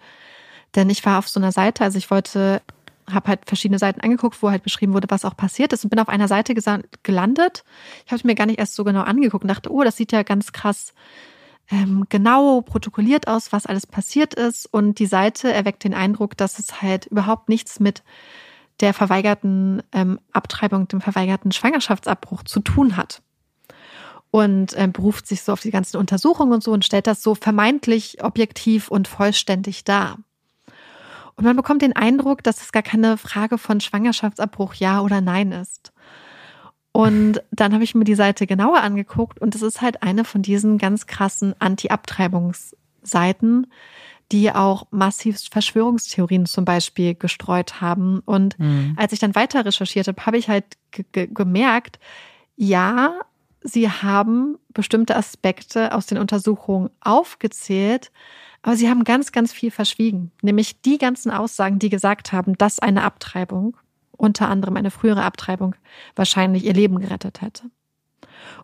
Denn 0.74 0.88
ich 0.88 1.04
war 1.04 1.18
auf 1.18 1.28
so 1.28 1.38
einer 1.38 1.52
Seite, 1.52 1.84
also 1.84 1.98
ich 1.98 2.10
wollte, 2.10 2.62
habe 3.10 3.28
halt 3.28 3.40
verschiedene 3.46 3.78
Seiten 3.78 4.00
angeguckt, 4.00 4.42
wo 4.42 4.50
halt 4.50 4.62
beschrieben 4.62 4.94
wurde, 4.94 5.10
was 5.10 5.26
auch 5.26 5.36
passiert 5.36 5.74
ist 5.74 5.84
und 5.84 5.90
bin 5.90 5.98
auf 5.98 6.08
einer 6.08 6.28
Seite 6.28 6.54
gelandet. 7.02 7.64
Ich 8.06 8.12
habe 8.12 8.20
es 8.20 8.24
mir 8.24 8.34
gar 8.34 8.46
nicht 8.46 8.58
erst 8.58 8.74
so 8.74 8.84
genau 8.84 9.02
angeguckt 9.02 9.44
und 9.44 9.48
dachte, 9.48 9.70
oh, 9.70 9.84
das 9.84 9.96
sieht 9.96 10.12
ja 10.12 10.22
ganz 10.22 10.52
krass 10.52 10.94
ähm, 11.70 12.06
genau 12.08 12.62
protokolliert 12.62 13.28
aus, 13.28 13.52
was 13.52 13.66
alles 13.66 13.86
passiert 13.86 14.34
ist. 14.34 14.66
Und 14.66 14.98
die 14.98 15.06
Seite 15.06 15.52
erweckt 15.52 15.84
den 15.84 15.94
Eindruck, 15.94 16.36
dass 16.36 16.58
es 16.58 16.80
halt 16.80 17.06
überhaupt 17.06 17.48
nichts 17.48 17.80
mit 17.80 18.02
der 18.80 18.94
verweigerten 18.94 19.82
ähm, 19.92 20.18
Abtreibung, 20.32 20.88
dem 20.88 21.00
verweigerten 21.00 21.52
Schwangerschaftsabbruch 21.52 22.42
zu 22.44 22.60
tun 22.60 22.96
hat. 22.96 23.22
Und 24.30 24.74
äh, 24.74 24.88
beruft 24.92 25.26
sich 25.26 25.42
so 25.42 25.52
auf 25.52 25.60
die 25.60 25.70
ganzen 25.70 25.96
Untersuchungen 25.96 26.52
und 26.52 26.62
so 26.62 26.72
und 26.72 26.84
stellt 26.84 27.06
das 27.06 27.22
so 27.22 27.34
vermeintlich 27.34 28.22
objektiv 28.22 28.88
und 28.88 29.08
vollständig 29.08 29.84
dar. 29.84 30.18
Und 31.34 31.44
man 31.44 31.56
bekommt 31.56 31.80
den 31.82 31.96
Eindruck, 31.96 32.42
dass 32.42 32.60
es 32.60 32.72
gar 32.72 32.82
keine 32.82 33.16
Frage 33.16 33.58
von 33.58 33.80
Schwangerschaftsabbruch 33.80 34.74
ja 34.74 35.00
oder 35.00 35.20
nein 35.20 35.52
ist. 35.52 35.92
Und 36.92 37.42
dann 37.52 37.72
habe 37.72 37.84
ich 37.84 37.94
mir 37.94 38.02
die 38.02 38.16
Seite 38.16 38.48
genauer 38.48 38.80
angeguckt 38.80 39.40
und 39.40 39.54
es 39.54 39.62
ist 39.62 39.80
halt 39.80 40.02
eine 40.02 40.24
von 40.24 40.42
diesen 40.42 40.78
ganz 40.78 41.06
krassen 41.06 41.54
Anti-Abtreibungsseiten, 41.60 43.68
die 44.32 44.52
auch 44.52 44.86
massiv 44.90 45.40
Verschwörungstheorien 45.50 46.46
zum 46.46 46.64
Beispiel 46.64 47.14
gestreut 47.14 47.80
haben. 47.80 48.20
Und 48.20 48.58
mhm. 48.58 48.94
als 48.96 49.12
ich 49.12 49.18
dann 49.18 49.34
weiter 49.34 49.64
recherchiert 49.64 50.08
habe, 50.08 50.26
habe 50.26 50.38
ich 50.38 50.48
halt 50.48 50.64
gemerkt, 51.12 51.98
ja, 52.56 53.20
sie 53.62 53.90
haben 53.90 54.58
bestimmte 54.74 55.16
Aspekte 55.16 55.94
aus 55.94 56.06
den 56.06 56.18
Untersuchungen 56.18 56.90
aufgezählt, 57.00 58.10
aber 58.62 58.76
sie 58.76 58.88
haben 58.88 59.04
ganz, 59.04 59.32
ganz 59.32 59.52
viel 59.52 59.70
verschwiegen. 59.70 60.32
Nämlich 60.42 60.82
die 60.82 60.98
ganzen 60.98 61.30
Aussagen, 61.30 61.78
die 61.78 61.88
gesagt 61.88 62.32
haben, 62.32 62.58
dass 62.58 62.78
eine 62.78 63.04
Abtreibung 63.04 63.76
unter 64.12 64.48
anderem 64.48 64.76
eine 64.76 64.90
frühere 64.90 65.22
Abtreibung 65.22 65.76
wahrscheinlich 66.16 66.64
ihr 66.64 66.74
Leben 66.74 66.98
gerettet 66.98 67.40
hätte. 67.40 67.70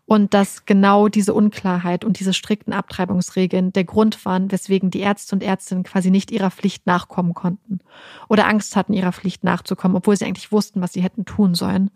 Und 0.07 0.35
dass 0.35 0.67
genau 0.67 1.09
diese 1.09 1.35
Unklarheit 1.35 2.05
und 2.05 2.21
diese 2.21 2.35
strikten 2.35 2.73
Abtreibungsregeln 2.73 3.73
der 3.73 3.85
Grund 3.85 4.25
waren, 4.25 4.53
weswegen 4.53 4.91
die 4.91 5.01
Ärzte 5.01 5.35
und 5.35 5.43
Ärztinnen 5.43 5.85
quasi 5.85 6.11
nicht 6.11 6.31
ihrer 6.31 6.51
Pflicht 6.51 6.87
nachkommen 6.87 7.35
konnten 7.35 7.81
oder 8.29 8.47
Angst 8.47 8.77
hatten, 8.77 8.93
ihrer 8.93 9.13
Pflicht 9.13 9.45
nachzukommen, 9.45 9.97
obwohl 9.97 10.17
sie 10.17 10.27
eigentlich 10.27 10.53
wussten, 10.53 10.81
was 10.81 10.93
sie 10.93 11.03
hätten 11.03 11.25
tun 11.25 11.55
sollen. 11.55 11.91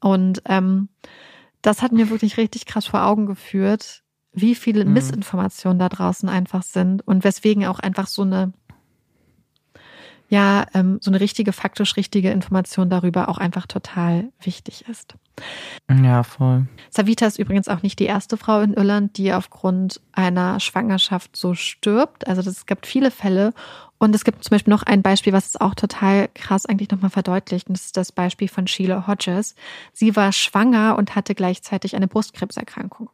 Und 0.00 0.42
ähm, 0.46 0.88
das 1.62 1.82
hat 1.82 1.92
mir 1.92 2.10
wirklich 2.10 2.36
richtig 2.36 2.66
krass 2.66 2.86
vor 2.86 3.04
Augen 3.04 3.26
geführt, 3.26 4.02
wie 4.32 4.54
viele 4.54 4.84
mhm. 4.84 4.92
Missinformationen 4.92 5.78
da 5.78 5.88
draußen 5.88 6.28
einfach 6.28 6.62
sind 6.62 7.06
und 7.06 7.24
weswegen 7.24 7.66
auch 7.66 7.78
einfach 7.78 8.06
so 8.06 8.22
eine 8.22 8.52
ja 10.28 10.66
ähm, 10.74 10.98
so 11.00 11.10
eine 11.10 11.20
richtige, 11.20 11.52
faktisch 11.52 11.96
richtige 11.96 12.30
Information 12.30 12.90
darüber 12.90 13.28
auch 13.28 13.38
einfach 13.38 13.66
total 13.66 14.30
wichtig 14.40 14.86
ist. 14.88 15.14
Ja, 15.90 16.22
voll. 16.22 16.66
Savita 16.90 17.26
ist 17.26 17.38
übrigens 17.38 17.68
auch 17.68 17.82
nicht 17.82 17.98
die 17.98 18.06
erste 18.06 18.36
Frau 18.36 18.60
in 18.60 18.74
Irland, 18.74 19.16
die 19.18 19.32
aufgrund 19.32 20.00
einer 20.12 20.60
Schwangerschaft 20.60 21.36
so 21.36 21.54
stirbt. 21.54 22.26
Also 22.26 22.48
es 22.48 22.66
gibt 22.66 22.86
viele 22.86 23.10
Fälle. 23.10 23.52
Und 23.98 24.14
es 24.14 24.24
gibt 24.24 24.44
zum 24.44 24.50
Beispiel 24.50 24.72
noch 24.72 24.82
ein 24.82 25.02
Beispiel, 25.02 25.32
was 25.32 25.46
es 25.46 25.60
auch 25.60 25.74
total 25.74 26.28
krass 26.34 26.66
eigentlich 26.66 26.90
nochmal 26.90 27.10
verdeutlicht. 27.10 27.68
Und 27.68 27.78
das 27.78 27.86
ist 27.86 27.96
das 27.96 28.12
Beispiel 28.12 28.48
von 28.48 28.66
Sheila 28.66 29.06
Hodges. 29.06 29.54
Sie 29.92 30.14
war 30.16 30.32
schwanger 30.32 30.96
und 30.98 31.14
hatte 31.14 31.34
gleichzeitig 31.34 31.96
eine 31.96 32.08
Brustkrebserkrankung. 32.08 33.08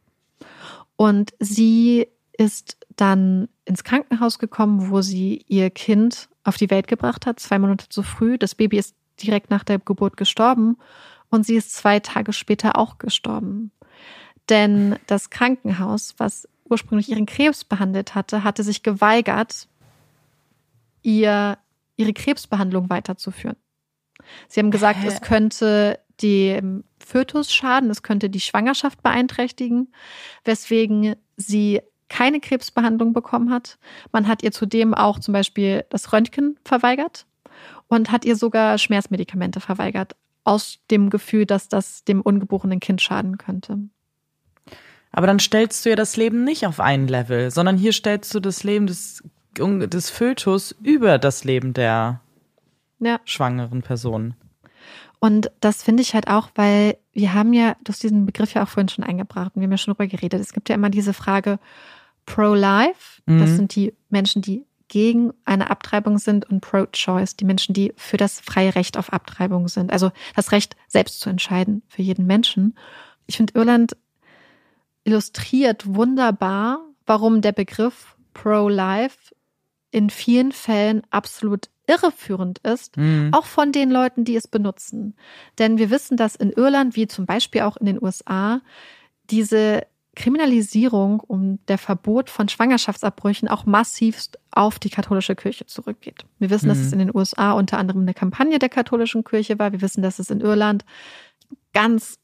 Und 0.95 1.33
sie 1.39 2.07
ist 2.41 2.77
dann 2.95 3.49
ins 3.65 3.83
Krankenhaus 3.83 4.39
gekommen, 4.39 4.89
wo 4.89 5.01
sie 5.01 5.45
ihr 5.47 5.69
Kind 5.69 6.27
auf 6.43 6.57
die 6.57 6.71
Welt 6.71 6.87
gebracht 6.87 7.25
hat, 7.25 7.39
zwei 7.39 7.59
Monate 7.59 7.87
zu 7.87 8.01
früh. 8.01 8.37
Das 8.37 8.55
Baby 8.55 8.79
ist 8.79 8.95
direkt 9.21 9.51
nach 9.51 9.63
der 9.63 9.77
Geburt 9.77 10.17
gestorben 10.17 10.77
und 11.29 11.45
sie 11.45 11.55
ist 11.55 11.73
zwei 11.73 11.99
Tage 11.99 12.33
später 12.33 12.77
auch 12.77 12.97
gestorben. 12.97 13.71
Denn 14.49 14.97
das 15.05 15.29
Krankenhaus, 15.29 16.15
was 16.17 16.47
ursprünglich 16.65 17.09
ihren 17.09 17.27
Krebs 17.27 17.63
behandelt 17.63 18.15
hatte, 18.15 18.43
hatte 18.43 18.63
sich 18.63 18.81
geweigert, 18.81 19.67
ihr 21.03 21.57
ihre 21.95 22.13
Krebsbehandlung 22.13 22.89
weiterzuführen. 22.89 23.57
Sie 24.47 24.59
haben 24.59 24.71
gesagt, 24.71 24.99
Hä? 24.99 25.07
es 25.07 25.21
könnte 25.21 25.99
dem 26.21 26.83
Fötus 26.99 27.53
schaden, 27.53 27.89
es 27.89 28.01
könnte 28.01 28.29
die 28.29 28.39
Schwangerschaft 28.39 29.03
beeinträchtigen, 29.03 29.93
weswegen 30.43 31.15
sie 31.37 31.81
keine 32.11 32.41
Krebsbehandlung 32.41 33.13
bekommen 33.13 33.51
hat. 33.51 33.79
Man 34.11 34.27
hat 34.27 34.43
ihr 34.43 34.51
zudem 34.51 34.93
auch 34.93 35.17
zum 35.17 35.33
Beispiel 35.33 35.85
das 35.89 36.11
Röntgen 36.11 36.59
verweigert 36.65 37.25
und 37.87 38.11
hat 38.11 38.25
ihr 38.25 38.35
sogar 38.35 38.77
Schmerzmedikamente 38.77 39.61
verweigert, 39.61 40.17
aus 40.43 40.79
dem 40.91 41.09
Gefühl, 41.09 41.45
dass 41.45 41.69
das 41.69 42.03
dem 42.03 42.21
ungeborenen 42.21 42.81
Kind 42.81 43.01
schaden 43.01 43.37
könnte. 43.37 43.79
Aber 45.13 45.25
dann 45.25 45.39
stellst 45.39 45.85
du 45.85 45.89
ja 45.89 45.95
das 45.95 46.17
Leben 46.17 46.43
nicht 46.43 46.65
auf 46.67 46.81
ein 46.81 47.07
Level, 47.07 47.49
sondern 47.49 47.77
hier 47.77 47.93
stellst 47.93 48.33
du 48.35 48.41
das 48.41 48.63
Leben 48.63 48.87
des, 48.87 49.23
des 49.57 50.09
Fötus 50.09 50.75
über 50.83 51.17
das 51.17 51.45
Leben 51.45 51.73
der 51.73 52.19
ja. 52.99 53.19
schwangeren 53.23 53.83
Person. 53.83 54.33
Und 55.19 55.49
das 55.61 55.83
finde 55.83 56.01
ich 56.01 56.13
halt 56.13 56.27
auch, 56.27 56.49
weil 56.55 56.97
wir 57.13 57.33
haben 57.33 57.53
ja, 57.53 57.75
du 57.83 57.93
hast 57.93 58.03
diesen 58.03 58.25
Begriff 58.25 58.53
ja 58.53 58.63
auch 58.63 58.67
vorhin 58.67 58.89
schon 58.89 59.03
eingebracht 59.05 59.51
und 59.55 59.61
wir 59.61 59.67
haben 59.67 59.71
ja 59.71 59.77
schon 59.77 59.93
darüber 59.93 60.07
geredet. 60.07 60.41
Es 60.41 60.51
gibt 60.51 60.67
ja 60.67 60.75
immer 60.75 60.89
diese 60.89 61.13
Frage, 61.13 61.59
Pro-Life, 62.25 63.21
mhm. 63.25 63.39
das 63.39 63.51
sind 63.51 63.75
die 63.75 63.93
Menschen, 64.09 64.41
die 64.41 64.65
gegen 64.87 65.31
eine 65.45 65.69
Abtreibung 65.69 66.17
sind 66.17 66.49
und 66.49 66.59
Pro-Choice, 66.59 67.37
die 67.37 67.45
Menschen, 67.45 67.73
die 67.73 67.93
für 67.95 68.17
das 68.17 68.41
freie 68.41 68.75
Recht 68.75 68.97
auf 68.97 69.13
Abtreibung 69.13 69.69
sind. 69.69 69.91
Also 69.91 70.11
das 70.35 70.51
Recht, 70.51 70.75
selbst 70.87 71.21
zu 71.21 71.29
entscheiden 71.29 71.81
für 71.87 72.01
jeden 72.01 72.27
Menschen. 72.27 72.75
Ich 73.25 73.37
finde, 73.37 73.53
Irland 73.55 73.95
illustriert 75.05 75.95
wunderbar, 75.95 76.81
warum 77.05 77.41
der 77.41 77.53
Begriff 77.53 78.17
Pro-Life 78.33 79.33
in 79.91 80.09
vielen 80.09 80.51
Fällen 80.51 81.03
absolut 81.09 81.69
irreführend 81.87 82.59
ist, 82.59 82.97
mhm. 82.97 83.29
auch 83.33 83.45
von 83.45 83.71
den 83.71 83.91
Leuten, 83.91 84.23
die 84.23 84.35
es 84.35 84.47
benutzen. 84.47 85.15
Denn 85.57 85.77
wir 85.77 85.89
wissen, 85.89 86.17
dass 86.17 86.35
in 86.35 86.51
Irland, 86.51 86.95
wie 86.95 87.07
zum 87.07 87.25
Beispiel 87.25 87.61
auch 87.61 87.77
in 87.77 87.85
den 87.85 88.01
USA, 88.01 88.61
diese 89.29 89.83
Kriminalisierung 90.15 91.21
und 91.21 91.59
der 91.67 91.77
Verbot 91.77 92.29
von 92.29 92.49
Schwangerschaftsabbrüchen 92.49 93.47
auch 93.47 93.65
massivst 93.65 94.37
auf 94.51 94.77
die 94.77 94.89
katholische 94.89 95.35
Kirche 95.35 95.65
zurückgeht. 95.65 96.25
Wir 96.37 96.49
wissen, 96.49 96.65
mhm. 96.65 96.69
dass 96.69 96.79
es 96.79 96.91
in 96.91 96.99
den 96.99 97.15
USA 97.15 97.53
unter 97.53 97.77
anderem 97.77 98.01
eine 98.01 98.13
Kampagne 98.13 98.59
der 98.59 98.69
katholischen 98.69 99.23
Kirche 99.23 99.57
war. 99.57 99.71
Wir 99.71 99.81
wissen, 99.81 100.01
dass 100.03 100.19
es 100.19 100.29
in 100.29 100.41
Irland 100.41 100.83
ganz, 101.73 102.19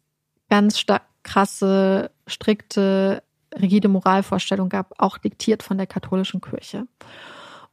ganz 0.49 0.85
krasse, 1.23 2.11
strikte, 2.25 3.23
rigide 3.57 3.87
Moralvorstellungen 3.87 4.69
gab, 4.69 4.93
auch 4.97 5.17
diktiert 5.17 5.63
von 5.63 5.77
der 5.77 5.87
katholischen 5.87 6.41
Kirche. 6.41 6.87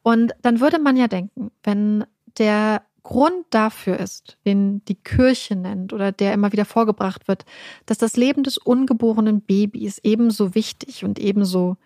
Und 0.02 0.32
dann 0.42 0.60
würde 0.60 0.78
man 0.78 0.96
ja 0.96 1.08
denken, 1.08 1.50
wenn 1.64 2.04
der 2.38 2.82
Grund 3.04 3.44
dafür 3.50 4.00
ist, 4.00 4.38
den 4.44 4.84
die 4.86 4.96
Kirche 4.96 5.54
nennt 5.54 5.92
oder 5.92 6.10
der 6.10 6.32
immer 6.32 6.52
wieder 6.52 6.64
vorgebracht 6.64 7.28
wird, 7.28 7.44
dass 7.86 7.98
das 7.98 8.16
Leben 8.16 8.42
des 8.42 8.58
ungeborenen 8.58 9.42
Babys 9.42 10.00
ebenso 10.02 10.54
wichtig 10.54 11.04
und 11.04 11.18
ebenso 11.18 11.76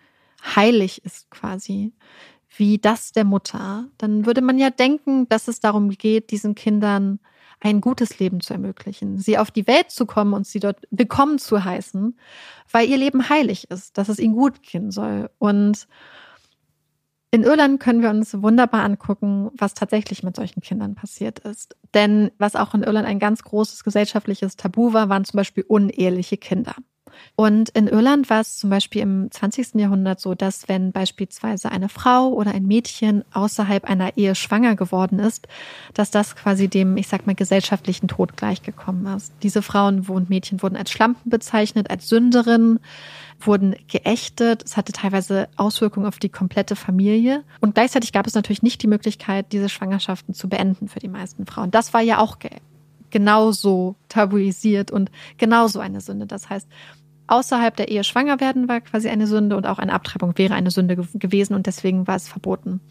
heilig 0.55 1.05
ist 1.05 1.29
quasi 1.29 1.93
wie 2.55 2.79
das 2.79 3.11
der 3.11 3.25
Mutter, 3.25 3.87
dann 3.97 4.25
würde 4.25 4.41
man 4.41 4.57
ja 4.57 4.69
denken, 4.69 5.29
dass 5.29 5.47
es 5.47 5.59
darum 5.59 5.89
geht, 5.89 6.31
diesen 6.31 6.55
Kindern 6.55 7.19
ein 7.59 7.81
gutes 7.81 8.19
Leben 8.19 8.39
zu 8.39 8.53
ermöglichen, 8.53 9.17
sie 9.17 9.37
auf 9.37 9.51
die 9.51 9.67
Welt 9.67 9.91
zu 9.91 10.05
kommen 10.05 10.33
und 10.33 10.47
sie 10.47 10.59
dort 10.59 10.77
willkommen 10.89 11.37
zu 11.37 11.63
heißen, 11.63 12.17
weil 12.71 12.89
ihr 12.89 12.97
Leben 12.97 13.29
heilig 13.29 13.69
ist, 13.69 13.97
dass 13.97 14.09
es 14.09 14.19
ihnen 14.19 14.35
gut 14.35 14.63
gehen 14.63 14.91
soll. 14.91 15.29
Und 15.37 15.87
in 17.31 17.43
Irland 17.43 17.79
können 17.79 18.01
wir 18.01 18.09
uns 18.09 18.41
wunderbar 18.41 18.83
angucken, 18.83 19.51
was 19.55 19.75
tatsächlich 19.75 20.23
mit 20.23 20.35
solchen 20.35 20.61
Kindern 20.61 20.95
passiert 20.95 21.39
ist. 21.39 21.75
Denn 21.93 22.31
was 22.39 22.55
auch 22.55 22.73
in 22.73 22.83
Irland 22.83 23.07
ein 23.07 23.19
ganz 23.19 23.43
großes 23.43 23.83
gesellschaftliches 23.83 24.55
Tabu 24.55 24.93
war, 24.93 25.09
waren 25.09 25.25
zum 25.25 25.37
Beispiel 25.37 25.63
uneheliche 25.67 26.37
Kinder. 26.37 26.75
Und 27.35 27.69
in 27.69 27.87
Irland 27.87 28.29
war 28.29 28.41
es 28.41 28.57
zum 28.57 28.69
Beispiel 28.69 29.01
im 29.01 29.31
20. 29.31 29.75
Jahrhundert 29.75 30.19
so, 30.19 30.35
dass 30.35 30.67
wenn 30.67 30.91
beispielsweise 30.91 31.71
eine 31.71 31.89
Frau 31.89 32.29
oder 32.29 32.51
ein 32.51 32.65
Mädchen 32.65 33.23
außerhalb 33.33 33.85
einer 33.85 34.17
Ehe 34.17 34.35
schwanger 34.35 34.75
geworden 34.75 35.19
ist, 35.19 35.47
dass 35.93 36.11
das 36.11 36.35
quasi 36.35 36.67
dem, 36.67 36.97
ich 36.97 37.07
sag 37.07 37.27
mal, 37.27 37.35
gesellschaftlichen 37.35 38.07
Tod 38.07 38.37
gleichgekommen 38.37 39.05
ist. 39.15 39.33
Diese 39.43 39.61
Frauen 39.61 40.01
und 40.01 40.29
Mädchen 40.29 40.61
wurden 40.61 40.75
als 40.75 40.91
Schlampen 40.91 41.29
bezeichnet, 41.29 41.89
als 41.89 42.09
Sünderinnen, 42.09 42.79
wurden 43.39 43.75
geächtet. 43.87 44.63
Es 44.65 44.77
hatte 44.77 44.91
teilweise 44.91 45.47
Auswirkungen 45.55 46.05
auf 46.05 46.19
die 46.19 46.29
komplette 46.29 46.75
Familie. 46.75 47.43
Und 47.61 47.75
gleichzeitig 47.75 48.11
gab 48.11 48.27
es 48.27 48.35
natürlich 48.35 48.63
nicht 48.63 48.81
die 48.81 48.87
Möglichkeit, 48.87 49.51
diese 49.51 49.69
Schwangerschaften 49.69 50.33
zu 50.33 50.49
beenden 50.49 50.87
für 50.87 50.99
die 50.99 51.07
meisten 51.07 51.45
Frauen. 51.45 51.71
Das 51.71 51.93
war 51.93 52.01
ja 52.01 52.19
auch 52.19 52.37
genauso 53.09 53.95
tabuisiert 54.07 54.91
und 54.91 55.11
genauso 55.37 55.79
eine 55.79 56.01
Sünde. 56.01 56.27
Das 56.27 56.49
heißt, 56.49 56.67
außerhalb 57.29 57.75
der 57.75 57.89
Ehe 57.89 58.03
schwanger 58.03 58.39
werden 58.39 58.67
war 58.67 58.81
quasi 58.81 59.09
eine 59.09 59.27
Sünde 59.27 59.55
und 59.55 59.67
auch 59.67 59.79
eine 59.79 59.93
Abtreibung 59.93 60.37
wäre 60.37 60.53
eine 60.53 60.71
Sünde 60.71 60.95
gewesen 60.95 61.53
und 61.53 61.67
deswegen 61.67 62.07
war 62.07 62.15
es 62.15 62.27
verboten. 62.27 62.81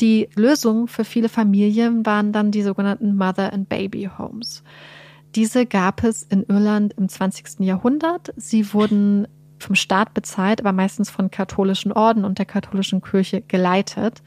Die 0.00 0.28
Lösung 0.36 0.86
für 0.86 1.04
viele 1.04 1.28
Familien 1.28 2.06
waren 2.06 2.32
dann 2.32 2.52
die 2.52 2.62
sogenannten 2.62 3.16
Mother 3.16 3.52
and 3.52 3.68
Baby 3.68 4.10
Homes. 4.16 4.62
Diese 5.34 5.66
gab 5.66 6.04
es 6.04 6.22
in 6.22 6.44
Irland 6.44 6.94
im 6.96 7.08
20. 7.08 7.60
Jahrhundert. 7.60 8.32
Sie 8.36 8.72
wurden 8.72 9.26
vom 9.58 9.74
Staat 9.74 10.14
bezahlt, 10.14 10.60
aber 10.60 10.72
meistens 10.72 11.10
von 11.10 11.30
katholischen 11.30 11.92
Orden 11.92 12.24
und 12.24 12.38
der 12.38 12.46
katholischen 12.46 13.02
Kirche 13.02 13.42
geleitet. 13.42 14.22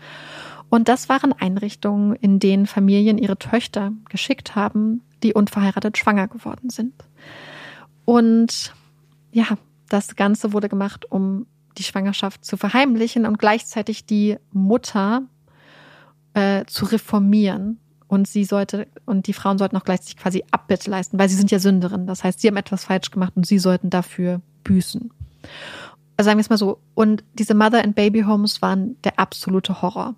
Und 0.70 0.90
das 0.90 1.10
waren 1.10 1.34
Einrichtungen, 1.34 2.16
in 2.16 2.40
denen 2.40 2.66
Familien 2.66 3.18
ihre 3.18 3.38
Töchter 3.38 3.94
geschickt 4.10 4.56
haben, 4.56 5.02
die 5.24 5.34
unverheiratet 5.34 5.98
schwanger 5.98 6.28
geworden 6.28 6.70
sind. 6.70 6.94
Und 8.06 8.74
ja, 9.32 9.58
das 9.90 10.16
Ganze 10.16 10.54
wurde 10.54 10.70
gemacht, 10.70 11.06
um 11.10 11.46
die 11.78 11.84
Schwangerschaft 11.84 12.46
zu 12.46 12.58
verheimlichen 12.58 13.26
und 13.26 13.40
gleichzeitig 13.40 14.06
die 14.06 14.38
Mutter 14.52 15.24
äh, 16.34 16.66
zu 16.66 16.86
reformieren. 16.86 17.80
Und 18.08 18.28
sie 18.28 18.44
sollte, 18.44 18.88
und 19.06 19.28
die 19.28 19.34
Frauen 19.34 19.58
sollten 19.58 19.78
auch 19.78 19.86
gleichzeitig 19.86 20.18
quasi 20.18 20.44
Abbitte 20.52 20.92
leisten, 20.92 21.18
weil 21.18 21.30
sie 21.30 21.36
sind 21.36 21.50
ja 21.50 21.60
Sünderinnen. 21.60 22.08
Das 22.08 22.26
heißt, 22.26 22.42
sie 22.42 22.50
haben 22.50 22.58
etwas 22.58 22.86
falsch 22.86 23.10
gemacht 23.10 23.34
und 23.36 23.48
sie 23.48 23.58
sollten 23.58 23.90
dafür 23.90 24.42
büßen. 24.66 25.12
Also 26.18 26.28
sagen 26.28 26.38
wir 26.38 26.42
es 26.42 26.50
mal 26.50 26.58
so. 26.58 26.80
Und 26.94 27.24
diese 27.36 27.54
Mother 27.54 27.84
and 27.84 27.96
Baby 27.96 28.24
Homes 28.24 28.62
waren 28.62 29.02
der 29.04 29.18
absolute 29.18 29.82
Horror. 29.82 30.16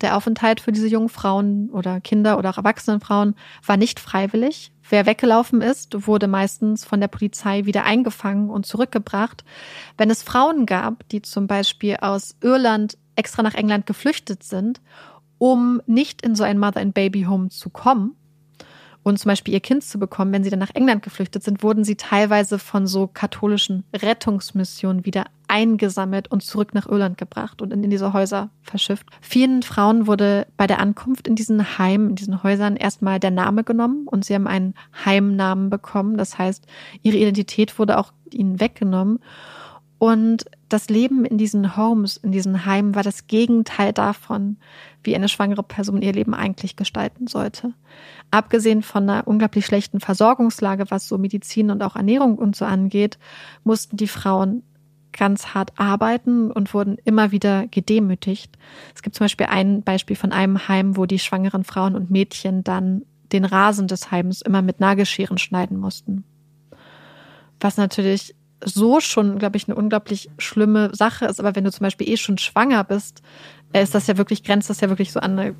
Der 0.00 0.16
Aufenthalt 0.16 0.60
für 0.60 0.72
diese 0.72 0.88
jungen 0.88 1.08
Frauen 1.08 1.70
oder 1.70 2.00
Kinder 2.00 2.38
oder 2.38 2.50
auch 2.50 2.58
erwachsenen 2.58 3.00
Frauen 3.00 3.34
war 3.64 3.76
nicht 3.76 3.98
freiwillig. 3.98 4.72
Wer 4.88 5.06
weggelaufen 5.06 5.62
ist, 5.62 6.06
wurde 6.06 6.28
meistens 6.28 6.84
von 6.84 7.00
der 7.00 7.08
Polizei 7.08 7.64
wieder 7.66 7.84
eingefangen 7.84 8.50
und 8.50 8.66
zurückgebracht. 8.66 9.44
Wenn 9.96 10.10
es 10.10 10.22
Frauen 10.22 10.66
gab, 10.66 11.08
die 11.08 11.22
zum 11.22 11.46
Beispiel 11.46 11.96
aus 12.00 12.36
Irland 12.42 12.98
extra 13.16 13.42
nach 13.42 13.54
England 13.54 13.86
geflüchtet 13.86 14.42
sind, 14.42 14.80
um 15.38 15.80
nicht 15.86 16.22
in 16.22 16.34
so 16.34 16.44
ein 16.44 16.58
Mother-and-Baby-Home 16.58 17.48
zu 17.48 17.70
kommen, 17.70 18.14
und 19.06 19.20
zum 19.20 19.28
Beispiel 19.28 19.54
ihr 19.54 19.60
Kind 19.60 19.84
zu 19.84 20.00
bekommen, 20.00 20.32
wenn 20.32 20.42
sie 20.42 20.50
dann 20.50 20.58
nach 20.58 20.74
England 20.74 21.04
geflüchtet 21.04 21.44
sind, 21.44 21.62
wurden 21.62 21.84
sie 21.84 21.94
teilweise 21.94 22.58
von 22.58 22.88
so 22.88 23.06
katholischen 23.06 23.84
Rettungsmissionen 23.94 25.06
wieder 25.06 25.26
eingesammelt 25.46 26.28
und 26.28 26.42
zurück 26.42 26.74
nach 26.74 26.88
Irland 26.88 27.16
gebracht 27.16 27.62
und 27.62 27.72
in 27.72 27.88
diese 27.88 28.12
Häuser 28.12 28.50
verschifft. 28.62 29.06
Vielen 29.20 29.62
Frauen 29.62 30.08
wurde 30.08 30.48
bei 30.56 30.66
der 30.66 30.80
Ankunft 30.80 31.28
in 31.28 31.36
diesen 31.36 31.78
Heimen, 31.78 32.10
in 32.10 32.16
diesen 32.16 32.42
Häusern 32.42 32.74
erstmal 32.74 33.20
der 33.20 33.30
Name 33.30 33.62
genommen 33.62 34.08
und 34.08 34.24
sie 34.24 34.34
haben 34.34 34.48
einen 34.48 34.74
Heimnamen 35.04 35.70
bekommen. 35.70 36.16
Das 36.16 36.36
heißt, 36.36 36.66
ihre 37.04 37.16
Identität 37.16 37.78
wurde 37.78 37.98
auch 37.98 38.12
ihnen 38.32 38.58
weggenommen. 38.58 39.20
Und 39.98 40.44
das 40.68 40.88
Leben 40.88 41.24
in 41.24 41.38
diesen 41.38 41.76
Homes, 41.76 42.18
in 42.18 42.30
diesen 42.30 42.66
Heimen 42.66 42.94
war 42.94 43.02
das 43.02 43.26
Gegenteil 43.28 43.92
davon, 43.92 44.58
wie 45.02 45.14
eine 45.14 45.28
schwangere 45.28 45.62
Person 45.62 46.02
ihr 46.02 46.12
Leben 46.12 46.34
eigentlich 46.34 46.76
gestalten 46.76 47.26
sollte. 47.28 47.72
Abgesehen 48.30 48.82
von 48.82 49.08
einer 49.08 49.26
unglaublich 49.26 49.64
schlechten 49.64 50.00
Versorgungslage, 50.00 50.90
was 50.90 51.08
so 51.08 51.16
Medizin 51.16 51.70
und 51.70 51.82
auch 51.82 51.96
Ernährung 51.96 52.36
und 52.36 52.56
so 52.56 52.64
angeht, 52.66 53.18
mussten 53.64 53.96
die 53.96 54.08
Frauen 54.08 54.62
ganz 55.12 55.54
hart 55.54 55.72
arbeiten 55.76 56.50
und 56.50 56.74
wurden 56.74 56.98
immer 57.04 57.32
wieder 57.32 57.66
gedemütigt. 57.68 58.58
Es 58.94 59.02
gibt 59.02 59.16
zum 59.16 59.24
Beispiel 59.24 59.46
ein 59.46 59.82
Beispiel 59.82 60.16
von 60.16 60.32
einem 60.32 60.68
Heim, 60.68 60.98
wo 60.98 61.06
die 61.06 61.18
schwangeren 61.18 61.64
Frauen 61.64 61.94
und 61.94 62.10
Mädchen 62.10 62.64
dann 62.64 63.02
den 63.32 63.46
Rasen 63.46 63.88
des 63.88 64.10
Heims 64.10 64.42
immer 64.42 64.60
mit 64.60 64.78
Nagelscheren 64.78 65.38
schneiden 65.38 65.78
mussten. 65.78 66.24
Was 67.60 67.78
natürlich 67.78 68.34
so 68.64 69.00
schon, 69.00 69.38
glaube 69.38 69.56
ich, 69.56 69.68
eine 69.68 69.76
unglaublich 69.76 70.30
schlimme 70.38 70.90
Sache 70.94 71.26
ist. 71.26 71.40
Aber 71.40 71.54
wenn 71.54 71.64
du 71.64 71.72
zum 71.72 71.84
Beispiel 71.84 72.08
eh 72.08 72.16
schon 72.16 72.38
schwanger 72.38 72.84
bist, 72.84 73.22
äh, 73.72 73.82
ist 73.82 73.94
das 73.94 74.06
ja 74.06 74.16
wirklich, 74.16 74.42
grenzt 74.42 74.70
das 74.70 74.80
ja 74.80 74.88
wirklich 74.88 75.12
so 75.12 75.20
an 75.20 75.38
eine 75.38 75.54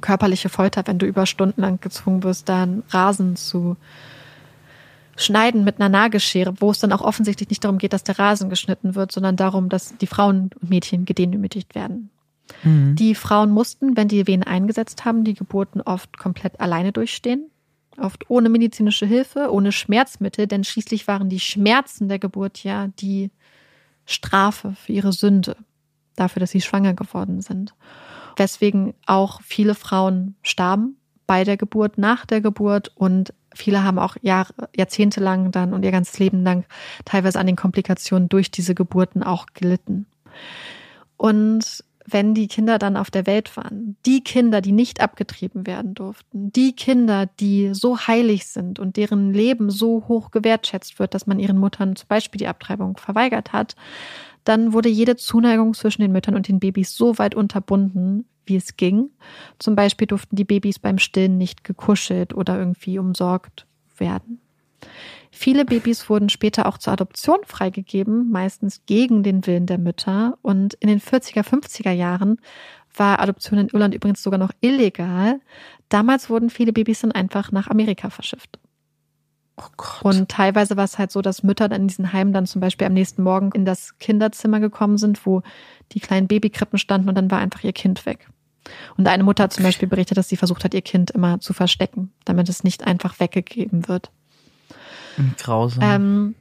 körperliche 0.00 0.48
Folter, 0.48 0.82
wenn 0.86 0.98
du 0.98 1.06
über 1.06 1.26
Stunden 1.26 1.60
lang 1.60 1.80
gezwungen 1.80 2.22
wirst, 2.22 2.48
da 2.48 2.62
einen 2.62 2.82
Rasen 2.90 3.36
zu 3.36 3.76
schneiden 5.16 5.64
mit 5.64 5.80
einer 5.80 5.88
Nagelschere, 5.88 6.54
wo 6.60 6.70
es 6.70 6.78
dann 6.78 6.92
auch 6.92 7.00
offensichtlich 7.00 7.48
nicht 7.48 7.64
darum 7.64 7.78
geht, 7.78 7.94
dass 7.94 8.04
der 8.04 8.18
Rasen 8.18 8.50
geschnitten 8.50 8.94
wird, 8.94 9.10
sondern 9.12 9.36
darum, 9.36 9.70
dass 9.70 9.96
die 9.96 10.06
Frauen 10.06 10.50
und 10.60 10.68
Mädchen 10.68 11.06
gedemütigt 11.06 11.74
werden. 11.74 12.10
Mhm. 12.62 12.94
Die 12.96 13.14
Frauen 13.14 13.50
mussten, 13.50 13.96
wenn 13.96 14.08
die 14.08 14.26
Wehen 14.26 14.42
eingesetzt 14.42 15.06
haben, 15.06 15.24
die 15.24 15.34
Geburten 15.34 15.80
oft 15.80 16.18
komplett 16.18 16.60
alleine 16.60 16.92
durchstehen 16.92 17.46
oft 17.98 18.30
ohne 18.30 18.48
medizinische 18.48 19.06
Hilfe, 19.06 19.50
ohne 19.50 19.72
Schmerzmittel, 19.72 20.46
denn 20.46 20.64
schließlich 20.64 21.06
waren 21.06 21.28
die 21.28 21.40
Schmerzen 21.40 22.08
der 22.08 22.18
Geburt 22.18 22.62
ja 22.62 22.88
die 22.98 23.30
Strafe 24.04 24.74
für 24.74 24.92
ihre 24.92 25.12
Sünde, 25.12 25.56
dafür, 26.14 26.40
dass 26.40 26.50
sie 26.50 26.60
schwanger 26.60 26.94
geworden 26.94 27.40
sind. 27.40 27.74
Weswegen 28.36 28.94
auch 29.06 29.40
viele 29.42 29.74
Frauen 29.74 30.36
starben 30.42 30.96
bei 31.26 31.44
der 31.44 31.56
Geburt, 31.56 31.98
nach 31.98 32.26
der 32.26 32.40
Geburt 32.40 32.92
und 32.94 33.32
viele 33.54 33.82
haben 33.82 33.98
auch 33.98 34.16
Jahre, 34.22 34.52
Jahrzehnte 34.76 35.20
lang 35.20 35.50
dann 35.50 35.72
und 35.74 35.84
ihr 35.84 35.90
ganzes 35.90 36.18
Leben 36.18 36.44
lang 36.44 36.64
teilweise 37.04 37.38
an 37.38 37.46
den 37.46 37.56
Komplikationen 37.56 38.28
durch 38.28 38.50
diese 38.50 38.74
Geburten 38.74 39.22
auch 39.22 39.46
gelitten. 39.54 40.06
Und 41.16 41.84
wenn 42.08 42.34
die 42.34 42.46
Kinder 42.46 42.78
dann 42.78 42.96
auf 42.96 43.10
der 43.10 43.26
Welt 43.26 43.56
waren. 43.56 43.96
Die 44.06 44.22
Kinder, 44.22 44.60
die 44.60 44.72
nicht 44.72 45.00
abgetrieben 45.00 45.66
werden 45.66 45.94
durften. 45.94 46.52
Die 46.52 46.74
Kinder, 46.74 47.26
die 47.26 47.70
so 47.74 47.98
heilig 47.98 48.46
sind 48.46 48.78
und 48.78 48.96
deren 48.96 49.32
Leben 49.32 49.70
so 49.70 50.04
hoch 50.08 50.30
gewertschätzt 50.30 50.98
wird, 50.98 51.14
dass 51.14 51.26
man 51.26 51.38
ihren 51.38 51.58
Muttern 51.58 51.96
zum 51.96 52.08
Beispiel 52.08 52.38
die 52.38 52.46
Abtreibung 52.46 52.96
verweigert 52.96 53.52
hat. 53.52 53.74
Dann 54.44 54.72
wurde 54.72 54.88
jede 54.88 55.16
Zuneigung 55.16 55.74
zwischen 55.74 56.02
den 56.02 56.12
Müttern 56.12 56.36
und 56.36 56.46
den 56.46 56.60
Babys 56.60 56.94
so 56.94 57.18
weit 57.18 57.34
unterbunden, 57.34 58.26
wie 58.44 58.56
es 58.56 58.76
ging. 58.76 59.10
Zum 59.58 59.74
Beispiel 59.74 60.06
durften 60.06 60.36
die 60.36 60.44
Babys 60.44 60.78
beim 60.78 60.98
Stillen 60.98 61.36
nicht 61.36 61.64
gekuschelt 61.64 62.32
oder 62.32 62.56
irgendwie 62.56 62.98
umsorgt 62.98 63.66
werden. 63.98 64.40
Viele 65.30 65.64
Babys 65.64 66.08
wurden 66.08 66.28
später 66.28 66.66
auch 66.66 66.78
zur 66.78 66.94
Adoption 66.94 67.38
freigegeben, 67.44 68.30
meistens 68.30 68.82
gegen 68.86 69.22
den 69.22 69.46
Willen 69.46 69.66
der 69.66 69.78
Mütter. 69.78 70.38
Und 70.42 70.74
in 70.74 70.88
den 70.88 71.00
40er, 71.00 71.42
50er 71.42 71.90
Jahren 71.90 72.40
war 72.94 73.20
Adoption 73.20 73.58
in 73.58 73.68
Irland 73.68 73.94
übrigens 73.94 74.22
sogar 74.22 74.38
noch 74.38 74.52
illegal. 74.60 75.40
Damals 75.88 76.30
wurden 76.30 76.50
viele 76.50 76.72
Babys 76.72 77.00
dann 77.00 77.12
einfach 77.12 77.52
nach 77.52 77.68
Amerika 77.68 78.10
verschifft. 78.10 78.58
Oh. 79.56 80.08
Und 80.08 80.28
teilweise 80.28 80.76
war 80.76 80.84
es 80.84 80.98
halt 80.98 81.10
so, 81.10 81.22
dass 81.22 81.42
Mütter 81.42 81.68
dann 81.68 81.82
in 81.82 81.88
diesen 81.88 82.12
Heimen 82.12 82.32
dann 82.32 82.46
zum 82.46 82.60
Beispiel 82.60 82.86
am 82.86 82.92
nächsten 82.92 83.22
Morgen 83.22 83.52
in 83.52 83.64
das 83.64 83.98
Kinderzimmer 83.98 84.60
gekommen 84.60 84.98
sind, 84.98 85.24
wo 85.24 85.42
die 85.92 86.00
kleinen 86.00 86.28
Babykrippen 86.28 86.78
standen 86.78 87.08
und 87.08 87.14
dann 87.14 87.30
war 87.30 87.38
einfach 87.38 87.64
ihr 87.64 87.72
Kind 87.72 88.04
weg. 88.04 88.28
Und 88.96 89.06
eine 89.08 89.22
Mutter 89.22 89.44
hat 89.44 89.52
zum 89.52 89.64
Beispiel 89.64 89.88
berichtet, 89.88 90.18
dass 90.18 90.28
sie 90.28 90.36
versucht 90.36 90.64
hat, 90.64 90.74
ihr 90.74 90.82
Kind 90.82 91.10
immer 91.10 91.40
zu 91.40 91.52
verstecken, 91.52 92.12
damit 92.24 92.48
es 92.48 92.64
nicht 92.64 92.84
einfach 92.84 93.20
weggegeben 93.20 93.88
wird. 93.88 94.10
Grausam. 95.38 95.82
Ähm, 95.82 96.34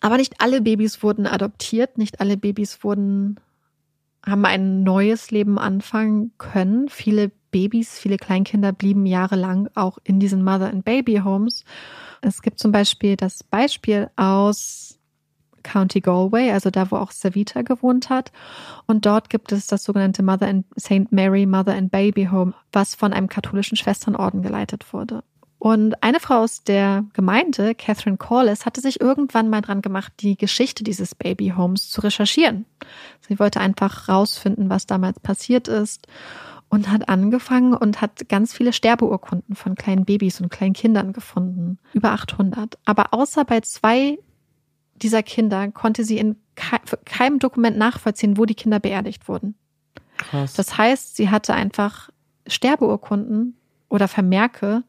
aber 0.00 0.16
nicht 0.16 0.40
alle 0.40 0.60
Babys 0.60 1.02
wurden 1.02 1.26
adoptiert, 1.26 1.98
nicht 1.98 2.20
alle 2.20 2.36
Babys 2.36 2.84
wurden, 2.84 3.40
haben 4.24 4.44
ein 4.44 4.82
neues 4.82 5.30
Leben 5.30 5.58
anfangen 5.58 6.32
können. 6.38 6.88
Viele 6.88 7.30
Babys, 7.50 7.98
viele 7.98 8.16
Kleinkinder 8.16 8.72
blieben 8.72 9.06
jahrelang 9.06 9.68
auch 9.74 9.98
in 10.02 10.18
diesen 10.20 10.42
Mother- 10.42 10.70
and 10.70 10.84
Baby-Homes. 10.84 11.64
Es 12.20 12.42
gibt 12.42 12.58
zum 12.58 12.72
Beispiel 12.72 13.16
das 13.16 13.44
Beispiel 13.44 14.10
aus 14.16 14.98
County 15.62 16.00
Galway, 16.00 16.52
also 16.52 16.70
da, 16.70 16.90
wo 16.90 16.96
auch 16.96 17.10
Savita 17.10 17.62
gewohnt 17.62 18.10
hat. 18.10 18.30
Und 18.86 19.06
dort 19.06 19.30
gibt 19.30 19.50
es 19.50 19.66
das 19.66 19.82
sogenannte 19.84 20.22
Mother 20.22 20.46
and 20.48 20.66
St. 20.78 21.10
Mary 21.10 21.46
Mother 21.46 21.74
and 21.74 21.90
Baby 21.90 22.28
Home, 22.30 22.54
was 22.72 22.94
von 22.94 23.12
einem 23.12 23.28
katholischen 23.28 23.76
Schwesternorden 23.76 24.42
geleitet 24.42 24.92
wurde. 24.92 25.24
Und 25.64 26.02
eine 26.02 26.20
Frau 26.20 26.42
aus 26.42 26.62
der 26.62 27.06
Gemeinde, 27.14 27.74
Catherine 27.74 28.18
Corliss, 28.18 28.66
hatte 28.66 28.82
sich 28.82 29.00
irgendwann 29.00 29.48
mal 29.48 29.62
dran 29.62 29.80
gemacht, 29.80 30.12
die 30.20 30.36
Geschichte 30.36 30.84
dieses 30.84 31.14
Babyhomes 31.14 31.88
zu 31.88 32.02
recherchieren. 32.02 32.66
Sie 33.26 33.38
wollte 33.38 33.60
einfach 33.60 34.10
rausfinden, 34.10 34.68
was 34.68 34.84
damals 34.84 35.20
passiert 35.20 35.66
ist 35.66 36.06
und 36.68 36.90
hat 36.90 37.08
angefangen 37.08 37.72
und 37.72 38.02
hat 38.02 38.28
ganz 38.28 38.52
viele 38.52 38.74
Sterbeurkunden 38.74 39.56
von 39.56 39.74
kleinen 39.74 40.04
Babys 40.04 40.38
und 40.38 40.50
kleinen 40.50 40.74
Kindern 40.74 41.14
gefunden. 41.14 41.78
Über 41.94 42.10
800. 42.10 42.76
Aber 42.84 43.14
außer 43.14 43.46
bei 43.46 43.62
zwei 43.62 44.18
dieser 44.96 45.22
Kinder 45.22 45.72
konnte 45.72 46.04
sie 46.04 46.18
in 46.18 46.36
keinem 47.06 47.38
Dokument 47.38 47.78
nachvollziehen, 47.78 48.36
wo 48.36 48.44
die 48.44 48.54
Kinder 48.54 48.80
beerdigt 48.80 49.28
wurden. 49.28 49.54
Krass. 50.18 50.52
Das 50.52 50.76
heißt, 50.76 51.16
sie 51.16 51.30
hatte 51.30 51.54
einfach 51.54 52.10
Sterbeurkunden 52.46 53.56
oder 53.88 54.08
Vermerke 54.08 54.82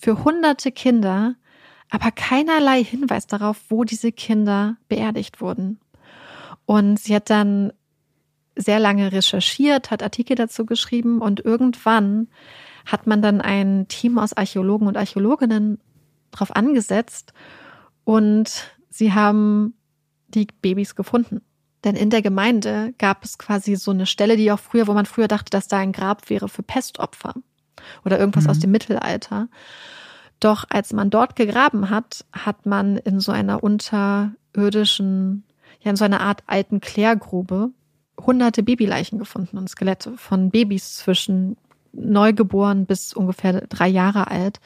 für 0.00 0.24
hunderte 0.24 0.72
Kinder, 0.72 1.34
aber 1.90 2.10
keinerlei 2.10 2.82
Hinweis 2.82 3.26
darauf, 3.26 3.58
wo 3.68 3.84
diese 3.84 4.12
Kinder 4.12 4.76
beerdigt 4.88 5.40
wurden. 5.40 5.78
Und 6.64 6.98
sie 6.98 7.14
hat 7.14 7.28
dann 7.28 7.72
sehr 8.56 8.80
lange 8.80 9.12
recherchiert, 9.12 9.90
hat 9.90 10.02
Artikel 10.02 10.36
dazu 10.36 10.64
geschrieben 10.64 11.20
und 11.20 11.44
irgendwann 11.44 12.28
hat 12.86 13.06
man 13.06 13.20
dann 13.20 13.40
ein 13.40 13.88
Team 13.88 14.18
aus 14.18 14.32
Archäologen 14.32 14.88
und 14.88 14.96
Archäologinnen 14.96 15.78
drauf 16.30 16.54
angesetzt 16.56 17.34
und 18.04 18.70
sie 18.88 19.12
haben 19.12 19.74
die 20.28 20.46
Babys 20.62 20.94
gefunden. 20.94 21.42
Denn 21.84 21.96
in 21.96 22.10
der 22.10 22.22
Gemeinde 22.22 22.94
gab 22.98 23.24
es 23.24 23.38
quasi 23.38 23.76
so 23.76 23.90
eine 23.90 24.06
Stelle, 24.06 24.36
die 24.36 24.52
auch 24.52 24.58
früher, 24.60 24.86
wo 24.86 24.92
man 24.92 25.06
früher 25.06 25.28
dachte, 25.28 25.50
dass 25.50 25.68
da 25.68 25.78
ein 25.78 25.92
Grab 25.92 26.28
wäre 26.30 26.48
für 26.48 26.62
Pestopfer 26.62 27.34
oder 28.04 28.18
irgendwas 28.18 28.44
mhm. 28.44 28.50
aus 28.50 28.58
dem 28.58 28.70
Mittelalter. 28.70 29.48
Doch 30.40 30.64
als 30.70 30.92
man 30.92 31.10
dort 31.10 31.36
gegraben 31.36 31.90
hat, 31.90 32.24
hat 32.32 32.64
man 32.66 32.96
in 32.96 33.20
so 33.20 33.30
einer 33.32 33.62
unterirdischen, 33.62 35.44
ja, 35.80 35.90
in 35.90 35.96
so 35.96 36.04
einer 36.04 36.20
Art 36.20 36.42
alten 36.46 36.80
Klärgrube 36.80 37.70
hunderte 38.18 38.62
Babyleichen 38.62 39.18
gefunden 39.18 39.58
und 39.58 39.68
Skelette 39.68 40.16
von 40.16 40.50
Babys 40.50 40.96
zwischen 40.96 41.56
neugeboren 41.92 42.86
bis 42.86 43.12
ungefähr 43.12 43.66
drei 43.66 43.88
Jahre 43.88 44.28
alt. 44.28 44.60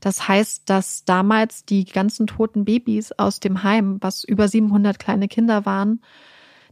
Das 0.00 0.28
heißt, 0.28 0.68
dass 0.70 1.04
damals 1.04 1.64
die 1.64 1.84
ganzen 1.84 2.26
toten 2.26 2.64
Babys 2.64 3.12
aus 3.12 3.40
dem 3.40 3.62
Heim, 3.62 3.98
was 4.00 4.24
über 4.24 4.48
700 4.48 4.98
kleine 4.98 5.28
Kinder 5.28 5.66
waren, 5.66 6.00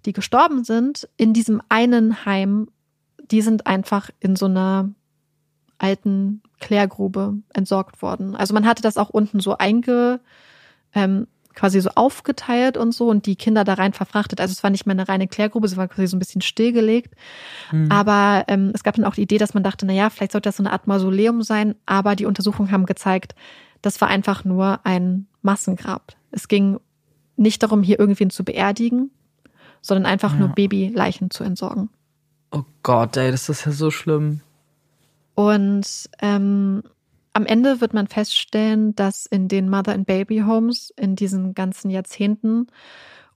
die 0.05 0.13
gestorben 0.13 0.65
sind, 0.65 1.09
in 1.17 1.33
diesem 1.33 1.61
einen 1.69 2.25
Heim, 2.25 2.69
die 3.31 3.43
sind 3.43 3.67
einfach 3.67 4.11
in 4.21 4.37
so 4.37 4.47
einer 4.47 4.91
alten 5.79 6.43
Klärgrube 6.61 7.35
entsorgt 7.53 8.03
worden. 8.03 8.35
Also 8.35 8.55
man 8.55 8.67
hatte 8.67 8.83
das 8.83 8.97
auch 8.97 9.11
unten 9.11 9.41
so 9.41 9.59
einge, 9.59 10.21
ähm, 10.95 11.27
quasi 11.55 11.81
so 11.81 11.91
aufgeteilt 11.95 12.77
und 12.77 12.93
so 12.93 13.09
und 13.09 13.27
die 13.27 13.35
Kinder 13.35 13.65
da 13.65 13.75
rein 13.75 13.95
verfrachtet. 13.95 14.41
Also 14.41 14.53
es 14.53 14.63
war 14.63 14.71
nicht 14.71 14.87
mehr 14.87 14.95
eine 14.95 15.09
reine 15.09 15.27
Klärgrube, 15.27 15.67
es 15.67 15.77
war 15.77 15.89
quasi 15.89 16.07
so 16.07 16.17
ein 16.17 16.21
bisschen 16.21 16.43
stillgelegt. 16.43 17.15
Mhm. 17.73 17.91
Aber 17.91 18.45
ähm, 18.49 18.71
es 18.75 18.85
gab 18.85 18.95
dann 18.95 19.07
auch 19.07 19.15
die 19.15 19.23
Idee, 19.23 19.39
dass 19.39 19.55
man 19.55 19.63
dachte, 19.63 19.87
na 19.87 19.93
ja, 19.93 20.11
vielleicht 20.11 20.33
sollte 20.33 20.49
das 20.49 20.59
so 20.59 20.63
eine 20.63 20.73
Art 20.73 20.87
Mausoleum 20.87 21.43
sein. 21.43 21.75
Aber 21.87 22.15
die 22.15 22.27
Untersuchungen 22.27 22.71
haben 22.71 22.87
gezeigt, 22.87 23.35
das 23.83 24.01
war 24.01 24.09
einfach 24.09 24.45
nur 24.45 24.81
ein 24.85 25.27
Massengrab. 25.43 26.15
Es 26.31 26.49
ging 26.49 26.79
nicht 27.37 27.63
darum, 27.63 27.83
hier 27.83 27.99
irgendwen 27.99 28.31
zu 28.31 28.45
beerdigen, 28.45 29.11
sondern 29.81 30.07
einfach 30.07 30.33
ja. 30.33 30.41
nur 30.41 30.49
Babyleichen 30.51 31.31
zu 31.31 31.43
entsorgen. 31.43 31.89
Oh 32.51 32.65
Gott, 32.83 33.17
ey, 33.17 33.31
das 33.31 33.49
ist 33.49 33.65
ja 33.65 33.73
so 33.73 33.91
schlimm. 33.91 34.41
Und 35.37 36.09
ähm, 36.21 36.83
am 37.35 37.45
Ende 37.45 37.83
wird 37.83 37.93
man 37.93 38.07
feststellen, 38.07 38.95
dass 38.97 39.27
in 39.27 39.49
den 39.49 39.69
Mother 39.69 39.93
and 39.93 40.07
Baby 40.07 40.39
Homes 40.47 40.93
in 40.97 41.15
diesen 41.15 41.55
ganzen 41.55 41.91
Jahrzehnten 41.91 42.69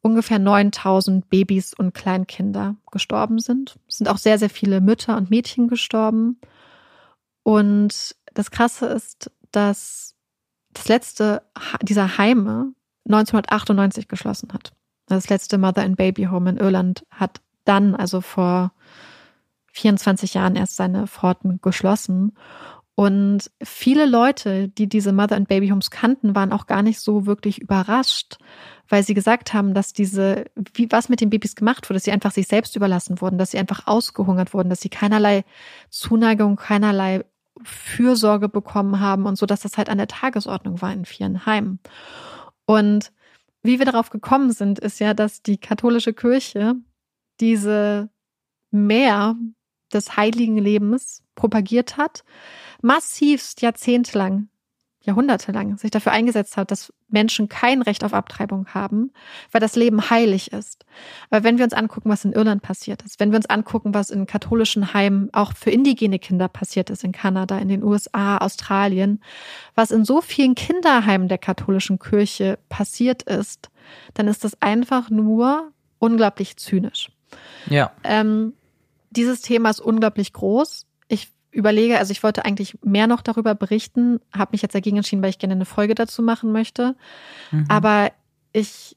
ungefähr 0.01 0.39
9000 0.39 1.28
Babys 1.28 1.74
und 1.74 1.93
Kleinkinder 1.93 2.77
gestorben 2.90 3.39
sind. 3.39 3.78
Es 3.86 3.98
sind 3.98 4.09
auch 4.09 4.16
sehr, 4.16 4.39
sehr 4.39 4.48
viele 4.48 4.81
Mütter 4.81 5.18
und 5.18 5.28
Mädchen 5.28 5.68
gestorben. 5.68 6.40
Und 7.43 8.16
das 8.32 8.51
Krasse 8.51 8.86
ist, 8.86 9.31
dass 9.52 10.14
das 10.72 10.89
letzte 10.89 11.43
dieser 11.82 12.16
Heime 12.16 12.72
1998 13.05 14.09
geschlossen 14.09 14.55
hat. 14.55 14.72
Das 15.05 15.28
letzte 15.28 15.59
Mother 15.59 15.82
and 15.82 15.98
Baby 15.98 16.24
Home 16.24 16.48
in 16.48 16.56
Irland 16.56 17.05
hat 17.10 17.43
dann, 17.66 17.94
also 17.94 18.22
vor 18.22 18.72
24 19.72 20.34
Jahren, 20.34 20.56
erst 20.56 20.76
seine 20.76 21.06
Pforten 21.06 21.60
geschlossen. 21.60 22.32
Und 22.94 23.51
viele 23.62 24.05
Leute, 24.05 24.68
die 24.68 24.86
diese 24.86 25.12
Mother 25.12 25.36
and 25.36 25.48
Baby 25.48 25.68
Homes 25.68 25.90
kannten, 25.90 26.34
waren 26.34 26.52
auch 26.52 26.66
gar 26.66 26.82
nicht 26.82 27.01
so 27.01 27.24
wirklich 27.24 27.60
überrascht, 27.60 28.36
weil 28.88 29.02
sie 29.05 29.14
gesagt 29.14 29.55
haben, 29.55 29.72
dass 29.72 29.94
diese, 29.94 30.44
wie 30.74 30.90
was 30.92 31.09
mit 31.09 31.22
den 31.22 31.30
Babys 31.30 31.56
gemacht 31.56 31.88
wurde, 31.88 31.94
dass 31.94 32.05
sie 32.05 32.12
einfach 32.12 32.32
sich 32.32 32.47
selbst 32.47 32.76
überlassen 32.76 33.20
wurden, 33.22 33.38
dass 33.38 33.52
sie 33.52 33.59
einfach 33.59 33.86
ausgehungert 33.86 34.52
wurden, 34.52 34.68
dass 34.68 34.82
sie 34.82 34.90
keinerlei 34.90 35.44
Zuneigung, 35.88 36.56
keinerlei 36.56 37.24
Fürsorge 37.62 38.48
bekommen 38.48 39.01
haben 39.01 39.26
und 39.26 39.36
so, 39.36 39.47
dass 39.47 39.60
das 39.60 39.78
halt 39.78 39.88
an 39.88 39.98
der 39.98 40.09
Tagesordnung 40.09 40.82
war 40.82 40.92
in 40.92 41.05
vielen 41.05 41.47
Heimen. 41.47 41.78
Und 42.66 43.12
wie 43.62 43.78
wir 43.78 43.86
darauf 43.86 44.10
gekommen 44.10 44.52
sind, 44.52 44.78
ist 44.78 45.01
ja, 45.01 45.14
dass 45.14 45.42
die 45.42 45.59
katholische 45.59 46.12
Kirche 46.12 46.74
diese 47.40 48.10
Mehr 48.70 49.36
des 49.92 50.16
heiligen 50.16 50.56
Lebens 50.56 51.22
propagiert 51.34 51.96
hat, 51.96 52.24
massivst 52.82 53.62
jahrzehntelang, 53.62 54.48
jahrhundertelang 55.02 55.78
sich 55.78 55.90
dafür 55.90 56.12
eingesetzt 56.12 56.56
hat, 56.56 56.70
dass 56.70 56.92
Menschen 57.08 57.48
kein 57.48 57.80
Recht 57.82 58.04
auf 58.04 58.12
Abtreibung 58.12 58.68
haben, 58.68 59.12
weil 59.50 59.60
das 59.60 59.74
Leben 59.74 60.10
heilig 60.10 60.52
ist. 60.52 60.84
Aber 61.30 61.42
wenn 61.42 61.56
wir 61.56 61.64
uns 61.64 61.72
angucken, 61.72 62.10
was 62.10 62.24
in 62.24 62.32
Irland 62.32 62.62
passiert 62.62 63.02
ist, 63.02 63.18
wenn 63.18 63.30
wir 63.30 63.36
uns 63.36 63.48
angucken, 63.48 63.94
was 63.94 64.10
in 64.10 64.26
katholischen 64.26 64.92
Heimen 64.92 65.30
auch 65.32 65.54
für 65.54 65.70
indigene 65.70 66.18
Kinder 66.18 66.48
passiert 66.48 66.90
ist, 66.90 67.02
in 67.02 67.12
Kanada, 67.12 67.58
in 67.58 67.68
den 67.68 67.82
USA, 67.82 68.38
Australien, 68.38 69.22
was 69.74 69.90
in 69.90 70.04
so 70.04 70.20
vielen 70.20 70.54
Kinderheimen 70.54 71.28
der 71.28 71.38
katholischen 71.38 71.98
Kirche 71.98 72.58
passiert 72.68 73.22
ist, 73.22 73.70
dann 74.14 74.28
ist 74.28 74.44
das 74.44 74.60
einfach 74.60 75.08
nur 75.08 75.72
unglaublich 75.98 76.56
zynisch. 76.56 77.10
Ja. 77.68 77.92
Ähm, 78.04 78.54
dieses 79.10 79.42
Thema 79.42 79.70
ist 79.70 79.80
unglaublich 79.80 80.32
groß. 80.32 80.86
Ich 81.08 81.28
überlege, 81.50 81.98
also 81.98 82.12
ich 82.12 82.22
wollte 82.22 82.44
eigentlich 82.44 82.78
mehr 82.82 83.06
noch 83.06 83.22
darüber 83.22 83.54
berichten, 83.54 84.20
habe 84.32 84.52
mich 84.52 84.62
jetzt 84.62 84.74
dagegen 84.74 84.96
entschieden, 84.96 85.22
weil 85.22 85.30
ich 85.30 85.38
gerne 85.38 85.54
eine 85.54 85.64
Folge 85.64 85.94
dazu 85.94 86.22
machen 86.22 86.52
möchte. 86.52 86.96
Mhm. 87.50 87.66
Aber 87.68 88.12
ich 88.52 88.96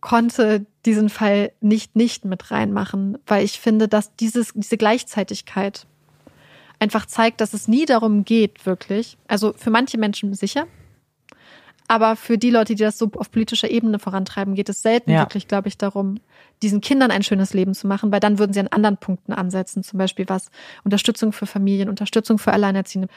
konnte 0.00 0.66
diesen 0.84 1.08
Fall 1.08 1.52
nicht 1.60 1.94
nicht 1.94 2.24
mit 2.24 2.50
reinmachen, 2.50 3.18
weil 3.26 3.44
ich 3.44 3.60
finde, 3.60 3.86
dass 3.86 4.16
dieses, 4.16 4.52
diese 4.54 4.76
Gleichzeitigkeit 4.76 5.86
einfach 6.80 7.06
zeigt, 7.06 7.40
dass 7.40 7.54
es 7.54 7.68
nie 7.68 7.86
darum 7.86 8.24
geht, 8.24 8.66
wirklich. 8.66 9.16
Also 9.28 9.54
für 9.56 9.70
manche 9.70 9.98
Menschen 9.98 10.34
sicher, 10.34 10.66
aber 11.88 12.16
für 12.16 12.38
die 12.38 12.50
Leute, 12.50 12.74
die 12.74 12.82
das 12.82 12.98
so 12.98 13.10
auf 13.16 13.30
politischer 13.30 13.70
Ebene 13.70 13.98
vorantreiben, 13.98 14.54
geht 14.54 14.68
es 14.68 14.82
selten 14.82 15.10
ja. 15.10 15.20
wirklich, 15.20 15.48
glaube 15.48 15.68
ich, 15.68 15.78
darum, 15.78 16.20
diesen 16.62 16.80
Kindern 16.80 17.10
ein 17.10 17.22
schönes 17.22 17.54
Leben 17.54 17.74
zu 17.74 17.86
machen, 17.86 18.12
weil 18.12 18.20
dann 18.20 18.38
würden 18.38 18.52
sie 18.52 18.60
an 18.60 18.68
anderen 18.68 18.96
Punkten 18.96 19.32
ansetzen, 19.32 19.82
zum 19.82 19.98
Beispiel 19.98 20.28
was 20.28 20.50
Unterstützung 20.84 21.32
für 21.32 21.46
Familien, 21.46 21.88
Unterstützung 21.88 22.38
für 22.38 22.52
Alleinerziehende, 22.52 23.08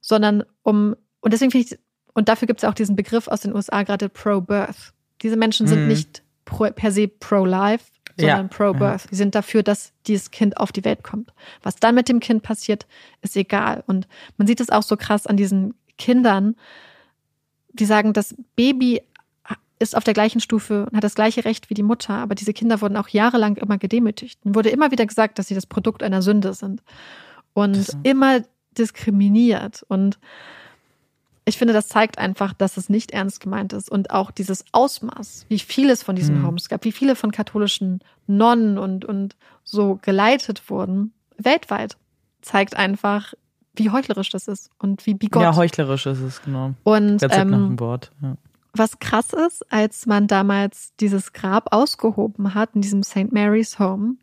sondern 0.00 0.44
um, 0.62 0.96
und 1.20 1.32
deswegen 1.32 1.50
finde 1.50 1.66
ich, 1.66 1.78
und 2.14 2.28
dafür 2.28 2.46
gibt 2.46 2.62
es 2.62 2.68
auch 2.68 2.74
diesen 2.74 2.96
Begriff 2.96 3.28
aus 3.28 3.40
den 3.40 3.54
USA, 3.54 3.82
gerade 3.82 4.08
Pro-Birth. 4.08 4.92
Diese 5.22 5.36
Menschen 5.36 5.66
sind 5.66 5.82
mhm. 5.82 5.88
nicht 5.88 6.22
pro, 6.44 6.70
per 6.70 6.90
se 6.90 7.08
pro-life, 7.08 7.84
sondern 8.18 8.46
ja. 8.46 8.56
pro-birth. 8.56 9.04
Ja. 9.04 9.10
Sie 9.10 9.16
sind 9.16 9.34
dafür, 9.34 9.62
dass 9.62 9.92
dieses 10.06 10.30
Kind 10.30 10.56
auf 10.56 10.72
die 10.72 10.84
Welt 10.84 11.02
kommt. 11.02 11.32
Was 11.62 11.76
dann 11.76 11.94
mit 11.94 12.08
dem 12.08 12.20
Kind 12.20 12.42
passiert, 12.42 12.86
ist 13.22 13.36
egal. 13.36 13.84
Und 13.86 14.08
man 14.36 14.46
sieht 14.46 14.60
es 14.60 14.70
auch 14.70 14.82
so 14.82 14.96
krass 14.96 15.26
an 15.26 15.36
diesen 15.36 15.74
Kindern, 15.98 16.56
die 17.78 17.86
sagen, 17.86 18.12
das 18.12 18.34
Baby 18.56 19.02
ist 19.78 19.96
auf 19.96 20.04
der 20.04 20.14
gleichen 20.14 20.40
Stufe 20.40 20.86
und 20.86 20.96
hat 20.96 21.04
das 21.04 21.14
gleiche 21.14 21.44
Recht 21.44 21.70
wie 21.70 21.74
die 21.74 21.82
Mutter, 21.82 22.14
aber 22.14 22.34
diese 22.34 22.52
Kinder 22.52 22.80
wurden 22.80 22.96
auch 22.96 23.08
jahrelang 23.08 23.56
immer 23.56 23.78
gedemütigt. 23.78 24.40
Und 24.44 24.54
wurde 24.54 24.70
immer 24.70 24.90
wieder 24.90 25.06
gesagt, 25.06 25.38
dass 25.38 25.48
sie 25.48 25.54
das 25.54 25.66
Produkt 25.66 26.02
einer 26.02 26.22
Sünde 26.22 26.54
sind 26.54 26.82
und 27.54 27.96
immer 28.02 28.42
diskriminiert. 28.76 29.84
Und 29.88 30.18
ich 31.44 31.58
finde, 31.58 31.74
das 31.74 31.88
zeigt 31.88 32.18
einfach, 32.18 32.52
dass 32.52 32.76
es 32.76 32.88
nicht 32.88 33.12
ernst 33.12 33.40
gemeint 33.40 33.72
ist 33.72 33.90
und 33.90 34.10
auch 34.10 34.30
dieses 34.30 34.64
Ausmaß, 34.72 35.46
wie 35.48 35.58
vieles 35.58 36.02
von 36.02 36.16
diesen 36.16 36.40
mhm. 36.40 36.46
Homes 36.46 36.68
gab, 36.68 36.84
wie 36.84 36.92
viele 36.92 37.16
von 37.16 37.30
katholischen 37.30 38.00
Nonnen 38.26 38.78
und, 38.78 39.04
und 39.04 39.36
so 39.64 39.98
geleitet 40.02 40.68
wurden, 40.68 41.12
weltweit, 41.36 41.96
zeigt 42.42 42.76
einfach, 42.76 43.34
wie 43.78 43.90
heuchlerisch 43.90 44.30
das 44.30 44.48
ist 44.48 44.70
und 44.78 45.06
wie 45.06 45.14
bigott. 45.14 45.42
Ja, 45.42 45.56
heuchlerisch 45.56 46.06
ist 46.06 46.20
es, 46.20 46.42
genau. 46.42 46.74
Und 46.84 47.22
ähm, 47.22 47.50
nach 47.50 47.58
dem 47.58 47.80
Wort. 47.80 48.10
Ja. 48.22 48.36
Was 48.74 48.98
krass 48.98 49.32
ist, 49.32 49.70
als 49.72 50.06
man 50.06 50.26
damals 50.26 50.94
dieses 51.00 51.32
Grab 51.32 51.72
ausgehoben 51.72 52.54
hat 52.54 52.70
in 52.74 52.82
diesem 52.82 53.02
St. 53.02 53.32
Mary's 53.32 53.78
Home, 53.78 54.16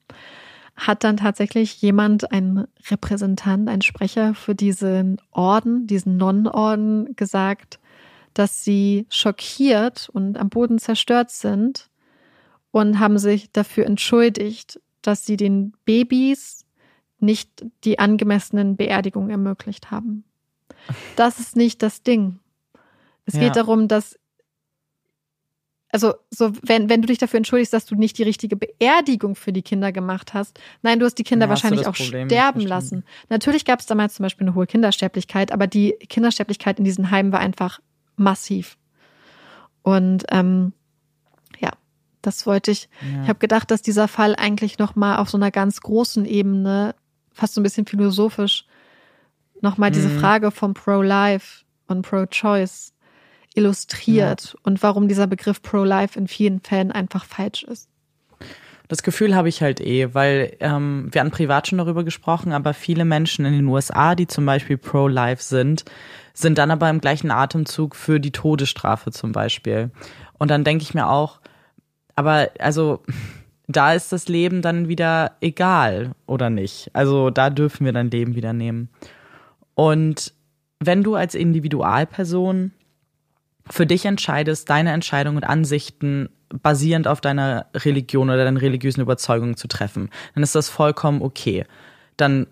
hat 0.75 1.03
dann 1.03 1.17
tatsächlich 1.17 1.81
jemand, 1.81 2.31
ein 2.31 2.67
Repräsentant, 2.89 3.69
ein 3.69 3.81
Sprecher 3.81 4.33
für 4.33 4.55
diesen 4.55 5.21
Orden, 5.31 5.87
diesen 5.87 6.17
Nonnenorden 6.17 7.15
gesagt, 7.15 7.79
dass 8.33 8.63
sie 8.63 9.07
schockiert 9.09 10.09
und 10.11 10.37
am 10.37 10.49
Boden 10.49 10.77
zerstört 10.77 11.31
sind 11.31 11.89
und 12.71 12.99
haben 12.99 13.17
sich 13.17 13.51
dafür 13.51 13.85
entschuldigt, 13.85 14.81
dass 15.01 15.25
sie 15.25 15.37
den 15.37 15.73
Babys 15.85 16.64
nicht 17.19 17.65
die 17.83 17.99
angemessenen 17.99 18.75
Beerdigungen 18.75 19.29
ermöglicht 19.29 19.91
haben. 19.91 20.23
Das 21.15 21.39
ist 21.39 21.55
nicht 21.55 21.81
das 21.81 22.03
Ding. 22.03 22.39
Es 23.25 23.35
ja. 23.35 23.41
geht 23.41 23.55
darum, 23.55 23.87
dass 23.87 24.19
also 25.95 26.13
so, 26.29 26.51
wenn, 26.61 26.89
wenn 26.89 27.01
du 27.01 27.07
dich 27.07 27.19
dafür 27.19 27.37
entschuldigst, 27.37 27.71
dass 27.71 27.85
du 27.85 27.95
nicht 27.95 28.17
die 28.17 28.23
richtige 28.23 28.57
Beerdigung 28.57 29.35
für 29.35 29.53
die 29.53 29.61
Kinder 29.61 29.93
gemacht 29.93 30.33
hast, 30.33 30.59
nein, 30.81 30.99
du 30.99 31.05
hast 31.05 31.15
die 31.15 31.23
Kinder 31.23 31.45
Ja, 31.45 31.49
wahrscheinlich 31.49 31.87
auch 31.87 31.95
Problem 31.95 32.27
sterben 32.27 32.59
lassen. 32.59 33.05
Natürlich 33.29 33.63
gab 33.63 33.79
es 33.79 33.85
damals 33.85 34.15
zum 34.15 34.23
Beispiel 34.23 34.45
eine 34.45 34.55
hohe 34.55 34.67
Kindersterblichkeit, 34.67 35.53
aber 35.53 35.67
die 35.67 35.93
Kindersterblichkeit 36.09 36.79
in 36.79 36.83
diesen 36.83 37.11
Heimen 37.11 37.31
war 37.31 37.39
einfach 37.39 37.79
massiv. 38.17 38.77
Und 39.83 40.25
ähm, 40.31 40.73
ja, 41.59 41.71
das 42.21 42.45
wollte 42.45 42.71
ich. 42.71 42.89
Ich 43.21 43.29
habe 43.29 43.39
gedacht, 43.39 43.71
dass 43.71 43.81
dieser 43.81 44.09
Fall 44.09 44.35
eigentlich 44.35 44.79
noch 44.79 44.95
mal 44.95 45.17
auf 45.19 45.29
so 45.29 45.37
einer 45.37 45.51
ganz 45.51 45.79
großen 45.79 46.25
Ebene, 46.25 46.93
fast 47.35 47.53
so 47.53 47.61
ein 47.61 47.63
bisschen 47.63 47.85
philosophisch, 47.85 48.65
noch 49.61 49.77
mal 49.77 49.91
diese 49.91 50.09
Mhm. 50.09 50.19
Frage 50.19 50.51
vom 50.51 50.73
Pro-Life 50.73 51.63
und 51.87 52.01
Pro-Choice 52.01 52.93
illustriert 53.53 54.55
und 54.63 54.81
warum 54.83 55.07
dieser 55.07 55.27
Begriff 55.27 55.61
Pro-Life 55.61 56.17
in 56.17 56.27
vielen 56.27 56.59
Fällen 56.61 56.91
einfach 56.91 57.25
falsch 57.25 57.63
ist. 57.63 57.89
Das 58.87 59.01
Gefühl 59.01 59.35
habe 59.35 59.49
ich 59.49 59.61
halt 59.61 59.81
eh, 59.81 60.13
weil 60.13 60.57
ähm, 60.59 61.07
wir 61.11 61.21
hatten 61.21 61.31
privat 61.31 61.67
schon 61.67 61.79
darüber 61.79 62.03
gesprochen, 62.03 62.51
aber 62.51 62.73
viele 62.73 63.05
Menschen 63.05 63.45
in 63.45 63.53
den 63.53 63.65
USA, 63.65 64.13
die 64.13 64.27
zum 64.27 64.45
Beispiel 64.45 64.77
pro-life 64.77 65.41
sind, 65.41 65.85
sind 66.33 66.57
dann 66.57 66.69
aber 66.69 66.89
im 66.89 67.01
gleichen 67.01 67.31
Atemzug 67.31 67.95
für 67.95 68.19
die 68.19 68.31
Todesstrafe 68.31 69.11
zum 69.11 69.31
Beispiel. 69.31 69.89
Und 70.37 70.51
dann 70.51 70.63
denke 70.63 70.83
ich 70.83 70.93
mir 70.93 71.09
auch, 71.09 71.39
aber 72.15 72.49
also 72.59 73.03
da 73.67 73.93
ist 73.93 74.11
das 74.11 74.27
Leben 74.27 74.61
dann 74.61 74.87
wieder 74.87 75.33
egal 75.41 76.11
oder 76.27 76.49
nicht. 76.49 76.89
Also 76.93 77.29
da 77.29 77.49
dürfen 77.49 77.85
wir 77.85 77.93
dein 77.93 78.11
Leben 78.11 78.35
wieder 78.35 78.53
nehmen. 78.53 78.89
Und 79.73 80.33
wenn 80.79 81.03
du 81.03 81.15
als 81.15 81.35
Individualperson 81.35 82.71
für 83.69 83.85
dich 83.85 84.05
entscheidest, 84.05 84.69
deine 84.69 84.91
Entscheidungen 84.91 85.37
und 85.37 85.43
Ansichten 85.43 86.29
basierend 86.49 87.07
auf 87.07 87.21
deiner 87.21 87.65
Religion 87.73 88.29
oder 88.29 88.43
deinen 88.43 88.57
religiösen 88.57 89.01
Überzeugungen 89.01 89.57
zu 89.57 89.67
treffen, 89.67 90.09
dann 90.35 90.43
ist 90.43 90.53
das 90.53 90.69
vollkommen 90.69 91.21
okay. 91.21 91.65
Dann 92.17 92.47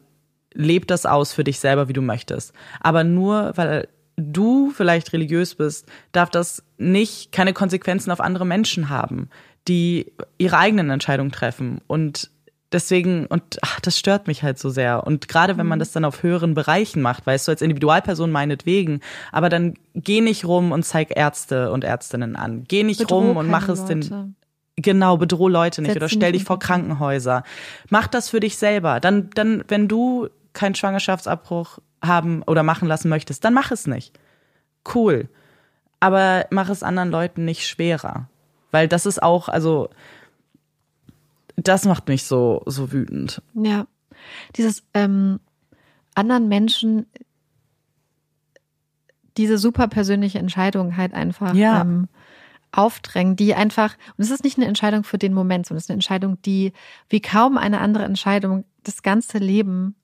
leb 0.54 0.88
das 0.88 1.06
aus 1.06 1.34
für 1.34 1.44
dich 1.44 1.60
selber, 1.60 1.88
wie 1.88 1.94
du 1.94 2.02
möchtest. 2.02 2.54
Aber 2.80 3.04
nur 3.04 3.54
weil 3.56 3.88
du 4.16 4.72
vielleicht 4.72 5.14
religiös 5.14 5.56
bist, 5.56 5.88
darf 6.12 6.30
das 6.30 6.64
nicht 6.78 7.32
keine 7.32 7.54
Konsequenzen 7.54 8.12
auf 8.12 8.20
andere 8.20 8.46
Menschen 8.46 8.90
haben, 8.90 9.30
die 9.68 10.12
ihre 10.38 10.58
eigenen 10.58 10.90
Entscheidungen 10.90 11.32
treffen. 11.32 11.82
Und 11.88 12.30
deswegen, 12.74 13.26
und 13.28 13.60
ach, 13.62 13.80
das 13.80 13.98
stört 13.98 14.28
mich 14.28 14.44
halt 14.44 14.60
so 14.60 14.70
sehr. 14.70 15.06
Und 15.06 15.28
gerade 15.28 15.58
wenn 15.58 15.68
man 15.68 15.80
das 15.80 15.92
dann 15.92 16.06
auf 16.06 16.24
höheren 16.24 16.54
Bereichen 16.54 17.02
macht, 17.02 17.26
weißt 17.26 17.48
du, 17.48 17.52
als 17.52 17.62
Individualperson 17.62 18.32
meinetwegen, 18.32 19.00
aber 19.32 19.50
dann 19.50 19.76
geh 19.96 20.22
nicht 20.22 20.46
rum 20.46 20.72
und 20.72 20.84
zeig 20.84 21.16
Ärzte 21.16 21.72
und 21.72 21.84
Ärztinnen 21.84 22.36
an. 22.36 22.66
Geh 22.68 22.84
nicht 22.84 23.00
Bedroh 23.00 23.20
rum 23.20 23.38
und 23.38 23.50
mach 23.50 23.70
es 23.70 23.86
den. 23.86 24.36
Genau, 24.76 25.18
bedroh 25.18 25.50
Leute 25.50 25.84
nicht 25.84 25.92
Setz 25.92 26.02
oder 26.02 26.10
stell 26.10 26.32
nicht 26.32 26.42
dich 26.42 26.48
vor. 26.48 26.58
Krankenhäuser. 26.58 27.44
Mach 27.90 28.08
das 28.08 28.30
für 28.30 28.40
dich 28.40 28.58
selber. 28.58 29.00
Dann, 29.00 29.30
dann, 29.36 29.64
wenn 29.68 29.88
du 29.88 30.30
keinen 30.54 30.74
Schwangerschaftsabbruch 30.74 31.78
haben 32.02 32.42
oder 32.44 32.64
machen 32.64 32.88
lassen 32.88 33.08
möchtest, 33.08 33.46
dann 33.46 33.54
mach 33.54 33.72
es 33.72 33.86
nicht. 33.86 34.18
Cool. 34.94 35.30
Aber 36.00 36.48
mach 36.50 36.70
es 36.70 36.82
anderen 36.82 37.12
Leuten 37.12 37.46
nicht 37.46 37.68
schwerer. 37.68 38.28
Weil 38.74 38.88
das 38.88 39.06
ist 39.06 39.22
auch, 39.22 39.48
also, 39.50 39.90
das 41.56 41.86
macht 41.86 42.08
mich 42.08 42.24
so, 42.24 42.64
so 42.66 42.92
wütend. 42.92 43.42
Ja. 43.54 43.86
Dieses 44.56 44.84
ähm, 44.94 45.40
anderen 46.16 46.48
Menschen 46.48 47.06
diese 49.38 49.58
super 49.58 49.88
persönliche 49.88 50.40
Entscheidung 50.40 50.98
halt 50.98 51.14
einfach 51.14 51.54
Ja. 51.56 51.82
ähm, 51.82 52.08
aufdrängen, 52.72 53.36
die 53.36 53.54
einfach, 53.54 53.96
und 54.18 54.24
es 54.24 54.32
ist 54.32 54.44
nicht 54.44 54.58
eine 54.58 54.66
Entscheidung 54.66 55.04
für 55.04 55.18
den 55.18 55.34
Moment, 55.34 55.66
sondern 55.68 55.78
es 55.78 55.86
ist 55.86 55.90
eine 55.90 55.96
Entscheidung, 55.96 56.42
die 56.42 56.74
wie 57.10 57.22
kaum 57.22 57.58
eine 57.58 57.80
andere 57.80 58.04
Entscheidung 58.04 58.66
das 58.84 59.04
ganze 59.04 59.38
Leben 59.38 59.96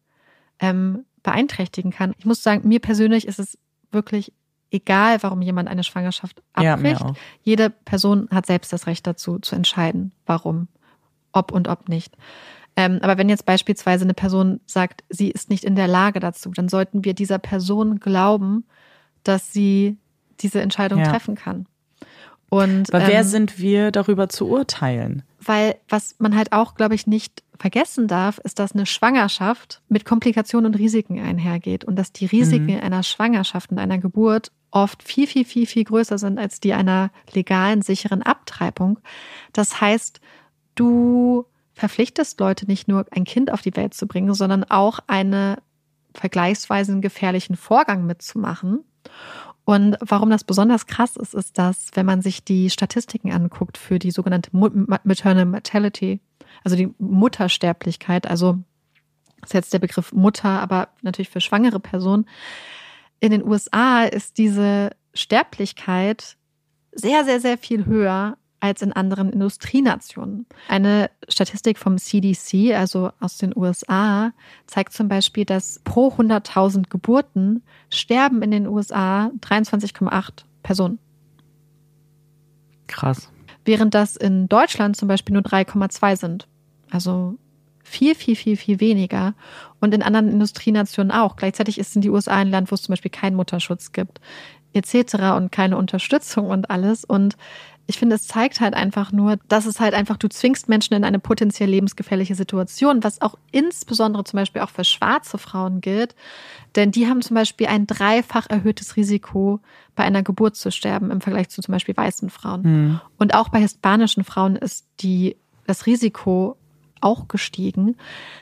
ähm, 0.60 1.06
beeinträchtigen 1.24 1.91
kann. 1.91 2.14
Ich 2.18 2.26
muss 2.26 2.44
sagen, 2.44 2.68
mir 2.68 2.80
persönlich 2.80 3.28
ist 3.28 3.40
es 3.40 3.58
wirklich 3.91 4.32
egal, 4.72 5.22
warum 5.22 5.41
jemand 5.41 5.70
eine 5.70 5.84
Schwangerschaft 5.84 6.41
Ja, 6.60 6.74
abbricht. 6.76 7.02
auch. 7.02 7.16
Jede 7.44 7.70
Person 7.70 8.28
hat 8.32 8.46
selbst 8.46 8.72
das 8.74 8.88
Recht 8.88 9.06
dazu, 9.08 9.40
zu 9.40 9.56
entscheiden, 9.56 10.12
warum, 10.26 10.68
ob 11.32 11.52
und 11.52 11.68
ob 11.68 11.90
nicht. 11.90 12.16
Ähm, 12.76 13.00
aber 13.02 13.18
wenn 13.18 13.30
jetzt 13.30 13.46
beispielsweise 13.46 14.04
eine 14.06 14.14
Person 14.14 14.62
sagt, 14.66 15.04
sie 15.10 15.30
ist 15.32 15.50
nicht 15.50 15.64
in 15.64 15.76
der 15.76 15.88
Lage 15.88 16.20
dazu, 16.20 16.52
dann 16.52 16.70
sollten 16.70 17.04
wir 17.04 17.14
dieser 17.14 17.40
Person 17.40 18.00
glauben, 18.00 18.64
dass 19.24 19.52
sie 19.52 19.98
diese 20.40 20.62
Entscheidung 20.62 21.00
Ja. 21.00 21.10
treffen 21.12 21.36
kann. 21.36 21.66
Und 22.50 22.94
Aber 22.94 23.06
wer 23.08 23.20
ähm, 23.22 23.28
sind 23.28 23.60
wir, 23.60 23.91
darüber 23.91 24.30
zu 24.30 24.48
urteilen? 24.48 25.24
weil 25.41 25.76
was 25.88 26.16
man 26.20 26.36
halt 26.36 26.52
auch, 26.52 26.76
glaube 26.76 26.96
ich, 26.96 27.08
nicht 27.08 27.44
vergessen 27.60 28.07
darf, 28.07 28.40
ist, 28.40 28.57
dass 28.57 28.73
eine 28.73 28.86
Schwangerschaft 28.86 29.81
mit 29.90 30.06
Komplikationen 30.06 30.73
und 30.73 30.80
Risiken 30.80 31.19
einhergeht 31.19 31.84
und 31.84 31.98
dass 31.98 32.14
die 32.14 32.26
Risiken 32.26 32.80
einer 32.80 33.03
Schwangerschaft 33.03 33.72
und 33.72 33.80
einer 33.80 33.98
Geburt 33.98 34.52
oft 34.72 35.03
viel, 35.03 35.27
viel, 35.27 35.45
viel, 35.45 35.65
viel 35.65 35.84
größer 35.84 36.18
sind 36.18 36.40
als 36.40 36.60
die 36.60 36.73
einer 36.73 37.11
legalen, 37.34 37.81
sicheren 37.81 38.23
Abtreibung. 38.23 38.99
Das 39.52 39.81
heißt, 39.81 40.22
du 40.76 41.45
verpflichtest 41.73 42.40
Leute 42.40 42.65
nicht 42.65 42.88
nur 42.88 43.06
ein 43.11 43.26
Kind 43.26 43.52
auf 43.52 43.61
die 43.61 43.76
Welt 43.76 43.94
zu 43.94 44.07
bringen, 44.07 44.34
sondern 44.34 44.64
auch 44.64 44.99
einen 45.07 45.57
vergleichsweise 46.14 46.99
gefährlichen 46.99 47.56
Vorgang 47.56 48.06
mitzumachen. 48.06 48.84
Und 49.65 49.98
warum 50.02 50.30
das 50.30 50.44
besonders 50.44 50.88
krass 50.88 51.15
ist, 51.15 51.36
ist, 51.36 51.57
dass, 51.57 51.90
wenn 51.94 52.06
man 52.06 52.22
sich 52.22 52.44
die 52.44 52.69
Statistiken 52.69 53.31
anguckt 53.31 53.77
für 53.77 53.99
die 53.99 54.11
sogenannte 54.11 54.49
Maternal 54.53 55.45
Mortality, 55.45 56.19
also 56.64 56.76
die 56.76 56.94
Muttersterblichkeit, 56.98 58.27
also 58.27 58.60
ist 59.44 59.53
jetzt 59.53 59.73
der 59.73 59.80
Begriff 59.80 60.11
Mutter, 60.11 60.49
aber 60.49 60.90
natürlich 61.02 61.30
für 61.30 61.41
schwangere 61.41 61.80
Personen. 61.80 62.26
In 63.19 63.31
den 63.31 63.45
USA 63.45 64.03
ist 64.03 64.38
diese 64.38 64.91
Sterblichkeit 65.14 66.38
sehr, 66.91 67.23
sehr, 67.26 67.40
sehr 67.40 67.57
viel 67.57 67.86
höher 67.86 68.38
als 68.60 68.81
in 68.81 68.91
anderen 68.91 69.31
Industrienationen. 69.31 70.45
Eine 70.68 71.10
Statistik 71.30 71.77
vom 71.77 71.98
CDC, 71.98 72.76
also 72.76 73.11
aus 73.19 73.38
den 73.38 73.56
USA, 73.56 74.34
zeigt 74.68 74.94
zum 74.94 75.07
Beispiel, 75.07 75.45
dass 75.45 75.80
pro 75.84 76.10
100.000 76.10 76.90
Geburten 76.90 77.64
sterben 77.90 78.41
in 78.41 78.52
den 78.52 78.68
USA 78.68 79.31
23,8 79.40 80.44
Personen. 80.61 80.99
Krass. 82.88 83.31
Während 83.65 83.94
das 83.94 84.15
in 84.15 84.48
Deutschland 84.48 84.95
zum 84.95 85.07
Beispiel 85.07 85.34
nur 85.34 85.44
3,2 85.44 86.15
sind. 86.15 86.48
Also 86.90 87.36
viel, 87.84 88.15
viel, 88.15 88.36
viel, 88.36 88.57
viel 88.57 88.80
weniger. 88.80 89.34
Und 89.80 89.94
in 89.94 90.03
anderen 90.03 90.30
Industrienationen 90.30 91.11
auch. 91.11 91.36
Gleichzeitig 91.36 91.77
ist 91.77 91.95
in 91.95 92.02
die 92.02 92.10
USA 92.10 92.38
ein 92.38 92.49
Land, 92.49 92.72
wo 92.72 92.76
es 92.76 92.84
zum 92.84 92.94
Beispiel 92.94 93.11
keinen 93.11 93.36
Mutterschutz 93.36 93.91
gibt, 93.91 94.19
etc. 94.73 95.36
und 95.36 95.52
keine 95.52 95.77
Unterstützung 95.77 96.48
und 96.48 96.69
alles. 96.69 97.03
Und 97.03 97.36
ich 97.90 97.98
finde, 97.98 98.18
es 98.18 98.28
zeigt 98.28 98.61
halt 98.61 98.76
einfach 98.76 99.11
nur, 99.11 99.38
dass 99.48 99.66
es 99.66 99.80
halt 99.80 99.95
einfach, 99.95 100.16
du 100.18 100.30
zwingst 100.30 100.70
Menschen 100.70 100.94
in 100.94 101.03
eine 101.03 101.18
potenziell 101.18 101.72
lebensgefährliche 101.72 102.36
Situation, 102.36 103.03
was 103.03 103.20
auch 103.20 103.34
insbesondere 103.52 104.24
zum 104.26 104.38
Beispiel 104.38 104.61
auch 104.61 104.70
für 104.70 104.84
schwarze 104.84 105.40
Frauen 105.40 105.82
gilt. 105.82 106.14
Denn 106.76 106.91
die 106.91 107.07
haben 107.07 107.24
zum 107.24 107.34
Beispiel 107.34 107.66
ein 107.66 107.88
dreifach 107.88 108.48
erhöhtes 108.48 108.95
Risiko, 108.95 109.60
bei 109.95 110.03
einer 110.03 110.22
Geburt 110.22 110.56
zu 110.56 110.72
sterben 110.72 111.10
im 111.10 111.20
Vergleich 111.20 111.49
zu 111.49 111.64
zum 111.64 111.72
Beispiel 111.72 111.98
weißen 111.98 112.30
Frauen. 112.30 112.61
Und 113.18 113.34
auch 113.34 113.49
bei 113.49 113.60
hispanischen 113.60 114.24
Frauen 114.24 114.56
ist 114.56 114.86
die, 114.99 115.36
das 115.66 115.88
Risiko 115.88 116.57
auch 117.02 117.28
gestiegen, 117.28 117.95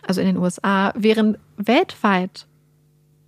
also 0.06 0.20
in 0.20 0.28
den 0.28 0.38
USA, 0.38 0.92
während 0.98 1.40
weltweit 1.56 2.48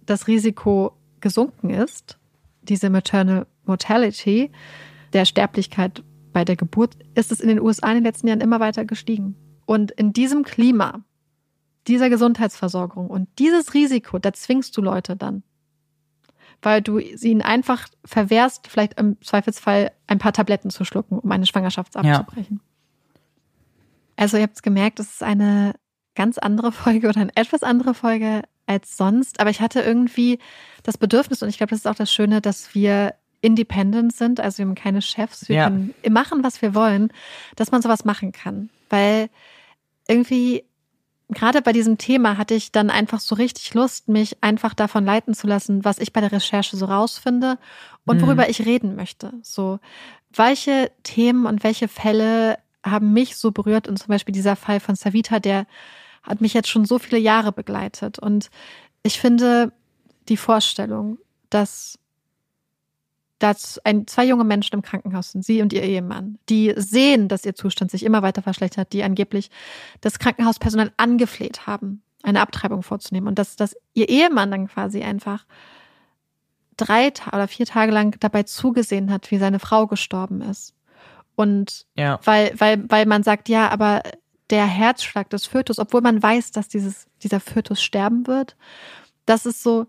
das 0.06 0.28
Risiko 0.28 0.92
gesunken 1.22 1.70
ist, 1.70 2.18
diese 2.62 2.90
Maternal 2.90 3.48
Mortality, 3.64 4.52
der 5.14 5.24
Sterblichkeit 5.24 6.04
bei 6.40 6.46
der 6.46 6.56
Geburt, 6.56 6.96
ist 7.16 7.34
es 7.34 7.42
in 7.42 7.50
den 7.50 7.60
USA 7.60 7.90
in 7.90 7.96
den 7.96 8.06
letzten 8.06 8.30
Jahren 8.30 8.40
immer 8.40 8.62
weiter 8.62 8.86
gestiegen. 8.86 9.36
Und 9.66 9.92
in 9.92 10.14
diesem 10.14 10.44
Klima, 10.44 11.02
dieser 11.86 12.10
Gesundheitsversorgung 12.10 13.10
und 13.10 13.28
dieses 13.40 13.74
Risiko, 13.74 14.20
da 14.20 14.32
zwingst 14.32 14.78
du 14.78 14.82
Leute 14.82 15.18
dann. 15.18 15.44
Weil 16.62 16.82
du 16.82 17.02
sie 17.18 17.32
ihnen 17.32 17.42
einfach 17.42 17.90
verwehrst, 18.06 18.68
vielleicht 18.70 18.98
im 18.98 19.20
Zweifelsfall 19.22 19.92
ein 20.08 20.18
paar 20.18 20.32
Tabletten 20.32 20.70
zu 20.70 20.86
schlucken, 20.86 21.20
um 21.20 21.30
eine 21.30 21.46
Schwangerschaft 21.46 21.96
Ja. 21.96 22.02
abzubrechen. 22.02 22.62
Also 24.16 24.38
ihr 24.38 24.44
habt 24.44 24.56
es 24.56 24.62
gemerkt, 24.62 25.02
es 25.02 25.12
ist 25.16 25.24
eine 25.24 25.74
ganz 26.16 26.38
andere 26.38 26.72
Folge 26.72 27.10
oder 27.10 27.20
eine 27.20 27.36
etwas 27.36 27.64
andere 27.64 27.94
Folge 27.94 28.44
als 28.66 28.96
sonst. 28.96 29.42
Aber 29.42 29.50
ich 29.50 29.60
hatte 29.60 29.82
irgendwie 29.82 30.40
das 30.84 30.98
Bedürfnis 30.98 31.44
und 31.44 31.50
ich 31.50 31.58
glaube, 31.58 31.72
das 31.72 31.80
ist 31.80 31.88
auch 31.88 31.96
das 31.96 32.14
Schöne, 32.14 32.40
dass 32.40 32.74
wir 32.74 33.16
independent 33.42 34.14
sind. 34.14 34.40
Also 34.40 34.60
wir 34.60 34.66
haben 34.66 34.76
keine 34.76 35.02
Chefs. 35.02 35.48
Wir 35.50 35.56
Ja. 35.56 35.64
können 35.66 35.94
machen, 36.10 36.44
was 36.44 36.62
wir 36.62 36.76
wollen, 36.76 37.12
dass 37.56 37.72
man 37.72 37.82
sowas 37.82 38.06
machen 38.06 38.32
kann. 38.32 38.70
Weil 38.90 39.30
irgendwie 40.08 40.66
gerade 41.30 41.62
bei 41.62 41.72
diesem 41.72 41.98
Thema 41.98 42.38
hatte 42.38 42.56
ich 42.56 42.72
dann 42.72 42.90
einfach 42.90 43.20
so 43.20 43.36
richtig 43.36 43.74
Lust, 43.74 44.08
mich 44.08 44.38
einfach 44.42 44.74
davon 44.74 45.06
leiten 45.06 45.34
zu 45.34 45.48
lassen, 45.48 45.86
was 45.86 46.00
ich 46.00 46.12
bei 46.12 46.22
der 46.22 46.32
Recherche 46.32 46.76
so 46.76 46.86
rausfinde 46.86 47.58
und 48.06 48.18
Mhm. 48.18 48.22
worüber 48.26 48.50
ich 48.50 48.66
reden 48.66 48.96
möchte. 48.96 49.34
So, 49.44 49.80
welche 50.34 50.92
Themen 51.04 51.46
und 51.46 51.64
welche 51.64 51.88
Fälle 51.88 52.58
haben 52.84 53.14
mich 53.14 53.38
so 53.38 53.52
berührt 53.52 53.88
und 53.88 53.98
zum 53.98 54.08
Beispiel 54.08 54.34
dieser 54.34 54.56
Fall 54.56 54.80
von 54.80 54.96
Savita, 54.96 55.40
der 55.40 55.66
hat 56.24 56.42
mich 56.42 56.54
jetzt 56.54 56.70
schon 56.70 56.86
so 56.86 56.98
viele 56.98 57.20
Jahre 57.20 57.52
begleitet 57.52 58.20
und 58.20 58.50
ich 59.04 59.20
finde 59.20 59.72
die 60.30 60.38
Vorstellung, 60.38 61.18
dass 61.50 61.98
dass 63.40 63.80
ein, 63.86 64.06
zwei 64.06 64.26
junge 64.26 64.44
Menschen 64.44 64.76
im 64.76 64.82
Krankenhaus 64.82 65.32
sind, 65.32 65.44
sie 65.44 65.62
und 65.62 65.74
ihr 65.74 65.84
Ehemann, 65.84 66.38
die 66.50 66.74
sehen, 66.76 67.30
dass 67.30 67.46
ihr 67.46 67.56
Zustand 67.56 67.90
sich 67.90 68.04
immer 68.04 68.22
weiter 68.22 68.42
verschlechtert, 68.42 68.94
die 68.94 69.04
angeblich 69.04 69.50
das 70.02 70.20
Krankenhauspersonal 70.20 70.92
angefleht 70.98 71.66
haben, 71.66 72.04
eine 72.22 72.42
Abtreibung 72.42 72.84
vorzunehmen 72.84 73.28
und 73.28 73.40
dass, 73.40 73.56
dass 73.56 73.76
ihr 73.94 74.10
Ehemann 74.10 74.52
dann 74.52 74.68
quasi 74.68 75.02
einfach 75.02 75.46
drei 76.76 77.12
oder 77.28 77.48
vier 77.48 77.66
Tage 77.66 77.92
lang 77.92 78.18
dabei 78.20 78.44
zugesehen 78.44 79.12
hat, 79.12 79.32
wie 79.32 79.38
seine 79.38 79.60
Frau 79.60 79.88
gestorben 79.88 80.42
ist. 80.42 80.74
Und 81.36 81.86
ja. 81.96 82.20
weil, 82.26 82.54
weil, 82.58 82.90
weil 82.90 83.06
man 83.06 83.24
sagt, 83.24 83.48
ja, 83.48 83.70
aber 83.70 84.04
der 84.50 84.66
Herzschlag 84.66 85.30
des 85.30 85.46
Fötus, 85.46 85.80
obwohl 85.80 86.02
man 86.02 86.22
weiß, 86.22 86.52
dass 86.52 86.68
dieses, 86.68 87.08
dieser 87.24 87.40
Fötus 87.40 87.82
sterben 87.82 88.28
wird, 88.28 88.58
das 89.26 89.46
ist 89.46 89.64
so. 89.64 89.88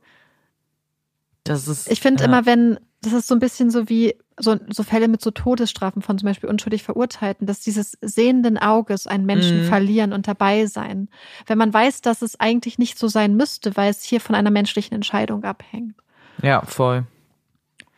Das 1.45 1.67
ist. 1.67 1.91
Ich 1.91 2.01
finde 2.01 2.23
ja. 2.23 2.29
immer, 2.29 2.47
wenn, 2.47 2.79
das 3.03 3.13
ist 3.13 3.29
so 3.29 3.35
ein 3.35 3.41
bisschen 3.41 3.71
so 3.71 3.89
wie 3.89 4.15
so, 4.39 4.57
so 4.69 4.83
Fälle 4.83 5.09
mit 5.09 5.21
so 5.23 5.31
Todesstrafen 5.31 6.03
von 6.03 6.19
zum 6.19 6.27
Beispiel 6.27 6.49
unschuldig 6.49 6.83
Verurteilten, 6.83 7.47
dass 7.47 7.61
dieses 7.61 7.97
sehenden 8.01 8.59
Auges 8.59 9.07
einen 9.07 9.27
Menschen 9.27 9.63
mhm. 9.63 9.69
verlieren 9.69 10.13
und 10.13 10.29
dabei 10.29 10.67
sein. 10.67 11.09
Wenn 11.47 11.59
man 11.59 11.73
weiß, 11.73 12.01
dass 12.01 12.23
es 12.23 12.41
eigentlich 12.41 12.79
nicht 12.79 12.99
so 12.99 13.09
sein 13.09 13.37
müsste, 13.37 13.77
weil 13.77 13.91
es 13.91 14.03
hier 14.03 14.21
von 14.21 14.35
einer 14.35 14.51
menschlichen 14.51 14.95
Entscheidung 14.95 15.45
abhängt. 15.45 15.95
Ja, 16.43 16.63
voll. 16.63 17.05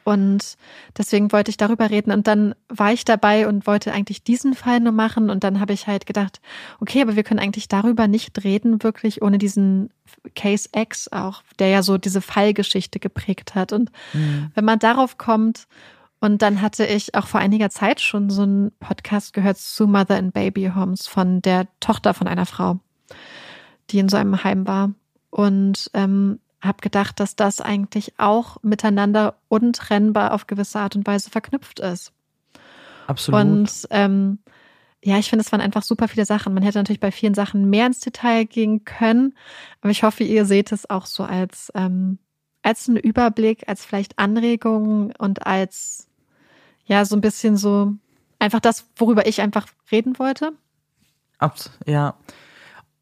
Und 0.05 0.57
deswegen 0.99 1.33
wollte 1.33 1.51
ich 1.51 1.57
darüber 1.57 1.91
reden. 1.91 2.13
Und 2.13 2.27
dann 2.27 2.55
war 2.69 2.93
ich 2.93 3.05
dabei 3.05 3.47
und 3.47 3.67
wollte 3.67 3.93
eigentlich 3.93 4.23
diesen 4.23 4.55
Fall 4.55 4.81
nur 4.81 4.93
machen. 4.93 5.31
Und 5.31 5.45
dann 5.45 5.61
habe 5.61 5.73
ich 5.73 5.87
halt 5.87 6.07
gedacht, 6.07 6.41
okay, 6.81 7.03
aber 7.03 7.17
wir 7.17 7.23
können 7.23 7.41
eigentlich 7.41 7.69
darüber 7.69 8.09
nicht 8.09 8.43
reden, 8.45 8.83
wirklich 8.83 9.23
ohne 9.23 9.39
diesen 9.39 9.91
Case 10.35 10.69
X 10.75 11.11
auch, 11.13 11.43
der 11.59 11.69
ja 11.69 11.83
so 11.83 11.99
diese 11.99 12.21
Fallgeschichte 12.21 12.99
geprägt 12.99 13.55
hat. 13.55 13.73
Und 13.73 13.91
mhm. 14.13 14.51
wenn 14.55 14.65
man 14.65 14.79
darauf 14.79 15.19
kommt, 15.19 15.67
und 16.23 16.41
dann 16.41 16.63
hatte 16.63 16.87
ich 16.87 17.17
auch 17.17 17.27
vor 17.27 17.41
einiger 17.41 17.69
Zeit 17.69 18.01
schon 18.01 18.31
so 18.31 18.43
einen 18.43 18.71
Podcast 18.79 19.33
gehört 19.33 19.59
zu 19.59 19.89
Mother 19.89 20.17
and 20.17 20.33
Baby 20.33 20.71
Homes 20.73 21.09
von 21.09 21.43
der 21.43 21.67
Tochter 21.81 22.15
von 22.15 22.29
einer 22.29 22.47
Frau, 22.47 22.79
die 23.91 23.99
in 23.99 24.09
so 24.09 24.17
einem 24.17 24.45
Heim 24.45 24.69
war. 24.69 24.93
Und 25.31 25.91
ähm, 25.95 26.39
habe 26.63 26.81
gedacht, 26.81 27.21
dass 27.21 27.37
das 27.37 27.61
eigentlich 27.61 28.15
auch 28.19 28.57
miteinander 28.63 29.37
untrennbar 29.49 30.33
auf 30.33 30.47
gewisse 30.47 30.79
Art 30.79 30.97
und 30.97 31.07
Weise 31.07 31.29
verknüpft 31.29 31.81
ist. 31.81 32.13
Absolut. 33.07 33.41
Und 33.41 33.71
ähm, 33.91 34.39
ja, 35.05 35.19
ich 35.19 35.29
finde, 35.29 35.45
es 35.45 35.51
waren 35.51 35.61
einfach 35.61 35.83
super 35.83 36.07
viele 36.07 36.25
Sachen. 36.25 36.55
Man 36.55 36.63
hätte 36.63 36.79
natürlich 36.79 37.01
bei 37.01 37.11
vielen 37.11 37.35
Sachen 37.35 37.69
mehr 37.69 37.87
ins 37.87 37.99
Detail 37.99 38.45
gehen 38.45 38.85
können, 38.85 39.35
aber 39.81 39.91
ich 39.91 40.05
hoffe, 40.05 40.23
ihr 40.23 40.45
seht 40.45 40.71
es 40.71 40.89
auch 40.89 41.07
so 41.07 41.25
als 41.25 41.73
ähm, 41.75 42.19
als 42.63 42.89
einen 42.89 42.99
Überblick, 42.99 43.69
als 43.69 43.85
vielleicht 43.85 44.19
Anregungen 44.19 45.13
und 45.19 45.47
als 45.47 46.07
ja 46.85 47.05
so 47.05 47.17
ein 47.17 47.21
bisschen 47.21 47.57
so 47.57 47.93
einfach 48.39 48.61
das, 48.61 48.87
worüber 48.97 49.27
ich 49.27 49.41
einfach 49.41 49.67
reden 49.91 50.19
wollte. 50.21 50.53
Abs 51.39 51.71
ja. 51.87 52.15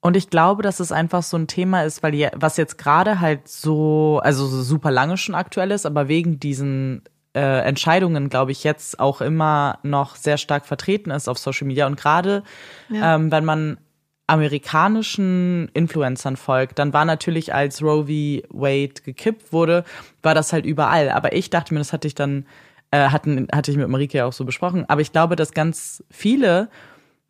Und 0.00 0.16
ich 0.16 0.30
glaube, 0.30 0.62
dass 0.62 0.80
es 0.80 0.92
einfach 0.92 1.22
so 1.22 1.36
ein 1.36 1.46
Thema 1.46 1.82
ist, 1.82 2.02
weil 2.02 2.12
die, 2.12 2.28
was 2.34 2.56
jetzt 2.56 2.78
gerade 2.78 3.20
halt 3.20 3.48
so, 3.48 4.20
also 4.22 4.46
so 4.46 4.62
super 4.62 4.90
lange 4.90 5.16
schon 5.18 5.34
aktuell 5.34 5.70
ist, 5.70 5.84
aber 5.84 6.08
wegen 6.08 6.40
diesen 6.40 7.02
äh, 7.34 7.60
Entscheidungen, 7.66 8.28
glaube 8.30 8.52
ich, 8.52 8.64
jetzt 8.64 8.98
auch 8.98 9.20
immer 9.20 9.78
noch 9.82 10.16
sehr 10.16 10.38
stark 10.38 10.66
vertreten 10.66 11.10
ist 11.10 11.28
auf 11.28 11.38
Social 11.38 11.66
Media. 11.66 11.86
Und 11.86 11.96
gerade 11.96 12.42
ja. 12.88 13.14
ähm, 13.16 13.30
wenn 13.30 13.44
man 13.44 13.78
amerikanischen 14.26 15.68
Influencern 15.74 16.36
folgt, 16.36 16.78
dann 16.78 16.92
war 16.92 17.04
natürlich, 17.04 17.52
als 17.52 17.82
Roe 17.82 18.06
v. 18.06 18.46
Wade 18.50 19.02
gekippt 19.04 19.52
wurde, 19.52 19.84
war 20.22 20.34
das 20.34 20.52
halt 20.52 20.64
überall. 20.64 21.10
Aber 21.10 21.34
ich 21.34 21.50
dachte 21.50 21.74
mir, 21.74 21.80
das 21.80 21.92
hatte 21.92 22.06
ich 22.06 22.14
dann, 22.14 22.46
äh, 22.92 23.08
hatten, 23.08 23.48
hatte 23.52 23.72
ich 23.72 23.76
mit 23.76 23.88
Marike 23.88 24.18
ja 24.18 24.26
auch 24.26 24.32
so 24.32 24.44
besprochen. 24.44 24.88
Aber 24.88 25.00
ich 25.00 25.10
glaube, 25.12 25.34
dass 25.34 25.52
ganz 25.52 26.04
viele 26.10 26.68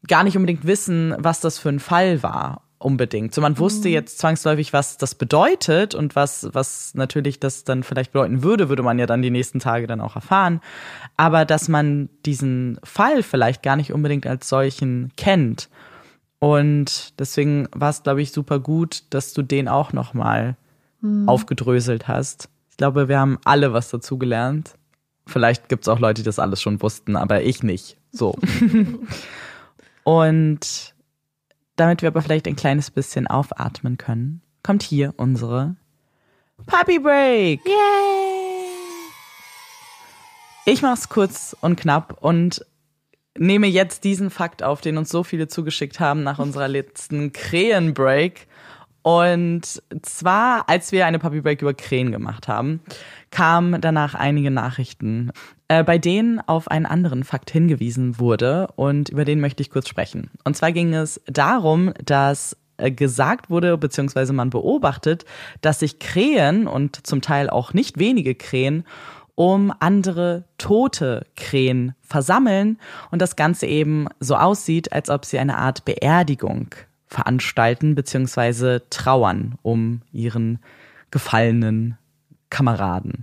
gar 0.09 0.24
nicht 0.24 0.36
unbedingt 0.36 0.66
wissen, 0.66 1.14
was 1.18 1.40
das 1.40 1.59
für 1.59 1.68
ein 1.68 1.81
Fall 1.81 2.22
war 2.22 2.62
unbedingt. 2.81 3.35
So 3.35 3.43
man 3.43 3.59
wusste 3.59 3.89
mhm. 3.89 3.94
jetzt 3.94 4.18
zwangsläufig, 4.18 4.72
was 4.72 4.97
das 4.97 5.14
bedeutet 5.14 5.94
und 5.94 6.16
was 6.16 6.48
was 6.52 6.94
natürlich 6.94 7.39
das 7.39 7.64
dann 7.64 7.82
vielleicht 7.82 8.12
bedeuten 8.12 8.43
würde, 8.43 8.68
würde 8.68 8.82
man 8.82 8.98
ja 8.98 9.06
dann 9.06 9.22
die 9.22 9.31
nächsten 9.31 9.60
Tage 9.60 9.86
dann 9.86 10.01
auch 10.01 10.16
erfahren, 10.16 10.60
aber 11.16 11.44
dass 11.44 11.68
man 11.68 12.09
diesen 12.24 12.81
Fall 12.82 13.22
vielleicht 13.22 13.62
gar 13.62 13.77
nicht 13.77 13.93
unbedingt 13.93 14.27
als 14.27 14.48
solchen 14.48 15.12
kennt. 15.16 15.68
Und 16.39 17.18
deswegen 17.20 17.68
war 17.72 17.90
es 17.90 18.02
glaube 18.02 18.22
ich 18.22 18.32
super 18.32 18.59
gut, 18.59 19.05
dass 19.10 19.35
du 19.35 19.43
den 19.43 19.68
auch 19.68 19.93
noch 19.93 20.14
mal 20.14 20.56
mhm. 21.02 21.28
aufgedröselt 21.28 22.09
hast. 22.09 22.48
Ich 22.70 22.78
glaube, 22.78 23.09
wir 23.09 23.20
haben 23.20 23.39
alle 23.44 23.74
was 23.74 23.90
dazu 23.90 24.16
gelernt. 24.18 24.74
Vielleicht 25.27 25.68
gibt 25.68 25.85
es 25.85 25.89
auch 25.89 25.98
Leute, 25.98 26.22
die 26.22 26.27
das 26.27 26.39
alles 26.39 26.62
schon 26.62 26.81
wussten, 26.81 27.14
aber 27.14 27.43
ich 27.43 27.62
nicht. 27.62 27.98
So. 28.10 28.36
Und 30.11 30.93
damit 31.77 32.03
wir 32.03 32.09
aber 32.09 32.20
vielleicht 32.20 32.49
ein 32.49 32.57
kleines 32.57 32.91
bisschen 32.91 33.28
aufatmen 33.28 33.97
können, 33.97 34.43
kommt 34.65 34.82
hier 34.82 35.15
unsere 35.19 35.77
Puppy 36.66 36.99
Break. 36.99 37.65
Yay! 37.65 37.74
Ich 40.65 40.82
mach's 40.82 41.11
kurz 41.11 41.57
und 41.61 41.78
knapp 41.78 42.16
und 42.20 42.66
nehme 43.39 43.69
jetzt 43.69 44.03
diesen 44.03 44.31
Fakt 44.31 44.65
auf, 44.65 44.81
den 44.81 44.99
uns 44.99 45.11
so 45.11 45.23
viele 45.23 45.47
zugeschickt 45.47 46.01
haben 46.01 46.24
nach 46.24 46.41
unserer 46.41 46.66
letzten 46.66 47.32
Krähenbreak. 47.32 48.49
Und 49.03 49.81
zwar, 50.03 50.69
als 50.69 50.91
wir 50.91 51.07
eine 51.07 51.20
Puppy 51.20 51.41
Break 51.41 51.62
über 51.62 51.73
Krähen 51.73 52.11
gemacht 52.11 52.49
haben, 52.49 52.81
kamen 53.31 53.81
danach 53.81 54.16
einige 54.16 54.51
Nachrichten, 54.51 55.31
äh, 55.70 55.84
bei 55.84 55.98
denen 55.98 56.40
auf 56.40 56.68
einen 56.68 56.84
anderen 56.84 57.22
Fakt 57.22 57.48
hingewiesen 57.48 58.18
wurde 58.18 58.66
und 58.74 59.09
über 59.09 59.24
den 59.24 59.38
möchte 59.38 59.62
ich 59.62 59.70
kurz 59.70 59.88
sprechen. 59.88 60.28
Und 60.42 60.56
zwar 60.56 60.72
ging 60.72 60.92
es 60.94 61.20
darum, 61.26 61.94
dass 62.05 62.56
äh, 62.76 62.90
gesagt 62.90 63.51
wurde, 63.51 63.78
beziehungsweise 63.78 64.32
man 64.32 64.51
beobachtet, 64.51 65.24
dass 65.60 65.78
sich 65.78 66.01
Krähen 66.01 66.66
und 66.66 67.06
zum 67.06 67.22
Teil 67.22 67.48
auch 67.48 67.72
nicht 67.72 68.01
wenige 68.01 68.34
Krähen 68.34 68.82
um 69.36 69.72
andere 69.78 70.42
tote 70.59 71.24
Krähen 71.36 71.94
versammeln 72.02 72.80
und 73.12 73.22
das 73.22 73.36
Ganze 73.36 73.66
eben 73.66 74.09
so 74.18 74.34
aussieht, 74.34 74.92
als 74.92 75.09
ob 75.09 75.24
sie 75.24 75.38
eine 75.38 75.56
Art 75.56 75.84
Beerdigung 75.84 76.74
veranstalten 77.06 77.94
beziehungsweise 77.94 78.82
trauern 78.90 79.55
um 79.62 80.02
ihren 80.10 80.59
gefallenen 81.12 81.97
Kameraden. 82.51 83.22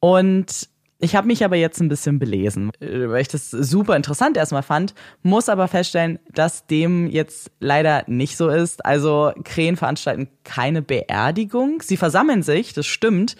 Und 0.00 0.69
ich 1.00 1.16
habe 1.16 1.26
mich 1.26 1.44
aber 1.44 1.56
jetzt 1.56 1.80
ein 1.80 1.88
bisschen 1.88 2.18
belesen, 2.18 2.70
weil 2.80 3.22
ich 3.22 3.28
das 3.28 3.50
super 3.50 3.96
interessant 3.96 4.36
erstmal 4.36 4.62
fand, 4.62 4.94
muss 5.22 5.48
aber 5.48 5.66
feststellen, 5.66 6.18
dass 6.32 6.66
dem 6.66 7.06
jetzt 7.06 7.50
leider 7.58 8.04
nicht 8.06 8.36
so 8.36 8.48
ist. 8.48 8.84
Also 8.84 9.32
Krähen 9.44 9.76
veranstalten 9.76 10.28
keine 10.44 10.82
Beerdigung. 10.82 11.80
Sie 11.82 11.96
versammeln 11.96 12.42
sich, 12.42 12.74
das 12.74 12.86
stimmt. 12.86 13.36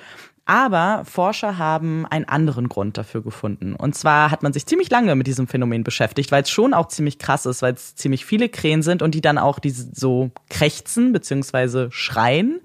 Aber 0.47 1.05
Forscher 1.05 1.59
haben 1.59 2.07
einen 2.07 2.25
anderen 2.25 2.69
Grund 2.69 2.99
dafür 2.99 3.23
gefunden. 3.23 3.75
Und 3.75 3.95
zwar 3.95 4.31
hat 4.31 4.43
man 4.43 4.53
sich 4.53 4.67
ziemlich 4.67 4.91
lange 4.91 5.15
mit 5.15 5.27
diesem 5.27 5.47
Phänomen 5.47 5.85
beschäftigt, 5.85 6.33
weil 6.33 6.43
es 6.43 6.51
schon 6.51 6.75
auch 6.75 6.89
ziemlich 6.89 7.19
krass 7.19 7.47
ist, 7.47 7.63
weil 7.63 7.75
es 7.75 7.95
ziemlich 7.95 8.25
viele 8.25 8.49
Krähen 8.49 8.83
sind 8.83 9.03
und 9.03 9.15
die 9.15 9.21
dann 9.21 9.39
auch 9.39 9.59
diese 9.59 9.91
so 9.95 10.31
krächzen 10.49 11.13
beziehungsweise 11.13 11.89
schreien. 11.93 12.61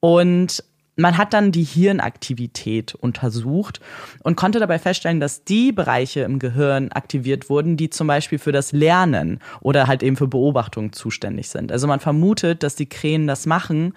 Und 0.00 0.64
man 0.96 1.16
hat 1.16 1.32
dann 1.32 1.52
die 1.52 1.62
Hirnaktivität 1.62 2.94
untersucht 2.94 3.80
und 4.22 4.36
konnte 4.36 4.58
dabei 4.58 4.78
feststellen, 4.78 5.20
dass 5.20 5.44
die 5.44 5.72
Bereiche 5.72 6.20
im 6.20 6.38
Gehirn 6.38 6.92
aktiviert 6.92 7.48
wurden, 7.48 7.76
die 7.76 7.90
zum 7.90 8.06
Beispiel 8.06 8.38
für 8.38 8.52
das 8.52 8.72
Lernen 8.72 9.40
oder 9.60 9.86
halt 9.86 10.02
eben 10.02 10.16
für 10.16 10.28
Beobachtung 10.28 10.92
zuständig 10.92 11.48
sind. 11.48 11.72
Also 11.72 11.86
man 11.86 12.00
vermutet, 12.00 12.62
dass 12.62 12.74
die 12.74 12.88
Krähen 12.88 13.26
das 13.26 13.46
machen, 13.46 13.94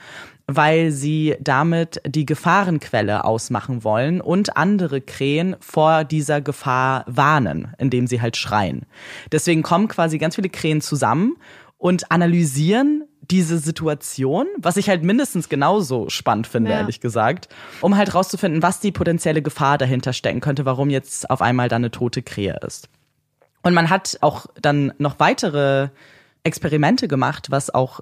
weil 0.48 0.92
sie 0.92 1.36
damit 1.40 2.00
die 2.06 2.26
Gefahrenquelle 2.26 3.26
ausmachen 3.26 3.84
wollen 3.84 4.22
und 4.22 4.56
andere 4.58 5.02
Krähen 5.02 5.56
vor 5.60 6.04
dieser 6.04 6.40
Gefahr 6.40 7.04
warnen, 7.08 7.74
indem 7.78 8.08
sie 8.08 8.22
halt 8.22 8.38
schreien. 8.38 8.86
Deswegen 9.32 9.64
kommen 9.64 9.88
quasi 9.88 10.18
ganz 10.18 10.36
viele 10.36 10.50
Krähen 10.50 10.82
zusammen 10.82 11.36
und 11.86 12.12
analysieren 12.12 13.04
diese 13.22 13.60
Situation, 13.60 14.48
was 14.58 14.76
ich 14.76 14.90
halt 14.90 15.04
mindestens 15.04 15.50
genauso 15.50 16.10
spannend 16.10 16.48
finde, 16.48 16.72
ja. 16.72 16.78
ehrlich 16.78 17.00
gesagt, 17.00 17.48
um 17.80 17.96
halt 17.96 18.16
rauszufinden, 18.16 18.64
was 18.64 18.80
die 18.80 18.92
potenzielle 18.92 19.44
Gefahr 19.44 19.78
dahinter 19.78 20.12
stecken 20.12 20.40
könnte, 20.40 20.66
warum 20.66 20.90
jetzt 20.90 21.30
auf 21.30 21.44
einmal 21.44 21.70
da 21.70 21.76
eine 21.76 21.92
tote 21.92 22.24
Krähe 22.24 22.58
ist. 22.66 22.90
Und 23.62 23.76
man 23.76 23.92
hat 23.92 24.18
auch 24.22 24.48
dann 24.60 24.94
noch 24.98 25.20
weitere 25.20 25.90
Experimente 26.42 27.08
gemacht, 27.08 27.52
was 27.52 27.72
auch 27.72 28.00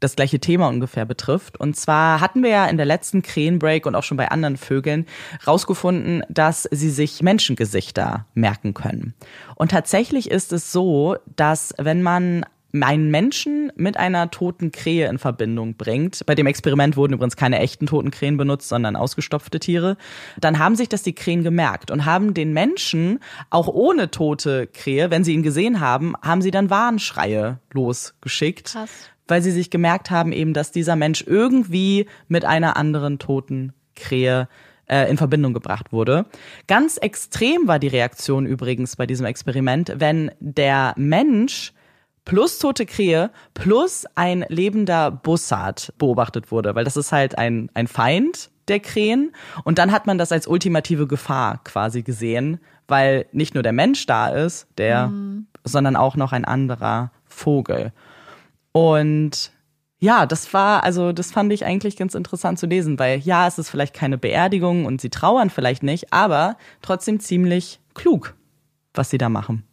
das 0.00 0.16
gleiche 0.16 0.38
Thema 0.38 0.68
ungefähr 0.68 1.04
betrifft. 1.04 1.60
Und 1.60 1.76
zwar 1.76 2.22
hatten 2.22 2.42
wir 2.42 2.50
ja 2.50 2.66
in 2.66 2.78
der 2.78 2.86
letzten 2.86 3.20
Krähenbreak 3.20 3.84
und 3.84 3.94
auch 3.94 4.02
schon 4.02 4.16
bei 4.16 4.30
anderen 4.30 4.56
Vögeln 4.56 5.04
rausgefunden, 5.46 6.22
dass 6.30 6.62
sie 6.70 6.90
sich 6.90 7.22
Menschengesichter 7.22 8.24
merken 8.32 8.72
können. 8.72 9.12
Und 9.56 9.72
tatsächlich 9.72 10.30
ist 10.30 10.54
es 10.54 10.72
so, 10.72 11.16
dass 11.36 11.74
wenn 11.76 12.02
man 12.02 12.46
einen 12.82 13.10
Menschen 13.10 13.72
mit 13.76 13.96
einer 13.96 14.30
toten 14.30 14.72
Krähe 14.72 15.08
in 15.08 15.18
Verbindung 15.18 15.76
bringt. 15.76 16.24
Bei 16.26 16.34
dem 16.34 16.46
Experiment 16.46 16.96
wurden 16.96 17.14
übrigens 17.14 17.36
keine 17.36 17.58
echten 17.58 17.86
toten 17.86 18.10
Krähen 18.10 18.36
benutzt, 18.36 18.68
sondern 18.68 18.96
ausgestopfte 18.96 19.60
Tiere. 19.60 19.96
Dann 20.40 20.58
haben 20.58 20.76
sich 20.76 20.88
das 20.88 21.02
die 21.02 21.14
Krähen 21.14 21.42
gemerkt 21.42 21.90
und 21.90 22.04
haben 22.04 22.34
den 22.34 22.52
Menschen 22.52 23.20
auch 23.50 23.68
ohne 23.68 24.10
tote 24.10 24.66
Krähe, 24.66 25.10
wenn 25.10 25.24
sie 25.24 25.34
ihn 25.34 25.42
gesehen 25.42 25.80
haben, 25.80 26.14
haben 26.22 26.42
sie 26.42 26.50
dann 26.50 26.70
Warnschreie 26.70 27.58
losgeschickt. 27.72 28.72
Krass. 28.72 28.90
Weil 29.28 29.42
sie 29.42 29.50
sich 29.50 29.70
gemerkt 29.70 30.10
haben 30.10 30.32
eben, 30.32 30.54
dass 30.54 30.70
dieser 30.70 30.94
Mensch 30.94 31.24
irgendwie 31.26 32.06
mit 32.28 32.44
einer 32.44 32.76
anderen 32.76 33.18
toten 33.18 33.72
Krähe 33.96 34.48
äh, 34.88 35.10
in 35.10 35.16
Verbindung 35.16 35.52
gebracht 35.52 35.92
wurde. 35.92 36.26
Ganz 36.66 36.96
extrem 36.96 37.66
war 37.66 37.78
die 37.78 37.88
Reaktion 37.88 38.46
übrigens 38.46 38.96
bei 38.96 39.06
diesem 39.06 39.26
Experiment, 39.26 39.94
wenn 39.96 40.30
der 40.38 40.94
Mensch 40.96 41.72
plus 42.26 42.58
tote 42.58 42.84
Krähe 42.84 43.30
plus 43.54 44.04
ein 44.14 44.44
lebender 44.50 45.10
Bussard 45.10 45.94
beobachtet 45.96 46.50
wurde, 46.50 46.74
weil 46.74 46.84
das 46.84 46.98
ist 46.98 47.12
halt 47.12 47.38
ein, 47.38 47.70
ein 47.72 47.86
Feind 47.86 48.50
der 48.68 48.80
Krähen. 48.80 49.32
Und 49.64 49.78
dann 49.78 49.92
hat 49.92 50.06
man 50.06 50.18
das 50.18 50.32
als 50.32 50.46
ultimative 50.46 51.06
Gefahr 51.06 51.60
quasi 51.64 52.02
gesehen, 52.02 52.60
weil 52.88 53.26
nicht 53.32 53.54
nur 53.54 53.62
der 53.62 53.72
Mensch 53.72 54.04
da 54.04 54.28
ist, 54.28 54.66
der, 54.76 55.08
mhm. 55.08 55.46
sondern 55.64 55.96
auch 55.96 56.16
noch 56.16 56.32
ein 56.32 56.44
anderer 56.44 57.12
Vogel. 57.24 57.92
Und 58.72 59.52
ja, 59.98 60.26
das 60.26 60.52
war, 60.52 60.82
also 60.84 61.12
das 61.12 61.32
fand 61.32 61.52
ich 61.52 61.64
eigentlich 61.64 61.96
ganz 61.96 62.14
interessant 62.14 62.58
zu 62.58 62.66
lesen, 62.66 62.98
weil 62.98 63.20
ja, 63.20 63.46
es 63.46 63.58
ist 63.58 63.70
vielleicht 63.70 63.94
keine 63.94 64.18
Beerdigung 64.18 64.84
und 64.84 65.00
sie 65.00 65.10
trauern 65.10 65.48
vielleicht 65.48 65.82
nicht, 65.82 66.12
aber 66.12 66.56
trotzdem 66.82 67.20
ziemlich 67.20 67.80
klug, 67.94 68.34
was 68.92 69.10
sie 69.10 69.18
da 69.18 69.28
machen. 69.28 69.64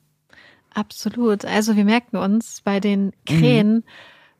Absolut. 0.74 1.46
Also 1.46 1.76
wir 1.76 1.86
merken 1.86 2.18
uns 2.18 2.62
bei 2.62 2.80
den 2.80 3.14
Krähen, 3.26 3.76
mhm. 3.76 3.84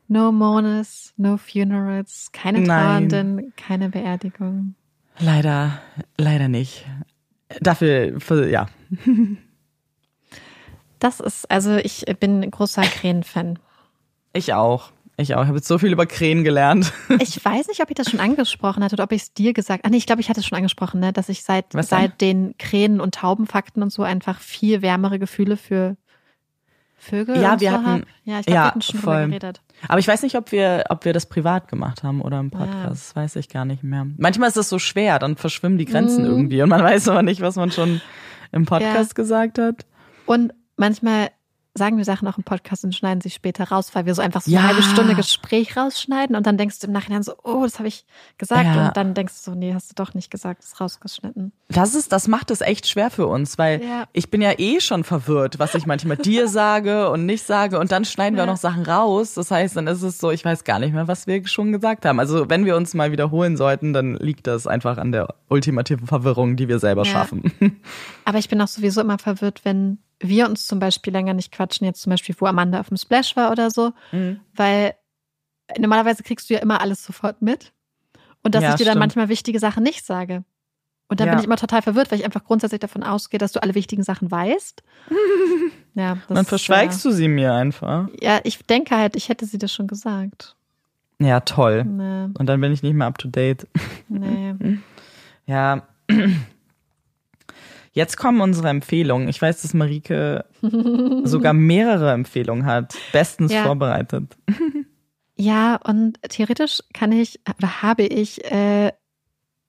no 0.08 0.32
mournes, 0.32 1.14
no 1.16 1.36
funerals, 1.36 2.30
keine 2.32 2.64
Trauernden, 2.64 3.52
keine 3.56 3.88
Beerdigung. 3.88 4.74
Leider, 5.18 5.80
leider 6.18 6.48
nicht. 6.48 6.84
Dafür, 7.60 8.20
für, 8.20 8.48
ja. 8.48 8.66
Das 11.00 11.20
ist, 11.20 11.50
also 11.50 11.76
ich 11.76 12.06
bin 12.18 12.50
großer 12.50 12.80
Krähen-Fan. 12.80 13.58
Ich 14.32 14.54
auch. 14.54 14.90
Ich 15.18 15.34
auch. 15.34 15.42
Ich 15.42 15.48
habe 15.48 15.58
jetzt 15.58 15.68
so 15.68 15.76
viel 15.76 15.92
über 15.92 16.06
Krähen 16.06 16.44
gelernt. 16.44 16.94
Ich 17.20 17.44
weiß 17.44 17.68
nicht, 17.68 17.82
ob 17.82 17.90
ich 17.90 17.94
das 17.94 18.10
schon 18.10 18.20
angesprochen 18.20 18.82
hatte 18.82 18.94
oder 18.94 19.04
ob 19.04 19.12
ich 19.12 19.22
es 19.22 19.34
dir 19.34 19.52
gesagt 19.52 19.80
habe. 19.80 19.88
Ah, 19.88 19.90
nee, 19.90 19.98
ich 19.98 20.06
glaube, 20.06 20.22
ich 20.22 20.30
hatte 20.30 20.40
es 20.40 20.46
schon 20.46 20.56
angesprochen, 20.56 21.00
ne? 21.00 21.12
dass 21.12 21.28
ich 21.28 21.42
seit, 21.42 21.66
seit 21.78 22.22
den 22.22 22.56
Krähen- 22.56 23.00
und 23.00 23.16
Taubenfakten 23.16 23.82
und 23.82 23.92
so 23.92 24.02
einfach 24.02 24.40
viel 24.40 24.80
wärmere 24.80 25.18
Gefühle 25.18 25.58
für 25.58 25.98
Vögel 27.04 27.40
ja, 27.40 27.60
wir 27.60 27.70
so 27.70 27.76
hatten, 27.76 27.86
hab. 27.86 28.00
Ja, 28.24 28.40
ich 28.40 28.46
glaube, 28.46 28.56
ja, 28.56 28.62
wir 28.62 28.66
hatten 28.66 28.82
schon 28.82 29.00
voll. 29.00 29.14
drüber 29.14 29.26
geredet. 29.26 29.60
Aber 29.88 29.98
ich 29.98 30.08
weiß 30.08 30.22
nicht, 30.22 30.36
ob 30.36 30.52
wir, 30.52 30.84
ob 30.88 31.04
wir 31.04 31.12
das 31.12 31.26
privat 31.26 31.68
gemacht 31.68 32.02
haben 32.02 32.22
oder 32.22 32.40
im 32.40 32.50
Podcast. 32.50 32.74
Ja. 32.82 32.88
Das 32.88 33.16
weiß 33.16 33.36
ich 33.36 33.48
gar 33.48 33.64
nicht 33.64 33.82
mehr. 33.82 34.06
Manchmal 34.16 34.48
ist 34.48 34.56
es 34.56 34.68
so 34.68 34.78
schwer, 34.78 35.18
dann 35.18 35.36
verschwimmen 35.36 35.76
die 35.76 35.84
Grenzen 35.84 36.24
mhm. 36.24 36.30
irgendwie 36.30 36.62
und 36.62 36.70
man 36.70 36.82
weiß 36.82 37.08
aber 37.08 37.22
nicht, 37.22 37.42
was 37.42 37.56
man 37.56 37.70
schon 37.70 38.00
im 38.52 38.64
Podcast 38.64 39.10
ja. 39.10 39.14
gesagt 39.22 39.58
hat. 39.58 39.84
Und 40.24 40.54
manchmal 40.76 41.28
sagen 41.76 41.96
wir 41.96 42.04
Sachen 42.04 42.28
auch 42.28 42.38
im 42.38 42.44
Podcast 42.44 42.84
und 42.84 42.94
schneiden 42.94 43.20
sie 43.20 43.30
später 43.30 43.64
raus, 43.64 43.90
weil 43.94 44.06
wir 44.06 44.14
so 44.14 44.22
einfach 44.22 44.42
so 44.42 44.50
ja. 44.50 44.60
eine 44.60 44.68
halbe 44.68 44.82
Stunde 44.82 45.14
Gespräch 45.16 45.76
rausschneiden 45.76 46.36
und 46.36 46.46
dann 46.46 46.56
denkst 46.56 46.78
du 46.78 46.86
im 46.86 46.92
Nachhinein 46.92 47.24
so, 47.24 47.34
oh, 47.42 47.64
das 47.64 47.78
habe 47.78 47.88
ich 47.88 48.06
gesagt 48.38 48.66
ja. 48.66 48.88
und 48.88 48.96
dann 48.96 49.14
denkst 49.14 49.34
du 49.34 49.50
so, 49.50 49.56
nee, 49.56 49.74
hast 49.74 49.90
du 49.90 49.94
doch 49.96 50.14
nicht 50.14 50.30
gesagt, 50.30 50.62
das 50.62 50.68
ist 50.68 50.80
rausgeschnitten. 50.80 51.52
Das 51.68 51.96
ist, 51.96 52.12
das 52.12 52.28
macht 52.28 52.52
es 52.52 52.60
echt 52.60 52.86
schwer 52.86 53.10
für 53.10 53.26
uns, 53.26 53.58
weil 53.58 53.82
ja. 53.82 54.04
ich 54.12 54.30
bin 54.30 54.40
ja 54.40 54.52
eh 54.56 54.80
schon 54.80 55.02
verwirrt, 55.02 55.58
was 55.58 55.74
ich 55.74 55.84
manchmal 55.84 56.16
dir 56.16 56.46
sage 56.54 57.10
und 57.10 57.26
nicht 57.26 57.44
sage 57.44 57.80
und 57.80 57.90
dann 57.90 58.04
schneiden 58.04 58.36
wir 58.36 58.44
auch 58.44 58.48
noch 58.48 58.56
Sachen 58.56 58.84
raus. 58.84 59.34
Das 59.34 59.50
heißt, 59.50 59.76
dann 59.76 59.88
ist 59.88 60.02
es 60.02 60.18
so, 60.18 60.30
ich 60.30 60.44
weiß 60.44 60.62
gar 60.62 60.78
nicht 60.78 60.94
mehr, 60.94 61.08
was 61.08 61.26
wir 61.26 61.44
schon 61.48 61.72
gesagt 61.72 62.06
haben. 62.06 62.20
Also 62.20 62.48
wenn 62.48 62.64
wir 62.64 62.76
uns 62.76 62.94
mal 62.94 63.10
wiederholen 63.10 63.56
sollten, 63.56 63.92
dann 63.92 64.14
liegt 64.14 64.46
das 64.46 64.68
einfach 64.68 64.96
an 64.96 65.10
der 65.10 65.34
ultimativen 65.48 66.06
Verwirrung, 66.06 66.54
die 66.54 66.68
wir 66.68 66.78
selber 66.78 67.04
schaffen. 67.04 67.52
Aber 68.24 68.38
ich 68.38 68.48
bin 68.48 68.60
auch 68.60 68.68
sowieso 68.68 69.00
immer 69.00 69.18
verwirrt, 69.18 69.62
wenn 69.64 69.98
wir 70.20 70.46
uns 70.46 70.66
zum 70.66 70.78
Beispiel 70.78 71.12
länger 71.12 71.34
nicht 71.34 71.52
quatschen, 71.52 71.86
jetzt 71.86 72.02
zum 72.02 72.10
Beispiel, 72.10 72.34
wo 72.38 72.46
Amanda 72.46 72.80
auf 72.80 72.88
dem 72.88 72.96
Splash 72.96 73.36
war 73.36 73.50
oder 73.50 73.70
so, 73.70 73.92
mhm. 74.12 74.40
weil 74.54 74.94
normalerweise 75.78 76.22
kriegst 76.22 76.48
du 76.48 76.54
ja 76.54 76.60
immer 76.60 76.80
alles 76.80 77.04
sofort 77.04 77.42
mit. 77.42 77.72
Und 78.42 78.54
dass 78.54 78.62
ja, 78.62 78.70
ich 78.70 78.76
dir 78.76 78.84
dann 78.84 78.98
manchmal 78.98 79.28
wichtige 79.28 79.58
Sachen 79.58 79.82
nicht 79.82 80.04
sage. 80.04 80.44
Und 81.08 81.20
dann 81.20 81.28
ja. 81.28 81.32
bin 81.32 81.40
ich 81.40 81.46
immer 81.46 81.56
total 81.56 81.82
verwirrt, 81.82 82.10
weil 82.10 82.18
ich 82.18 82.24
einfach 82.24 82.44
grundsätzlich 82.44 82.80
davon 82.80 83.02
ausgehe, 83.02 83.38
dass 83.38 83.52
du 83.52 83.62
alle 83.62 83.74
wichtigen 83.74 84.02
Sachen 84.02 84.30
weißt. 84.30 84.82
ja, 85.94 86.18
dann 86.28 86.44
verschweigst 86.44 87.04
äh, 87.04 87.08
du 87.08 87.14
sie 87.14 87.28
mir 87.28 87.52
einfach. 87.52 88.08
Ja, 88.20 88.40
ich 88.44 88.58
denke 88.64 88.96
halt, 88.96 89.16
ich 89.16 89.28
hätte 89.28 89.46
sie 89.46 89.58
dir 89.58 89.68
schon 89.68 89.86
gesagt. 89.86 90.56
Ja, 91.20 91.40
toll. 91.40 91.84
Nee. 91.84 92.34
Und 92.38 92.46
dann 92.46 92.60
bin 92.60 92.72
ich 92.72 92.82
nicht 92.82 92.94
mehr 92.94 93.06
up 93.06 93.18
to 93.18 93.28
date. 93.28 93.66
Nee. 94.08 94.54
ja. 95.46 95.82
Jetzt 97.94 98.16
kommen 98.16 98.40
unsere 98.40 98.68
Empfehlungen. 98.68 99.28
Ich 99.28 99.40
weiß, 99.40 99.62
dass 99.62 99.72
Marike 99.72 100.44
sogar 101.24 101.52
mehrere 101.52 102.12
Empfehlungen 102.12 102.66
hat. 102.66 102.94
Bestens 103.12 103.52
ja. 103.52 103.64
vorbereitet. 103.64 104.36
Ja, 105.36 105.80
und 105.82 106.20
theoretisch 106.28 106.80
kann 106.92 107.10
ich 107.10 107.40
oder 107.58 107.82
habe 107.82 108.04
ich 108.04 108.44
äh, 108.52 108.92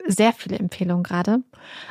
sehr 0.05 0.31
viele 0.33 0.59
Empfehlungen 0.59 1.01
gerade. 1.01 1.39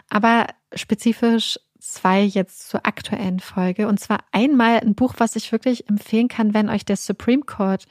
Aber 0.08 0.46
spezifisch 0.74 1.58
zwei 1.80 2.22
jetzt 2.22 2.68
zur 2.68 2.86
aktuellen 2.86 3.40
Folge. 3.40 3.88
Und 3.88 3.98
zwar 3.98 4.20
einmal 4.32 4.78
ein 4.78 4.94
Buch, 4.94 5.14
was 5.18 5.36
ich 5.36 5.50
wirklich 5.52 5.88
empfehlen 5.88 6.28
kann, 6.28 6.54
wenn 6.54 6.68
euch 6.68 6.84
der 6.84 6.96
Supreme 6.96 7.42
Court 7.42 7.86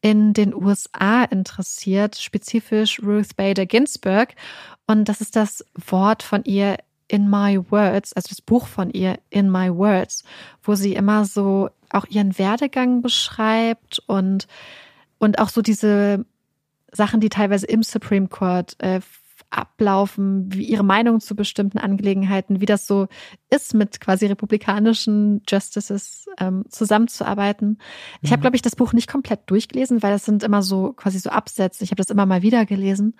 in 0.00 0.32
den 0.32 0.54
USA 0.54 1.24
interessiert, 1.24 2.16
spezifisch 2.16 3.02
Ruth 3.02 3.34
Bader 3.36 3.66
Ginsburg. 3.66 4.34
Und 4.86 5.08
das 5.08 5.20
ist 5.20 5.34
das 5.34 5.64
Wort 5.74 6.22
von 6.22 6.44
ihr 6.44 6.76
in 7.08 7.30
My 7.30 7.58
Words, 7.70 8.12
also 8.12 8.28
das 8.28 8.40
Buch 8.40 8.66
von 8.66 8.90
ihr 8.90 9.18
In 9.30 9.50
My 9.50 9.74
Words, 9.74 10.24
wo 10.62 10.74
sie 10.74 10.94
immer 10.94 11.24
so 11.24 11.70
auch 11.90 12.06
ihren 12.06 12.38
Werdegang 12.38 13.02
beschreibt 13.02 14.00
und, 14.06 14.46
und 15.18 15.38
auch 15.38 15.48
so 15.48 15.62
diese 15.62 16.24
Sachen, 16.92 17.20
die 17.20 17.28
teilweise 17.28 17.66
im 17.66 17.82
Supreme 17.82 18.28
Court 18.28 18.76
äh, 18.78 19.00
ablaufen, 19.50 20.52
wie 20.52 20.64
ihre 20.64 20.82
Meinung 20.82 21.20
zu 21.20 21.36
bestimmten 21.36 21.78
Angelegenheiten, 21.78 22.60
wie 22.60 22.66
das 22.66 22.86
so 22.86 23.06
ist, 23.48 23.74
mit 23.74 24.00
quasi 24.00 24.26
republikanischen 24.26 25.42
Justices 25.48 26.26
ähm, 26.38 26.64
zusammenzuarbeiten. 26.68 27.78
Ich 28.22 28.32
habe, 28.32 28.40
mhm. 28.40 28.42
glaube 28.42 28.56
ich, 28.56 28.62
das 28.62 28.76
Buch 28.76 28.92
nicht 28.92 29.08
komplett 29.08 29.40
durchgelesen, 29.46 30.02
weil 30.02 30.12
das 30.12 30.24
sind 30.24 30.42
immer 30.42 30.62
so 30.62 30.92
quasi 30.92 31.18
so 31.18 31.30
Absätze. 31.30 31.84
Ich 31.84 31.90
habe 31.90 32.02
das 32.02 32.10
immer 32.10 32.26
mal 32.26 32.42
wieder 32.42 32.66
gelesen 32.66 33.14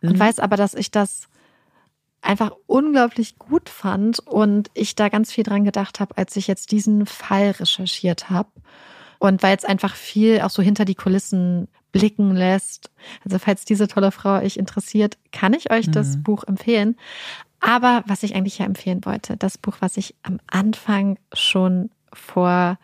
und 0.00 0.12
mhm. 0.12 0.20
weiß 0.20 0.38
aber, 0.38 0.56
dass 0.56 0.74
ich 0.74 0.90
das 0.90 1.28
einfach 2.22 2.52
unglaublich 2.66 3.38
gut 3.38 3.68
fand 3.68 4.20
und 4.20 4.70
ich 4.74 4.94
da 4.94 5.08
ganz 5.08 5.32
viel 5.32 5.44
dran 5.44 5.64
gedacht 5.64 6.00
habe, 6.00 6.16
als 6.16 6.36
ich 6.36 6.46
jetzt 6.46 6.72
diesen 6.72 7.04
Fall 7.04 7.50
recherchiert 7.50 8.30
habe. 8.30 8.48
Und 9.18 9.42
weil 9.42 9.56
es 9.56 9.64
einfach 9.64 9.94
viel 9.94 10.40
auch 10.40 10.50
so 10.50 10.62
hinter 10.62 10.84
die 10.84 10.94
Kulissen 10.94 11.68
blicken 11.92 12.34
lässt. 12.34 12.90
Also 13.24 13.38
falls 13.38 13.64
diese 13.64 13.86
tolle 13.86 14.10
Frau 14.10 14.38
euch 14.38 14.56
interessiert, 14.56 15.18
kann 15.30 15.52
ich 15.52 15.70
euch 15.70 15.88
mhm. 15.88 15.92
das 15.92 16.22
Buch 16.22 16.44
empfehlen. 16.44 16.96
Aber 17.60 18.02
was 18.06 18.24
ich 18.24 18.34
eigentlich 18.34 18.58
ja 18.58 18.66
empfehlen 18.66 19.04
wollte, 19.04 19.36
das 19.36 19.58
Buch, 19.58 19.76
was 19.80 19.96
ich 19.96 20.16
am 20.22 20.40
Anfang 20.48 21.18
schon 21.32 21.90
vor 22.12 22.78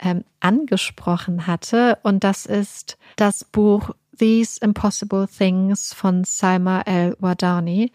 ähm, 0.00 0.24
angesprochen 0.40 1.46
hatte, 1.46 1.98
und 2.02 2.24
das 2.24 2.46
ist 2.46 2.98
das 3.16 3.44
Buch 3.44 3.90
These 4.18 4.58
Impossible 4.60 5.28
Things 5.28 5.92
von 5.94 6.24
Salma 6.24 6.80
El-Wadani. 6.80 7.92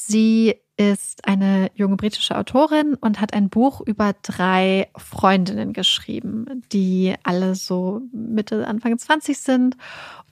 Sie 0.00 0.54
ist 0.76 1.26
eine 1.26 1.72
junge 1.74 1.96
britische 1.96 2.38
Autorin 2.38 2.94
und 2.94 3.20
hat 3.20 3.34
ein 3.34 3.48
Buch 3.48 3.80
über 3.80 4.14
drei 4.22 4.88
Freundinnen 4.96 5.72
geschrieben, 5.72 6.62
die 6.70 7.16
alle 7.24 7.56
so 7.56 8.02
Mitte, 8.12 8.64
Anfang 8.68 8.96
20 8.96 9.36
sind 9.36 9.76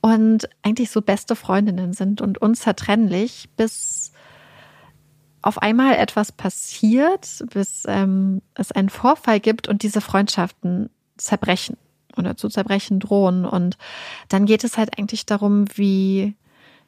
und 0.00 0.48
eigentlich 0.62 0.90
so 0.92 1.02
beste 1.02 1.34
Freundinnen 1.34 1.94
sind 1.94 2.20
und 2.20 2.38
unzertrennlich, 2.38 3.48
bis 3.56 4.12
auf 5.42 5.58
einmal 5.58 5.96
etwas 5.96 6.30
passiert, 6.30 7.44
bis 7.52 7.82
ähm, 7.88 8.42
es 8.54 8.70
einen 8.70 8.88
Vorfall 8.88 9.40
gibt 9.40 9.66
und 9.66 9.82
diese 9.82 10.00
Freundschaften 10.00 10.90
zerbrechen 11.16 11.76
oder 12.16 12.36
zu 12.36 12.48
zerbrechen 12.48 13.00
drohen. 13.00 13.44
Und 13.44 13.78
dann 14.28 14.46
geht 14.46 14.62
es 14.62 14.78
halt 14.78 14.96
eigentlich 14.96 15.26
darum, 15.26 15.64
wie 15.74 16.36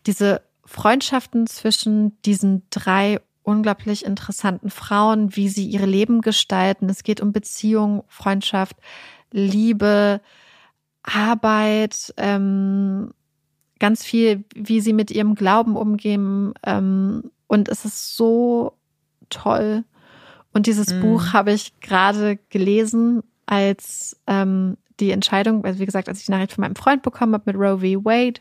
diese 0.07 0.43
Freundschaften 0.69 1.47
zwischen 1.47 2.21
diesen 2.23 2.63
drei 2.71 3.21
unglaublich 3.43 4.05
interessanten 4.05 4.69
Frauen, 4.69 5.35
wie 5.35 5.49
sie 5.49 5.67
ihre 5.67 5.87
Leben 5.87 6.21
gestalten. 6.21 6.91
Es 6.91 7.03
geht 7.03 7.23
um 7.23 7.33
Beziehung, 7.33 8.05
Freundschaft, 8.07 8.77
Liebe, 9.33 10.21
Arbeit, 11.03 12.13
ähm, 12.19 13.15
ganz 13.79 14.05
viel, 14.05 14.45
wie 14.55 14.81
sie 14.83 14.93
mit 14.93 15.11
ihrem 15.11 15.35
Glauben 15.35 15.77
umgehen. 15.77 16.53
Ähm, 16.65 17.31
und 17.47 17.71
es 17.71 17.87
ist 17.87 18.17
so 18.17 18.75
toll. 19.31 19.85
Und 20.53 20.67
dieses 20.67 20.93
Mhm. 20.93 21.01
Buch 21.01 21.33
habe 21.33 21.53
ich 21.53 21.81
gerade 21.81 22.39
gelesen, 22.51 23.23
als 23.47 24.21
ähm, 24.27 24.77
die 25.01 25.11
Entscheidung, 25.13 25.65
also 25.65 25.79
wie 25.79 25.87
gesagt, 25.87 26.09
als 26.09 26.21
ich 26.21 26.27
die 26.27 26.33
Nachricht 26.33 26.53
von 26.53 26.63
meinem 26.63 26.77
Freund 26.77 27.03
bekommen 27.03 27.35
habe 27.35 27.45
mit 27.47 27.57
Roe 27.57 27.79
v. 27.79 28.05
Wade 28.05 28.41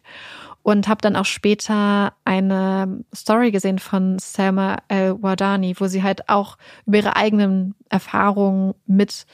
und 0.64 0.88
habe 0.88 1.02
dann 1.02 1.16
auch 1.16 1.26
später 1.26 2.14
eine 2.26 3.04
Story 3.16 3.52
gesehen 3.52 3.80
von 3.80 4.20
Selma 4.20 4.78
El-Wadani, 4.88 5.76
wo 5.80 5.88
sie 5.88 6.04
halt 6.04 6.30
auch 6.30 6.58
über 6.86 6.98
ihre 6.98 7.16
eigenen 7.16 7.76
Erfahrungen 7.90 8.74
mit 8.86 9.26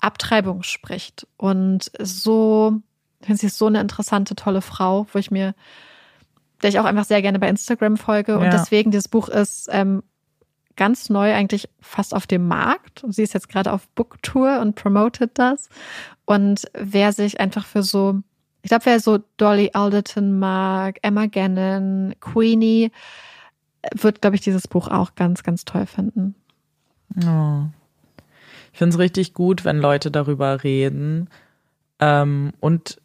Abtreibung 0.00 0.62
spricht. 0.62 1.26
Und 1.36 1.90
so, 1.98 2.80
ich 3.20 3.26
finde 3.26 3.40
sie 3.40 3.46
ist 3.46 3.58
so 3.58 3.66
eine 3.66 3.80
interessante, 3.80 4.34
tolle 4.34 4.60
Frau, 4.60 5.06
wo 5.12 5.18
ich 5.18 5.30
mir, 5.30 5.54
der 6.62 6.70
ich 6.70 6.78
auch 6.78 6.84
einfach 6.84 7.04
sehr 7.04 7.22
gerne 7.22 7.38
bei 7.38 7.48
Instagram 7.48 7.96
folge. 7.96 8.38
Und 8.38 8.44
Ja. 8.44 8.50
deswegen, 8.50 8.90
dieses 8.90 9.08
Buch 9.08 9.28
ist 9.28 9.68
ähm, 9.72 10.02
ganz 10.76 11.10
neu 11.10 11.32
eigentlich 11.32 11.68
fast 11.80 12.14
auf 12.14 12.26
dem 12.26 12.46
Markt. 12.48 13.04
Sie 13.08 13.22
ist 13.22 13.34
jetzt 13.34 13.48
gerade 13.48 13.72
auf 13.72 13.88
Booktour 13.90 14.60
und 14.60 14.74
promotet 14.74 15.32
das. 15.34 15.68
Und 16.24 16.64
wer 16.74 17.12
sich 17.12 17.40
einfach 17.40 17.66
für 17.66 17.82
so, 17.82 18.20
ich 18.62 18.68
glaube, 18.68 18.86
wer 18.86 19.00
so 19.00 19.18
Dolly 19.36 19.70
Alderton 19.74 20.38
mag, 20.38 20.98
Emma 21.02 21.26
Gannon, 21.26 22.14
Queenie, 22.20 22.90
wird, 23.94 24.22
glaube 24.22 24.36
ich, 24.36 24.42
dieses 24.42 24.66
Buch 24.66 24.88
auch 24.88 25.14
ganz, 25.14 25.42
ganz 25.42 25.64
toll 25.64 25.86
finden. 25.86 26.34
Oh. 27.24 27.64
Ich 28.72 28.78
finde 28.78 28.94
es 28.94 28.98
richtig 28.98 29.34
gut, 29.34 29.64
wenn 29.64 29.78
Leute 29.78 30.10
darüber 30.10 30.64
reden 30.64 31.28
ähm, 32.00 32.52
und 32.60 33.00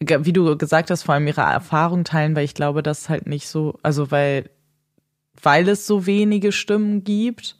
wie 0.00 0.32
du 0.32 0.56
gesagt 0.58 0.90
hast, 0.90 1.04
vor 1.04 1.14
allem 1.14 1.26
ihre 1.26 1.40
Erfahrung 1.40 2.04
teilen, 2.04 2.36
weil 2.36 2.44
ich 2.44 2.54
glaube, 2.54 2.82
dass 2.82 3.08
halt 3.08 3.26
nicht 3.26 3.48
so, 3.48 3.78
also 3.82 4.10
weil, 4.10 4.50
weil 5.42 5.68
es 5.68 5.86
so 5.86 6.06
wenige 6.06 6.52
Stimmen 6.52 7.04
gibt 7.04 7.56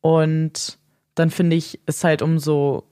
und 0.00 0.78
dann 1.14 1.30
finde 1.30 1.56
ich, 1.56 1.80
ist 1.86 2.04
halt 2.04 2.22
umso 2.22 2.84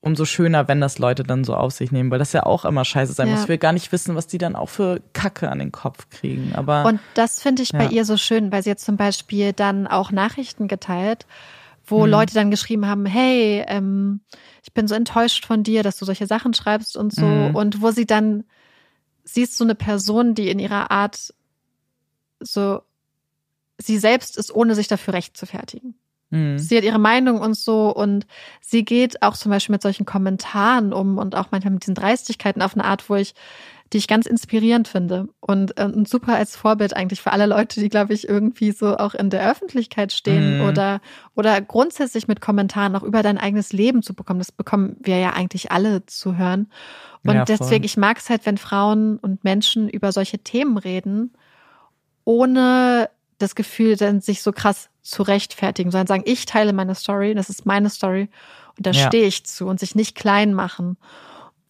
umso 0.00 0.24
schöner, 0.24 0.68
wenn 0.68 0.80
das 0.80 1.00
Leute 1.00 1.24
dann 1.24 1.42
so 1.42 1.54
auf 1.56 1.72
sich 1.72 1.90
nehmen, 1.90 2.12
weil 2.12 2.20
das 2.20 2.32
ja 2.32 2.44
auch 2.44 2.64
immer 2.64 2.84
scheiße 2.84 3.12
sein 3.12 3.26
Ja. 3.26 3.34
muss. 3.34 3.42
Ich 3.42 3.48
will 3.48 3.58
gar 3.58 3.72
nicht 3.72 3.90
wissen, 3.90 4.14
was 4.14 4.28
die 4.28 4.38
dann 4.38 4.54
auch 4.54 4.68
für 4.68 5.02
Kacke 5.14 5.50
an 5.50 5.58
den 5.58 5.72
Kopf 5.72 6.08
kriegen. 6.10 6.54
Aber 6.54 6.84
Und 6.86 7.00
das 7.14 7.42
finde 7.42 7.62
ich 7.62 7.72
bei 7.72 7.86
Ja. 7.86 7.90
ihr 7.90 8.04
so 8.04 8.16
schön, 8.16 8.52
weil 8.52 8.62
sie 8.62 8.70
jetzt 8.70 8.84
zum 8.84 8.96
Beispiel 8.96 9.52
dann 9.52 9.88
auch 9.88 10.12
Nachrichten 10.12 10.68
geteilt, 10.68 11.26
wo 11.86 12.06
Leute 12.06 12.34
dann 12.34 12.52
geschrieben 12.52 12.86
haben, 12.86 13.04
hey, 13.04 13.64
ähm, 13.66 14.20
ich 14.62 14.72
bin 14.72 14.86
so 14.86 14.94
enttäuscht 14.94 15.44
von 15.44 15.64
dir, 15.64 15.82
dass 15.82 15.96
du 15.96 16.04
solche 16.04 16.28
Sachen 16.28 16.54
schreibst 16.54 16.96
und 16.96 17.12
so. 17.12 17.26
Mhm. 17.26 17.56
Und 17.56 17.82
wo 17.82 17.90
sie 17.90 18.06
dann, 18.06 18.44
sie 19.24 19.42
ist 19.42 19.56
so 19.56 19.64
eine 19.64 19.74
Person, 19.74 20.34
die 20.36 20.50
in 20.50 20.60
ihrer 20.60 20.92
Art 20.92 21.34
so, 22.38 22.82
sie 23.78 23.98
selbst 23.98 24.36
ist, 24.36 24.54
ohne 24.54 24.74
sich 24.74 24.88
dafür 24.88 25.14
recht 25.14 25.36
zu 25.36 25.46
fertigen. 25.46 25.94
hm, 26.30 26.58
Sie 26.58 26.76
hat 26.76 26.84
ihre 26.84 26.98
Meinung 26.98 27.40
und 27.40 27.54
so 27.56 27.94
und 27.94 28.26
sie 28.60 28.84
geht 28.84 29.22
auch 29.22 29.36
zum 29.36 29.50
Beispiel 29.50 29.74
mit 29.74 29.82
solchen 29.82 30.06
Kommentaren 30.06 30.92
um 30.92 31.18
und 31.18 31.34
auch 31.36 31.48
manchmal 31.50 31.74
mit 31.74 31.82
diesen 31.82 31.94
Dreistigkeiten 31.94 32.62
auf 32.62 32.74
eine 32.74 32.84
Art, 32.84 33.08
wo 33.10 33.14
ich, 33.16 33.34
die 33.92 33.98
ich 33.98 34.08
ganz 34.08 34.26
inspirierend 34.26 34.88
finde 34.88 35.28
und, 35.40 35.78
äh, 35.78 35.84
und 35.84 36.08
super 36.08 36.34
als 36.34 36.56
Vorbild 36.56 36.96
eigentlich 36.96 37.20
für 37.22 37.32
alle 37.32 37.46
Leute, 37.46 37.78
die, 37.80 37.88
glaube 37.88 38.14
ich, 38.14 38.28
irgendwie 38.28 38.72
so 38.72 38.96
auch 38.96 39.14
in 39.14 39.30
der 39.30 39.48
Öffentlichkeit 39.48 40.12
stehen 40.12 40.60
Mhm. 40.60 40.66
oder, 40.66 41.00
oder 41.36 41.60
grundsätzlich 41.60 42.26
mit 42.26 42.40
Kommentaren 42.40 42.96
auch 42.96 43.04
über 43.04 43.22
dein 43.22 43.38
eigenes 43.38 43.72
Leben 43.72 44.02
zu 44.02 44.14
bekommen. 44.14 44.40
Das 44.40 44.50
bekommen 44.50 44.96
wir 45.00 45.18
ja 45.18 45.34
eigentlich 45.34 45.70
alle 45.70 46.04
zu 46.06 46.36
hören. 46.36 46.68
Und 47.24 47.34
Ja, 47.36 47.44
deswegen, 47.44 47.84
ich 47.84 47.96
mag 47.96 48.18
es 48.18 48.30
halt, 48.30 48.46
wenn 48.46 48.58
Frauen 48.58 49.18
und 49.18 49.44
Menschen 49.44 49.88
über 49.88 50.10
solche 50.12 50.38
Themen 50.38 50.78
reden, 50.78 51.34
ohne 52.24 53.08
das 53.38 53.54
Gefühl, 53.54 53.96
dann 53.96 54.20
sich 54.20 54.42
so 54.42 54.52
krass 54.52 54.88
zu 55.02 55.22
rechtfertigen, 55.22 55.90
sondern 55.90 56.06
sagen, 56.06 56.22
ich 56.26 56.46
teile 56.46 56.72
meine 56.72 56.94
Story, 56.94 57.34
das 57.34 57.50
ist 57.50 57.66
meine 57.66 57.90
Story 57.90 58.28
und 58.76 58.86
da 58.86 58.90
Ja. 58.92 59.06
stehe 59.06 59.26
ich 59.26 59.44
zu 59.44 59.66
und 59.66 59.78
sich 59.80 59.94
nicht 59.94 60.14
klein 60.16 60.54
machen. 60.54 60.96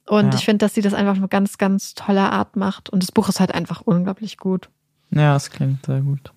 Und 0.09 0.27
Ja. 0.33 0.35
ich 0.35 0.45
finde, 0.45 0.59
dass 0.65 0.75
sie 0.75 0.83
das 0.83 0.95
einfach 0.95 1.13
auf 1.13 1.19
eine 1.19 1.29
ganz, 1.29 1.59
ganz 1.59 1.95
tolle 1.95 2.31
Art 2.31 2.55
macht. 2.57 2.89
Und 2.91 3.03
das 3.03 3.11
Buch 3.11 3.29
ist 3.29 3.41
halt 3.41 3.53
einfach 3.53 3.81
unglaublich 3.83 4.39
gut. 4.39 4.69
Ja, 5.11 5.35
es 5.35 5.51
klingt 5.51 5.85
sehr 5.87 6.01
gut. 6.01 6.33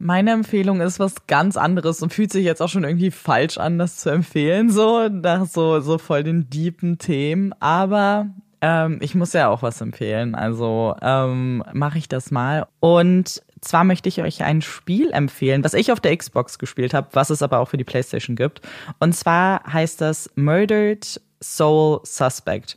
Meine 0.00 0.30
Empfehlung 0.30 0.80
ist 0.80 1.00
was 1.00 1.26
ganz 1.26 1.56
anderes 1.56 2.02
und 2.02 2.12
fühlt 2.12 2.30
sich 2.30 2.44
jetzt 2.44 2.62
auch 2.62 2.68
schon 2.68 2.84
irgendwie 2.84 3.10
falsch 3.10 3.58
an, 3.58 3.78
das 3.78 3.96
zu 3.96 4.10
empfehlen, 4.10 4.70
so 4.70 5.08
nach 5.08 5.46
so, 5.46 5.80
so 5.80 5.98
voll 5.98 6.22
den 6.22 6.48
deepen 6.50 6.98
Themen. 6.98 7.52
Aber 7.60 8.28
ähm, 8.60 8.98
ich 9.00 9.14
muss 9.14 9.32
ja 9.32 9.48
auch 9.48 9.62
was 9.62 9.80
empfehlen, 9.80 10.34
also 10.34 10.94
ähm, 11.00 11.64
mache 11.72 11.98
ich 11.98 12.08
das 12.08 12.30
mal. 12.30 12.66
Und 12.80 13.42
zwar 13.60 13.84
möchte 13.84 14.08
ich 14.08 14.22
euch 14.22 14.42
ein 14.42 14.62
Spiel 14.62 15.10
empfehlen, 15.10 15.64
was 15.64 15.74
ich 15.74 15.92
auf 15.92 16.00
der 16.00 16.16
Xbox 16.16 16.58
gespielt 16.58 16.94
habe, 16.94 17.08
was 17.12 17.30
es 17.30 17.42
aber 17.42 17.58
auch 17.58 17.68
für 17.68 17.76
die 17.76 17.84
PlayStation 17.84 18.36
gibt. 18.36 18.60
Und 18.98 19.14
zwar 19.14 19.62
heißt 19.72 20.00
das 20.00 20.30
Murdered 20.36 21.20
Soul 21.42 22.00
Suspect. 22.04 22.76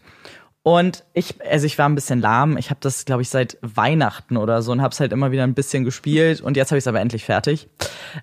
Und 0.63 1.03
ich, 1.13 1.35
also 1.49 1.65
ich 1.65 1.79
war 1.79 1.89
ein 1.89 1.95
bisschen 1.95 2.21
lahm. 2.21 2.55
Ich 2.57 2.69
habe 2.69 2.79
das, 2.81 3.05
glaube 3.05 3.23
ich, 3.23 3.29
seit 3.29 3.57
Weihnachten 3.61 4.37
oder 4.37 4.61
so 4.61 4.71
und 4.71 4.81
habe 4.81 4.91
es 4.91 4.99
halt 4.99 5.11
immer 5.11 5.31
wieder 5.31 5.43
ein 5.43 5.55
bisschen 5.55 5.83
gespielt 5.83 6.39
und 6.39 6.55
jetzt 6.55 6.69
habe 6.69 6.77
ich 6.77 6.83
es 6.83 6.87
aber 6.87 6.99
endlich 6.99 7.25
fertig. 7.25 7.67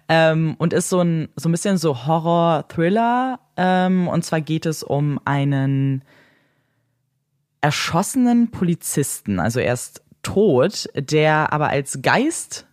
Ähm, 0.09 0.55
und 0.59 0.73
ist 0.73 0.89
so 0.89 1.01
ein 1.01 1.29
so 1.35 1.49
ein 1.49 1.53
bisschen 1.53 1.79
so 1.79 2.07
Horror-Thriller. 2.07 3.41
Ähm, 3.57 4.07
und 4.07 4.25
zwar 4.25 4.41
geht 4.41 4.67
es 4.67 4.85
um 4.85 5.19
einen 5.25 6.05
erschossenen 7.61 8.51
Polizisten. 8.51 9.41
Also 9.41 9.61
er 9.61 9.75
ist 9.75 10.03
tot, 10.23 10.89
der 10.95 11.53
aber 11.53 11.69
als 11.69 12.01
Geist 12.03 12.67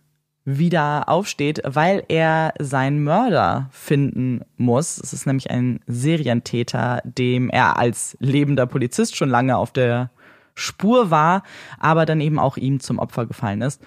wieder 0.44 1.08
aufsteht, 1.08 1.60
weil 1.64 2.04
er 2.08 2.54
seinen 2.60 3.02
Mörder 3.02 3.68
finden 3.72 4.42
muss. 4.56 4.98
Es 4.98 5.12
ist 5.12 5.26
nämlich 5.26 5.50
ein 5.50 5.80
Serientäter, 5.86 7.02
dem 7.04 7.50
er 7.50 7.78
als 7.78 8.16
lebender 8.20 8.66
Polizist 8.66 9.16
schon 9.16 9.28
lange 9.28 9.56
auf 9.56 9.72
der 9.72 10.10
Spur 10.54 11.10
war, 11.10 11.42
aber 11.78 12.06
dann 12.06 12.20
eben 12.20 12.38
auch 12.38 12.56
ihm 12.56 12.78
zum 12.80 12.98
Opfer 13.00 13.26
gefallen 13.26 13.60
ist. 13.60 13.82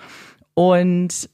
Und 0.54 1.30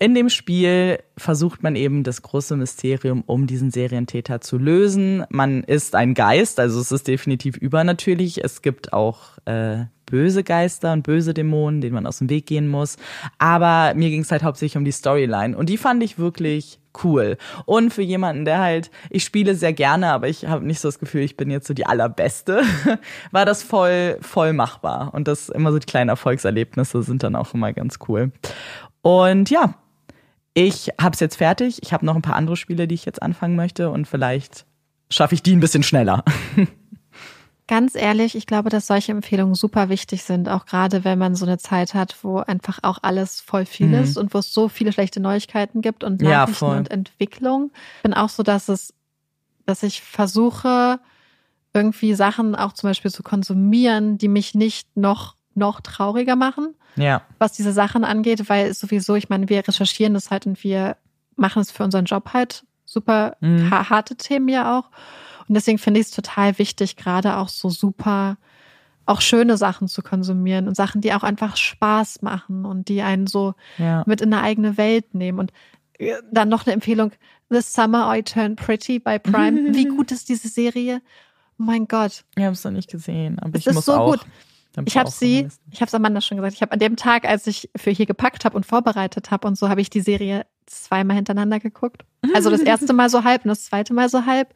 in 0.00 0.14
dem 0.14 0.28
Spiel 0.28 0.98
versucht 1.16 1.62
man 1.62 1.76
eben 1.76 2.04
das 2.04 2.22
große 2.22 2.56
Mysterium 2.56 3.22
um 3.26 3.46
diesen 3.46 3.70
Serientäter 3.70 4.40
zu 4.40 4.58
lösen. 4.58 5.24
Man 5.30 5.64
ist 5.64 5.94
ein 5.94 6.14
Geist, 6.14 6.60
also 6.60 6.80
es 6.80 6.92
ist 6.92 7.08
definitiv 7.08 7.56
übernatürlich. 7.56 8.44
Es 8.44 8.62
gibt 8.62 8.92
auch 8.92 9.38
äh, 9.44 9.84
böse 10.06 10.44
Geister 10.44 10.92
und 10.92 11.02
böse 11.02 11.34
Dämonen, 11.34 11.80
denen 11.80 11.94
man 11.94 12.06
aus 12.06 12.18
dem 12.18 12.30
Weg 12.30 12.46
gehen 12.46 12.68
muss. 12.68 12.96
Aber 13.38 13.94
mir 13.94 14.10
ging 14.10 14.22
es 14.22 14.30
halt 14.30 14.42
hauptsächlich 14.42 14.76
um 14.76 14.84
die 14.84 14.92
Storyline 14.92 15.56
und 15.56 15.68
die 15.68 15.78
fand 15.78 16.02
ich 16.02 16.18
wirklich 16.18 16.80
cool. 17.04 17.36
Und 17.66 17.92
für 17.92 18.02
jemanden, 18.02 18.44
der 18.44 18.58
halt, 18.60 18.90
ich 19.10 19.24
spiele 19.24 19.54
sehr 19.54 19.72
gerne, 19.72 20.12
aber 20.12 20.28
ich 20.28 20.46
habe 20.46 20.66
nicht 20.66 20.80
so 20.80 20.88
das 20.88 20.98
Gefühl, 20.98 21.22
ich 21.22 21.36
bin 21.36 21.50
jetzt 21.50 21.66
so 21.66 21.74
die 21.74 21.86
allerbeste, 21.86 22.62
war 23.30 23.44
das 23.44 23.62
voll, 23.62 24.18
voll 24.20 24.52
machbar. 24.52 25.12
Und 25.14 25.28
das 25.28 25.48
immer 25.48 25.72
so 25.72 25.78
die 25.78 25.86
kleinen 25.86 26.08
Erfolgserlebnisse 26.08 27.02
sind 27.02 27.22
dann 27.22 27.36
auch 27.36 27.54
immer 27.54 27.72
ganz 27.72 27.98
cool. 28.08 28.32
Und 29.02 29.50
ja, 29.50 29.74
ich 30.54 30.90
habe 31.00 31.14
es 31.14 31.20
jetzt 31.20 31.36
fertig. 31.36 31.78
Ich 31.82 31.92
habe 31.92 32.04
noch 32.04 32.16
ein 32.16 32.22
paar 32.22 32.36
andere 32.36 32.56
Spiele, 32.56 32.88
die 32.88 32.94
ich 32.94 33.04
jetzt 33.04 33.22
anfangen 33.22 33.56
möchte 33.56 33.90
und 33.90 34.06
vielleicht 34.06 34.66
schaffe 35.10 35.34
ich 35.34 35.42
die 35.42 35.54
ein 35.54 35.60
bisschen 35.60 35.82
schneller. 35.82 36.24
Ganz 37.66 37.94
ehrlich, 37.94 38.34
ich 38.34 38.46
glaube, 38.46 38.70
dass 38.70 38.86
solche 38.86 39.12
Empfehlungen 39.12 39.54
super 39.54 39.90
wichtig 39.90 40.22
sind, 40.22 40.48
auch 40.48 40.64
gerade 40.64 41.04
wenn 41.04 41.18
man 41.18 41.34
so 41.34 41.44
eine 41.44 41.58
Zeit 41.58 41.92
hat, 41.92 42.16
wo 42.22 42.38
einfach 42.38 42.78
auch 42.82 42.98
alles 43.02 43.42
voll 43.42 43.66
viel 43.66 43.88
Mhm. 43.88 43.94
ist 43.94 44.16
und 44.16 44.32
wo 44.32 44.38
es 44.38 44.54
so 44.54 44.68
viele 44.70 44.90
schlechte 44.90 45.20
Neuigkeiten 45.20 45.82
gibt 45.82 46.02
und 46.02 46.22
Ja, 46.22 46.30
Nachrichten 46.40 46.54
voll. 46.64 46.76
und 46.78 46.90
Entwicklung. 46.90 47.70
Ich 47.98 48.02
bin 48.04 48.14
auch 48.14 48.30
so, 48.30 48.42
dass 48.42 48.70
es, 48.70 48.94
dass 49.66 49.82
ich 49.82 50.00
versuche, 50.00 50.98
irgendwie 51.74 52.14
Sachen 52.14 52.54
auch 52.54 52.72
zum 52.72 52.88
Beispiel 52.88 53.10
zu 53.10 53.22
konsumieren, 53.22 54.16
die 54.16 54.28
mich 54.28 54.54
nicht 54.54 54.96
noch, 54.96 55.34
noch 55.58 55.80
trauriger 55.80 56.36
machen, 56.36 56.74
Ja, 56.96 57.22
was 57.38 57.52
diese 57.52 57.72
Sachen 57.72 58.04
angeht, 58.04 58.48
weil 58.48 58.66
es 58.68 58.80
sowieso, 58.80 59.14
ich 59.16 59.28
meine, 59.28 59.48
wir 59.48 59.66
recherchieren 59.66 60.14
das 60.14 60.30
halt 60.30 60.46
und 60.46 60.62
wir 60.64 60.96
machen 61.36 61.60
es 61.60 61.70
für 61.70 61.84
unseren 61.84 62.04
Job 62.06 62.30
halt 62.32 62.64
super 62.84 63.36
Mhm. 63.40 63.70
ha 63.70 63.90
harte 63.90 64.16
Themen 64.16 64.48
ja 64.48 64.78
auch. 64.78 64.90
Und 65.48 65.54
deswegen 65.54 65.78
finde 65.78 66.00
ich 66.00 66.06
es 66.06 66.12
total 66.12 66.58
wichtig, 66.58 66.96
gerade 66.96 67.36
auch 67.36 67.48
so 67.48 67.68
super, 67.70 68.36
auch 69.06 69.20
schöne 69.22 69.56
Sachen 69.56 69.88
zu 69.88 70.02
konsumieren 70.02 70.68
und 70.68 70.74
Sachen, 70.76 71.00
die 71.00 71.12
auch 71.14 71.22
einfach 71.22 71.56
Spaß 71.56 72.20
machen 72.22 72.64
und 72.66 72.88
die 72.88 73.00
einen 73.02 73.26
so 73.26 73.54
ja. 73.78 74.04
mit 74.06 74.20
in 74.20 74.32
eine 74.32 74.42
eigene 74.42 74.76
Welt 74.76 75.14
nehmen. 75.14 75.38
Und 75.38 75.52
äh, 75.98 76.14
dann 76.30 76.48
noch 76.50 76.66
eine 76.66 76.74
Empfehlung: 76.74 77.12
The 77.48 77.60
Summer 77.62 78.14
I 78.14 78.22
Turned 78.22 78.56
Pretty 78.60 78.98
bei 78.98 79.18
Prime. 79.18 79.72
Wie 79.74 79.86
gut 79.86 80.12
ist 80.12 80.28
diese 80.28 80.48
Serie? 80.48 81.00
Oh 81.58 81.62
mein 81.64 81.88
Gott. 81.88 82.24
Ich 82.36 82.44
habe 82.44 82.52
es 82.52 82.62
noch 82.64 82.70
nicht 82.72 82.90
gesehen, 82.90 83.38
aber 83.38 83.54
Es 83.54 83.60
ich 83.62 83.66
ist 83.68 83.74
muss 83.74 83.86
so 83.86 83.94
auch. 83.94 84.10
gut. 84.12 84.20
Ich 84.86 84.96
habe 84.96 85.10
sie, 85.10 85.48
ich 85.70 85.80
habe 85.80 85.88
es 85.88 85.94
Amanda 85.94 86.20
schon 86.20 86.36
gesagt, 86.36 86.54
ich 86.54 86.62
habe 86.62 86.72
an 86.72 86.78
dem 86.78 86.96
Tag, 86.96 87.24
als 87.24 87.46
ich 87.46 87.70
für 87.76 87.90
hier 87.90 88.06
gepackt 88.06 88.44
habe 88.44 88.56
und 88.56 88.66
vorbereitet 88.66 89.30
habe 89.30 89.46
und 89.46 89.56
so, 89.56 89.68
habe 89.68 89.80
ich 89.80 89.90
die 89.90 90.00
Serie 90.00 90.46
zweimal 90.66 91.16
hintereinander 91.16 91.60
geguckt. 91.60 92.04
Also 92.34 92.50
das 92.50 92.60
erste 92.60 92.92
Mal 92.92 93.08
so 93.08 93.24
halb 93.24 93.44
und 93.44 93.48
das 93.48 93.64
zweite 93.64 93.94
Mal 93.94 94.08
so 94.08 94.26
halb. 94.26 94.54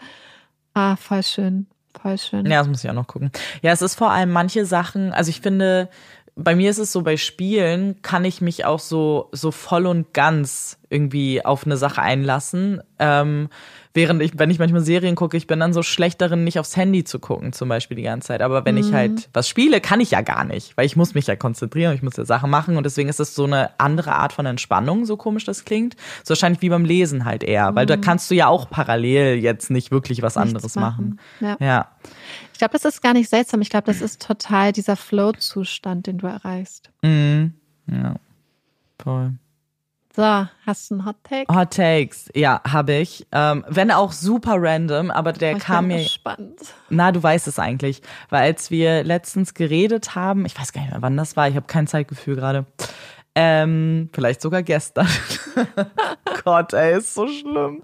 Ah, 0.74 0.96
voll 0.96 1.22
schön. 1.22 1.66
Voll 2.00 2.18
schön. 2.18 2.46
Ja, 2.46 2.58
das 2.58 2.68
muss 2.68 2.84
ich 2.84 2.90
auch 2.90 2.94
noch 2.94 3.06
gucken. 3.06 3.30
Ja, 3.62 3.72
es 3.72 3.82
ist 3.82 3.94
vor 3.94 4.10
allem 4.10 4.30
manche 4.30 4.64
Sachen, 4.64 5.12
also 5.12 5.28
ich 5.28 5.40
finde, 5.40 5.90
bei 6.34 6.54
mir 6.54 6.70
ist 6.70 6.78
es 6.78 6.92
so, 6.92 7.02
bei 7.02 7.16
Spielen 7.16 8.00
kann 8.02 8.24
ich 8.24 8.40
mich 8.40 8.64
auch 8.64 8.78
so, 8.78 9.28
so 9.32 9.50
voll 9.50 9.86
und 9.86 10.14
ganz 10.14 10.78
irgendwie 10.92 11.44
auf 11.44 11.64
eine 11.64 11.76
Sache 11.76 12.02
einlassen. 12.02 12.82
Ähm, 12.98 13.48
während 13.94 14.22
ich, 14.22 14.38
wenn 14.38 14.50
ich 14.50 14.58
manchmal 14.58 14.82
Serien 14.82 15.14
gucke, 15.14 15.36
ich 15.36 15.46
bin 15.46 15.58
dann 15.60 15.72
so 15.72 15.82
schlecht 15.82 16.20
darin, 16.20 16.44
nicht 16.44 16.58
aufs 16.58 16.76
Handy 16.76 17.04
zu 17.04 17.18
gucken, 17.18 17.52
zum 17.52 17.68
Beispiel 17.68 17.96
die 17.96 18.02
ganze 18.02 18.28
Zeit. 18.28 18.42
Aber 18.42 18.64
wenn 18.64 18.76
ich 18.76 18.92
halt 18.92 19.28
was 19.32 19.48
spiele, 19.48 19.80
kann 19.80 20.00
ich 20.00 20.12
ja 20.12 20.20
gar 20.20 20.44
nicht, 20.44 20.76
weil 20.76 20.86
ich 20.86 20.96
muss 20.96 21.14
mich 21.14 21.26
ja 21.26 21.36
konzentrieren, 21.36 21.94
ich 21.94 22.02
muss 22.02 22.16
ja 22.16 22.24
Sachen 22.24 22.50
machen 22.50 22.76
und 22.76 22.84
deswegen 22.84 23.08
ist 23.08 23.20
es 23.20 23.34
so 23.34 23.44
eine 23.44 23.70
andere 23.78 24.12
Art 24.12 24.32
von 24.32 24.46
Entspannung, 24.46 25.04
so 25.04 25.16
komisch 25.16 25.44
das 25.44 25.64
klingt. 25.64 25.96
So 26.24 26.30
wahrscheinlich 26.30 26.62
wie 26.62 26.68
beim 26.68 26.84
Lesen 26.84 27.24
halt 27.24 27.42
eher, 27.42 27.74
weil 27.74 27.86
da 27.86 27.96
kannst 27.96 28.30
du 28.30 28.34
ja 28.34 28.48
auch 28.48 28.70
parallel 28.70 29.36
jetzt 29.36 29.70
nicht 29.70 29.90
wirklich 29.90 30.22
was 30.22 30.36
anderes 30.36 30.74
machen. 30.74 31.18
machen. 31.40 31.58
Ja. 31.60 31.66
ja. 31.66 31.88
Ich 32.52 32.58
glaube, 32.58 32.72
das 32.72 32.84
ist 32.84 33.02
gar 33.02 33.12
nicht 33.12 33.28
seltsam. 33.28 33.60
Ich 33.60 33.70
glaube, 33.70 33.86
das 33.86 34.00
ist 34.00 34.22
total 34.22 34.72
dieser 34.72 34.96
Flow-Zustand, 34.96 36.06
den 36.06 36.18
du 36.18 36.26
erreichst. 36.26 36.90
Mhm. 37.02 37.54
Ja. 37.86 38.14
Voll. 39.02 39.32
So, 40.14 40.22
hast 40.66 40.90
du 40.90 40.96
einen 40.96 41.06
Hot 41.06 41.16
Take? 41.24 41.54
Hot 41.54 41.70
Takes, 41.70 42.28
ja, 42.34 42.60
habe 42.70 42.92
ich. 42.94 43.26
Ähm, 43.32 43.64
wenn 43.68 43.90
auch 43.90 44.12
super 44.12 44.56
random, 44.58 45.10
aber 45.10 45.32
der 45.32 45.54
Oh, 45.54 45.56
ich 45.56 45.62
kam 45.62 45.88
bin 45.88 45.96
mir. 45.96 46.02
gespannt. 46.02 46.60
Na, 46.90 47.12
du 47.12 47.22
weißt 47.22 47.48
es 47.48 47.58
eigentlich. 47.58 48.02
Weil 48.28 48.42
als 48.42 48.70
wir 48.70 49.04
letztens 49.04 49.54
geredet 49.54 50.14
haben, 50.14 50.44
ich 50.44 50.58
weiß 50.58 50.72
gar 50.74 50.82
nicht 50.82 50.90
mehr, 50.90 51.00
wann 51.00 51.16
das 51.16 51.34
war, 51.36 51.48
ich 51.48 51.56
habe 51.56 51.66
kein 51.66 51.86
Zeitgefühl 51.86 52.36
gerade. 52.36 52.66
Ähm, 53.34 54.10
vielleicht 54.12 54.42
sogar 54.42 54.62
gestern. 54.62 55.06
Gott, 56.44 56.74
ey, 56.74 56.98
ist 56.98 57.14
so 57.14 57.26
schlimm. 57.26 57.82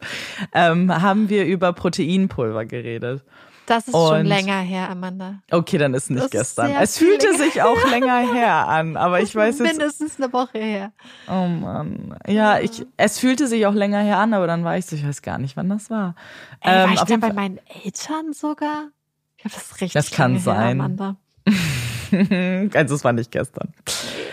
Ähm, 0.52 0.92
haben 1.02 1.30
wir 1.30 1.46
über 1.46 1.72
Proteinpulver 1.72 2.66
geredet. 2.66 3.24
Das 3.68 3.86
ist 3.86 3.92
schon 3.94 4.20
Und- 4.20 4.26
länger 4.26 4.60
her, 4.60 4.88
Amanda. 4.88 5.40
Okay, 5.50 5.76
dann 5.76 5.92
ist 5.92 6.10
nicht 6.10 6.22
Das 6.24 6.30
gestern. 6.30 6.70
Es 6.80 6.96
fühlte 6.96 7.36
sich 7.36 7.60
auch 7.62 7.90
länger 7.90 8.16
her 8.32 8.66
an, 8.66 8.96
aber 8.96 9.20
ich 9.20 9.34
weiß 9.36 9.58
jetzt. 9.58 9.68
Mindestens 9.68 10.18
eine 10.18 10.32
Woche 10.32 10.58
her. 10.58 10.92
Oh 11.28 11.46
Mann. 11.46 12.16
Ja, 12.26 12.58
ich, 12.58 12.86
es 12.96 13.18
fühlte 13.18 13.46
sich 13.46 13.66
auch 13.66 13.74
länger 13.74 14.00
her 14.00 14.18
an, 14.18 14.32
aber 14.32 14.46
dann 14.46 14.64
war 14.64 14.78
ich 14.78 14.86
so, 14.86 14.96
ich 14.96 15.06
weiß 15.06 15.20
gar 15.20 15.36
nicht, 15.38 15.56
wann 15.56 15.68
das 15.68 15.90
war. 15.90 16.14
Ey, 16.60 16.72
war 16.74 16.84
Ähm, 16.86 16.92
ich 16.94 17.00
auf 17.00 17.08
da 17.08 17.12
jeden 17.14 17.20
bei 17.20 17.32
meinen 17.34 17.58
Eltern 17.84 18.32
sogar? 18.32 18.88
Ich 19.36 19.42
glaube, 19.42 19.54
das 19.54 19.64
ist 19.66 19.74
richtig 19.74 19.92
Das 19.92 20.10
kann 20.10 20.32
lange 20.32 20.44
her, 20.44 20.54
sein. 20.54 20.80
Amanda. 20.80 21.16
also 22.74 22.94
es 22.94 23.04
war 23.04 23.12
nicht 23.12 23.30
gestern. 23.30 23.72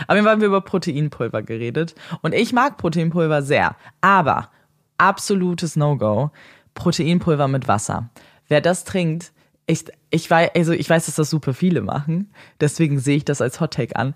Aber 0.08 0.24
wir 0.24 0.30
haben 0.32 0.40
wir 0.42 0.48
über 0.48 0.62
Proteinpulver 0.62 1.42
geredet 1.44 1.96
und 2.22 2.34
ich 2.34 2.54
mag 2.54 2.78
Proteinpulver 2.78 3.42
sehr, 3.42 3.76
aber 4.02 4.50
absolutes 4.98 5.76
No-Go, 5.76 6.32
Proteinpulver 6.74 7.48
mit 7.48 7.68
Wasser. 7.68 8.10
Wer 8.48 8.62
das 8.62 8.84
trinkt, 8.84 9.32
ich, 9.68 9.86
ich 10.12 10.30
weiß, 10.30 10.52
also 10.56 10.74
ich 10.74 10.90
weiß, 10.90 11.08
dass 11.08 11.16
das 11.16 11.30
super 11.30 11.54
viele 11.54 11.82
machen, 11.82 12.32
deswegen 12.60 13.00
sehe 13.00 13.18
ich 13.18 13.26
das 13.26 13.42
als 13.42 13.60
Hot 13.60 13.74
Take 13.74 13.96
an. 13.96 14.14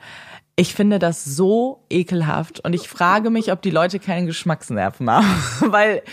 Ich 0.55 0.73
finde 0.73 0.99
das 0.99 1.23
so 1.23 1.85
ekelhaft 1.89 2.59
und 2.59 2.73
ich 2.73 2.89
frage 2.89 3.29
mich, 3.29 3.51
ob 3.51 3.61
die 3.61 3.71
Leute 3.71 3.99
keinen 3.99 4.27
Geschmacksnerven 4.27 5.09
haben, 5.09 5.25
weil 5.71 6.03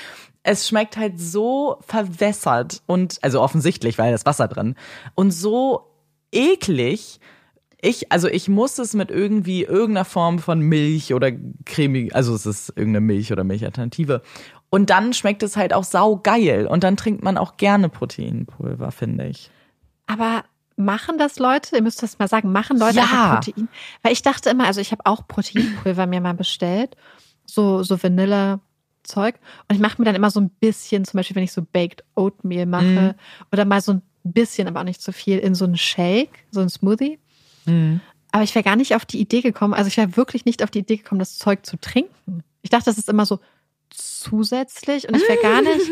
es 0.42 0.68
schmeckt 0.68 0.96
halt 0.96 1.20
so 1.20 1.78
verwässert 1.80 2.82
und 2.86 3.18
also 3.22 3.42
offensichtlich, 3.42 3.98
weil 3.98 4.10
da 4.10 4.14
ist 4.14 4.26
Wasser 4.26 4.48
drin 4.48 4.76
und 5.14 5.32
so 5.32 5.90
eklig. 6.32 7.20
Ich, 7.82 8.10
also 8.10 8.28
ich 8.28 8.48
muss 8.48 8.78
es 8.78 8.94
mit 8.94 9.10
irgendwie 9.10 9.64
irgendeiner 9.64 10.04
Form 10.04 10.38
von 10.38 10.60
Milch 10.60 11.12
oder 11.12 11.30
cremig, 11.64 12.14
also 12.14 12.34
es 12.34 12.46
ist 12.46 12.70
irgendeine 12.70 13.00
Milch 13.04 13.32
oder 13.32 13.44
Milchalternative. 13.44 14.22
Und 14.70 14.90
dann 14.90 15.12
schmeckt 15.12 15.42
es 15.42 15.56
halt 15.56 15.72
auch 15.72 15.84
saugeil. 15.84 16.66
Und 16.66 16.84
dann 16.84 16.96
trinkt 16.96 17.22
man 17.22 17.38
auch 17.38 17.56
gerne 17.56 17.88
Proteinpulver, 17.88 18.90
finde 18.90 19.26
ich. 19.28 19.50
Aber 20.06 20.44
machen 20.76 21.18
das 21.18 21.38
Leute? 21.38 21.76
Ihr 21.76 21.82
müsst 21.82 22.02
das 22.02 22.18
mal 22.18 22.28
sagen. 22.28 22.52
Machen 22.52 22.78
Leute 22.78 22.96
Ja. 22.96 23.34
Protein? 23.34 23.68
Weil 24.02 24.12
ich 24.12 24.22
dachte 24.22 24.50
immer, 24.50 24.66
also 24.66 24.80
ich 24.80 24.92
habe 24.92 25.06
auch 25.06 25.26
Proteinpulver 25.26 26.06
mir 26.06 26.20
mal 26.20 26.34
bestellt. 26.34 26.96
So, 27.46 27.82
so 27.82 28.02
Vanille-Zeug. 28.02 29.36
Und 29.68 29.74
ich 29.74 29.80
mache 29.80 30.00
mir 30.00 30.04
dann 30.04 30.16
immer 30.16 30.30
so 30.30 30.40
ein 30.40 30.50
bisschen, 30.50 31.04
zum 31.04 31.18
Beispiel, 31.18 31.36
wenn 31.36 31.44
ich 31.44 31.52
so 31.52 31.62
Baked 31.62 32.04
Oatmeal 32.16 32.66
mache. 32.66 32.84
Mhm. 32.84 33.14
Oder 33.52 33.64
mal 33.64 33.80
so 33.80 33.92
ein 33.92 34.02
bisschen, 34.24 34.66
aber 34.68 34.80
auch 34.80 34.84
nicht 34.84 35.00
zu 35.00 35.12
viel, 35.12 35.38
in 35.38 35.54
so 35.54 35.64
einen 35.64 35.76
Shake, 35.76 36.44
so 36.50 36.60
einen 36.60 36.68
Smoothie. 36.68 37.18
Mhm. 37.66 38.00
Aber 38.32 38.42
ich 38.42 38.54
wäre 38.54 38.64
gar 38.64 38.76
nicht 38.76 38.94
auf 38.94 39.06
die 39.06 39.20
Idee 39.20 39.40
gekommen, 39.40 39.72
also 39.72 39.88
ich 39.88 39.96
wäre 39.96 40.16
wirklich 40.16 40.44
nicht 40.44 40.62
auf 40.62 40.70
die 40.70 40.80
Idee 40.80 40.96
gekommen, 40.96 41.20
das 41.20 41.38
Zeug 41.38 41.64
zu 41.64 41.78
trinken. 41.78 42.42
Ich 42.60 42.70
dachte, 42.70 42.86
das 42.86 42.98
ist 42.98 43.08
immer 43.08 43.24
so 43.24 43.38
zusätzlich 43.96 45.08
und 45.08 45.16
ich 45.16 45.28
wäre 45.28 45.38
gar 45.38 45.62
nicht, 45.62 45.90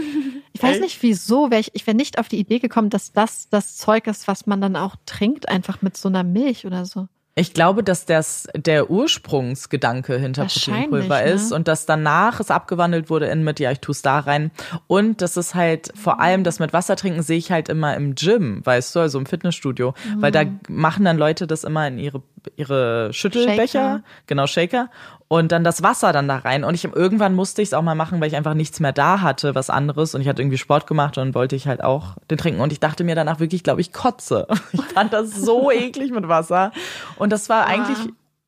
ich 0.53 0.63
weiß 0.63 0.81
nicht 0.81 1.03
wieso, 1.03 1.51
wär 1.51 1.59
ich, 1.59 1.75
ich 1.75 1.87
wäre 1.87 1.97
nicht 1.97 2.19
auf 2.19 2.29
die 2.29 2.39
Idee 2.39 2.59
gekommen, 2.59 2.91
dass 2.91 3.13
das 3.13 3.49
das 3.49 3.77
Zeug 3.77 4.07
ist, 4.07 4.29
was 4.29 4.47
man 4.47 4.61
dann 4.61 4.77
auch 4.77 4.97
trinkt, 5.07 5.49
einfach 5.49 5.83
mit 5.83 5.97
so 5.97 6.09
einer 6.09 6.23
Milch 6.25 6.67
oder 6.67 6.85
so. 6.85 7.09
Ich 7.37 7.53
glaube, 7.53 7.83
dass 7.83 8.07
das 8.07 8.47
der 8.55 8.91
Ursprungsgedanke 8.91 10.17
hinter 10.19 10.45
Proteinpulver 10.45 11.21
ne? 11.21 11.31
ist 11.33 11.51
und 11.51 11.67
dass 11.67 11.85
danach 11.85 12.39
es 12.39 12.53
abgewandelt 12.53 13.11
wurde 13.11 13.27
in 13.27 13.43
mit, 13.43 13.59
ja, 13.59 13.73
ich 13.73 13.81
tue 13.81 13.93
es 13.93 14.03
da 14.03 14.21
rein. 14.21 14.53
Und 14.87 15.21
das 15.21 15.37
ist 15.37 15.57
halt 15.57 15.91
vor 15.97 16.21
allem 16.21 16.45
das 16.45 16.61
mit 16.61 16.73
Wasser 16.73 16.95
trinken 16.95 17.23
sehe 17.23 17.39
ich 17.39 17.51
halt 17.51 17.69
immer 17.69 17.97
im 17.97 18.15
Gym, 18.15 18.65
weißt 18.65 18.95
du, 18.95 19.01
also 19.01 19.19
im 19.19 19.27
Fitnessstudio. 19.27 19.95
Weil 20.19 20.31
da 20.31 20.45
Mhm. 20.45 20.61
machen 20.69 21.05
dann 21.05 21.19
Leute 21.19 21.49
das 21.49 21.65
immer 21.65 21.89
in 21.89 21.99
ihre, 21.99 22.23
ihre 22.57 23.13
Schüttelbecher, 23.13 23.67
Shaker. 23.67 24.03
genau, 24.29 24.47
Shaker. 24.47 24.91
Und 25.29 25.53
dann 25.53 25.65
das 25.65 25.83
Wasser 25.83 26.13
dann 26.13 26.29
da 26.29 26.39
rein. 26.39 26.65
Und 26.65 26.75
ich 26.75 26.85
irgendwann 26.85 27.35
musste 27.35 27.63
ich 27.63 27.69
es 27.69 27.75
auch 27.75 27.83
mal 27.83 27.95
machen, 27.95 28.21
weil 28.21 28.29
ich 28.29 28.37
einfach 28.37 28.55
nichts 28.55 28.79
mehr 28.81 28.93
da 28.93 29.21
hatte, 29.21 29.55
was 29.55 29.71
anderes. 29.71 30.15
Und 30.15 30.21
ich 30.21 30.29
hatte 30.29 30.43
irgendwie 30.43 30.59
Sport 30.59 30.87
gemacht 30.87 31.19
und 31.19 31.35
wollte 31.35 31.57
ich 31.57 31.67
halt 31.67 31.83
auch 31.83 32.17
den 32.31 32.39
trinken. 32.39 32.61
Und 32.61 32.73
ich 32.73 32.81
dachte 32.81 33.05
mir 33.05 33.15
danach 33.15 33.41
wirklich, 33.41 33.63
glaube 33.63 33.81
ich, 33.81 33.93
kotze. 33.93 34.47
Ich 34.73 34.83
fand 34.83 35.13
das 35.13 35.35
so 35.35 35.71
eklig 35.73 36.13
mit 36.13 36.29
Wasser. 36.29 36.73
Und 37.17 37.31
das 37.31 37.49
war 37.49 37.67
eigentlich, 37.67 37.99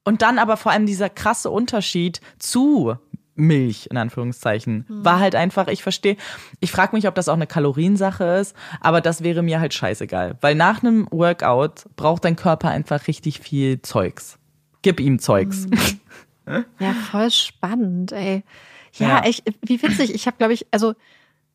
und 0.05 0.23
dann 0.23 0.39
aber 0.39 0.57
vor 0.57 0.73
allem 0.73 0.86
dieser 0.86 1.09
krasse 1.09 1.51
Unterschied 1.51 2.20
zu 2.39 2.97
Milch, 3.36 3.89
in 3.90 3.97
Anführungszeichen, 3.97 4.86
war 4.89 5.20
halt 5.20 5.35
einfach, 5.35 5.69
ich 5.69 5.82
verstehe, 5.82 6.16
ich 6.61 6.73
frage 6.73 6.97
mich, 6.97 7.07
ob 7.07 7.15
das 7.15 7.28
auch 7.28 7.35
eine 7.35 7.47
Kaloriensache 7.47 8.24
ist, 8.24 8.57
aber 8.81 9.01
das 9.01 9.23
wäre 9.23 9.43
mir 9.43 9.61
halt 9.61 9.74
scheißegal. 9.74 10.36
Weil 10.40 10.55
nach 10.55 10.82
einem 10.82 11.07
Workout 11.11 11.86
braucht 11.97 12.24
dein 12.24 12.36
Körper 12.36 12.70
einfach 12.70 13.07
richtig 13.07 13.40
viel 13.40 13.82
Zeugs. 13.82 14.39
Gib 14.82 15.01
ihm 15.01 15.19
Zeugs. 15.19 15.66
Ja, 16.78 16.93
voll 17.10 17.31
spannend, 17.31 18.12
ey. 18.12 18.43
Ja, 18.94 19.09
Ja. 19.09 19.20
echt, 19.24 19.44
wie 19.62 19.82
witzig. 19.82 20.14
Ich 20.14 20.27
habe, 20.27 20.36
glaube 20.36 20.52
ich, 20.52 20.66
also 20.70 20.94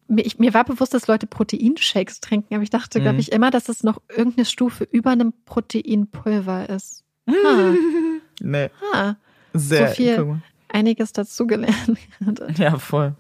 mir, 0.08 0.26
ich, 0.26 0.38
mir 0.40 0.54
war 0.54 0.64
bewusst, 0.66 0.94
dass 0.94 1.08
Leute 1.08 1.26
Proteinshakes 1.28 2.20
trinken, 2.20 2.54
aber 2.54 2.64
ich 2.64 2.70
dachte, 2.70 3.00
glaube 3.00 3.14
Mhm. 3.14 3.20
ich, 3.22 3.32
immer, 3.32 3.50
dass 3.52 3.70
es 3.70 3.84
noch 3.84 4.02
irgendeine 4.10 4.46
Stufe 4.46 4.84
über 4.84 5.12
einem 5.12 5.34
Proteinpulver 5.46 6.70
ist. 6.70 7.04
Ah, 7.28 7.74
Nee, 8.42 8.70
ah, 8.94 9.16
sehr. 9.54 9.88
So 9.90 9.94
viel. 9.94 10.42
einiges 10.70 11.14
dazugelernt. 11.14 11.98
Ja, 12.58 12.78
voll. 12.78 13.16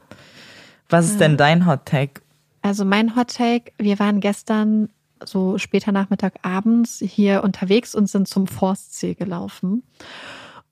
Was 0.89 1.06
ist 1.06 1.19
denn 1.19 1.38
dein 1.38 1.65
Hot 1.65 1.85
Take? 1.85 2.22
Also 2.61 2.84
mein 2.85 3.15
Hot 3.15 3.35
Take, 3.35 3.72
wir 3.77 3.98
waren 3.99 4.19
gestern 4.19 4.89
so 5.23 5.57
später 5.57 5.91
Nachmittag 5.91 6.34
abends 6.41 6.99
hier 7.06 7.43
unterwegs 7.43 7.93
und 7.95 8.10
sind 8.10 8.27
zum 8.27 8.48
Forstsee 8.48 9.14
gelaufen. 9.14 9.84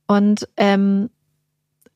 Und 0.09 0.47
ähm, 0.57 1.09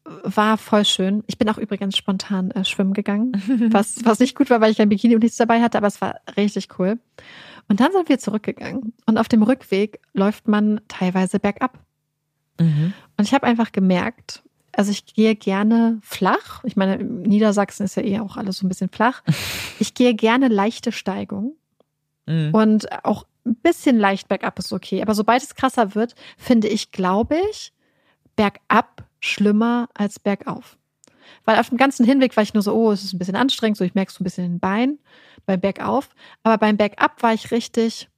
war 0.06 0.57
voll 0.57 0.85
schön. 0.85 1.23
Ich 1.27 1.38
bin 1.38 1.49
auch 1.49 1.57
übrigens 1.57 1.98
spontan 1.98 2.52
äh, 2.52 2.64
schwimmen 2.64 2.94
gegangen, 2.94 3.31
was, 3.72 4.06
was 4.06 4.19
nicht 4.19 4.35
gut 4.35 4.49
war, 4.49 4.61
weil 4.61 4.72
ich 4.72 4.77
kein 4.77 4.90
Bikini 4.90 5.15
und 5.15 5.23
nichts 5.23 5.38
dabei 5.38 5.61
hatte, 5.61 5.77
aber 5.77 5.88
es 5.88 5.99
war 5.99 6.19
richtig 6.38 6.68
cool. 6.77 6.99
Und 7.69 7.80
dann 7.80 7.91
sind 7.91 8.10
wir 8.10 8.19
zurückgegangen. 8.19 8.94
Und 9.06 9.18
auf 9.18 9.27
dem 9.30 9.41
Rückweg 9.41 9.99
läuft 10.14 10.48
man 10.48 10.81
teilweise 10.90 11.40
bergab. 11.40 11.80
Mhm. 12.60 12.94
Und 13.18 13.26
ich 13.26 13.34
habe 13.34 13.48
einfach 13.48 13.72
gemerkt, 13.72 14.44
also 14.73 14.91
ich 14.91 15.06
gehe 15.06 15.35
gerne 15.35 15.99
flach. 16.03 16.64
Ich 16.65 16.76
meine, 16.76 17.02
Niedersachsen 17.03 17.84
ist 17.85 17.95
ja 17.95 18.03
eh 18.03 18.19
auch 18.19 18.38
alles 18.38 18.57
so 18.57 18.65
ein 18.65 18.69
bisschen 18.69 18.90
flach. 18.90 19.23
Ich 19.80 19.95
gehe 19.95 20.14
gerne 20.14 20.48
leichte 20.49 20.91
Steigung 20.91 21.56
Mhm. 22.26 22.53
und 22.53 23.06
auch 23.06 23.26
ein 23.45 23.56
bisschen 23.56 23.98
leicht 23.99 24.30
bergab 24.30 24.57
ist 24.60 24.72
okay. 24.72 25.02
Aber 25.02 25.14
sobald 25.14 25.44
es 25.44 25.56
krasser 25.56 25.94
wird, 25.94 26.15
finde 26.38 26.69
ich, 26.69 26.91
glaube 26.91 27.35
ich, 27.52 27.73
bergab 28.36 29.04
schlimmer 29.20 29.90
als 29.94 30.20
bergauf. 30.20 30.78
Weil 31.46 31.60
auf 31.60 31.70
dem 31.70 31.78
ganzen 31.78 32.06
Hinweg 32.06 32.36
war 32.36 32.44
ich 32.44 32.54
nur 32.54 32.64
so, 32.64 32.74
oh, 32.74 32.92
es 32.92 33.04
ist 33.04 33.14
ein 33.14 33.20
bisschen 33.20 33.36
anstrengend, 33.36 33.78
so 33.78 33.84
ich 33.84 33.96
merke 33.96 34.12
so 34.12 34.22
ein 34.22 34.24
bisschen 34.24 34.46
den 34.46 34.60
Beinen 34.60 35.00
beim 35.46 35.60
Bergauf. 35.60 36.10
Aber 36.44 36.58
beim 36.58 36.78
Bergab 36.78 37.22
war 37.24 37.34
ich 37.34 37.52
richtig, 37.52 38.10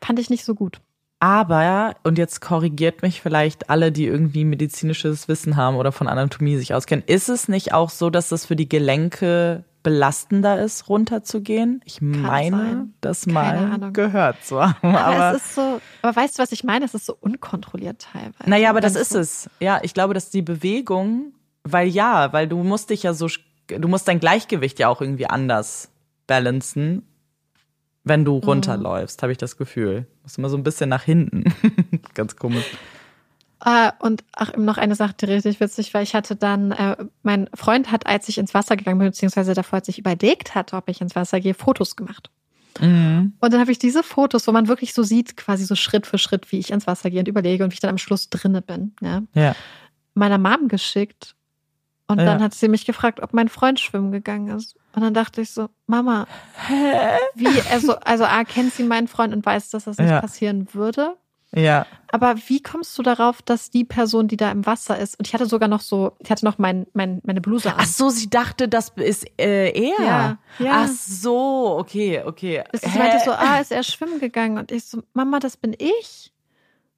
fand 0.00 0.18
ich 0.18 0.30
nicht 0.30 0.44
so 0.44 0.54
gut. 0.54 0.80
Aber, 1.20 1.94
und 2.02 2.18
jetzt 2.18 2.40
korrigiert 2.40 3.02
mich 3.02 3.22
vielleicht 3.22 3.70
alle, 3.70 3.92
die 3.92 4.06
irgendwie 4.06 4.44
medizinisches 4.44 5.28
Wissen 5.28 5.56
haben 5.56 5.76
oder 5.76 5.92
von 5.92 6.08
Anatomie 6.08 6.56
sich 6.56 6.74
auskennen, 6.74 7.04
ist 7.06 7.28
es 7.28 7.46
nicht 7.46 7.72
auch 7.72 7.90
so, 7.90 8.10
dass 8.10 8.28
das 8.28 8.44
für 8.44 8.56
die 8.56 8.68
Gelenke 8.68 9.64
belastender 9.82 10.60
ist, 10.62 10.88
runterzugehen? 10.88 11.80
Ich 11.84 12.00
meine, 12.00 12.56
sein. 12.56 12.94
das 13.00 13.26
mal 13.26 13.90
gehört 13.92 14.44
zu 14.44 14.60
haben. 14.60 14.76
Aber, 14.94 14.98
Aber, 15.04 15.36
es 15.36 15.42
ist 15.42 15.54
so, 15.54 15.80
aber 16.02 16.16
weißt 16.16 16.38
du, 16.38 16.42
was 16.42 16.52
ich 16.52 16.64
meine? 16.64 16.84
Es 16.84 16.94
ist 16.94 17.06
so 17.06 17.16
unkontrolliert 17.20 18.06
teilweise. 18.12 18.48
naja, 18.48 18.70
aber 18.70 18.80
das 18.80 18.94
ist 18.96 19.10
so- 19.10 19.18
es. 19.18 19.50
Ja, 19.60 19.80
ich 19.82 19.94
glaube, 19.94 20.14
dass 20.14 20.30
die 20.30 20.42
Bewegung, 20.42 21.32
weil 21.64 21.88
ja, 21.88 22.32
weil 22.32 22.46
du 22.48 22.62
musst 22.62 22.90
dich 22.90 23.02
ja 23.02 23.12
so, 23.14 23.26
du 23.68 23.88
musst 23.88 24.06
dein 24.08 24.20
Gleichgewicht 24.20 24.78
ja 24.78 24.88
auch 24.88 25.00
irgendwie 25.00 25.26
anders 25.26 25.90
balancen. 26.26 27.06
wenn 28.04 28.24
du 28.24 28.38
runterläufst, 28.38 29.22
habe 29.22 29.32
ich 29.32 29.38
das 29.38 29.56
Gefühl. 29.56 30.06
Musst 30.22 30.38
immer 30.38 30.48
so 30.48 30.56
ein 30.56 30.62
bisschen 30.64 30.88
nach 30.88 31.02
hinten. 31.04 31.44
Ganz 32.14 32.36
komisch. 32.36 32.64
Ah, 33.64 33.92
und 34.00 34.24
ach, 34.34 34.56
noch 34.56 34.76
eine 34.76 34.96
Sache, 34.96 35.14
die 35.20 35.26
richtig 35.26 35.60
witzig 35.60 35.94
war. 35.94 36.02
Ich 36.02 36.16
hatte 36.16 36.34
dann, 36.34 36.72
äh, 36.72 36.96
mein 37.22 37.48
Freund 37.54 37.92
hat, 37.92 38.08
als 38.08 38.28
ich 38.28 38.38
ins 38.38 38.54
Wasser 38.54 38.76
gegangen 38.76 38.98
bin, 38.98 39.06
beziehungsweise 39.08 39.54
davor, 39.54 39.78
als 39.78 39.86
ich 39.88 40.00
überlegt 40.00 40.56
hatte, 40.56 40.74
ob 40.76 40.88
ich 40.88 41.00
ins 41.00 41.14
Wasser 41.14 41.38
gehe, 41.38 41.54
Fotos 41.54 41.94
gemacht. 41.94 42.28
Mhm. 42.80 43.34
Und 43.38 43.52
dann 43.52 43.60
habe 43.60 43.70
ich 43.70 43.78
diese 43.78 44.02
Fotos, 44.02 44.48
wo 44.48 44.52
man 44.52 44.66
wirklich 44.66 44.94
so 44.94 45.04
sieht, 45.04 45.36
quasi 45.36 45.64
so 45.64 45.76
Schritt 45.76 46.06
für 46.06 46.18
Schritt, 46.18 46.50
wie 46.50 46.58
ich 46.58 46.72
ins 46.72 46.88
Wasser 46.88 47.08
gehe 47.10 47.20
und 47.20 47.28
überlege 47.28 47.62
und 47.62 47.70
wie 47.70 47.74
ich 47.74 47.80
dann 47.80 47.90
am 47.90 47.98
Schluss 47.98 48.30
drinne 48.30 48.62
bin, 48.62 48.94
ja, 49.00 49.22
Ja. 49.34 49.54
meiner 50.14 50.38
Mom 50.38 50.66
geschickt. 50.66 51.36
Und 52.08 52.18
Ja. 52.18 52.24
dann 52.24 52.42
hat 52.42 52.54
sie 52.54 52.66
mich 52.68 52.84
gefragt, 52.84 53.20
ob 53.22 53.32
mein 53.32 53.48
Freund 53.48 53.78
schwimmen 53.78 54.10
gegangen 54.10 54.48
ist. 54.56 54.74
Und 54.94 55.02
dann 55.02 55.14
dachte 55.14 55.40
ich 55.40 55.50
so, 55.52 55.68
Mama, 55.86 56.26
wie, 57.34 57.46
also, 57.70 57.94
also 58.00 58.24
A, 58.24 58.42
kennt 58.44 58.74
sie 58.74 58.82
meinen 58.82 59.06
Freund 59.08 59.32
und 59.32 59.46
weiß, 59.46 59.70
dass 59.70 59.84
das 59.84 59.98
nicht 59.98 60.10
Ja. 60.10 60.20
passieren 60.20 60.66
würde. 60.74 61.16
Ja. 61.54 61.86
Aber 62.10 62.36
wie 62.46 62.62
kommst 62.62 62.96
du 62.98 63.02
darauf, 63.02 63.42
dass 63.42 63.70
die 63.70 63.84
Person, 63.84 64.28
die 64.28 64.36
da 64.36 64.50
im 64.50 64.66
Wasser 64.66 64.98
ist, 64.98 65.18
und 65.18 65.26
ich 65.26 65.34
hatte 65.34 65.46
sogar 65.46 65.68
noch 65.68 65.80
so, 65.80 66.12
ich 66.18 66.30
hatte 66.30 66.44
noch 66.44 66.58
mein, 66.58 66.86
mein, 66.92 67.20
meine 67.24 67.40
Bluse 67.40 67.70
an. 67.70 67.78
Ach 67.78 67.86
so, 67.86 68.10
sie 68.10 68.28
dachte, 68.28 68.68
das 68.68 68.90
ist 68.96 69.26
äh, 69.38 69.70
er. 69.70 70.04
Ja, 70.04 70.38
ja. 70.58 70.84
Ach 70.84 70.88
so, 70.88 71.76
okay, 71.78 72.22
okay. 72.24 72.62
Hä? 72.82 72.98
meinte 72.98 73.24
so, 73.24 73.32
ah, 73.32 73.58
ist 73.60 73.72
er 73.72 73.82
schwimmen 73.82 74.20
gegangen? 74.20 74.58
Und 74.58 74.72
ich 74.72 74.84
so, 74.84 75.02
Mama, 75.14 75.38
das 75.40 75.56
bin 75.56 75.74
ich. 75.78 76.32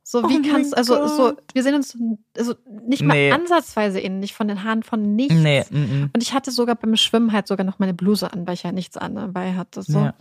So, 0.06 0.18
Oh 0.22 0.28
wie 0.28 0.38
mein 0.40 0.50
kannst 0.50 0.76
also 0.76 0.96
Gott. 0.96 1.10
so, 1.10 1.32
wir 1.54 1.62
sehen 1.62 1.74
uns 1.74 1.96
also 2.36 2.54
nicht 2.86 3.02
mal 3.02 3.14
Nee. 3.14 3.32
ansatzweise 3.32 4.00
ähnlich 4.00 4.34
von 4.34 4.48
den 4.48 4.62
Haaren 4.62 4.82
von 4.82 5.14
nichts. 5.14 5.34
Nee, 5.34 5.64
mm, 5.70 5.78
mm. 5.78 6.10
Und 6.12 6.22
ich 6.22 6.34
hatte 6.34 6.50
sogar 6.50 6.74
beim 6.74 6.94
Schwimmen 6.96 7.32
halt 7.32 7.46
sogar 7.46 7.64
noch 7.64 7.78
meine 7.78 7.94
Bluse 7.94 8.30
an, 8.30 8.46
weil 8.46 8.52
ich 8.54 8.64
ja 8.64 8.72
nichts 8.72 8.98
an 8.98 9.14
dabei 9.14 9.54
hatte. 9.54 9.82
So. 9.82 10.00
Ja. 10.00 10.14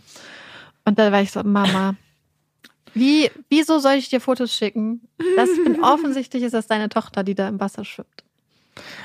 Und 0.86 0.98
dann 0.98 1.12
war 1.12 1.20
ich 1.20 1.32
so, 1.32 1.42
Mama, 1.42 1.96
wie, 2.94 3.30
wieso 3.50 3.78
soll 3.78 3.94
ich 3.94 4.08
dir 4.08 4.20
Fotos 4.20 4.52
schicken? 4.54 5.02
Das 5.36 5.48
bin 5.64 5.80
offensichtlich 5.84 6.42
ist 6.42 6.54
das 6.54 6.66
deine 6.66 6.88
Tochter, 6.88 7.22
die 7.24 7.34
da 7.34 7.48
im 7.48 7.60
Wasser 7.60 7.84
schwimmt. 7.84 8.24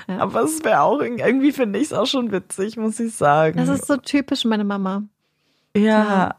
Ja. 0.08 0.18
Aber 0.20 0.42
es 0.44 0.64
wäre 0.64 0.82
auch, 0.82 1.00
irgendwie 1.02 1.52
finde 1.52 1.78
ich 1.80 1.86
es 1.86 1.94
auch 1.94 2.08
schon 2.08 2.32
witzig, 2.32 2.78
muss 2.78 3.00
ich 3.00 3.14
sagen. 3.14 3.58
Das 3.58 3.70
ist 3.70 3.86
so 3.88 3.98
typisch 3.98 4.46
meine 4.46 4.64
Mama. 4.64 5.04
ja. 5.76 6.36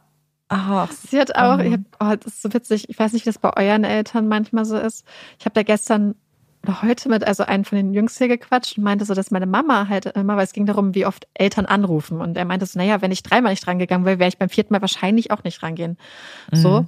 Ach, 0.52 0.90
Sie 0.90 1.20
hat 1.20 1.36
auch, 1.36 1.58
Mhm. 1.58 1.64
ich 1.64 1.72
hab, 1.74 1.80
oh, 2.12 2.16
das 2.16 2.32
ist 2.34 2.42
so 2.42 2.52
witzig, 2.52 2.88
ich 2.88 2.98
weiß 2.98 3.12
nicht, 3.12 3.24
wie 3.24 3.28
das 3.30 3.38
bei 3.38 3.56
euren 3.56 3.84
Eltern 3.84 4.26
manchmal 4.26 4.64
so 4.64 4.76
ist. 4.76 5.04
Ich 5.38 5.44
habe 5.44 5.54
da 5.54 5.62
gestern 5.62 6.16
oder 6.64 6.82
heute 6.82 7.08
mit 7.08 7.24
also 7.24 7.44
einen 7.44 7.64
von 7.64 7.76
den 7.76 7.94
Jungs 7.94 8.18
hier 8.18 8.26
gequatscht 8.26 8.76
und 8.76 8.82
meinte 8.82 9.04
so, 9.04 9.14
dass 9.14 9.30
meine 9.30 9.46
Mama 9.46 9.86
halt 9.88 10.06
immer, 10.06 10.36
weil 10.36 10.42
es 10.44 10.52
ging 10.52 10.66
darum, 10.66 10.92
wie 10.96 11.06
oft 11.06 11.28
Eltern 11.34 11.66
anrufen. 11.66 12.20
Und 12.20 12.36
er 12.36 12.44
meinte 12.46 12.66
so, 12.66 12.80
naja, 12.80 13.00
wenn 13.00 13.12
ich 13.12 13.22
dreimal 13.22 13.52
nicht 13.52 13.64
rangegangen 13.68 14.04
wäre, 14.04 14.18
wäre 14.18 14.28
ich 14.28 14.38
beim 14.38 14.48
vierten 14.48 14.74
Mal 14.74 14.80
wahrscheinlich 14.82 15.30
auch 15.30 15.44
nicht 15.44 15.62
rangehen. 15.62 15.96
So, 16.50 16.84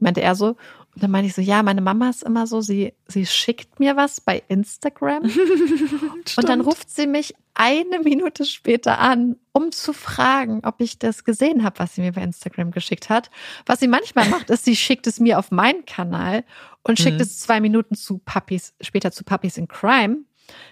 meinte 0.00 0.20
er 0.22 0.34
so. 0.34 0.56
Und 0.94 1.02
dann 1.04 1.10
meinte 1.12 1.28
ich 1.28 1.34
so, 1.34 1.40
ja, 1.42 1.62
meine 1.62 1.80
Mama 1.82 2.10
ist 2.10 2.24
immer 2.24 2.46
so, 2.48 2.60
sie, 2.60 2.94
sie 3.06 3.24
schickt 3.24 3.78
mir 3.78 3.96
was 3.96 4.20
bei 4.20 4.42
Instagram 4.48 5.22
und 6.36 6.48
dann 6.48 6.60
ruft 6.60 6.90
sie 6.90 7.06
mich 7.06 7.34
eine 7.54 8.00
Minute 8.02 8.44
später 8.44 8.98
an, 8.98 9.36
um 9.52 9.70
zu 9.70 9.92
fragen, 9.92 10.60
ob 10.64 10.80
ich 10.80 10.98
das 10.98 11.24
gesehen 11.24 11.62
habe, 11.62 11.78
was 11.78 11.94
sie 11.94 12.00
mir 12.00 12.12
bei 12.12 12.22
Instagram 12.22 12.70
geschickt 12.70 13.08
hat. 13.10 13.30
Was 13.66 13.80
sie 13.80 13.88
manchmal 13.88 14.28
macht, 14.28 14.50
ist, 14.50 14.64
sie 14.64 14.76
schickt 14.76 15.06
es 15.06 15.20
mir 15.20 15.38
auf 15.38 15.50
meinen 15.50 15.84
Kanal 15.84 16.44
und 16.82 16.98
schickt 16.98 17.16
Mhm. 17.18 17.22
es 17.22 17.38
zwei 17.38 17.60
Minuten 17.60 17.94
zu 17.94 18.18
Puppies, 18.18 18.74
später 18.80 19.12
zu 19.12 19.22
Puppies 19.24 19.58
in 19.58 19.68
Crime, 19.68 20.18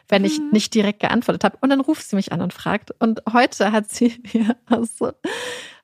wenn 0.08 0.24
ich 0.24 0.38
Mhm. 0.40 0.50
nicht 0.50 0.74
direkt 0.74 1.00
geantwortet 1.00 1.44
habe. 1.44 1.58
Und 1.60 1.70
dann 1.70 1.80
ruft 1.80 2.08
sie 2.08 2.16
mich 2.16 2.32
an 2.32 2.40
und 2.40 2.52
fragt. 2.54 2.92
Und 2.98 3.22
heute 3.32 3.70
hat 3.70 3.90
sie 3.90 4.20
mir 4.32 4.56
also, 4.66 5.12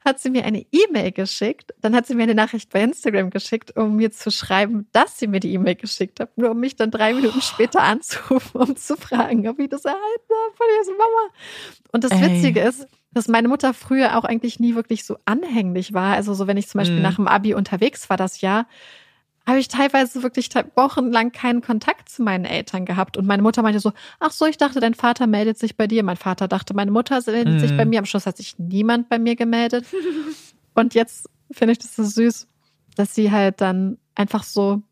hat 0.05 0.21
sie 0.21 0.31
mir 0.31 0.45
eine 0.45 0.67
E-Mail 0.71 1.13
geschickt. 1.13 1.73
Dann 1.81 1.95
hat 1.95 2.07
sie 2.07 2.15
mir 2.15 2.25
eine 2.25 2.35
Nachricht 2.35 2.71
bei 2.71 2.83
Instagram 2.83 3.31
geschickt, 3.31 3.77
um 3.77 3.97
mir 3.97 4.11
zu 4.11 4.31
schreiben, 4.31 4.87
dass 4.93 5.19
sie 5.19 5.27
mir 5.27 5.41
die 5.41 5.53
E-Mail 5.55 5.77
geschickt 5.77 6.21
hat, 6.21 6.37
nur 6.37 6.51
um 6.51 6.61
mich 6.61 6.77
dann 6.77 6.91
drei 6.91 7.15
Minuten 7.15 7.41
später 7.41 7.81
anzurufen, 7.83 8.61
um 8.61 8.77
zu 8.77 8.97
fragen, 8.97 9.49
ob 9.49 9.59
ich 9.59 9.69
das 9.71 9.85
erhalten 9.85 10.03
habe 10.03 10.57
von 10.57 10.67
ihrer 10.77 10.97
Mama. 10.99 11.35
Und 11.93 12.05
das 12.05 12.13
Ey. 12.13 12.23
Witzige 12.23 12.61
ist, 12.61 12.87
dass 13.13 13.29
meine 13.29 13.49
Mutter 13.49 13.73
früher 13.75 14.19
auch 14.19 14.25
eigentlich 14.25 14.59
nie 14.61 14.75
wirklich 14.75 15.05
so 15.05 15.17
anhänglich 15.25 15.93
war. 15.95 16.15
Also 16.15 16.35
so, 16.35 16.47
wenn 16.47 16.57
ich 16.57 16.69
zum 16.69 16.79
Beispiel 16.81 16.97
Mhm. 16.97 17.03
nach 17.03 17.17
dem 17.17 17.29
Abi 17.29 17.55
unterwegs 17.55 18.11
war 18.11 18.17
das 18.17 18.41
Jahr, 18.41 18.67
habe 19.47 19.59
ich 19.59 19.69
teilweise 19.69 20.23
wirklich 20.23 20.49
wochenlang 20.75 21.31
keinen 21.33 21.61
Kontakt 21.61 22.09
zu 22.09 22.23
meinen 22.23 22.45
Eltern 22.47 22.85
gehabt. 22.87 23.17
Und 23.17 23.27
meine 23.27 23.43
Mutter 23.43 23.63
meinte 23.63 23.81
so, 23.81 23.93
ach 24.21 24.31
so, 24.31 24.47
ich 24.47 24.57
dachte, 24.57 24.81
dein 24.81 24.95
Vater 24.95 25.27
meldet 25.27 25.59
sich 25.59 25.77
bei 25.77 25.87
dir. 25.87 26.03
Mein 26.03 26.17
Vater 26.17 26.49
dachte, 26.49 26.73
meine 26.75 26.91
Mutter 26.91 27.21
meldet 27.27 27.61
sich 27.61 27.73
Mhm. 27.73 27.77
bei 27.77 27.85
mir. 27.85 27.99
Am 27.99 28.07
Schluss 28.07 28.27
hat 28.27 28.37
sich 28.39 28.59
niemand 28.59 29.09
bei 29.09 29.19
mir 29.19 29.37
gemeldet. 29.37 29.85
Und 30.75 30.95
jetzt 30.95 31.29
finde 31.51 31.73
ich 31.73 31.79
das 31.79 31.95
so 31.95 32.05
süß, 32.05 32.47
dass 32.97 33.15
sie 33.15 33.31
halt 33.31 33.61
dann 33.61 33.99
einfach 34.15 34.45
so, 34.45 34.83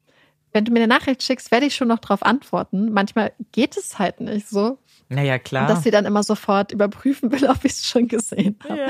wenn 0.52 0.64
du 0.66 0.72
mir 0.72 0.80
eine 0.80 0.86
Nachricht 0.88 1.22
schickst, 1.22 1.50
werde 1.50 1.64
ich 1.66 1.74
schon 1.74 1.88
noch 1.88 1.98
drauf 2.00 2.22
antworten. 2.22 2.92
Manchmal 2.92 3.32
geht 3.52 3.76
es 3.78 3.98
halt 3.98 4.20
nicht 4.20 4.48
so. 4.48 4.78
Naja, 5.12 5.38
klar. 5.38 5.62
Und 5.62 5.70
dass 5.76 5.82
sie 5.84 5.90
dann 5.90 6.04
immer 6.04 6.22
sofort 6.22 6.72
überprüfen 6.72 7.30
will, 7.32 7.44
ob 7.50 7.64
ich 7.64 7.72
es 7.72 7.86
schon 7.88 8.08
gesehen 8.08 8.58
habe. 8.68 8.80
Ja. 8.80 8.86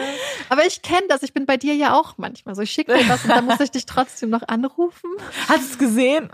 Aber 0.48 0.64
ich 0.66 0.82
kenne 0.82 1.02
das, 1.08 1.22
ich 1.22 1.32
bin 1.32 1.46
bei 1.46 1.56
dir 1.56 1.74
ja 1.74 1.94
auch 1.98 2.14
manchmal 2.18 2.54
so. 2.54 2.62
Ich 2.62 2.70
schicke 2.70 2.94
dir 2.96 3.08
was 3.08 3.24
und 3.24 3.30
dann 3.30 3.44
muss 3.46 3.60
ich 3.60 3.70
dich 3.70 3.86
trotzdem 3.86 4.30
noch 4.30 4.42
anrufen. 4.48 5.10
Hast 5.48 5.60
du 5.60 5.72
es 5.72 5.78
gesehen? 5.78 6.28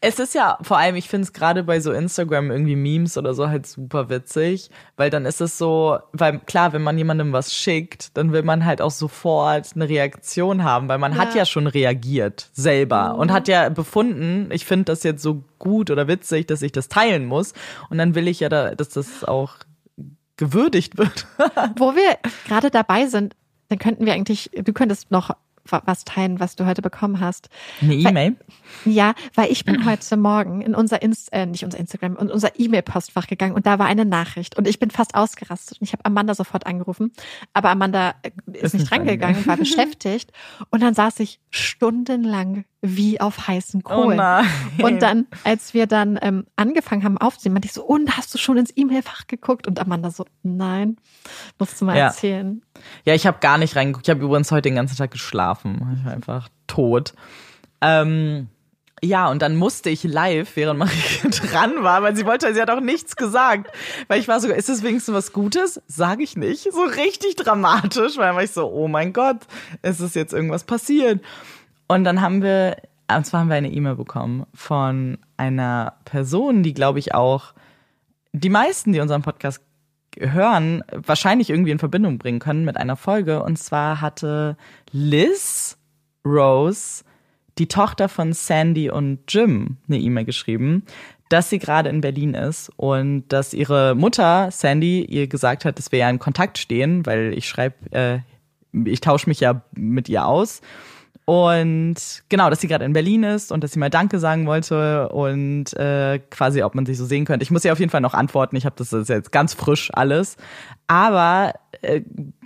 Es 0.00 0.18
ist 0.18 0.34
ja, 0.34 0.58
vor 0.62 0.78
allem, 0.78 0.94
ich 0.96 1.08
finde 1.08 1.24
es 1.24 1.32
gerade 1.32 1.64
bei 1.64 1.80
so 1.80 1.90
Instagram 1.92 2.50
irgendwie 2.50 2.76
Memes 2.76 3.16
oder 3.16 3.34
so 3.34 3.48
halt 3.48 3.66
super 3.66 4.08
witzig, 4.08 4.70
weil 4.96 5.10
dann 5.10 5.24
ist 5.26 5.40
es 5.40 5.58
so, 5.58 5.98
weil 6.12 6.38
klar, 6.40 6.72
wenn 6.72 6.82
man 6.82 6.96
jemandem 6.98 7.32
was 7.32 7.52
schickt, 7.54 8.16
dann 8.16 8.32
will 8.32 8.42
man 8.42 8.64
halt 8.64 8.80
auch 8.82 8.90
sofort 8.90 9.70
eine 9.74 9.88
Reaktion 9.88 10.62
haben, 10.64 10.88
weil 10.88 10.98
man 10.98 11.12
Ja. 11.12 11.18
hat 11.18 11.34
ja 11.34 11.44
schon 11.46 11.66
reagiert 11.66 12.50
selber 12.52 13.16
und 13.16 13.32
hat 13.32 13.48
ja 13.48 13.68
befunden, 13.70 14.48
ich 14.52 14.64
finde 14.66 14.84
das 14.84 15.02
jetzt 15.02 15.22
so 15.22 15.42
gut 15.58 15.90
oder 15.90 16.06
witzig, 16.06 16.46
dass 16.46 16.60
ich 16.62 16.72
das 16.72 16.88
teilen 16.88 17.24
muss 17.24 17.54
und 17.88 17.96
dann 17.98 18.14
will 18.14 18.28
ich 18.28 18.40
ja, 18.40 18.48
da, 18.50 18.74
dass 18.76 18.90
das 18.90 19.24
auch 19.24 19.54
gewürdigt 20.36 20.98
wird. 20.98 21.26
Wo 21.78 21.94
wir 21.94 22.18
gerade 22.46 22.70
dabei 22.70 23.06
sind, 23.06 23.34
dann 23.68 23.78
könnten 23.78 24.06
wir 24.06 24.12
eigentlich, 24.12 24.50
du 24.54 24.72
könntest 24.72 25.10
noch 25.10 25.30
wa- 25.64 25.82
was 25.86 26.04
teilen, 26.04 26.38
was 26.40 26.56
du 26.56 26.66
heute 26.66 26.82
bekommen 26.82 27.20
hast. 27.20 27.48
Eine 27.80 27.94
E-Mail? 27.94 28.36
Ja, 28.84 29.14
weil 29.34 29.50
ich 29.50 29.64
bin 29.64 29.84
heute 29.84 30.16
Morgen 30.16 30.60
in 30.62 30.74
unser 30.74 31.02
Inst 31.02 31.32
äh, 31.32 31.46
nicht 31.46 31.64
unser 31.64 31.78
Instagram, 31.78 32.16
in 32.16 32.30
unser 32.30 32.58
E-Mail-Postfach 32.58 33.26
gegangen 33.26 33.54
und 33.54 33.66
da 33.66 33.78
war 33.78 33.86
eine 33.86 34.04
Nachricht 34.04 34.56
und 34.58 34.66
ich 34.68 34.78
bin 34.78 34.90
fast 34.90 35.14
ausgerastet 35.14 35.80
und 35.80 35.86
ich 35.86 35.92
habe 35.92 36.04
Amanda 36.04 36.34
sofort 36.34 36.66
angerufen, 36.66 37.12
aber 37.52 37.70
Amanda 37.70 38.14
äh, 38.22 38.30
ist, 38.52 38.62
Ist 38.64 38.74
nicht 38.74 38.92
rangegangen, 38.92 39.46
war 39.46 39.56
beschäftigt 39.58 40.32
und 40.70 40.82
dann 40.82 40.94
saß 40.94 41.20
ich 41.20 41.40
stundenlang 41.50 42.64
wie 42.82 43.20
auf 43.20 43.48
heißen 43.48 43.82
Oh 43.84 43.88
Kohlen. 43.88 44.16
nein. 44.18 44.44
Und 44.82 45.02
dann, 45.02 45.26
als 45.44 45.74
wir 45.74 45.86
dann 45.86 46.18
ähm, 46.22 46.46
angefangen 46.56 47.02
haben 47.04 47.18
aufzunehmen, 47.18 47.54
meinte 47.54 47.66
ich 47.66 47.72
so, 47.72 47.82
und 47.84 48.16
hast 48.16 48.32
du 48.32 48.38
schon 48.38 48.56
ins 48.58 48.72
E-Mail-Fach 48.76 49.26
geguckt? 49.26 49.66
Und 49.66 49.80
Amanda 49.80 50.10
so, 50.10 50.24
nein, 50.42 50.96
musst 51.58 51.80
du 51.80 51.84
mal 51.84 51.96
Ja. 51.96 52.06
erzählen. 52.06 52.62
Ja, 53.04 53.14
ich 53.14 53.26
habe 53.26 53.38
gar 53.40 53.58
nicht 53.58 53.74
reingeguckt. 53.74 54.06
Ich 54.06 54.10
habe 54.14 54.22
übrigens 54.24 54.52
heute 54.52 54.62
den 54.68 54.76
ganzen 54.76 54.96
Tag 54.96 55.10
geschlafen. 55.10 55.96
Ich 55.98 56.04
war 56.04 56.12
einfach 56.12 56.48
tot. 56.68 57.14
Ähm, 57.80 58.48
ja, 59.02 59.28
und 59.28 59.42
dann 59.42 59.56
musste 59.56 59.90
ich 59.90 60.04
live, 60.04 60.56
während 60.56 60.78
Marie 60.78 61.30
dran 61.30 61.82
war, 61.82 62.02
weil 62.02 62.16
sie 62.16 62.24
wollte, 62.24 62.52
sie 62.54 62.60
hat 62.60 62.70
auch 62.70 62.80
nichts 62.80 63.16
gesagt. 63.16 63.70
Weil 64.08 64.20
ich 64.20 64.28
war 64.28 64.40
so, 64.40 64.48
ist 64.48 64.70
es 64.70 64.82
wenigstens 64.82 65.14
was 65.14 65.32
Gutes? 65.32 65.82
Sage 65.86 66.22
ich 66.22 66.36
nicht. 66.36 66.72
So 66.72 66.82
richtig 66.82 67.36
dramatisch, 67.36 68.16
weil 68.16 68.34
war 68.34 68.42
ich 68.42 68.52
so, 68.52 68.70
oh 68.70 68.88
mein 68.88 69.12
Gott, 69.12 69.38
ist 69.82 70.00
es 70.00 70.14
jetzt 70.14 70.32
irgendwas 70.32 70.64
passiert? 70.64 71.22
Und 71.88 72.04
dann 72.04 72.22
haben 72.22 72.42
wir, 72.42 72.76
und 73.14 73.26
zwar 73.26 73.40
haben 73.40 73.48
wir 73.48 73.56
eine 73.56 73.70
E-Mail 73.70 73.96
bekommen 73.96 74.46
von 74.54 75.18
einer 75.36 75.94
Person, 76.04 76.62
die, 76.62 76.74
glaube 76.74 76.98
ich, 76.98 77.14
auch 77.14 77.52
die 78.32 78.50
meisten, 78.50 78.92
die 78.92 79.00
unseren 79.00 79.22
Podcast 79.22 79.60
hören, 80.18 80.82
wahrscheinlich 80.92 81.50
irgendwie 81.50 81.70
in 81.70 81.78
Verbindung 81.78 82.16
bringen 82.16 82.38
können 82.38 82.64
mit 82.64 82.76
einer 82.76 82.96
Folge. 82.96 83.42
Und 83.42 83.58
zwar 83.58 84.00
hatte 84.00 84.56
Liz 84.90 85.76
Rose, 86.24 87.04
die 87.58 87.68
Tochter 87.68 88.08
von 88.08 88.32
Sandy 88.32 88.90
und 88.90 89.20
Jim, 89.28 89.78
eine 89.88 89.98
E-Mail 89.98 90.24
geschrieben, 90.24 90.84
dass 91.28 91.50
sie 91.50 91.58
gerade 91.58 91.88
in 91.88 92.00
Berlin 92.00 92.34
ist 92.34 92.70
und 92.76 93.24
dass 93.28 93.52
ihre 93.52 93.94
Mutter, 93.94 94.50
Sandy, 94.50 95.04
ihr 95.04 95.26
gesagt 95.26 95.64
hat, 95.64 95.78
dass 95.78 95.90
wir 95.90 96.00
ja 96.00 96.10
in 96.10 96.18
Kontakt 96.18 96.58
stehen, 96.58 97.04
weil 97.06 97.32
ich 97.36 97.48
schreibe, 97.48 97.74
äh, 97.90 98.18
ich 98.84 99.00
tausche 99.00 99.28
mich 99.28 99.40
ja 99.40 99.62
mit 99.74 100.08
ihr 100.08 100.26
aus. 100.26 100.60
Und 101.24 101.96
genau, 102.28 102.50
dass 102.50 102.60
sie 102.60 102.68
gerade 102.68 102.84
in 102.84 102.92
Berlin 102.92 103.24
ist 103.24 103.50
und 103.50 103.64
dass 103.64 103.72
sie 103.72 103.80
mal 103.80 103.90
Danke 103.90 104.20
sagen 104.20 104.46
wollte 104.46 105.08
und 105.08 105.76
äh, 105.76 106.20
quasi, 106.30 106.62
ob 106.62 106.76
man 106.76 106.86
sich 106.86 106.96
so 106.96 107.04
sehen 107.04 107.24
könnte. 107.24 107.42
Ich 107.42 107.50
muss 107.50 107.64
ihr 107.64 107.72
auf 107.72 107.80
jeden 107.80 107.90
Fall 107.90 108.00
noch 108.00 108.14
antworten. 108.14 108.54
Ich 108.54 108.64
habe 108.64 108.76
das, 108.78 108.90
das 108.90 109.08
jetzt 109.08 109.32
ganz 109.32 109.52
frisch 109.52 109.90
alles. 109.92 110.36
Aber 110.86 111.54
äh, 111.82 112.02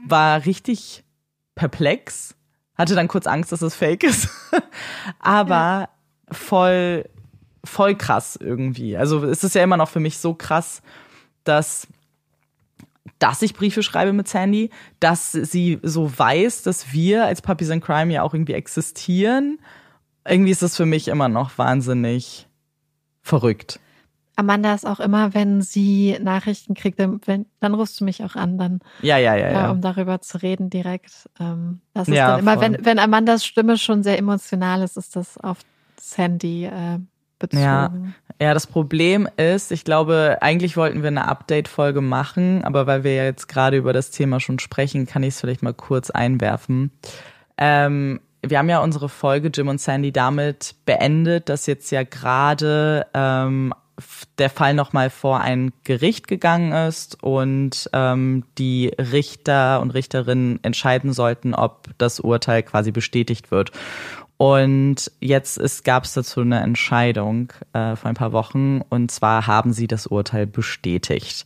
war 0.07 0.47
richtig 0.47 1.05
perplex. 1.57 2.35
Hatte 2.81 2.95
dann 2.95 3.09
kurz 3.09 3.27
Angst, 3.27 3.53
dass 3.53 3.61
es 3.61 3.75
fake 3.75 4.05
ist. 4.05 4.31
Aber 5.19 5.91
voll, 6.33 7.05
voll 7.63 7.95
krass 7.95 8.39
irgendwie. 8.41 8.97
Also 8.97 9.23
es 9.23 9.45
ist 9.45 9.55
ja 9.55 9.63
immer 9.63 9.77
noch 9.77 9.91
für 9.91 10.01
mich 10.01 10.17
so 10.17 10.33
krass, 10.33 10.81
dass 11.45 11.87
dass 13.19 13.43
ich 13.43 13.53
Briefe 13.53 13.83
schreibe 13.83 14.15
mit 14.15 14.29
Sandy, 14.29 14.71
dass 14.99 15.33
sie 15.33 15.79
so 15.83 16.11
weiß, 16.19 16.63
dass 16.63 16.95
wir 16.95 17.27
als 17.27 17.43
Puppies 17.43 17.69
in 17.69 17.83
Crime 17.83 18.15
ja 18.15 18.23
auch 18.23 18.33
irgendwie 18.33 18.55
existieren. 18.55 19.59
Irgendwie 20.27 20.51
ist 20.51 20.63
das 20.63 20.75
für 20.75 20.87
mich 20.87 21.09
immer 21.09 21.29
noch 21.29 21.59
wahnsinnig 21.59 22.49
verrückt. 23.21 23.79
Amanda 24.41 24.75
ist 24.75 24.87
auch 24.87 24.99
immer, 25.01 25.35
wenn 25.35 25.63
sie 25.63 26.17
Nachrichten 26.21 26.75
kriegt, 26.75 26.99
dann, 26.99 27.21
wenn, 27.27 27.47
dann 27.61 27.75
rufst 27.75 28.01
du 28.01 28.05
mich 28.05 28.25
auch 28.25 28.35
an, 28.35 28.59
dann, 28.59 28.81
Ja, 29.03 29.17
ja, 29.19 29.37
ja, 29.37 29.47
äh, 29.47 29.53
ja. 29.53 29.71
um 29.71 29.81
darüber 29.81 30.21
zu 30.21 30.43
reden 30.43 30.71
direkt. 30.71 31.29
Ähm, 31.39 31.81
das 31.95 32.09
ist 32.09 32.17
Ja, 32.17 32.33
dann 32.33 32.41
immer, 32.41 32.55
voll. 32.55 32.63
wenn, 32.63 32.85
wenn 32.85 32.99
Amandas 32.99 33.45
Stimme 33.45 33.79
schon 33.79 34.03
sehr 34.03 34.19
emotional 34.19 34.83
ist, 34.83 34.97
ist 34.97 35.15
das 35.15 35.39
auf 35.39 35.59
Sandy 36.01 36.65
äh, 36.65 36.99
bezogen. 37.39 37.63
Ja. 37.63 37.93
Ja, 38.43 38.55
das 38.55 38.67
Problem 38.67 39.29
ist, 39.37 39.71
ich 39.71 39.85
glaube, 39.85 40.39
eigentlich 40.41 40.77
wollten 40.79 41.03
wir 41.03 41.09
eine 41.09 41.29
Update-Folge 41.29 42.01
machen, 42.01 42.65
aber 42.65 42.87
weil 42.87 43.05
wir 43.05 43.15
ja 43.15 43.25
jetzt 43.25 43.49
gerade 43.49 43.77
über 43.77 43.93
das 43.93 44.11
Thema 44.11 44.41
schon 44.41 44.59
sprechen, 44.59 45.07
kann 45.07 45.23
ich 45.23 45.35
es 45.35 45.41
vielleicht 45.41 45.63
mal 45.63 45.75
kurz 45.75 46.09
einwerfen. 46.09 46.91
Ähm, 47.59 48.21
wir 48.43 48.59
haben 48.59 48.71
ja 48.71 48.79
unsere 48.79 49.11
Folge 49.11 49.51
Jim 49.53 49.69
und 49.69 49.79
Sandy 49.81 50.13
damit 50.13 50.75
beendet, 50.87 51.51
dass 51.51 51.67
jetzt 51.67 51.91
ja 51.91 52.03
gerade 52.03 53.07
ähm, 53.13 53.75
der 54.39 54.51
Fall 54.51 54.75
nochmal 54.75 55.11
vor 55.11 55.41
ein 55.41 55.73
Gericht 55.85 56.29
gegangen 56.29 56.73
ist 56.73 57.23
und 57.23 57.89
ähm, 57.93 58.45
die 58.59 58.89
Richter 58.99 59.81
und 59.81 59.91
Richterinnen 59.93 60.59
entscheiden 60.63 61.13
sollten, 61.13 61.55
ob 61.55 61.89
das 61.99 62.21
Urteil 62.21 62.63
quasi 62.63 62.91
bestätigt 62.93 63.51
wird. 63.51 63.73
Und 64.37 65.13
jetzt 65.21 65.85
gab 65.85 66.05
es 66.05 66.15
dazu 66.15 66.41
eine 66.41 66.61
Entscheidung 66.61 67.53
äh, 67.75 67.95
vor 67.95 68.09
ein 68.09 68.15
paar 68.15 68.33
Wochen 68.33 68.81
und 68.89 69.11
zwar 69.11 69.47
haben 69.47 69.73
sie 69.75 69.87
das 69.87 70.07
Urteil 70.07 70.47
bestätigt. 70.47 71.45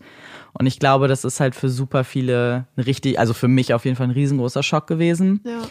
Und 0.53 0.67
ich 0.67 0.79
glaube, 0.79 1.09
das 1.09 1.25
ist 1.25 1.41
halt 1.41 1.57
für 1.57 1.69
super 1.69 2.05
viele 2.05 2.67
richtig, 2.77 3.19
also 3.19 3.35
für 3.35 3.49
mich 3.49 3.75
auf 3.75 3.85
jeden 3.85 3.97
Fall 3.97 4.07
ein 4.07 4.13
riesengroßer 4.13 4.63
Schock 4.63 4.87
gewesen 4.87 5.41
Ja. 5.45 5.63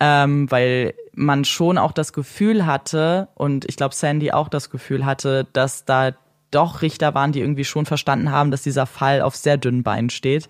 Ähm, 0.00 0.50
weil 0.50 0.94
man 1.12 1.44
schon 1.44 1.78
auch 1.78 1.92
das 1.92 2.12
Gefühl 2.12 2.66
hatte 2.66 3.28
und 3.34 3.64
ich 3.68 3.76
glaube 3.76 3.94
Sandy 3.94 4.30
auch 4.30 4.48
das 4.48 4.70
Gefühl 4.70 5.04
hatte, 5.04 5.46
dass 5.52 5.84
da 5.84 6.12
doch 6.50 6.82
Richter 6.82 7.14
waren, 7.14 7.32
die 7.32 7.40
irgendwie 7.40 7.64
schon 7.64 7.86
verstanden 7.86 8.30
haben, 8.30 8.50
dass 8.50 8.62
dieser 8.62 8.86
Fall 8.86 9.20
auf 9.20 9.36
sehr 9.36 9.56
dünnen 9.56 9.82
Beinen 9.82 10.10
steht. 10.10 10.48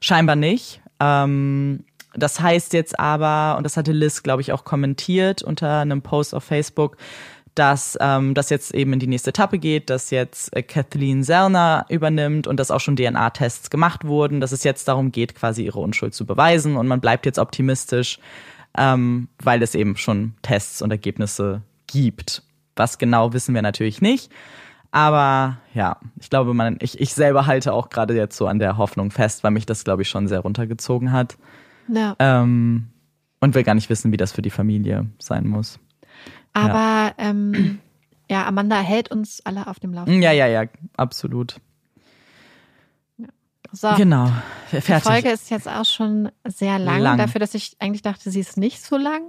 Scheinbar 0.00 0.36
nicht. 0.36 0.80
Ähm, 1.00 1.84
das 2.14 2.40
heißt 2.40 2.72
jetzt 2.72 2.98
aber, 2.98 3.56
und 3.56 3.64
das 3.64 3.76
hatte 3.76 3.92
Liz, 3.92 4.22
glaube 4.22 4.42
ich, 4.42 4.52
auch 4.52 4.64
kommentiert 4.64 5.42
unter 5.42 5.80
einem 5.80 6.02
Post 6.02 6.34
auf 6.34 6.44
Facebook, 6.44 6.96
dass 7.54 7.98
ähm, 8.00 8.34
das 8.34 8.50
jetzt 8.50 8.74
eben 8.74 8.92
in 8.92 9.00
die 9.00 9.06
nächste 9.06 9.30
Etappe 9.30 9.58
geht, 9.58 9.90
dass 9.90 10.10
jetzt 10.10 10.54
äh, 10.56 10.62
Kathleen 10.62 11.22
Zellner 11.24 11.84
übernimmt 11.88 12.46
und 12.46 12.58
dass 12.58 12.70
auch 12.70 12.80
schon 12.80 12.96
DNA-Tests 12.96 13.70
gemacht 13.70 14.04
wurden, 14.04 14.40
dass 14.40 14.52
es 14.52 14.64
jetzt 14.64 14.86
darum 14.88 15.12
geht, 15.12 15.34
quasi 15.34 15.64
ihre 15.64 15.80
Unschuld 15.80 16.14
zu 16.14 16.26
beweisen 16.26 16.76
und 16.76 16.86
man 16.86 17.00
bleibt 17.00 17.26
jetzt 17.26 17.38
optimistisch, 17.38 18.18
ähm, 18.76 19.28
weil 19.42 19.62
es 19.62 19.74
eben 19.74 19.96
schon 19.96 20.34
Tests 20.42 20.82
und 20.82 20.90
Ergebnisse 20.90 21.62
gibt. 21.86 22.42
Was 22.76 22.98
genau 22.98 23.32
wissen 23.32 23.54
wir 23.54 23.62
natürlich 23.62 24.00
nicht. 24.00 24.30
Aber 24.92 25.58
ja, 25.74 25.98
ich 26.18 26.30
glaube, 26.30 26.54
man, 26.54 26.78
ich, 26.80 27.00
ich 27.00 27.14
selber 27.14 27.46
halte 27.46 27.72
auch 27.72 27.90
gerade 27.90 28.14
jetzt 28.14 28.36
so 28.36 28.46
an 28.46 28.58
der 28.58 28.76
Hoffnung 28.76 29.10
fest, 29.10 29.44
weil 29.44 29.52
mich 29.52 29.66
das, 29.66 29.84
glaube 29.84 30.02
ich, 30.02 30.08
schon 30.08 30.26
sehr 30.26 30.40
runtergezogen 30.40 31.12
hat. 31.12 31.36
Ja. 31.88 32.16
Ähm, 32.18 32.88
und 33.40 33.54
will 33.54 33.62
gar 33.62 33.74
nicht 33.74 33.88
wissen, 33.88 34.12
wie 34.12 34.16
das 34.16 34.32
für 34.32 34.42
die 34.42 34.50
Familie 34.50 35.06
sein 35.18 35.46
muss. 35.46 35.78
Aber 36.52 37.12
ähm, 37.18 37.78
ja, 38.30 38.46
Amanda 38.46 38.80
hält 38.80 39.10
uns 39.10 39.40
alle 39.44 39.66
auf 39.66 39.78
dem 39.78 39.94
Laufenden. 39.94 40.22
Ja, 40.22 40.32
ja, 40.32 40.46
ja, 40.46 40.64
absolut. 40.96 41.60
So, 43.72 43.88
Genau. 43.96 44.30
die 44.72 44.80
Fertig. 44.80 45.04
Folge 45.10 45.30
ist 45.30 45.50
jetzt 45.50 45.68
auch 45.68 45.84
schon 45.84 46.30
sehr 46.46 46.78
lang, 46.78 47.00
Lang. 47.00 47.18
dafür, 47.18 47.38
dass 47.38 47.54
ich 47.54 47.76
eigentlich 47.78 48.02
dachte, 48.02 48.30
sie 48.30 48.40
ist 48.40 48.56
nicht 48.56 48.82
so 48.84 48.96
lang. 48.96 49.22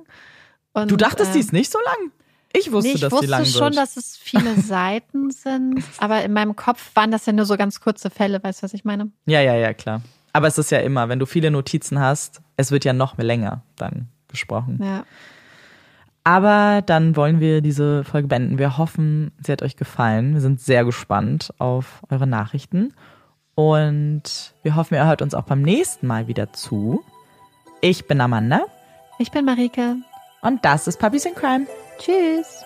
Und, 0.74 0.90
du 0.90 0.96
dachtest, 0.98 1.32
äh, 1.32 1.34
die 1.34 1.40
ist 1.40 1.54
nicht 1.54 1.72
so 1.72 1.80
lang? 1.80 2.12
Ich 2.54 2.72
wusste, 2.72 2.90
nee, 2.90 2.96
ich 2.96 3.02
dass 3.02 3.12
wusste 3.12 3.26
die 3.28 3.32
lang 3.32 3.46
schon, 3.46 3.62
wird. 3.62 3.78
dass 3.78 3.98
es 3.98 4.18
viele 4.18 4.56
Seiten 4.62 5.32
sind, 5.32 5.84
aber 6.00 6.24
in 6.24 6.34
meinem 6.34 6.56
Kopf 6.56 6.92
waren 6.96 7.12
das 7.12 7.26
ja 7.26 7.34
nur 7.34 7.46
so 7.46 7.56
ganz 7.56 7.80
kurze 7.80 8.10
Fälle, 8.10 8.44
weißt 8.44 8.60
du, 8.62 8.64
was 8.64 8.74
ich 8.74 8.84
meine? 8.84 9.12
ja, 9.26 9.42
ja, 9.42 9.56
ja, 9.56 9.74
klar. 9.74 10.02
Aber 10.34 10.48
es 10.48 10.58
ist 10.58 10.72
ja 10.72 10.80
immer, 10.80 11.08
wenn 11.10 11.20
du 11.20 11.26
viele 11.26 11.52
Notizen 11.52 12.00
hast, 12.00 12.42
es 12.58 12.72
wird 12.72 12.86
ja 12.86 12.94
noch 12.94 13.18
länger 13.18 13.64
dann 13.76 14.08
gesprochen. 14.30 14.80
Ja. 14.82 15.04
Aber 16.24 16.82
dann 16.86 17.16
wollen 17.16 17.40
wir 17.40 17.62
diese 17.62 18.04
Folge 18.04 18.28
beenden. 18.28 18.58
Wir 18.60 18.78
hoffen, 18.78 19.32
sie 19.44 19.52
hat 19.52 19.62
euch 19.64 19.76
gefallen. 19.76 20.34
Wir 20.34 20.42
sind 20.42 20.62
sehr 20.62 20.86
gespannt 20.86 21.52
auf 21.58 22.02
eure 22.10 22.28
Nachrichten. 22.28 22.94
Und 23.70 24.24
wir 24.64 24.76
hoffen, 24.76 24.96
ihr 24.96 25.06
hört 25.06 25.22
uns 25.22 25.36
auch 25.36 25.44
beim 25.44 25.62
nächsten 25.62 26.08
Mal 26.08 26.28
wieder 26.28 26.52
zu. 26.52 27.04
Ich 27.80 28.08
bin 28.08 28.20
Amanda 28.20 28.62
Ich 29.20 29.30
bin 29.32 29.46
Marike. 29.46 29.98
und 30.42 30.66
das 30.66 30.88
ist 30.88 30.98
Puppies 31.00 31.26
in 31.26 31.36
Crime. 31.36 31.68
Tschüss. 32.00 32.61